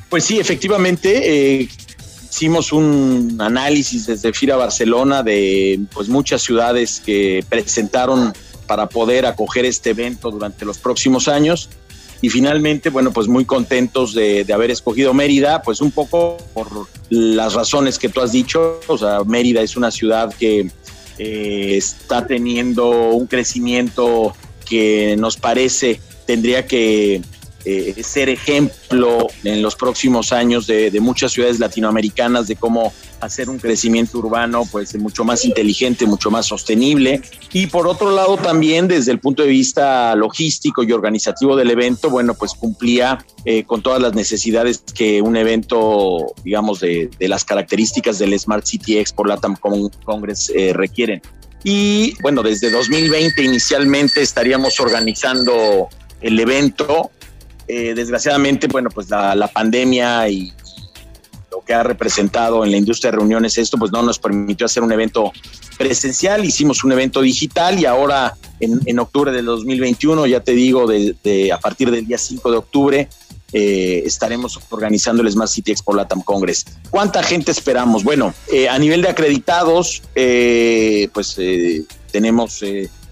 Pues 0.08 0.24
sí, 0.24 0.40
efectivamente, 0.40 1.60
eh, 1.60 1.68
hicimos 2.30 2.72
un 2.72 3.36
análisis 3.40 4.06
desde 4.06 4.32
FIRA 4.32 4.56
Barcelona 4.56 5.22
de 5.22 5.80
pues 5.92 6.08
muchas 6.08 6.42
ciudades 6.42 7.00
que 7.04 7.44
presentaron 7.48 8.32
para 8.66 8.88
poder 8.88 9.26
acoger 9.26 9.64
este 9.64 9.90
evento 9.90 10.30
durante 10.30 10.64
los 10.64 10.78
próximos 10.78 11.28
años 11.28 11.70
y 12.22 12.28
finalmente, 12.28 12.90
bueno, 12.90 13.12
pues 13.12 13.28
muy 13.28 13.44
contentos 13.44 14.14
de, 14.14 14.46
haber 14.52 14.70
escogido 14.70 15.14
Mérida, 15.14 15.62
pues 15.62 15.80
un 15.80 15.90
poco 15.90 16.36
por 16.54 16.68
las 17.08 17.54
razones 17.54 17.98
que 17.98 18.08
tú 18.08 18.20
has 18.20 18.32
dicho, 18.32 18.80
o 18.86 18.98
sea, 18.98 19.24
Mérida 19.24 19.62
es 19.62 19.76
una 19.76 19.90
ciudad 19.90 20.32
que 20.34 20.70
eh, 21.18 21.76
está 21.76 22.26
teniendo 22.26 22.90
un 23.10 23.26
crecimiento 23.26 24.34
que 24.68 25.16
nos 25.18 25.36
parece 25.36 26.00
tendría 26.26 26.64
que 26.64 27.22
eh, 27.64 28.02
ser 28.04 28.28
ejemplo 28.28 29.26
en 29.42 29.62
los 29.62 29.74
próximos 29.74 30.32
años 30.32 30.66
de, 30.66 30.96
muchas 31.00 31.32
ciudades 31.32 31.58
latinoamericanas 31.58 32.46
de 32.46 32.54
cómo 32.54 32.92
hacer 33.20 33.50
un 33.50 33.58
crecimiento 33.58 34.18
urbano 34.18 34.64
pues 34.70 34.96
mucho 34.98 35.24
más 35.24 35.44
inteligente, 35.44 36.06
mucho 36.06 36.30
más 36.30 36.46
sostenible. 36.46 37.22
Y 37.52 37.66
por 37.66 37.86
otro 37.86 38.10
lado 38.10 38.36
también 38.36 38.88
desde 38.88 39.12
el 39.12 39.20
punto 39.20 39.42
de 39.42 39.48
vista 39.48 40.14
logístico 40.14 40.82
y 40.82 40.92
organizativo 40.92 41.56
del 41.56 41.70
evento, 41.70 42.10
bueno, 42.10 42.34
pues 42.34 42.54
cumplía 42.54 43.24
eh, 43.44 43.64
con 43.64 43.82
todas 43.82 44.00
las 44.00 44.14
necesidades 44.14 44.82
que 44.94 45.22
un 45.22 45.36
evento, 45.36 46.32
digamos, 46.44 46.80
de, 46.80 47.10
las 47.20 47.44
características 47.44 48.18
del 48.18 48.38
Smart 48.38 48.64
City 48.64 48.98
Expo 48.98 49.24
Latam 49.24 49.56
Congress 49.56 50.50
eh, 50.54 50.72
requieren. 50.72 51.22
Y 51.62 52.14
bueno, 52.22 52.42
desde 52.42 52.70
2020 52.70 53.42
inicialmente 53.42 54.22
estaríamos 54.22 54.80
organizando 54.80 55.88
el 56.20 56.40
evento 56.40 57.10
eh, 57.72 57.94
desgraciadamente, 57.94 58.66
bueno, 58.66 58.90
pues 58.90 59.08
la, 59.10 59.48
pandemia 59.54 60.28
y 60.28 60.52
que 61.70 61.74
ha 61.74 61.84
representado 61.84 62.64
en 62.64 62.72
la 62.72 62.78
industria 62.78 63.12
de 63.12 63.18
reuniones 63.18 63.56
esto, 63.56 63.78
pues 63.78 63.92
no 63.92 64.02
nos 64.02 64.18
permitió 64.18 64.66
hacer 64.66 64.82
un 64.82 64.90
evento 64.90 65.30
presencial, 65.78 66.44
hicimos 66.44 66.82
un 66.82 66.90
evento 66.90 67.22
digital 67.22 67.78
y 67.78 67.86
ahora 67.86 68.36
en, 68.58 68.98
octubre 68.98 69.30
del 69.30 69.44
2021, 69.44 70.26
ya 70.26 70.40
te 70.40 70.50
digo, 70.50 70.88
de, 70.88 71.52
a 71.52 71.60
partir 71.60 71.92
del 71.92 72.08
día 72.08 72.18
5 72.18 72.50
de 72.50 72.56
octubre, 72.56 73.08
eh, 73.52 74.02
estaremos 74.04 74.58
organizando 74.70 75.22
el 75.22 75.30
Smart 75.30 75.48
City 75.48 75.70
Expo 75.70 75.94
Latam 75.94 76.22
Congress. 76.22 76.66
¿Cuánta 76.90 77.22
gente 77.22 77.52
esperamos? 77.52 78.02
Bueno, 78.02 78.34
eh, 78.52 78.68
a 78.68 78.76
nivel 78.76 79.00
de 79.02 79.10
acreditados, 79.10 80.02
pues 80.12 81.36
tenemos 82.10 82.64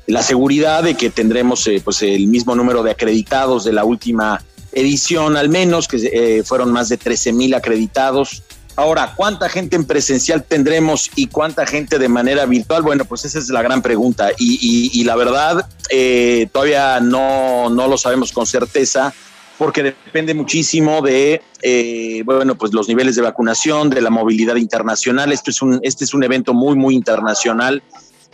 la 0.08 0.22
seguridad 0.24 0.82
de 0.82 0.96
que 0.96 1.10
tendremos 1.10 1.70
pues 1.84 2.02
el 2.02 2.26
mismo 2.26 2.56
número 2.56 2.82
de 2.82 2.90
acreditados 2.90 3.62
de 3.62 3.72
la 3.72 3.84
última 3.84 4.42
edición 4.72 5.36
al 5.36 5.48
menos, 5.48 5.88
que 5.88 5.96
eh, 6.12 6.42
fueron 6.44 6.72
más 6.72 6.88
de 6.88 6.96
13 6.96 7.32
mil 7.32 7.54
acreditados. 7.54 8.42
Ahora, 8.78 9.12
¿cuánta 9.16 9.48
gente 9.48 9.74
en 9.74 9.84
presencial 9.84 10.44
tendremos 10.44 11.10
y 11.16 11.26
cuánta 11.26 11.66
gente 11.66 11.98
de 11.98 12.08
manera 12.08 12.46
virtual? 12.46 12.82
Bueno, 12.82 13.04
pues 13.06 13.24
esa 13.24 13.40
es 13.40 13.48
la 13.48 13.60
gran 13.60 13.82
pregunta 13.82 14.30
y, 14.38 15.02
la 15.02 15.16
verdad 15.16 15.68
eh, 15.90 16.46
todavía 16.52 17.00
no, 17.00 17.70
no 17.70 17.88
lo 17.88 17.98
sabemos 17.98 18.30
con 18.30 18.46
certeza 18.46 19.12
porque 19.58 19.82
depende 19.82 20.32
muchísimo 20.32 21.02
de 21.02 21.42
eh, 21.60 22.22
bueno 22.24 22.54
pues 22.54 22.72
los 22.72 22.86
niveles 22.86 23.16
de 23.16 23.22
vacunación, 23.22 23.90
de 23.90 24.00
la 24.00 24.10
movilidad 24.10 24.54
internacional. 24.54 25.32
Esto 25.32 25.50
es 25.50 25.60
un, 25.60 25.80
este 25.82 26.04
es 26.04 26.14
un 26.14 26.22
evento 26.22 26.54
muy 26.54 26.76
muy 26.76 26.94
internacional 26.94 27.82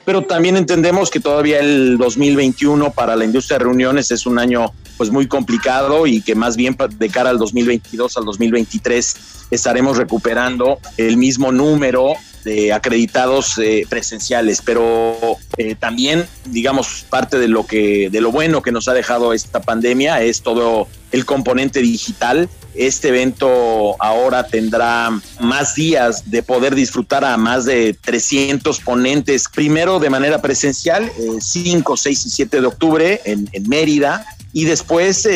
pero 0.04 0.22
también 0.22 0.56
entendemos 0.56 1.10
que 1.10 1.20
todavía 1.20 1.60
el 1.60 1.96
2021 1.96 2.92
para 2.92 3.16
la 3.16 3.24
industria 3.24 3.58
de 3.58 3.64
reuniones 3.64 4.10
es 4.10 4.26
un 4.26 4.38
año 4.38 4.72
pues 4.96 5.10
muy 5.10 5.26
complicado 5.26 6.06
y 6.06 6.20
que 6.20 6.34
más 6.34 6.56
bien 6.56 6.76
de 6.98 7.08
cara 7.08 7.30
al 7.30 7.38
2022 7.38 8.16
al 8.16 8.24
2023 8.24 9.16
estaremos 9.55 9.97
recuperando 9.97 10.78
el 10.97 11.16
mismo 11.16 11.52
número 11.52 12.14
de 12.44 12.72
acreditados 12.72 13.59
eh, 13.59 13.86
presenciales, 13.89 14.62
pero 14.64 15.16
eh, 15.56 15.74
también, 15.74 16.26
digamos, 16.47 17.05
parte 17.09 17.39
de 17.39 17.48
lo 17.48 17.66
que, 17.66 18.10
de 18.10 18.20
lo 18.20 18.31
bueno 18.31 18.62
que 18.62 18.70
nos 18.70 18.86
ha 18.86 18.94
dejado 18.94 19.32
esta 19.32 19.62
pandemia 19.62 20.22
es 20.22 20.43
todo 20.43 20.86
el 21.10 21.24
componente 21.24 21.81
digital. 21.81 22.48
Este 22.74 23.09
evento 23.09 23.97
ahora 24.01 24.47
tendrá 24.47 25.10
más 25.40 25.74
días 25.74 26.31
de 26.31 26.43
poder 26.43 26.74
disfrutar 26.74 27.24
a 27.24 27.36
más 27.36 27.64
de 27.64 27.97
300 28.01 28.81
ponentes, 28.81 29.48
primero 29.48 29.98
de 29.98 30.10
manera 30.10 30.43
presencial, 30.43 31.10
5, 31.40 31.94
eh, 31.94 31.97
6 31.97 32.26
y 32.26 32.31
7 32.31 32.60
de 32.60 32.66
octubre 32.66 33.20
en, 33.24 33.48
Mérida, 33.66 34.26
y 34.52 34.64
después 34.64 35.26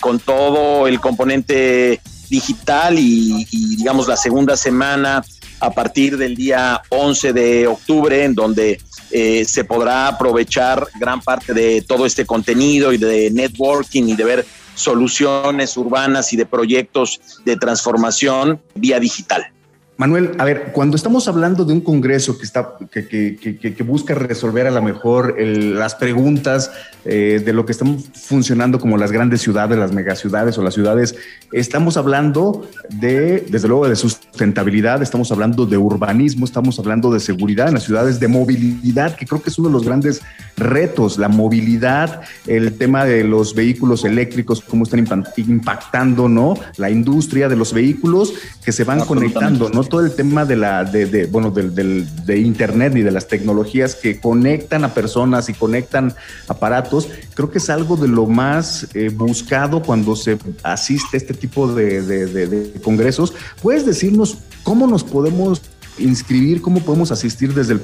con 0.00 0.20
todo 0.20 0.86
el 0.86 1.00
componente 1.00 2.00
digital 2.28 2.98
y, 2.98 3.44
digamos 3.76 4.08
la 4.08 4.16
segunda 4.16 4.56
semana 4.56 5.24
a 5.60 5.70
partir 5.70 6.16
del 6.18 6.36
día 6.36 6.82
11 6.90 7.32
de 7.32 7.66
octubre, 7.66 8.24
en 8.24 8.34
donde 8.34 8.80
eh, 9.10 9.44
se 9.44 9.64
podrá 9.64 10.08
aprovechar 10.08 10.86
gran 11.00 11.20
parte 11.22 11.54
de 11.54 11.82
todo 11.82 12.04
este 12.04 12.26
contenido 12.26 12.92
y 12.92 12.98
de 12.98 13.30
networking 13.30 14.04
y 14.04 14.16
de 14.16 14.24
ver 14.24 14.46
soluciones 14.74 15.76
urbanas 15.76 16.32
y 16.32 16.36
de 16.36 16.44
proyectos 16.44 17.20
de 17.44 17.56
transformación 17.56 18.60
vía 18.74 19.00
digital. 19.00 19.50
Manuel, 19.98 20.32
a 20.38 20.44
ver, 20.44 20.72
cuando 20.72 20.94
estamos 20.94 21.26
hablando 21.26 21.64
de 21.64 21.72
un 21.72 21.80
congreso 21.80 22.36
que, 22.36 22.44
está, 22.44 22.74
que, 22.90 23.06
que, 23.06 23.82
busca 23.82 24.14
resolver 24.14 24.66
a 24.66 24.70
lo 24.70 24.82
mejor 24.82 25.40
las 25.40 25.94
preguntas 25.94 26.70
eh, 27.06 27.40
de 27.42 27.52
lo 27.54 27.64
que 27.64 27.72
están 27.72 27.98
funcionando 27.98 28.78
como 28.78 28.98
las 28.98 29.10
grandes 29.10 29.40
ciudades, 29.40 29.78
las 29.78 29.92
megaciudades 29.92 30.58
o 30.58 30.62
las 30.62 30.74
ciudades, 30.74 31.16
estamos 31.50 31.96
hablando 31.96 32.68
de, 32.90 33.46
desde 33.48 33.68
luego, 33.68 33.88
de 33.88 33.96
sustentabilidad, 33.96 35.00
estamos 35.02 35.32
hablando 35.32 35.64
de 35.64 35.78
urbanismo, 35.78 36.44
estamos 36.44 36.78
hablando 36.78 37.10
de 37.10 37.20
seguridad 37.20 37.68
en 37.68 37.74
las 37.74 37.84
ciudades, 37.84 38.20
de 38.20 38.28
movilidad, 38.28 39.16
que 39.16 39.24
creo 39.24 39.40
que 39.40 39.48
es 39.48 39.58
uno 39.58 39.68
de 39.68 39.74
los 39.74 39.84
grandes 39.84 40.20
retos, 40.58 41.16
la 41.16 41.28
movilidad, 41.28 42.20
el 42.46 42.76
tema 42.76 43.06
de 43.06 43.24
los 43.24 43.54
vehículos 43.54 44.04
eléctricos, 44.04 44.60
cómo 44.60 44.84
están 44.84 45.06
impactando, 45.36 46.28
¿no? 46.28 46.54
La 46.76 46.90
industria 46.90 47.48
de 47.48 47.56
los 47.56 47.72
vehículos 47.72 48.34
que 48.62 48.72
se 48.72 48.84
van 48.84 49.00
conectando, 49.00 49.70
¿no? 49.70 49.85
Todo 49.86 50.04
el 50.04 50.14
tema 50.14 50.44
de 50.44 50.56
la, 50.56 50.84
de, 50.84 51.26
bueno, 51.26 51.50
del, 51.50 52.06
de 52.24 52.38
Internet 52.38 52.96
y 52.96 53.02
de 53.02 53.10
las 53.10 53.28
tecnologías 53.28 53.94
que 53.94 54.20
conectan 54.20 54.84
a 54.84 54.94
personas 54.94 55.48
y 55.48 55.54
conectan 55.54 56.14
aparatos, 56.48 57.08
creo 57.34 57.50
que 57.50 57.58
es 57.58 57.70
algo 57.70 57.96
de 57.96 58.08
lo 58.08 58.26
más 58.26 58.88
eh, 58.94 59.08
buscado 59.08 59.82
cuando 59.82 60.16
se 60.16 60.38
asiste 60.62 61.16
a 61.16 61.18
este 61.18 61.34
tipo 61.34 61.72
de, 61.72 62.02
de 62.02 62.80
congresos. 62.82 63.32
¿Puedes 63.62 63.86
decirnos 63.86 64.38
cómo 64.62 64.86
nos 64.86 65.04
podemos 65.04 65.62
inscribir, 65.98 66.60
cómo 66.60 66.80
podemos 66.80 67.10
asistir 67.12 67.54
desde 67.54 67.74
el 67.74 67.80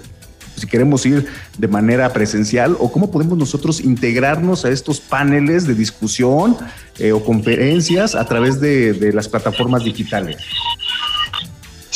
si 0.57 0.67
queremos 0.67 1.05
ir 1.07 1.27
de 1.59 1.69
manera 1.69 2.13
presencial 2.13 2.77
o 2.79 2.93
cómo 2.93 3.11
podemos 3.11 3.39
nosotros 3.39 3.81
integrarnos 3.81 4.65
a 4.65 4.71
estos 4.71 5.01
paneles 5.01 5.67
de 5.67 5.75
discusión 5.75 6.57
eh, 6.99 7.13
o 7.13 7.25
conferencias 7.25 8.15
a 8.15 8.25
través 8.27 8.61
de, 8.61 8.93
de, 8.93 9.13
las 9.13 9.29
plataformas 9.29 9.85
digitales. 9.85 10.37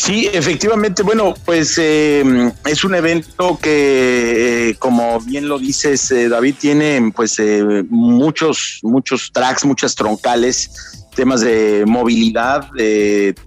Sí, 0.06 0.30
efectivamente, 0.32 1.02
bueno, 1.02 1.34
pues 1.44 1.76
eh, 1.78 2.52
es 2.64 2.84
un 2.84 2.94
evento 2.94 3.58
que, 3.60 4.68
eh, 4.68 4.74
como 4.76 5.18
bien 5.18 5.48
lo 5.48 5.58
dices, 5.58 6.08
eh, 6.12 6.28
David, 6.28 6.54
tiene 6.60 7.12
pues 7.12 7.42
muchos, 7.90 8.78
muchos 8.84 9.32
tracks, 9.32 9.64
muchas 9.64 9.96
troncales, 9.96 11.02
temas 11.16 11.40
de 11.40 11.82
movilidad, 11.88 12.70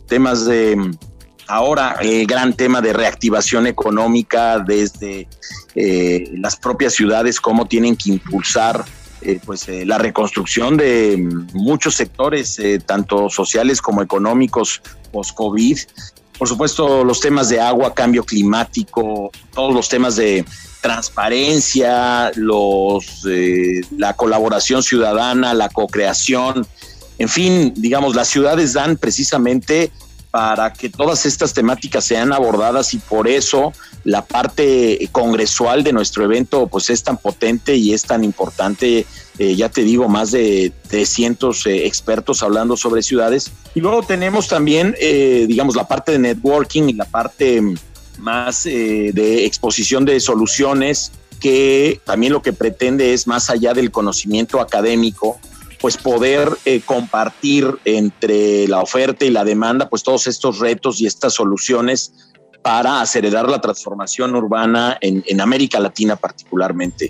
temas 0.06 0.46
de 0.48 0.76
ahora 1.48 1.96
el 2.02 2.28
gran 2.28 2.54
tema 2.54 2.82
de 2.82 2.92
reactivación 2.92 3.66
económica 3.66 4.60
desde 4.60 5.30
las 5.76 6.58
propias 6.58 6.94
ciudades, 6.94 7.40
cómo 7.40 7.68
tienen 7.68 7.96
que 7.96 8.10
impulsar 8.10 8.84
pues 9.46 9.66
la 9.70 9.98
reconstrucción 9.98 10.76
de 10.76 11.26
muchos 11.54 11.96
sectores, 11.96 12.60
tanto 12.86 13.30
sociales 13.30 13.82
como 13.82 14.02
económicos 14.02 14.82
post-COVID, 15.14 15.80
por 16.40 16.48
supuesto, 16.48 17.04
los 17.04 17.20
temas 17.20 17.50
de 17.50 17.60
agua, 17.60 17.94
cambio 17.94 18.24
climático, 18.24 19.30
todos 19.54 19.74
los 19.74 19.90
temas 19.90 20.16
de 20.16 20.46
transparencia, 20.82 22.32
los, 22.36 23.26
eh, 23.30 23.82
la 23.98 24.16
colaboración 24.16 24.82
ciudadana, 24.82 25.54
la 25.54 25.68
co-creación, 25.68 26.66
en 27.18 27.28
fin, 27.28 27.74
digamos, 27.76 28.16
las 28.16 28.30
ciudades 28.30 28.72
dan 28.72 28.96
precisamente 28.96 29.92
para 30.32 30.72
que 30.72 30.90
todas 30.90 31.26
estas 31.26 31.54
temáticas 31.54 32.06
sean 32.06 32.32
abordadas 32.32 32.94
y 32.94 33.00
por 33.00 33.28
eso 33.28 33.74
la 34.04 34.26
parte 34.26 35.08
congresual 35.12 35.84
de 35.84 35.94
nuestro 35.94 36.24
evento 36.24 36.68
pues 36.68 36.90
es 36.90 37.04
tan 37.04 37.18
potente 37.18 37.76
y 37.76 37.94
es 37.94 38.04
tan 38.04 38.24
importante 38.24 39.06
eh, 39.40 39.56
ya 39.56 39.70
te 39.70 39.84
digo, 39.84 40.10
más 40.10 40.32
de 40.32 40.74
300 40.90 41.66
eh, 41.66 41.86
expertos 41.86 42.44
hablando 42.44 42.76
sobre 42.76 43.02
ciudades. 43.02 43.50
Y 43.74 43.80
luego 43.80 44.04
tenemos 44.04 44.50
también, 44.50 44.96
eh, 45.00 45.46
digamos, 45.48 45.78
la 45.78 45.88
parte 45.88 46.12
de 46.12 46.20
networking 46.20 46.90
y 46.90 46.94
la 46.94 47.06
parte 47.06 47.62
más 48.18 48.66
de 48.66 49.46
exposición 49.46 50.04
de 50.04 50.20
soluciones, 50.20 51.14
que 51.40 52.02
también 52.04 52.34
lo 52.34 52.42
que 52.42 52.52
pretende 52.52 53.14
es, 53.14 53.28
más 53.28 53.50
allá 53.50 53.74
del 53.74 53.92
conocimiento 53.92 54.60
académico, 54.60 55.40
pues 55.80 55.96
poder 55.96 56.50
compartir 56.84 57.76
entre 57.86 58.68
la 58.68 58.82
oferta 58.82 59.24
y 59.24 59.30
la 59.30 59.46
demanda, 59.46 59.88
pues 59.88 60.04
todos 60.04 60.28
estos 60.28 60.60
retos 60.60 61.00
y 61.00 61.06
estas 61.06 61.34
soluciones 61.34 62.12
para 62.70 63.02
acelerar 63.02 63.50
la 63.50 63.60
transformación 63.60 64.36
urbana 64.36 64.96
en, 65.02 65.42
América 65.42 65.80
Latina 65.80 66.16
particularmente. 66.16 67.10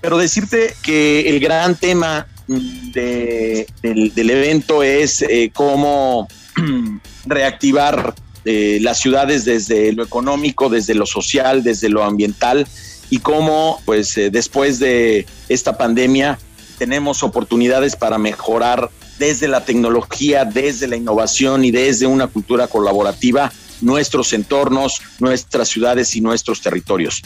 Pero 0.00 0.16
decirte 0.16 0.74
que 0.82 1.28
el 1.28 1.40
gran 1.40 1.74
tema 1.74 2.26
del, 2.48 4.30
evento 4.30 4.82
es 4.82 5.20
eh, 5.20 5.50
cómo 5.52 6.26
reactivar 7.26 8.14
eh, 8.46 8.78
las 8.80 8.98
ciudades 8.98 9.44
desde 9.44 9.92
lo 9.92 10.04
económico, 10.04 10.70
desde 10.70 10.94
lo 10.94 11.04
social, 11.04 11.62
desde 11.62 11.90
lo 11.90 12.02
ambiental 12.02 12.66
y 13.10 13.18
cómo 13.18 13.82
pues 13.84 14.16
eh, 14.16 14.30
después 14.30 14.78
de 14.78 15.26
esta 15.50 15.76
pandemia 15.76 16.38
tenemos 16.78 17.22
oportunidades 17.22 17.94
para 17.94 18.16
mejorar 18.16 18.88
desde 19.18 19.48
la 19.48 19.66
tecnología, 19.66 20.46
desde 20.46 20.88
la 20.88 20.96
innovación 20.96 21.62
y 21.62 21.70
desde 21.70 22.06
una 22.06 22.26
cultura 22.26 22.68
colaborativa 22.68 23.52
nuestros 23.84 24.32
entornos, 24.32 25.00
nuestras 25.20 25.68
ciudades 25.68 26.16
y 26.16 26.20
nuestros 26.20 26.60
territorios 26.60 27.22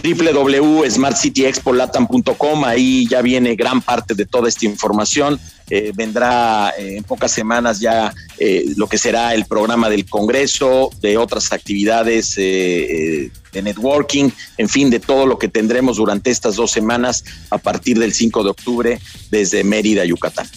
www.smartcityexpolatam.com, 0.00 2.64
ahí 2.64 3.06
ya 3.08 3.22
viene 3.22 3.54
gran 3.54 3.80
parte 3.82 4.14
de 4.14 4.26
toda 4.26 4.48
esta 4.48 4.66
información. 4.66 5.38
Eh, 5.68 5.92
vendrá 5.94 6.74
eh, 6.76 6.96
en 6.98 7.04
pocas 7.04 7.30
semanas 7.30 7.78
ya 7.80 8.12
eh, 8.38 8.64
lo 8.76 8.88
que 8.88 8.98
será 8.98 9.32
el 9.34 9.44
programa 9.44 9.88
del 9.90 10.06
Congreso, 10.06 10.90
de 11.00 11.18
otras 11.18 11.52
actividades 11.52 12.34
de 12.34 13.30
networking, 13.52 14.30
en 14.58 14.68
fin, 14.68 14.90
de 14.90 14.98
todo 14.98 15.24
lo 15.26 15.38
que 15.38 15.46
tendremos 15.48 15.98
durante 15.98 16.30
estas 16.30 16.56
dos 16.56 16.70
semanas 16.70 17.22
a 17.50 17.58
partir 17.58 17.98
del 17.98 18.14
5 18.14 18.44
de 18.44 18.50
octubre 18.50 18.98
desde 19.30 19.62
Mérida, 19.62 20.04
Yucatán. 20.04 20.48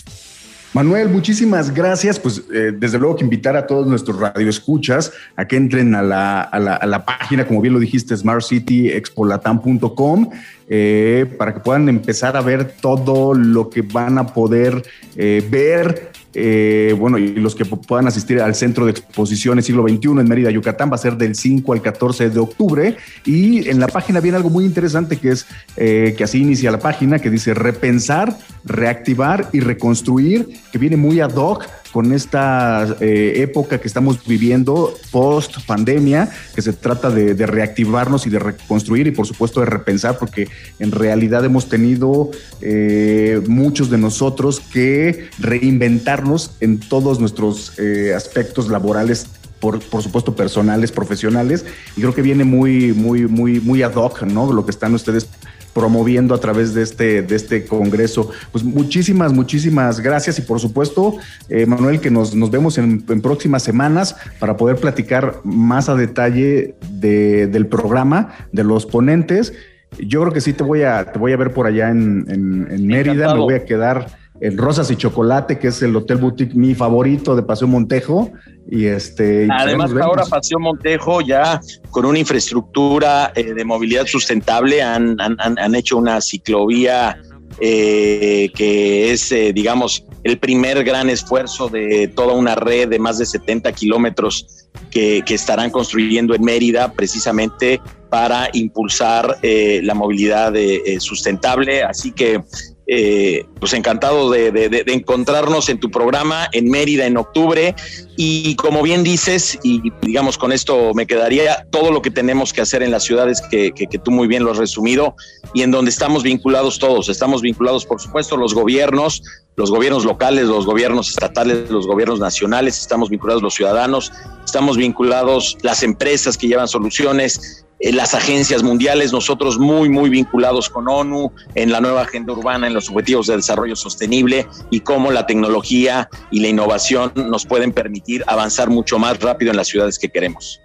Manuel, 0.76 1.08
muchísimas 1.08 1.74
gracias. 1.74 2.20
Pues 2.20 2.44
eh, 2.54 2.74
desde 2.78 3.00
luego 3.00 3.16
que 3.16 3.24
invitar 3.24 3.56
a 3.56 3.66
todos 3.66 3.88
nuestros 3.88 4.20
radioescuchas 4.20 5.14
a 5.38 5.48
que 5.48 5.56
entren 5.56 5.96
a 5.96 6.02
la, 6.02 6.42
a 6.42 6.60
la, 6.60 6.76
a 6.76 6.86
la 6.86 7.06
página, 7.06 7.48
como 7.48 7.62
bien 7.62 7.74
lo 7.74 7.80
dijiste, 7.80 8.18
smartcityexpolatam.com, 8.18 10.30
eh, 10.68 11.34
para 11.38 11.54
que 11.54 11.62
puedan 11.62 11.88
empezar 11.88 12.36
a 12.36 12.42
ver 12.42 12.74
todo 12.82 13.34
lo 13.34 13.70
que 13.70 13.84
van 13.84 14.18
a 14.18 14.28
poder 14.28 14.84
eh, 15.16 15.48
ver 15.50 16.12
eh, 16.38 16.94
bueno, 17.00 17.18
y 17.18 17.34
los 17.36 17.56
que 17.56 17.64
puedan 17.64 18.08
asistir 18.08 18.42
al 18.42 18.56
Centro 18.56 18.86
de 18.86 18.92
Exposiciones 18.92 19.66
Siglo 19.66 19.84
XXI 19.84 20.10
en 20.20 20.28
Mérida, 20.28 20.52
Yucatán, 20.52 20.92
va 20.92 20.96
a 20.96 21.00
ser 21.00 21.16
del 21.16 21.34
5 21.34 21.72
al 21.72 21.82
14 21.82 22.30
de 22.30 22.40
octubre. 22.40 22.98
Y 23.26 23.70
en 23.70 23.80
la 23.80 23.88
página 23.88 24.20
viene 24.20 24.36
algo 24.38 24.50
muy 24.50 24.66
interesante 24.66 25.18
que 25.18 25.32
es 25.32 25.46
eh, 25.78 26.14
que 26.18 26.26
así 26.26 26.42
inicia 26.42 26.72
la 26.72 26.80
página, 26.80 27.20
que 27.20 27.30
dice 27.30 27.54
repensar, 27.54 28.38
reactivar 28.66 29.50
y 29.54 29.62
reconstruir, 29.62 30.50
que 30.72 30.78
viene 30.78 30.98
muy 30.98 31.22
ad 31.22 31.36
hoc 31.36 31.66
con 31.96 32.12
esta 32.12 32.98
eh, 33.00 33.36
época 33.38 33.80
que 33.80 33.88
estamos 33.88 34.28
viviendo 34.28 34.94
post 35.12 35.66
pandemia, 35.66 36.30
que 36.54 36.62
se 36.62 36.74
trata 36.74 37.10
de, 37.10 37.34
reactivarnos 37.46 38.28
y 38.28 38.30
de 38.30 38.38
reconstruir 38.38 39.08
y 39.08 39.12
por 39.12 39.26
supuesto 39.26 39.62
de 39.62 39.68
repensar, 39.68 40.18
porque 40.18 40.50
en 40.80 40.92
realidad 40.92 41.46
hemos 41.46 41.70
tenido 41.70 42.32
eh, 42.60 43.42
muchos 43.48 43.90
de 43.90 43.98
nosotros 43.98 44.60
que 44.60 45.30
reinventarnos 45.40 46.58
en 46.60 46.82
todos 46.82 47.22
nuestros 47.22 47.80
eh, 47.80 48.14
aspectos 48.14 48.68
laborales 48.68 49.28
por, 49.62 49.80
por, 49.80 50.04
supuesto 50.04 50.36
personales, 50.36 50.92
profesionales, 50.92 51.64
y 51.96 52.02
creo 52.02 52.14
que 52.14 52.22
viene 52.22 52.44
muy, 52.44 52.92
muy, 52.92 53.26
muy, 53.26 53.62
muy 53.62 53.84
ad 53.84 53.96
hoc, 53.96 54.24
¿no? 54.24 54.52
Lo 54.52 54.66
que 54.66 54.72
están 54.72 54.94
ustedes 54.94 55.30
promoviendo 55.76 56.34
a 56.34 56.40
través 56.40 56.74
de 56.74 56.82
este, 56.84 57.22
de 57.22 57.36
este 57.36 57.66
congreso. 57.66 58.32
Pues 58.54 58.64
muchísimas, 58.64 59.34
muchísimas 59.34 60.00
gracias 60.00 60.40
y 60.40 60.42
por 60.42 60.62
supuesto, 60.62 61.18
eh, 61.50 61.66
Manuel, 61.66 62.00
que 62.00 62.10
nos, 62.10 62.34
nos 62.34 62.50
vemos 62.50 62.78
en, 62.78 63.02
próximas 63.02 63.62
semanas 63.62 64.16
para 64.40 64.56
poder 64.56 64.78
platicar 64.78 65.42
más 65.44 65.90
a 65.90 65.96
detalle 65.96 66.76
de, 66.90 67.48
del 67.48 67.68
programa, 67.68 68.34
de 68.54 68.64
los 68.64 68.86
ponentes. 68.86 69.52
Yo 70.00 70.22
creo 70.22 70.32
que 70.32 70.40
sí 70.40 70.54
te 70.54 70.64
voy 70.64 70.84
a, 70.84 71.12
te 71.12 71.20
voy 71.20 71.34
a 71.34 71.38
ver 71.38 71.52
por 71.52 71.68
allá 71.68 71.90
en, 71.90 72.26
en 72.30 72.88
Mérida, 72.88 73.34
me 73.34 73.42
voy 73.42 73.56
a 73.56 73.66
quedar 73.66 74.08
en 74.42 74.58
Rosas 74.58 74.92
y 74.92 74.96
Chocolate, 74.96 75.58
que 75.58 75.70
es 75.70 75.82
el 75.82 75.96
hotel 75.96 76.18
boutique 76.18 76.56
mi 76.56 76.76
favorito 76.76 77.36
de 77.36 77.44
Paseo 77.44 77.68
Montejo. 77.68 78.32
Y 78.70 78.86
este. 78.86 79.46
Pues, 79.48 79.60
Además, 79.62 79.92
ahora 80.02 80.26
Paseo 80.26 80.60
Montejo 80.60 81.22
ya 81.22 81.62
con 81.92 82.06
una 82.06 82.20
infraestructura 82.20 83.32
eh, 83.36 83.54
de 83.54 83.64
movilidad 83.64 84.06
sustentable 84.06 84.82
han, 84.82 85.18
han, 85.20 85.76
hecho 85.76 85.98
una 85.98 86.20
ciclovía 86.20 87.18
eh, 87.60 88.52
que 88.56 89.12
es, 89.12 89.32
eh, 89.32 89.54
digamos, 89.54 90.06
el 90.24 90.40
primer 90.40 90.84
gran 90.84 91.10
esfuerzo 91.10 91.70
de 91.70 92.08
toda 92.08 92.34
una 92.34 92.56
red 92.56 92.90
de 92.90 93.00
más 93.00 93.18
de 93.20 93.26
70 93.26 93.72
kilómetros 93.72 94.68
que, 94.90 95.24
que, 95.26 95.36
estarán 95.36 95.70
construyendo 95.70 96.34
en 96.34 96.44
Mérida 96.44 96.92
precisamente 96.92 97.80
para 98.10 98.50
impulsar 98.54 99.38
la 99.42 99.94
movilidad 99.94 100.54
sustentable. 101.00 101.84
Así 101.84 102.12
que 102.12 102.42
eh, 102.88 103.46
pues 103.60 103.74
encantado 103.74 104.30
de, 104.30 104.84
encontrarnos 104.88 105.70
en 105.70 105.80
tu 105.80 105.90
programa 105.90 106.48
en 106.52 106.70
Mérida 106.70 107.06
en 107.06 107.18
octubre. 107.18 107.76
Y 108.16 108.56
como 108.56 108.84
bien 108.84 109.04
dices, 109.04 109.58
y 109.64 109.92
digamos 110.02 110.38
con 110.38 110.52
esto 110.52 110.94
me 110.94 111.08
quedaría 111.08 111.66
todo 111.72 111.92
lo 111.92 112.02
que 112.02 112.12
tenemos 112.12 112.54
que 112.54 112.62
hacer 112.62 112.84
en 112.84 112.92
las 112.92 113.04
ciudades 113.04 113.42
que, 113.50 113.74
tú 114.04 114.12
muy 114.12 114.28
bien 114.28 114.44
lo 114.44 114.52
has 114.52 114.58
resumido 114.58 115.16
y 115.54 115.64
en 115.64 115.72
donde 115.72 115.90
estamos 115.90 116.22
vinculados 116.22 116.78
todos. 116.78 117.10
Estamos 117.10 117.42
vinculados, 117.42 117.86
por 117.86 118.00
supuesto, 118.00 118.38
los 118.38 118.54
gobiernos, 118.54 119.24
los 119.56 119.72
gobiernos 119.72 120.06
locales, 120.06 120.46
los 120.46 120.66
gobiernos 120.66 121.10
estatales, 121.10 121.70
los 121.72 121.88
gobiernos 121.88 122.20
nacionales, 122.20 122.80
estamos 122.80 123.10
vinculados 123.10 123.42
los 123.42 123.56
ciudadanos, 123.56 124.12
estamos 124.44 124.78
vinculados 124.78 125.58
las 125.64 125.82
empresas 125.82 126.38
que 126.38 126.48
llevan 126.48 126.68
soluciones, 126.68 127.65
las 127.80 128.14
agencias 128.14 128.64
mundiales, 128.64 129.12
nosotros 129.12 129.60
muy, 129.60 129.90
muy 129.90 130.10
vinculados 130.10 130.70
con 130.70 130.88
ONU 130.88 131.32
en 131.56 131.72
la 131.72 131.82
nueva 131.82 132.02
agenda 132.02 132.34
urbana, 132.34 132.68
en 132.68 132.74
los 132.74 132.90
objetivos 132.90 133.28
de 133.28 133.36
desarrollo 133.36 133.76
sostenible 133.76 134.48
y 134.72 134.80
cómo 134.80 135.12
la 135.12 135.28
tecnología 135.28 136.10
y 136.32 136.40
la 136.40 136.48
innovación 136.48 137.12
nos 137.16 137.46
pueden 137.46 137.72
permitir 137.72 138.24
avanzar 138.28 138.70
mucho 138.70 138.98
más 138.98 139.20
rápido 139.20 139.52
en 139.52 139.58
las 139.58 139.68
ciudades 139.68 140.00
que 140.00 140.10
queremos. 140.10 140.62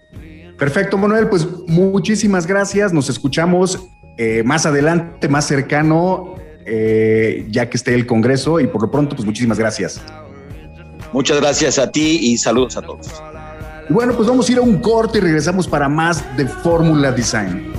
Perfecto, 0.58 0.98
Manuel, 0.98 1.28
pues 1.28 1.46
muchísimas 1.66 2.46
gracias. 2.46 2.92
Nos 2.92 3.08
escuchamos 3.08 3.78
eh, 4.18 4.42
más 4.44 4.66
adelante, 4.66 5.28
más 5.28 5.46
cercano, 5.46 6.34
eh, 6.66 7.46
ya 7.48 7.70
que 7.70 7.76
esté 7.76 7.94
el 7.94 8.06
Congreso 8.06 8.60
y 8.60 8.66
por 8.66 8.82
lo 8.82 8.90
pronto, 8.90 9.16
pues 9.16 9.26
muchísimas 9.26 9.58
gracias. 9.58 10.00
Muchas 11.12 11.40
gracias 11.40 11.78
a 11.78 11.90
ti 11.90 12.18
y 12.22 12.38
saludos 12.38 12.76
a 12.76 12.82
todos. 12.82 13.08
Bueno, 13.90 14.12
pues 14.14 14.28
vamos 14.28 14.48
a 14.48 14.52
ir 14.52 14.58
a 14.58 14.60
un 14.60 14.78
corte 14.78 15.18
y 15.18 15.20
regresamos 15.20 15.66
para 15.66 15.88
más 15.88 16.24
de 16.36 16.46
Fórmula 16.46 17.10
Design. 17.10 17.72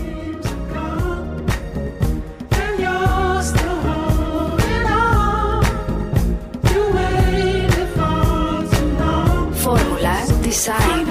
Fórmula 9.55 10.25
Design. 10.43 11.07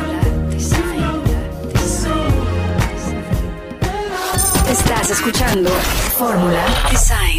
Estás 4.70 5.10
escuchando 5.12 5.70
Fórmula 6.18 6.62
Design. 6.90 7.29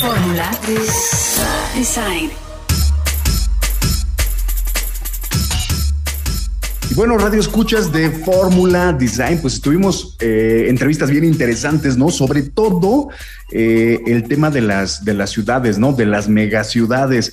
Fórmula 0.00 0.50
Design. 1.76 2.30
Y 6.90 6.94
bueno, 6.94 7.18
radio 7.18 7.38
escuchas 7.38 7.92
de 7.92 8.10
Fórmula 8.10 8.92
Design, 8.94 9.40
pues 9.42 9.54
estuvimos 9.54 10.16
eh, 10.20 10.66
entrevistas 10.68 11.10
bien 11.10 11.24
interesantes, 11.24 11.98
¿no? 11.98 12.08
Sobre 12.08 12.42
todo 12.42 13.08
eh, 13.52 14.00
el 14.06 14.24
tema 14.26 14.50
de 14.50 14.62
las, 14.62 15.04
de 15.04 15.12
las 15.14 15.30
ciudades, 15.30 15.78
¿no? 15.78 15.92
De 15.92 16.06
las 16.06 16.28
megaciudades. 16.28 17.32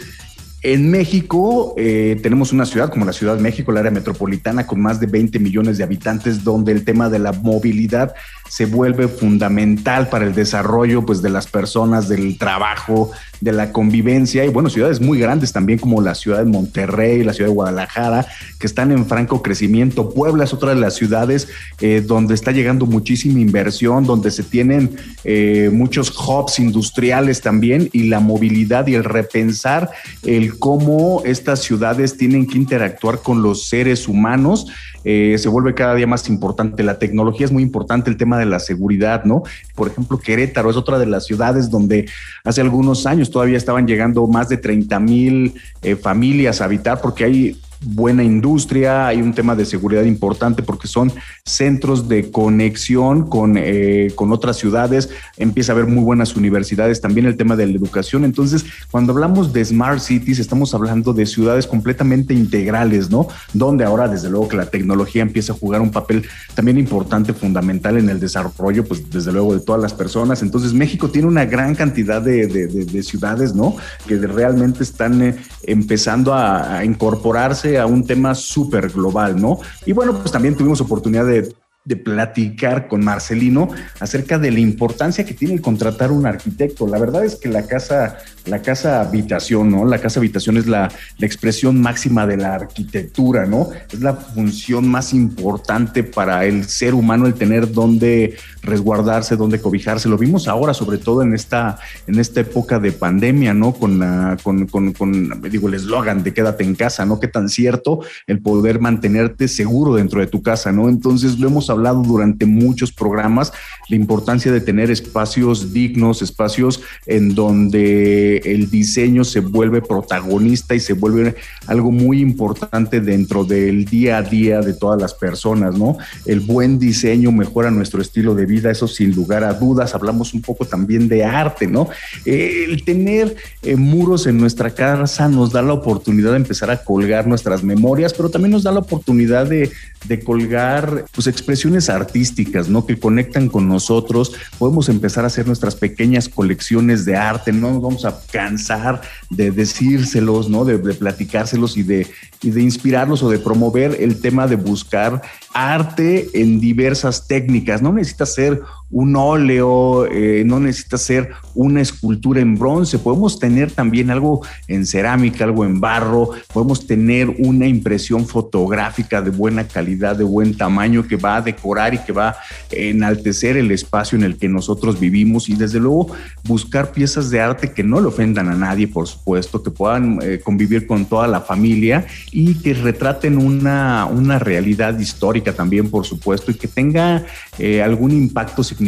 En 0.67 0.89
México 0.89 1.75
eh, 1.77 2.19
tenemos 2.23 2.51
una 2.51 2.65
ciudad 2.65 2.89
como 2.89 3.05
la 3.05 3.13
Ciudad 3.13 3.35
de 3.35 3.41
México, 3.43 3.71
el 3.71 3.77
área 3.77 3.91
metropolitana, 3.91 4.65
con 4.65 4.81
más 4.81 4.99
de 4.99 5.05
20 5.05 5.37
millones 5.37 5.77
de 5.77 5.83
habitantes, 5.83 6.43
donde 6.43 6.71
el 6.71 6.83
tema 6.83 7.07
de 7.07 7.19
la 7.19 7.33
movilidad 7.33 8.15
se 8.49 8.65
vuelve 8.65 9.07
fundamental 9.07 10.07
para 10.09 10.25
el 10.25 10.33
desarrollo 10.33 11.05
pues, 11.05 11.21
de 11.21 11.29
las 11.29 11.47
personas, 11.47 12.07
del 12.07 12.37
trabajo, 12.39 13.11
de 13.41 13.51
la 13.51 13.71
convivencia 13.71 14.45
y 14.45 14.49
bueno, 14.49 14.69
ciudades 14.69 15.01
muy 15.01 15.19
grandes 15.19 15.51
también 15.51 15.77
como 15.79 16.01
la 16.01 16.15
ciudad 16.15 16.39
de 16.39 16.45
Monterrey, 16.45 17.23
la 17.23 17.33
ciudad 17.33 17.49
de 17.49 17.55
Guadalajara, 17.55 18.25
que 18.59 18.67
están 18.67 18.91
en 18.91 19.05
franco 19.05 19.41
crecimiento. 19.41 20.11
Puebla 20.11 20.45
es 20.45 20.53
otra 20.53 20.69
de 20.69 20.79
las 20.79 20.95
ciudades 20.95 21.47
eh, 21.81 22.03
donde 22.05 22.33
está 22.33 22.51
llegando 22.51 22.85
muchísima 22.85 23.39
inversión, 23.39 24.05
donde 24.05 24.31
se 24.31 24.43
tienen 24.43 24.95
eh, 25.23 25.69
muchos 25.71 26.11
hubs 26.11 26.59
industriales 26.59 27.41
también 27.41 27.89
y 27.93 28.03
la 28.03 28.19
movilidad 28.19 28.87
y 28.87 28.95
el 28.95 29.03
repensar 29.03 29.89
el 30.23 30.54
cómo 30.57 31.21
estas 31.25 31.61
ciudades 31.61 32.17
tienen 32.17 32.47
que 32.47 32.57
interactuar 32.57 33.19
con 33.19 33.41
los 33.41 33.67
seres 33.67 34.07
humanos 34.07 34.67
eh, 35.07 35.37
se 35.37 35.49
vuelve 35.49 35.75
cada 35.75 35.93
día 35.93 36.07
más 36.07 36.27
importante. 36.27 36.81
La 36.81 36.97
tecnología 36.97 37.45
es 37.45 37.51
muy 37.51 37.61
importante, 37.61 38.09
el 38.09 38.17
tema 38.17 38.39
de 38.39 38.45
la 38.45 38.59
seguridad, 38.59 39.23
¿no? 39.23 39.43
Por 39.75 39.87
ejemplo, 39.87 40.17
Querétaro 40.17 40.71
es 40.71 40.75
otra 40.75 40.97
de 40.97 41.05
las 41.05 41.25
ciudades 41.27 41.69
donde 41.69 42.09
hace 42.43 42.61
algunos 42.61 43.05
años 43.05 43.29
todavía 43.29 43.55
estaban 43.55 43.85
llegando 43.85 44.25
más 44.25 44.49
de 44.49 44.57
30 44.57 44.99
mil 44.99 45.53
eh, 45.83 45.95
familias 45.95 46.59
a 46.59 46.65
habitar 46.65 47.01
porque 47.01 47.23
hay 47.23 47.61
buena 47.85 48.23
industria, 48.23 49.07
hay 49.07 49.21
un 49.21 49.33
tema 49.33 49.55
de 49.55 49.65
seguridad 49.65 50.03
importante 50.03 50.63
porque 50.63 50.87
son 50.87 51.11
centros 51.45 52.07
de 52.07 52.31
conexión 52.31 53.29
con, 53.29 53.55
eh, 53.57 54.11
con 54.15 54.31
otras 54.31 54.57
ciudades, 54.57 55.09
empieza 55.37 55.71
a 55.71 55.75
haber 55.75 55.87
muy 55.87 56.03
buenas 56.03 56.35
universidades, 56.35 57.01
también 57.01 57.27
el 57.27 57.37
tema 57.37 57.55
de 57.55 57.67
la 57.67 57.73
educación. 57.73 58.25
Entonces, 58.25 58.65
cuando 58.89 59.13
hablamos 59.13 59.53
de 59.53 59.63
Smart 59.63 59.99
Cities, 59.99 60.39
estamos 60.39 60.73
hablando 60.73 61.13
de 61.13 61.25
ciudades 61.25 61.67
completamente 61.67 62.33
integrales, 62.33 63.09
¿no? 63.09 63.27
Donde 63.53 63.85
ahora, 63.85 64.07
desde 64.07 64.29
luego, 64.29 64.47
que 64.47 64.57
la 64.57 64.65
tecnología 64.65 65.21
empieza 65.21 65.53
a 65.53 65.55
jugar 65.55 65.81
un 65.81 65.91
papel 65.91 66.25
también 66.55 66.79
importante, 66.79 67.33
fundamental 67.33 67.97
en 67.97 68.09
el 68.09 68.19
desarrollo, 68.19 68.83
pues 68.85 69.09
desde 69.09 69.31
luego, 69.31 69.53
de 69.53 69.59
todas 69.59 69.81
las 69.81 69.93
personas. 69.93 70.41
Entonces, 70.41 70.73
México 70.73 71.09
tiene 71.09 71.27
una 71.27 71.45
gran 71.45 71.75
cantidad 71.75 72.21
de, 72.21 72.47
de, 72.47 73.03
ciudades, 73.03 73.53
¿no? 73.53 73.75
Que 74.07 74.17
realmente 74.17 74.83
están 74.83 75.21
eh, 75.21 75.35
empezando 75.63 76.33
a 76.33 76.83
incorporarse 76.83 77.74
a 77.79 77.85
un 77.85 78.05
tema 78.05 78.35
súper 78.35 78.89
global, 78.89 79.39
¿no? 79.39 79.59
Y 79.85 79.93
bueno, 79.93 80.17
pues 80.17 80.31
también 80.31 80.55
tuvimos 80.55 80.81
oportunidad 80.81 81.25
de 81.25 81.53
de 81.85 81.95
platicar 81.95 82.87
con 82.87 83.03
Marcelino 83.03 83.69
acerca 83.99 84.37
de 84.39 84.51
la 84.51 84.59
importancia 84.59 85.23
que 85.23 85.35
tiene 85.35 85.61
contratar 85.61 86.11
un 86.11 86.25
arquitecto. 86.25 86.87
La 86.87 86.97
verdad 86.97 87.23
es 87.23 87.35
que 87.35 87.47
la 87.47 87.67
casa, 87.67 88.17
la 88.45 88.61
casa 88.61 89.01
habitación, 89.01 89.71
¿no? 89.71 89.85
La 89.85 89.99
casa 89.99 90.19
habitación 90.19 90.57
es 90.57 90.67
la, 90.67 90.91
la, 91.17 91.25
expresión 91.25 91.81
máxima 91.81 92.27
de 92.27 92.37
la 92.37 92.55
arquitectura, 92.55 93.45
¿no? 93.45 93.69
Es 93.91 93.99
la 93.99 94.13
función 94.13 94.87
más 94.87 95.13
importante 95.13 96.03
para 96.03 96.45
el 96.45 96.65
ser 96.65 96.93
humano, 96.93 97.25
el 97.25 97.33
tener 97.33 97.71
dónde 97.71 98.35
resguardarse, 98.61 99.35
dónde 99.35 99.59
cobijarse. 99.59 100.09
Lo 100.09 100.17
vimos 100.17 100.47
ahora, 100.47 100.73
sobre 100.73 100.97
todo 100.97 101.21
en 101.21 101.33
esta, 101.33 101.77
en 102.07 102.19
esta 102.19 102.41
época 102.41 102.79
de 102.79 102.91
pandemia, 102.91 103.53
¿no? 103.53 103.73
Con, 103.73 103.99
la, 103.99 104.37
con, 104.43 104.67
con, 104.67 104.93
con 104.93 105.41
digo, 105.49 105.67
el 105.67 105.75
eslogan 105.75 106.23
de 106.23 106.33
quédate 106.33 106.63
en 106.63 106.75
casa, 106.75 107.05
¿no? 107.05 107.19
Qué 107.19 107.27
tan 107.27 107.49
cierto 107.49 108.01
el 108.27 108.41
poder 108.41 108.79
mantenerte 108.79 109.47
seguro 109.47 109.95
dentro 109.95 110.19
de 110.19 110.27
tu 110.27 110.41
casa, 110.41 110.71
¿no? 110.71 110.89
Entonces 110.89 111.39
lo 111.39 111.47
hemos 111.47 111.69
hablado 111.69 112.03
durante 112.03 112.45
muchos 112.45 112.91
programas, 112.91 113.53
la 113.89 113.95
importancia 113.95 114.51
de 114.51 114.61
tener 114.61 114.91
espacios 114.91 115.73
dignos, 115.73 116.21
espacios 116.21 116.81
en 117.05 117.35
donde 117.35 118.34
el 118.43 118.69
diseño 118.69 119.23
se 119.23 119.39
vuelve 119.39 119.81
protagonista 119.81 120.75
y 120.75 120.79
se 120.79 120.93
vuelve 120.93 121.35
algo 121.67 121.91
muy 121.91 122.19
importante 122.19 123.01
dentro 123.01 123.43
del 123.43 123.85
día 123.85 124.17
a 124.17 124.21
día 124.21 124.61
de 124.61 124.73
todas 124.73 125.01
las 125.01 125.13
personas, 125.13 125.77
¿no? 125.77 125.97
El 126.25 126.39
buen 126.39 126.79
diseño 126.79 127.31
mejora 127.31 127.71
nuestro 127.71 128.01
estilo 128.01 128.35
de 128.35 128.45
vida, 128.45 128.71
eso 128.71 128.87
sin 128.87 129.15
lugar 129.15 129.43
a 129.43 129.53
dudas. 129.53 129.95
Hablamos 129.95 130.33
un 130.33 130.41
poco 130.41 130.65
también 130.65 131.07
de 131.07 131.23
arte, 131.23 131.67
¿no? 131.67 131.89
El 132.25 132.83
tener 132.83 133.35
eh, 133.61 133.75
muros 133.75 134.27
en 134.27 134.37
nuestra 134.37 134.71
casa 134.71 135.27
nos 135.29 135.51
da 135.51 135.61
la 135.61 135.73
oportunidad 135.73 136.31
de 136.31 136.37
empezar 136.37 136.71
a 136.71 136.83
colgar 136.83 137.27
nuestras 137.27 137.63
memorias, 137.63 138.13
pero 138.13 138.29
también 138.29 138.51
nos 138.51 138.63
da 138.63 138.71
la 138.71 138.79
oportunidad 138.79 139.47
de, 139.47 139.71
de 140.07 140.19
colgar 140.19 141.05
pues, 141.13 141.27
expresiones 141.27 141.89
artísticas, 141.89 142.69
¿no? 142.69 142.85
Que 142.85 142.97
conectan 142.97 143.49
con 143.49 143.67
nosotros. 143.67 144.33
Podemos 144.57 144.89
empezar 144.89 145.23
a 145.23 145.27
hacer 145.27 145.47
nuestras 145.47 145.75
pequeñas 145.75 146.29
colecciones 146.29 147.05
de 147.05 147.15
arte, 147.15 147.51
no 147.51 147.71
nos 147.71 147.81
vamos 147.81 148.05
a 148.05 148.19
cansar 148.31 149.01
de 149.29 149.51
decírselos, 149.51 150.49
¿no? 150.49 150.65
De, 150.65 150.77
platicárselos 150.77 151.77
y 151.77 151.83
de, 151.83 152.07
y 152.41 152.51
de 152.51 152.61
inspirarlos 152.61 153.23
o 153.23 153.29
de 153.29 153.39
promover 153.39 153.97
el 153.99 154.21
tema 154.21 154.47
de 154.47 154.55
buscar 154.55 155.21
arte 155.53 156.29
en 156.33 156.59
diversas 156.59 157.27
técnicas. 157.27 157.81
No 157.81 157.93
necesita 157.93 158.25
ser 158.25 158.61
un 158.95 159.13
óleo, 159.17 160.05
eh, 160.09 160.43
no 160.45 160.57
necesita 160.61 160.97
ser 160.97 161.31
una 161.53 161.81
escultura 161.81 162.39
en 162.39 162.57
bronce, 162.57 162.97
podemos 162.97 163.39
tener 163.39 163.69
también 163.69 164.09
algo 164.09 164.41
en 164.69 164.85
cerámica, 164.85 165.43
algo 165.43 165.65
en 165.65 165.81
barro, 165.81 166.29
podemos 166.53 166.87
tener 166.87 167.27
una 167.39 167.67
impresión 167.67 168.25
fotográfica 168.25 169.21
de 169.21 169.31
buena 169.31 169.67
calidad, 169.67 170.15
de 170.15 170.23
buen 170.23 170.55
tamaño, 170.55 171.05
que 171.05 171.17
va 171.17 171.35
a 171.35 171.41
decorar 171.41 171.93
y 171.93 171.97
que 171.97 172.13
va 172.13 172.29
a 172.29 172.37
enaltecer 172.71 173.57
el 173.57 173.69
espacio 173.71 174.17
en 174.17 174.23
el 174.23 174.37
que 174.37 174.47
nosotros 174.47 174.97
vivimos. 174.97 175.49
Y 175.49 175.55
desde 175.55 175.81
luego 175.81 176.15
buscar 176.45 176.93
piezas 176.93 177.29
de 177.29 177.41
arte 177.41 177.73
que 177.73 177.83
no 177.83 177.99
le 177.99 178.07
ofendan 178.07 178.47
a 178.47 178.55
nadie, 178.55 178.87
por 178.87 179.07
supuesto, 179.07 179.61
que 179.61 179.71
puedan 179.71 180.19
eh, 180.21 180.39
convivir 180.41 180.87
con 180.87 181.03
toda 181.03 181.27
la 181.27 181.41
familia 181.41 182.05
y 182.31 182.55
que 182.55 182.73
retraten 182.73 183.37
una, 183.37 184.05
una 184.05 184.39
realidad 184.39 184.97
histórica 184.97 185.51
también, 185.51 185.91
por 185.91 186.05
supuesto, 186.05 186.49
y 186.49 186.53
que 186.53 186.69
tenga 186.69 187.25
eh, 187.59 187.83
algún 187.83 188.11
impacto 188.11 188.63
significativo 188.63 188.84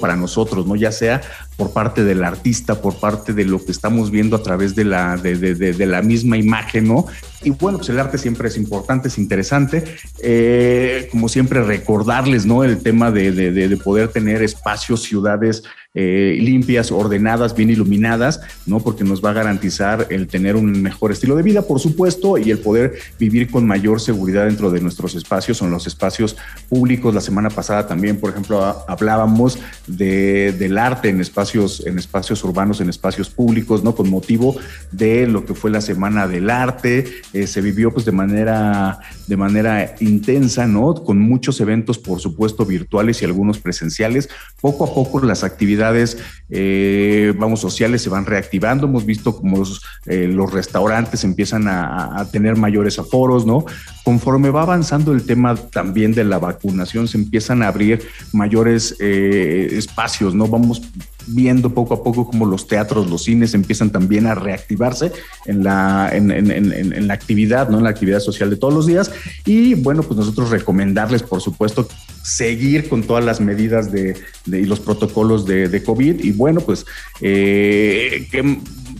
para 0.00 0.16
nosotros, 0.16 0.66
¿no? 0.66 0.76
Ya 0.76 0.92
sea 0.92 1.20
por 1.56 1.72
parte 1.72 2.04
del 2.04 2.24
artista, 2.24 2.80
por 2.80 2.98
parte 2.98 3.32
de 3.32 3.44
lo 3.44 3.64
que 3.64 3.72
estamos 3.72 4.10
viendo 4.10 4.36
a 4.36 4.42
través 4.42 4.74
de 4.74 4.84
la, 4.84 5.16
de, 5.16 5.36
de, 5.36 5.54
de, 5.54 5.86
la 5.86 6.02
misma 6.02 6.36
imagen, 6.36 6.88
¿no? 6.88 7.06
Y 7.44 7.50
bueno, 7.50 7.78
pues 7.78 7.90
el 7.90 8.00
arte 8.00 8.18
siempre 8.18 8.48
es 8.48 8.56
importante, 8.56 9.08
es 9.08 9.18
interesante. 9.18 9.84
Eh, 10.22 11.08
como 11.10 11.28
siempre, 11.28 11.62
recordarles, 11.62 12.46
¿no? 12.46 12.64
El 12.64 12.78
tema 12.78 13.10
de, 13.10 13.32
de 13.32 13.76
poder 13.76 14.08
tener 14.08 14.42
espacios, 14.42 15.02
ciudades 15.02 15.62
eh, 15.96 16.36
limpias, 16.40 16.90
ordenadas, 16.90 17.54
bien 17.54 17.70
iluminadas, 17.70 18.40
¿no? 18.66 18.80
Porque 18.80 19.04
nos 19.04 19.24
va 19.24 19.30
a 19.30 19.34
garantizar 19.34 20.08
el 20.10 20.26
tener 20.26 20.56
un 20.56 20.82
mejor 20.82 21.12
estilo 21.12 21.36
de 21.36 21.44
vida, 21.44 21.62
por 21.62 21.78
supuesto, 21.78 22.36
y 22.36 22.50
el 22.50 22.58
poder 22.58 22.94
vivir 23.16 23.48
con 23.48 23.64
mayor 23.64 24.00
seguridad 24.00 24.46
dentro 24.46 24.72
de 24.72 24.80
nuestros 24.80 25.14
espacios 25.14 25.62
en 25.62 25.70
los 25.70 25.86
espacios 25.86 26.36
públicos. 26.68 27.14
La 27.14 27.20
semana 27.20 27.48
pasada 27.48 27.86
también, 27.86 28.18
por 28.18 28.30
ejemplo, 28.30 28.84
hablábamos 28.88 29.60
de, 29.86 30.50
del 30.58 30.78
arte 30.78 31.10
en 31.10 31.20
espacios, 31.20 31.86
en 31.86 31.96
espacios 31.96 32.42
urbanos, 32.42 32.80
en 32.80 32.88
espacios 32.88 33.30
públicos, 33.30 33.84
¿no? 33.84 33.94
Con 33.94 34.10
motivo 34.10 34.56
de 34.90 35.28
lo 35.28 35.46
que 35.46 35.54
fue 35.54 35.70
la 35.70 35.80
Semana 35.80 36.26
del 36.26 36.50
Arte. 36.50 37.04
Eh, 37.34 37.48
se 37.48 37.60
vivió 37.60 37.90
pues 37.90 38.06
de 38.06 38.12
manera, 38.12 39.00
de 39.26 39.36
manera 39.36 39.96
intensa, 39.98 40.68
¿no? 40.68 40.94
Con 40.94 41.18
muchos 41.18 41.60
eventos, 41.60 41.98
por 41.98 42.20
supuesto, 42.20 42.64
virtuales 42.64 43.20
y 43.20 43.24
algunos 43.24 43.58
presenciales. 43.58 44.28
Poco 44.60 44.84
a 44.84 44.94
poco 44.94 45.20
las 45.20 45.42
actividades 45.42 46.16
eh, 46.50 47.32
vamos, 47.38 47.60
sociales 47.60 48.02
se 48.02 48.10
van 48.10 48.26
reactivando. 48.26 48.86
Hemos 48.86 49.06
visto 49.06 49.36
como 49.36 49.58
los, 49.58 49.82
eh, 50.06 50.30
restaurantes 50.50 51.24
empiezan 51.24 51.66
a, 51.68 52.28
tener 52.30 52.56
mayores 52.56 52.98
aforos, 52.98 53.46
¿no? 53.46 53.64
Conforme 54.04 54.50
va 54.50 54.62
avanzando 54.62 55.12
el 55.12 55.24
tema 55.24 55.56
también 55.56 56.12
de 56.12 56.24
la 56.24 56.38
vacunación, 56.38 57.08
se 57.08 57.18
empiezan 57.18 57.62
a 57.62 57.68
abrir 57.68 58.02
mayores 58.32 58.96
eh, 59.00 59.68
espacios, 59.72 60.34
¿no? 60.34 60.46
Vamos 60.46 60.82
viendo 61.26 61.70
poco 61.70 61.94
a 61.94 62.02
poco 62.02 62.28
como 62.28 62.44
los 62.44 62.66
teatros, 62.66 63.08
los 63.08 63.24
cines 63.24 63.54
empiezan 63.54 63.90
también 63.90 64.26
a 64.26 64.34
reactivarse 64.34 65.10
en 65.46 65.64
la, 65.64 66.10
en, 66.12 67.06
la 67.06 67.14
actividad, 67.14 67.70
¿no? 67.70 67.78
En 67.78 67.84
la 67.84 67.90
actividad 67.90 68.20
social 68.20 68.50
de 68.50 68.56
todos 68.56 68.74
los 68.74 68.86
días. 68.86 69.10
Y 69.46 69.74
bueno, 69.74 70.02
pues 70.02 70.18
nosotros 70.18 70.50
recomendarles, 70.50 71.22
por 71.22 71.40
supuesto, 71.40 71.88
seguir 72.22 72.88
con 72.88 73.02
todas 73.02 73.24
las 73.24 73.40
medidas 73.40 73.90
de 73.90 74.16
y 74.46 74.64
los 74.64 74.80
protocolos 74.80 75.46
de, 75.46 75.68
de, 75.68 75.82
COVID. 75.82 76.22
Y 76.22 76.32
bueno, 76.34 76.60
pues 76.60 76.84
eh, 77.20 78.28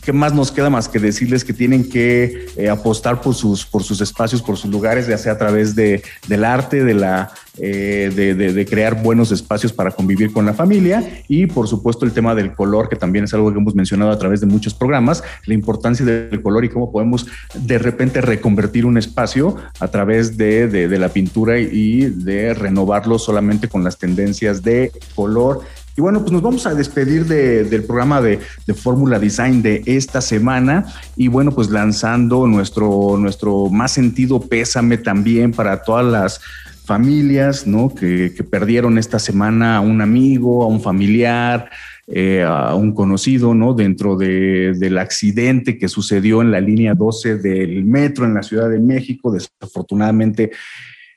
¿qué 0.05 0.13
más 0.13 0.35
nos 0.35 0.53
queda 0.53 0.69
más 0.69 0.89
que 0.89 0.99
decirles 0.99 1.45
que 1.45 1.55
tienen 1.55 1.89
que 1.89 2.47
eh, 2.57 2.69
apostar 2.69 3.21
por 3.21 3.35
sus, 3.35 3.65
por 3.65 3.83
sus 3.83 4.01
espacios, 4.01 4.43
por 4.43 4.57
sus 4.57 4.71
lugares, 4.71 5.07
ya 5.07 5.17
sea 5.17 5.33
a 5.33 5.39
través 5.39 5.75
de, 5.75 6.03
del 6.29 6.45
arte, 6.45 6.85
de, 6.85 6.95
la, 6.95 7.33
eh, 7.59 8.13
de, 8.15 8.67
crear 8.67 9.03
buenos 9.03 9.33
espacios 9.33 9.73
para 9.73 9.91
convivir 9.91 10.33
con 10.33 10.45
la 10.45 10.53
familia 10.53 11.23
y 11.27 11.47
por 11.47 11.69
supuesto 11.69 12.05
el 12.05 12.13
tema 12.13 12.35
del 12.35 12.53
color, 12.53 12.89
que 12.89 12.97
también 12.97 13.25
es 13.25 13.33
algo 13.33 13.51
que 13.51 13.59
hemos 13.59 13.75
mencionado 13.75 14.11
a 14.11 14.19
través 14.19 14.41
de 14.41 14.47
muchos 14.47 14.75
programas, 14.75 15.25
la 15.47 15.55
importancia 15.55 16.05
del 16.05 16.43
color 16.43 16.65
y 16.65 16.69
cómo 16.69 16.93
podemos 16.93 17.27
de 17.55 17.79
repente 17.79 18.21
reconvertir 18.21 18.85
un 18.85 18.99
espacio 18.99 19.57
a 19.81 19.89
través 19.89 20.37
de 20.37 20.99
la 20.99 21.09
pintura 21.09 21.59
y 21.59 22.01
de 22.01 22.53
renovarlo 22.53 23.19
solamente 23.19 23.69
con 23.69 23.83
las 23.83 23.99
tendencias 23.99 24.63
de 24.63 24.93
color 25.15 25.63
y 25.97 26.01
bueno, 26.01 26.21
pues 26.21 26.33
nos 26.33 26.43
vamos 26.43 26.67
a 26.67 26.75
despedir 26.75 27.25
del 27.27 27.85
programa 27.85 28.21
de, 28.21 28.41
Fórmula 28.75 29.19
Design 29.19 29.63
de 29.63 29.83
esta 29.87 30.21
semana 30.21 30.87
y 31.17 31.29
bueno, 31.29 31.53
pues 31.53 31.71
lanzando 31.71 32.47
nuestro, 32.49 33.17
nuestro 33.17 33.69
más 33.69 33.93
sentido 33.93 34.41
pésame 34.41 34.99
también 34.99 35.53
para 35.53 35.83
todas 35.83 36.05
las 36.05 36.41
familias, 36.85 37.67
¿no? 37.67 37.95
Que, 37.95 38.35
perdieron 38.51 38.99
esta 38.99 39.19
semana 39.19 39.77
a 39.77 39.81
un 39.81 40.01
amigo, 40.01 40.65
a 40.65 40.67
un 40.67 40.81
familiar, 40.81 41.71
eh, 42.09 42.43
a 42.43 42.75
un 42.75 42.93
conocido, 42.93 43.55
¿no? 43.55 43.73
Dentro 43.73 44.17
del 44.17 44.99
accidente 44.99 45.79
que 45.79 45.89
sucedió 45.89 46.43
en 46.43 46.51
la 46.51 46.61
línea 46.61 46.95
12 46.95 47.37
del 47.37 47.85
metro 47.85 48.25
en 48.25 48.35
la 48.35 48.43
Ciudad 48.43 48.69
de 48.69 48.81
México. 48.81 49.33
Desafortunadamente, 49.33 50.51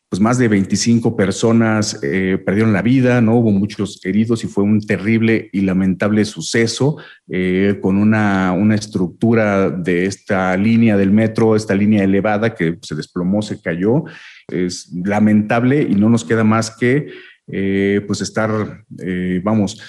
pues 0.09 0.21
más 0.21 0.37
de 0.37 0.47
25 0.47 1.17
personas 1.17 1.99
eh, 2.01 2.41
perdieron 2.45 2.71
la 2.71 2.81
vida, 2.81 3.19
¿no? 3.19 3.35
Hubo 3.35 3.51
muchos 3.51 3.99
heridos 4.05 4.43
y 4.45 4.47
fue 4.47 4.63
un 4.63 4.79
terrible 4.79 5.49
y 5.51 5.61
lamentable 5.61 6.23
suceso 6.23 6.97
eh, 7.29 7.79
con 7.81 7.97
una, 7.97 8.53
una, 8.53 8.75
estructura 8.75 9.69
de 9.69 10.05
esta 10.05 10.55
línea 10.55 10.95
del 10.95 11.11
metro, 11.11 11.57
esta 11.57 11.75
línea 11.75 12.05
elevada 12.05 12.55
que 12.55 12.77
se 12.81 12.95
desplomó, 12.95 13.41
se 13.41 13.61
cayó. 13.61 14.05
Es 14.47 14.89
lamentable 15.03 15.81
y 15.81 15.95
no 15.95 16.09
nos 16.09 16.23
queda 16.23 16.45
más 16.45 16.71
que 16.71 17.07
eh, 17.51 18.01
pues 18.07 18.21
estar, 18.21 18.85
vamos, 19.43 19.81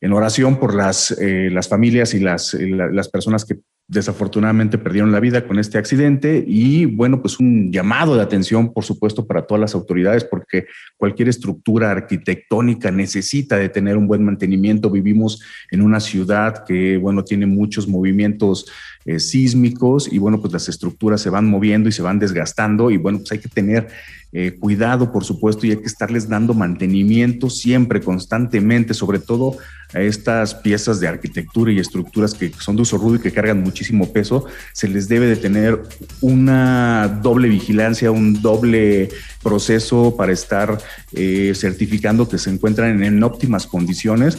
en 0.00 0.12
oración 0.12 0.58
por 0.58 0.74
las, 0.74 1.16
las 1.20 1.68
familias 1.68 2.14
y 2.14 2.18
las, 2.18 2.54
las 2.54 3.08
personas 3.08 3.44
que 3.44 3.60
desafortunadamente 3.88 4.78
perdieron 4.78 5.12
la 5.12 5.20
vida 5.20 5.46
con 5.46 5.58
este 5.58 5.76
accidente 5.76 6.42
y 6.46 6.86
bueno, 6.86 7.20
pues 7.20 7.38
un 7.38 7.70
llamado 7.70 8.14
de 8.16 8.22
atención, 8.22 8.72
por 8.72 8.84
supuesto, 8.84 9.26
para 9.26 9.42
todas 9.42 9.60
las 9.60 9.74
autoridades, 9.74 10.24
porque 10.24 10.66
cualquier 10.96 11.28
estructura 11.28 11.90
arquitectónica 11.90 12.90
necesita 12.90 13.56
de 13.56 13.68
tener 13.68 13.96
un 13.96 14.06
buen 14.06 14.24
mantenimiento. 14.24 14.90
Vivimos 14.90 15.42
en 15.70 15.82
una 15.82 16.00
ciudad 16.00 16.64
que, 16.64 16.96
bueno, 16.96 17.22
tiene 17.24 17.46
muchos 17.46 17.86
movimientos 17.86 18.66
eh, 19.04 19.18
sísmicos 19.18 20.10
y 20.10 20.18
bueno, 20.18 20.40
pues 20.40 20.52
las 20.52 20.68
estructuras 20.68 21.20
se 21.20 21.28
van 21.28 21.48
moviendo 21.48 21.88
y 21.88 21.92
se 21.92 22.02
van 22.02 22.18
desgastando 22.18 22.90
y 22.90 22.96
bueno, 22.96 23.18
pues 23.18 23.32
hay 23.32 23.38
que 23.38 23.48
tener 23.48 23.88
eh, 24.34 24.56
cuidado, 24.58 25.12
por 25.12 25.24
supuesto, 25.24 25.66
y 25.66 25.72
hay 25.72 25.76
que 25.76 25.86
estarles 25.86 26.26
dando 26.26 26.54
mantenimiento 26.54 27.50
siempre, 27.50 28.00
constantemente, 28.00 28.94
sobre 28.94 29.18
todo 29.18 29.58
a 29.94 30.00
estas 30.00 30.54
piezas 30.54 31.00
de 31.00 31.08
arquitectura 31.08 31.72
y 31.72 31.78
estructuras 31.78 32.34
que 32.34 32.52
son 32.58 32.76
de 32.76 32.82
uso 32.82 32.98
rudo 32.98 33.16
y 33.16 33.18
que 33.20 33.32
cargan 33.32 33.62
muchísimo 33.62 34.12
peso, 34.12 34.46
se 34.72 34.88
les 34.88 35.08
debe 35.08 35.26
de 35.26 35.36
tener 35.36 35.82
una 36.20 37.20
doble 37.22 37.48
vigilancia, 37.48 38.10
un 38.10 38.40
doble 38.40 39.10
proceso 39.42 40.16
para 40.16 40.32
estar 40.32 40.78
eh, 41.12 41.52
certificando 41.54 42.28
que 42.28 42.38
se 42.38 42.50
encuentran 42.50 43.02
en, 43.02 43.22
óptimas 43.22 43.66
condiciones, 43.66 44.38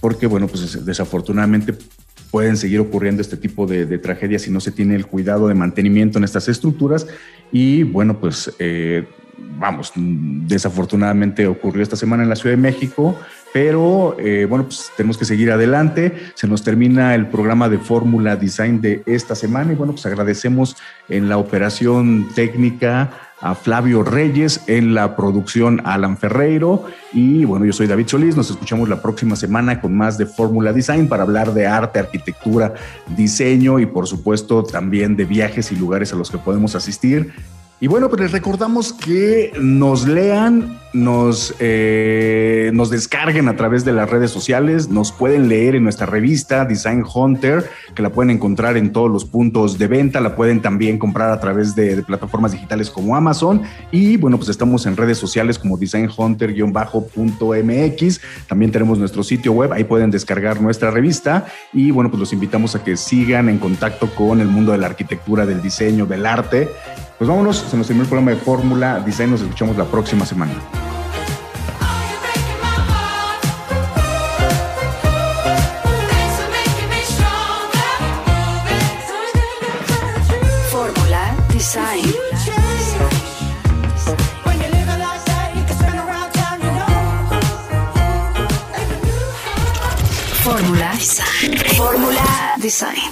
porque, 0.00 0.26
bueno, 0.26 0.46
pues 0.48 0.84
desafortunadamente 0.84 1.74
pueden 2.30 2.56
seguir 2.56 2.80
ocurriendo 2.80 3.20
este 3.20 3.36
tipo 3.36 3.66
de, 3.66 3.84
de, 3.86 3.98
tragedias 3.98 4.42
si 4.42 4.50
no 4.50 4.60
se 4.60 4.72
tiene 4.72 4.94
el 4.94 5.06
cuidado 5.06 5.48
de 5.48 5.54
mantenimiento 5.54 6.18
en 6.18 6.24
estas 6.24 6.48
estructuras. 6.48 7.06
Y 7.50 7.82
bueno, 7.82 8.18
pues 8.18 8.50
eh, 8.58 9.06
vamos, 9.58 9.92
desafortunadamente 9.96 11.46
ocurrió 11.46 11.82
esta 11.82 11.96
semana 11.96 12.22
en 12.22 12.28
la 12.28 12.36
Ciudad 12.36 12.56
de 12.56 12.62
México, 12.62 13.18
pero 13.52 14.16
eh, 14.18 14.46
bueno, 14.48 14.64
pues 14.64 14.90
tenemos 14.96 15.18
que 15.18 15.24
seguir 15.24 15.50
adelante. 15.50 16.14
Se 16.34 16.48
nos 16.48 16.62
termina 16.62 17.14
el 17.14 17.26
programa 17.26 17.68
de 17.68 17.78
Fórmula 17.78 18.36
Design 18.36 18.80
de 18.80 19.02
esta 19.06 19.34
semana 19.34 19.72
y 19.72 19.76
bueno, 19.76 19.92
pues 19.92 20.06
agradecemos 20.06 20.76
en 21.08 21.28
la 21.28 21.36
operación 21.36 22.28
técnica 22.34 23.10
a 23.42 23.56
Flavio 23.56 24.04
Reyes 24.04 24.62
en 24.68 24.94
la 24.94 25.16
producción 25.16 25.82
Alan 25.84 26.16
Ferreiro. 26.16 26.86
Y 27.12 27.44
bueno, 27.44 27.66
yo 27.66 27.72
soy 27.72 27.88
David 27.88 28.06
Solís. 28.06 28.36
Nos 28.36 28.50
escuchamos 28.50 28.88
la 28.88 29.02
próxima 29.02 29.36
semana 29.36 29.80
con 29.80 29.94
más 29.94 30.16
de 30.16 30.26
Fórmula 30.26 30.72
Design 30.72 31.08
para 31.08 31.24
hablar 31.24 31.52
de 31.52 31.66
arte, 31.66 31.98
arquitectura, 31.98 32.72
diseño 33.08 33.80
y 33.80 33.86
por 33.86 34.06
supuesto 34.06 34.62
también 34.62 35.16
de 35.16 35.24
viajes 35.24 35.72
y 35.72 35.76
lugares 35.76 36.12
a 36.12 36.16
los 36.16 36.30
que 36.30 36.38
podemos 36.38 36.74
asistir. 36.76 37.32
Y 37.82 37.88
bueno, 37.88 38.08
pues 38.08 38.22
les 38.22 38.30
recordamos 38.30 38.92
que 38.92 39.50
nos 39.60 40.06
lean, 40.06 40.78
nos, 40.92 41.52
eh, 41.58 42.70
nos 42.72 42.90
descarguen 42.90 43.48
a 43.48 43.56
través 43.56 43.84
de 43.84 43.92
las 43.92 44.08
redes 44.08 44.30
sociales, 44.30 44.88
nos 44.88 45.10
pueden 45.10 45.48
leer 45.48 45.74
en 45.74 45.82
nuestra 45.82 46.06
revista 46.06 46.64
Design 46.64 47.02
Hunter, 47.12 47.68
que 47.96 48.02
la 48.02 48.10
pueden 48.10 48.30
encontrar 48.30 48.76
en 48.76 48.92
todos 48.92 49.10
los 49.10 49.24
puntos 49.24 49.78
de 49.78 49.88
venta, 49.88 50.20
la 50.20 50.36
pueden 50.36 50.62
también 50.62 50.96
comprar 50.96 51.32
a 51.32 51.40
través 51.40 51.74
de, 51.74 52.00
plataformas 52.04 52.52
digitales 52.52 52.88
como 52.88 53.16
Amazon. 53.16 53.62
Y 53.90 54.16
bueno, 54.16 54.36
pues 54.36 54.48
estamos 54.48 54.86
en 54.86 54.96
redes 54.96 55.18
sociales 55.18 55.58
como 55.58 55.76
Design 55.76 56.08
Hunter-mx. 56.16 56.60
También 58.46 58.70
tenemos 58.70 58.96
nuestro 58.96 59.24
sitio 59.24 59.50
web, 59.54 59.72
ahí 59.72 59.82
pueden 59.82 60.12
descargar 60.12 60.60
nuestra 60.60 60.92
revista. 60.92 61.46
Y 61.72 61.90
bueno, 61.90 62.10
pues 62.10 62.20
los 62.20 62.32
invitamos 62.32 62.76
a 62.76 62.84
que 62.84 62.96
sigan 62.96 63.48
en 63.48 63.58
contacto 63.58 64.08
con 64.14 64.40
el 64.40 64.46
mundo 64.46 64.70
de 64.70 64.78
la 64.78 64.86
arquitectura, 64.86 65.46
del 65.46 65.60
diseño, 65.60 66.06
del 66.06 66.26
arte 66.26 66.68
pues 67.22 67.28
vámonos, 67.28 67.56
se 67.70 67.76
nos 67.76 67.86
terminó 67.86 68.02
el 68.02 68.08
programa 68.08 68.32
de 68.32 68.36
Fórmula 68.36 68.98
Design, 68.98 69.30
nos 69.30 69.42
escuchamos 69.42 69.76
la 69.76 69.84
próxima 69.84 70.26
semana. 70.26 70.52
Fórmula 80.68 81.36
Design. 81.52 82.12
Fórmula 90.42 90.92
Design. 90.96 91.58
Fórmula 91.76 92.54
Design. 92.56 93.11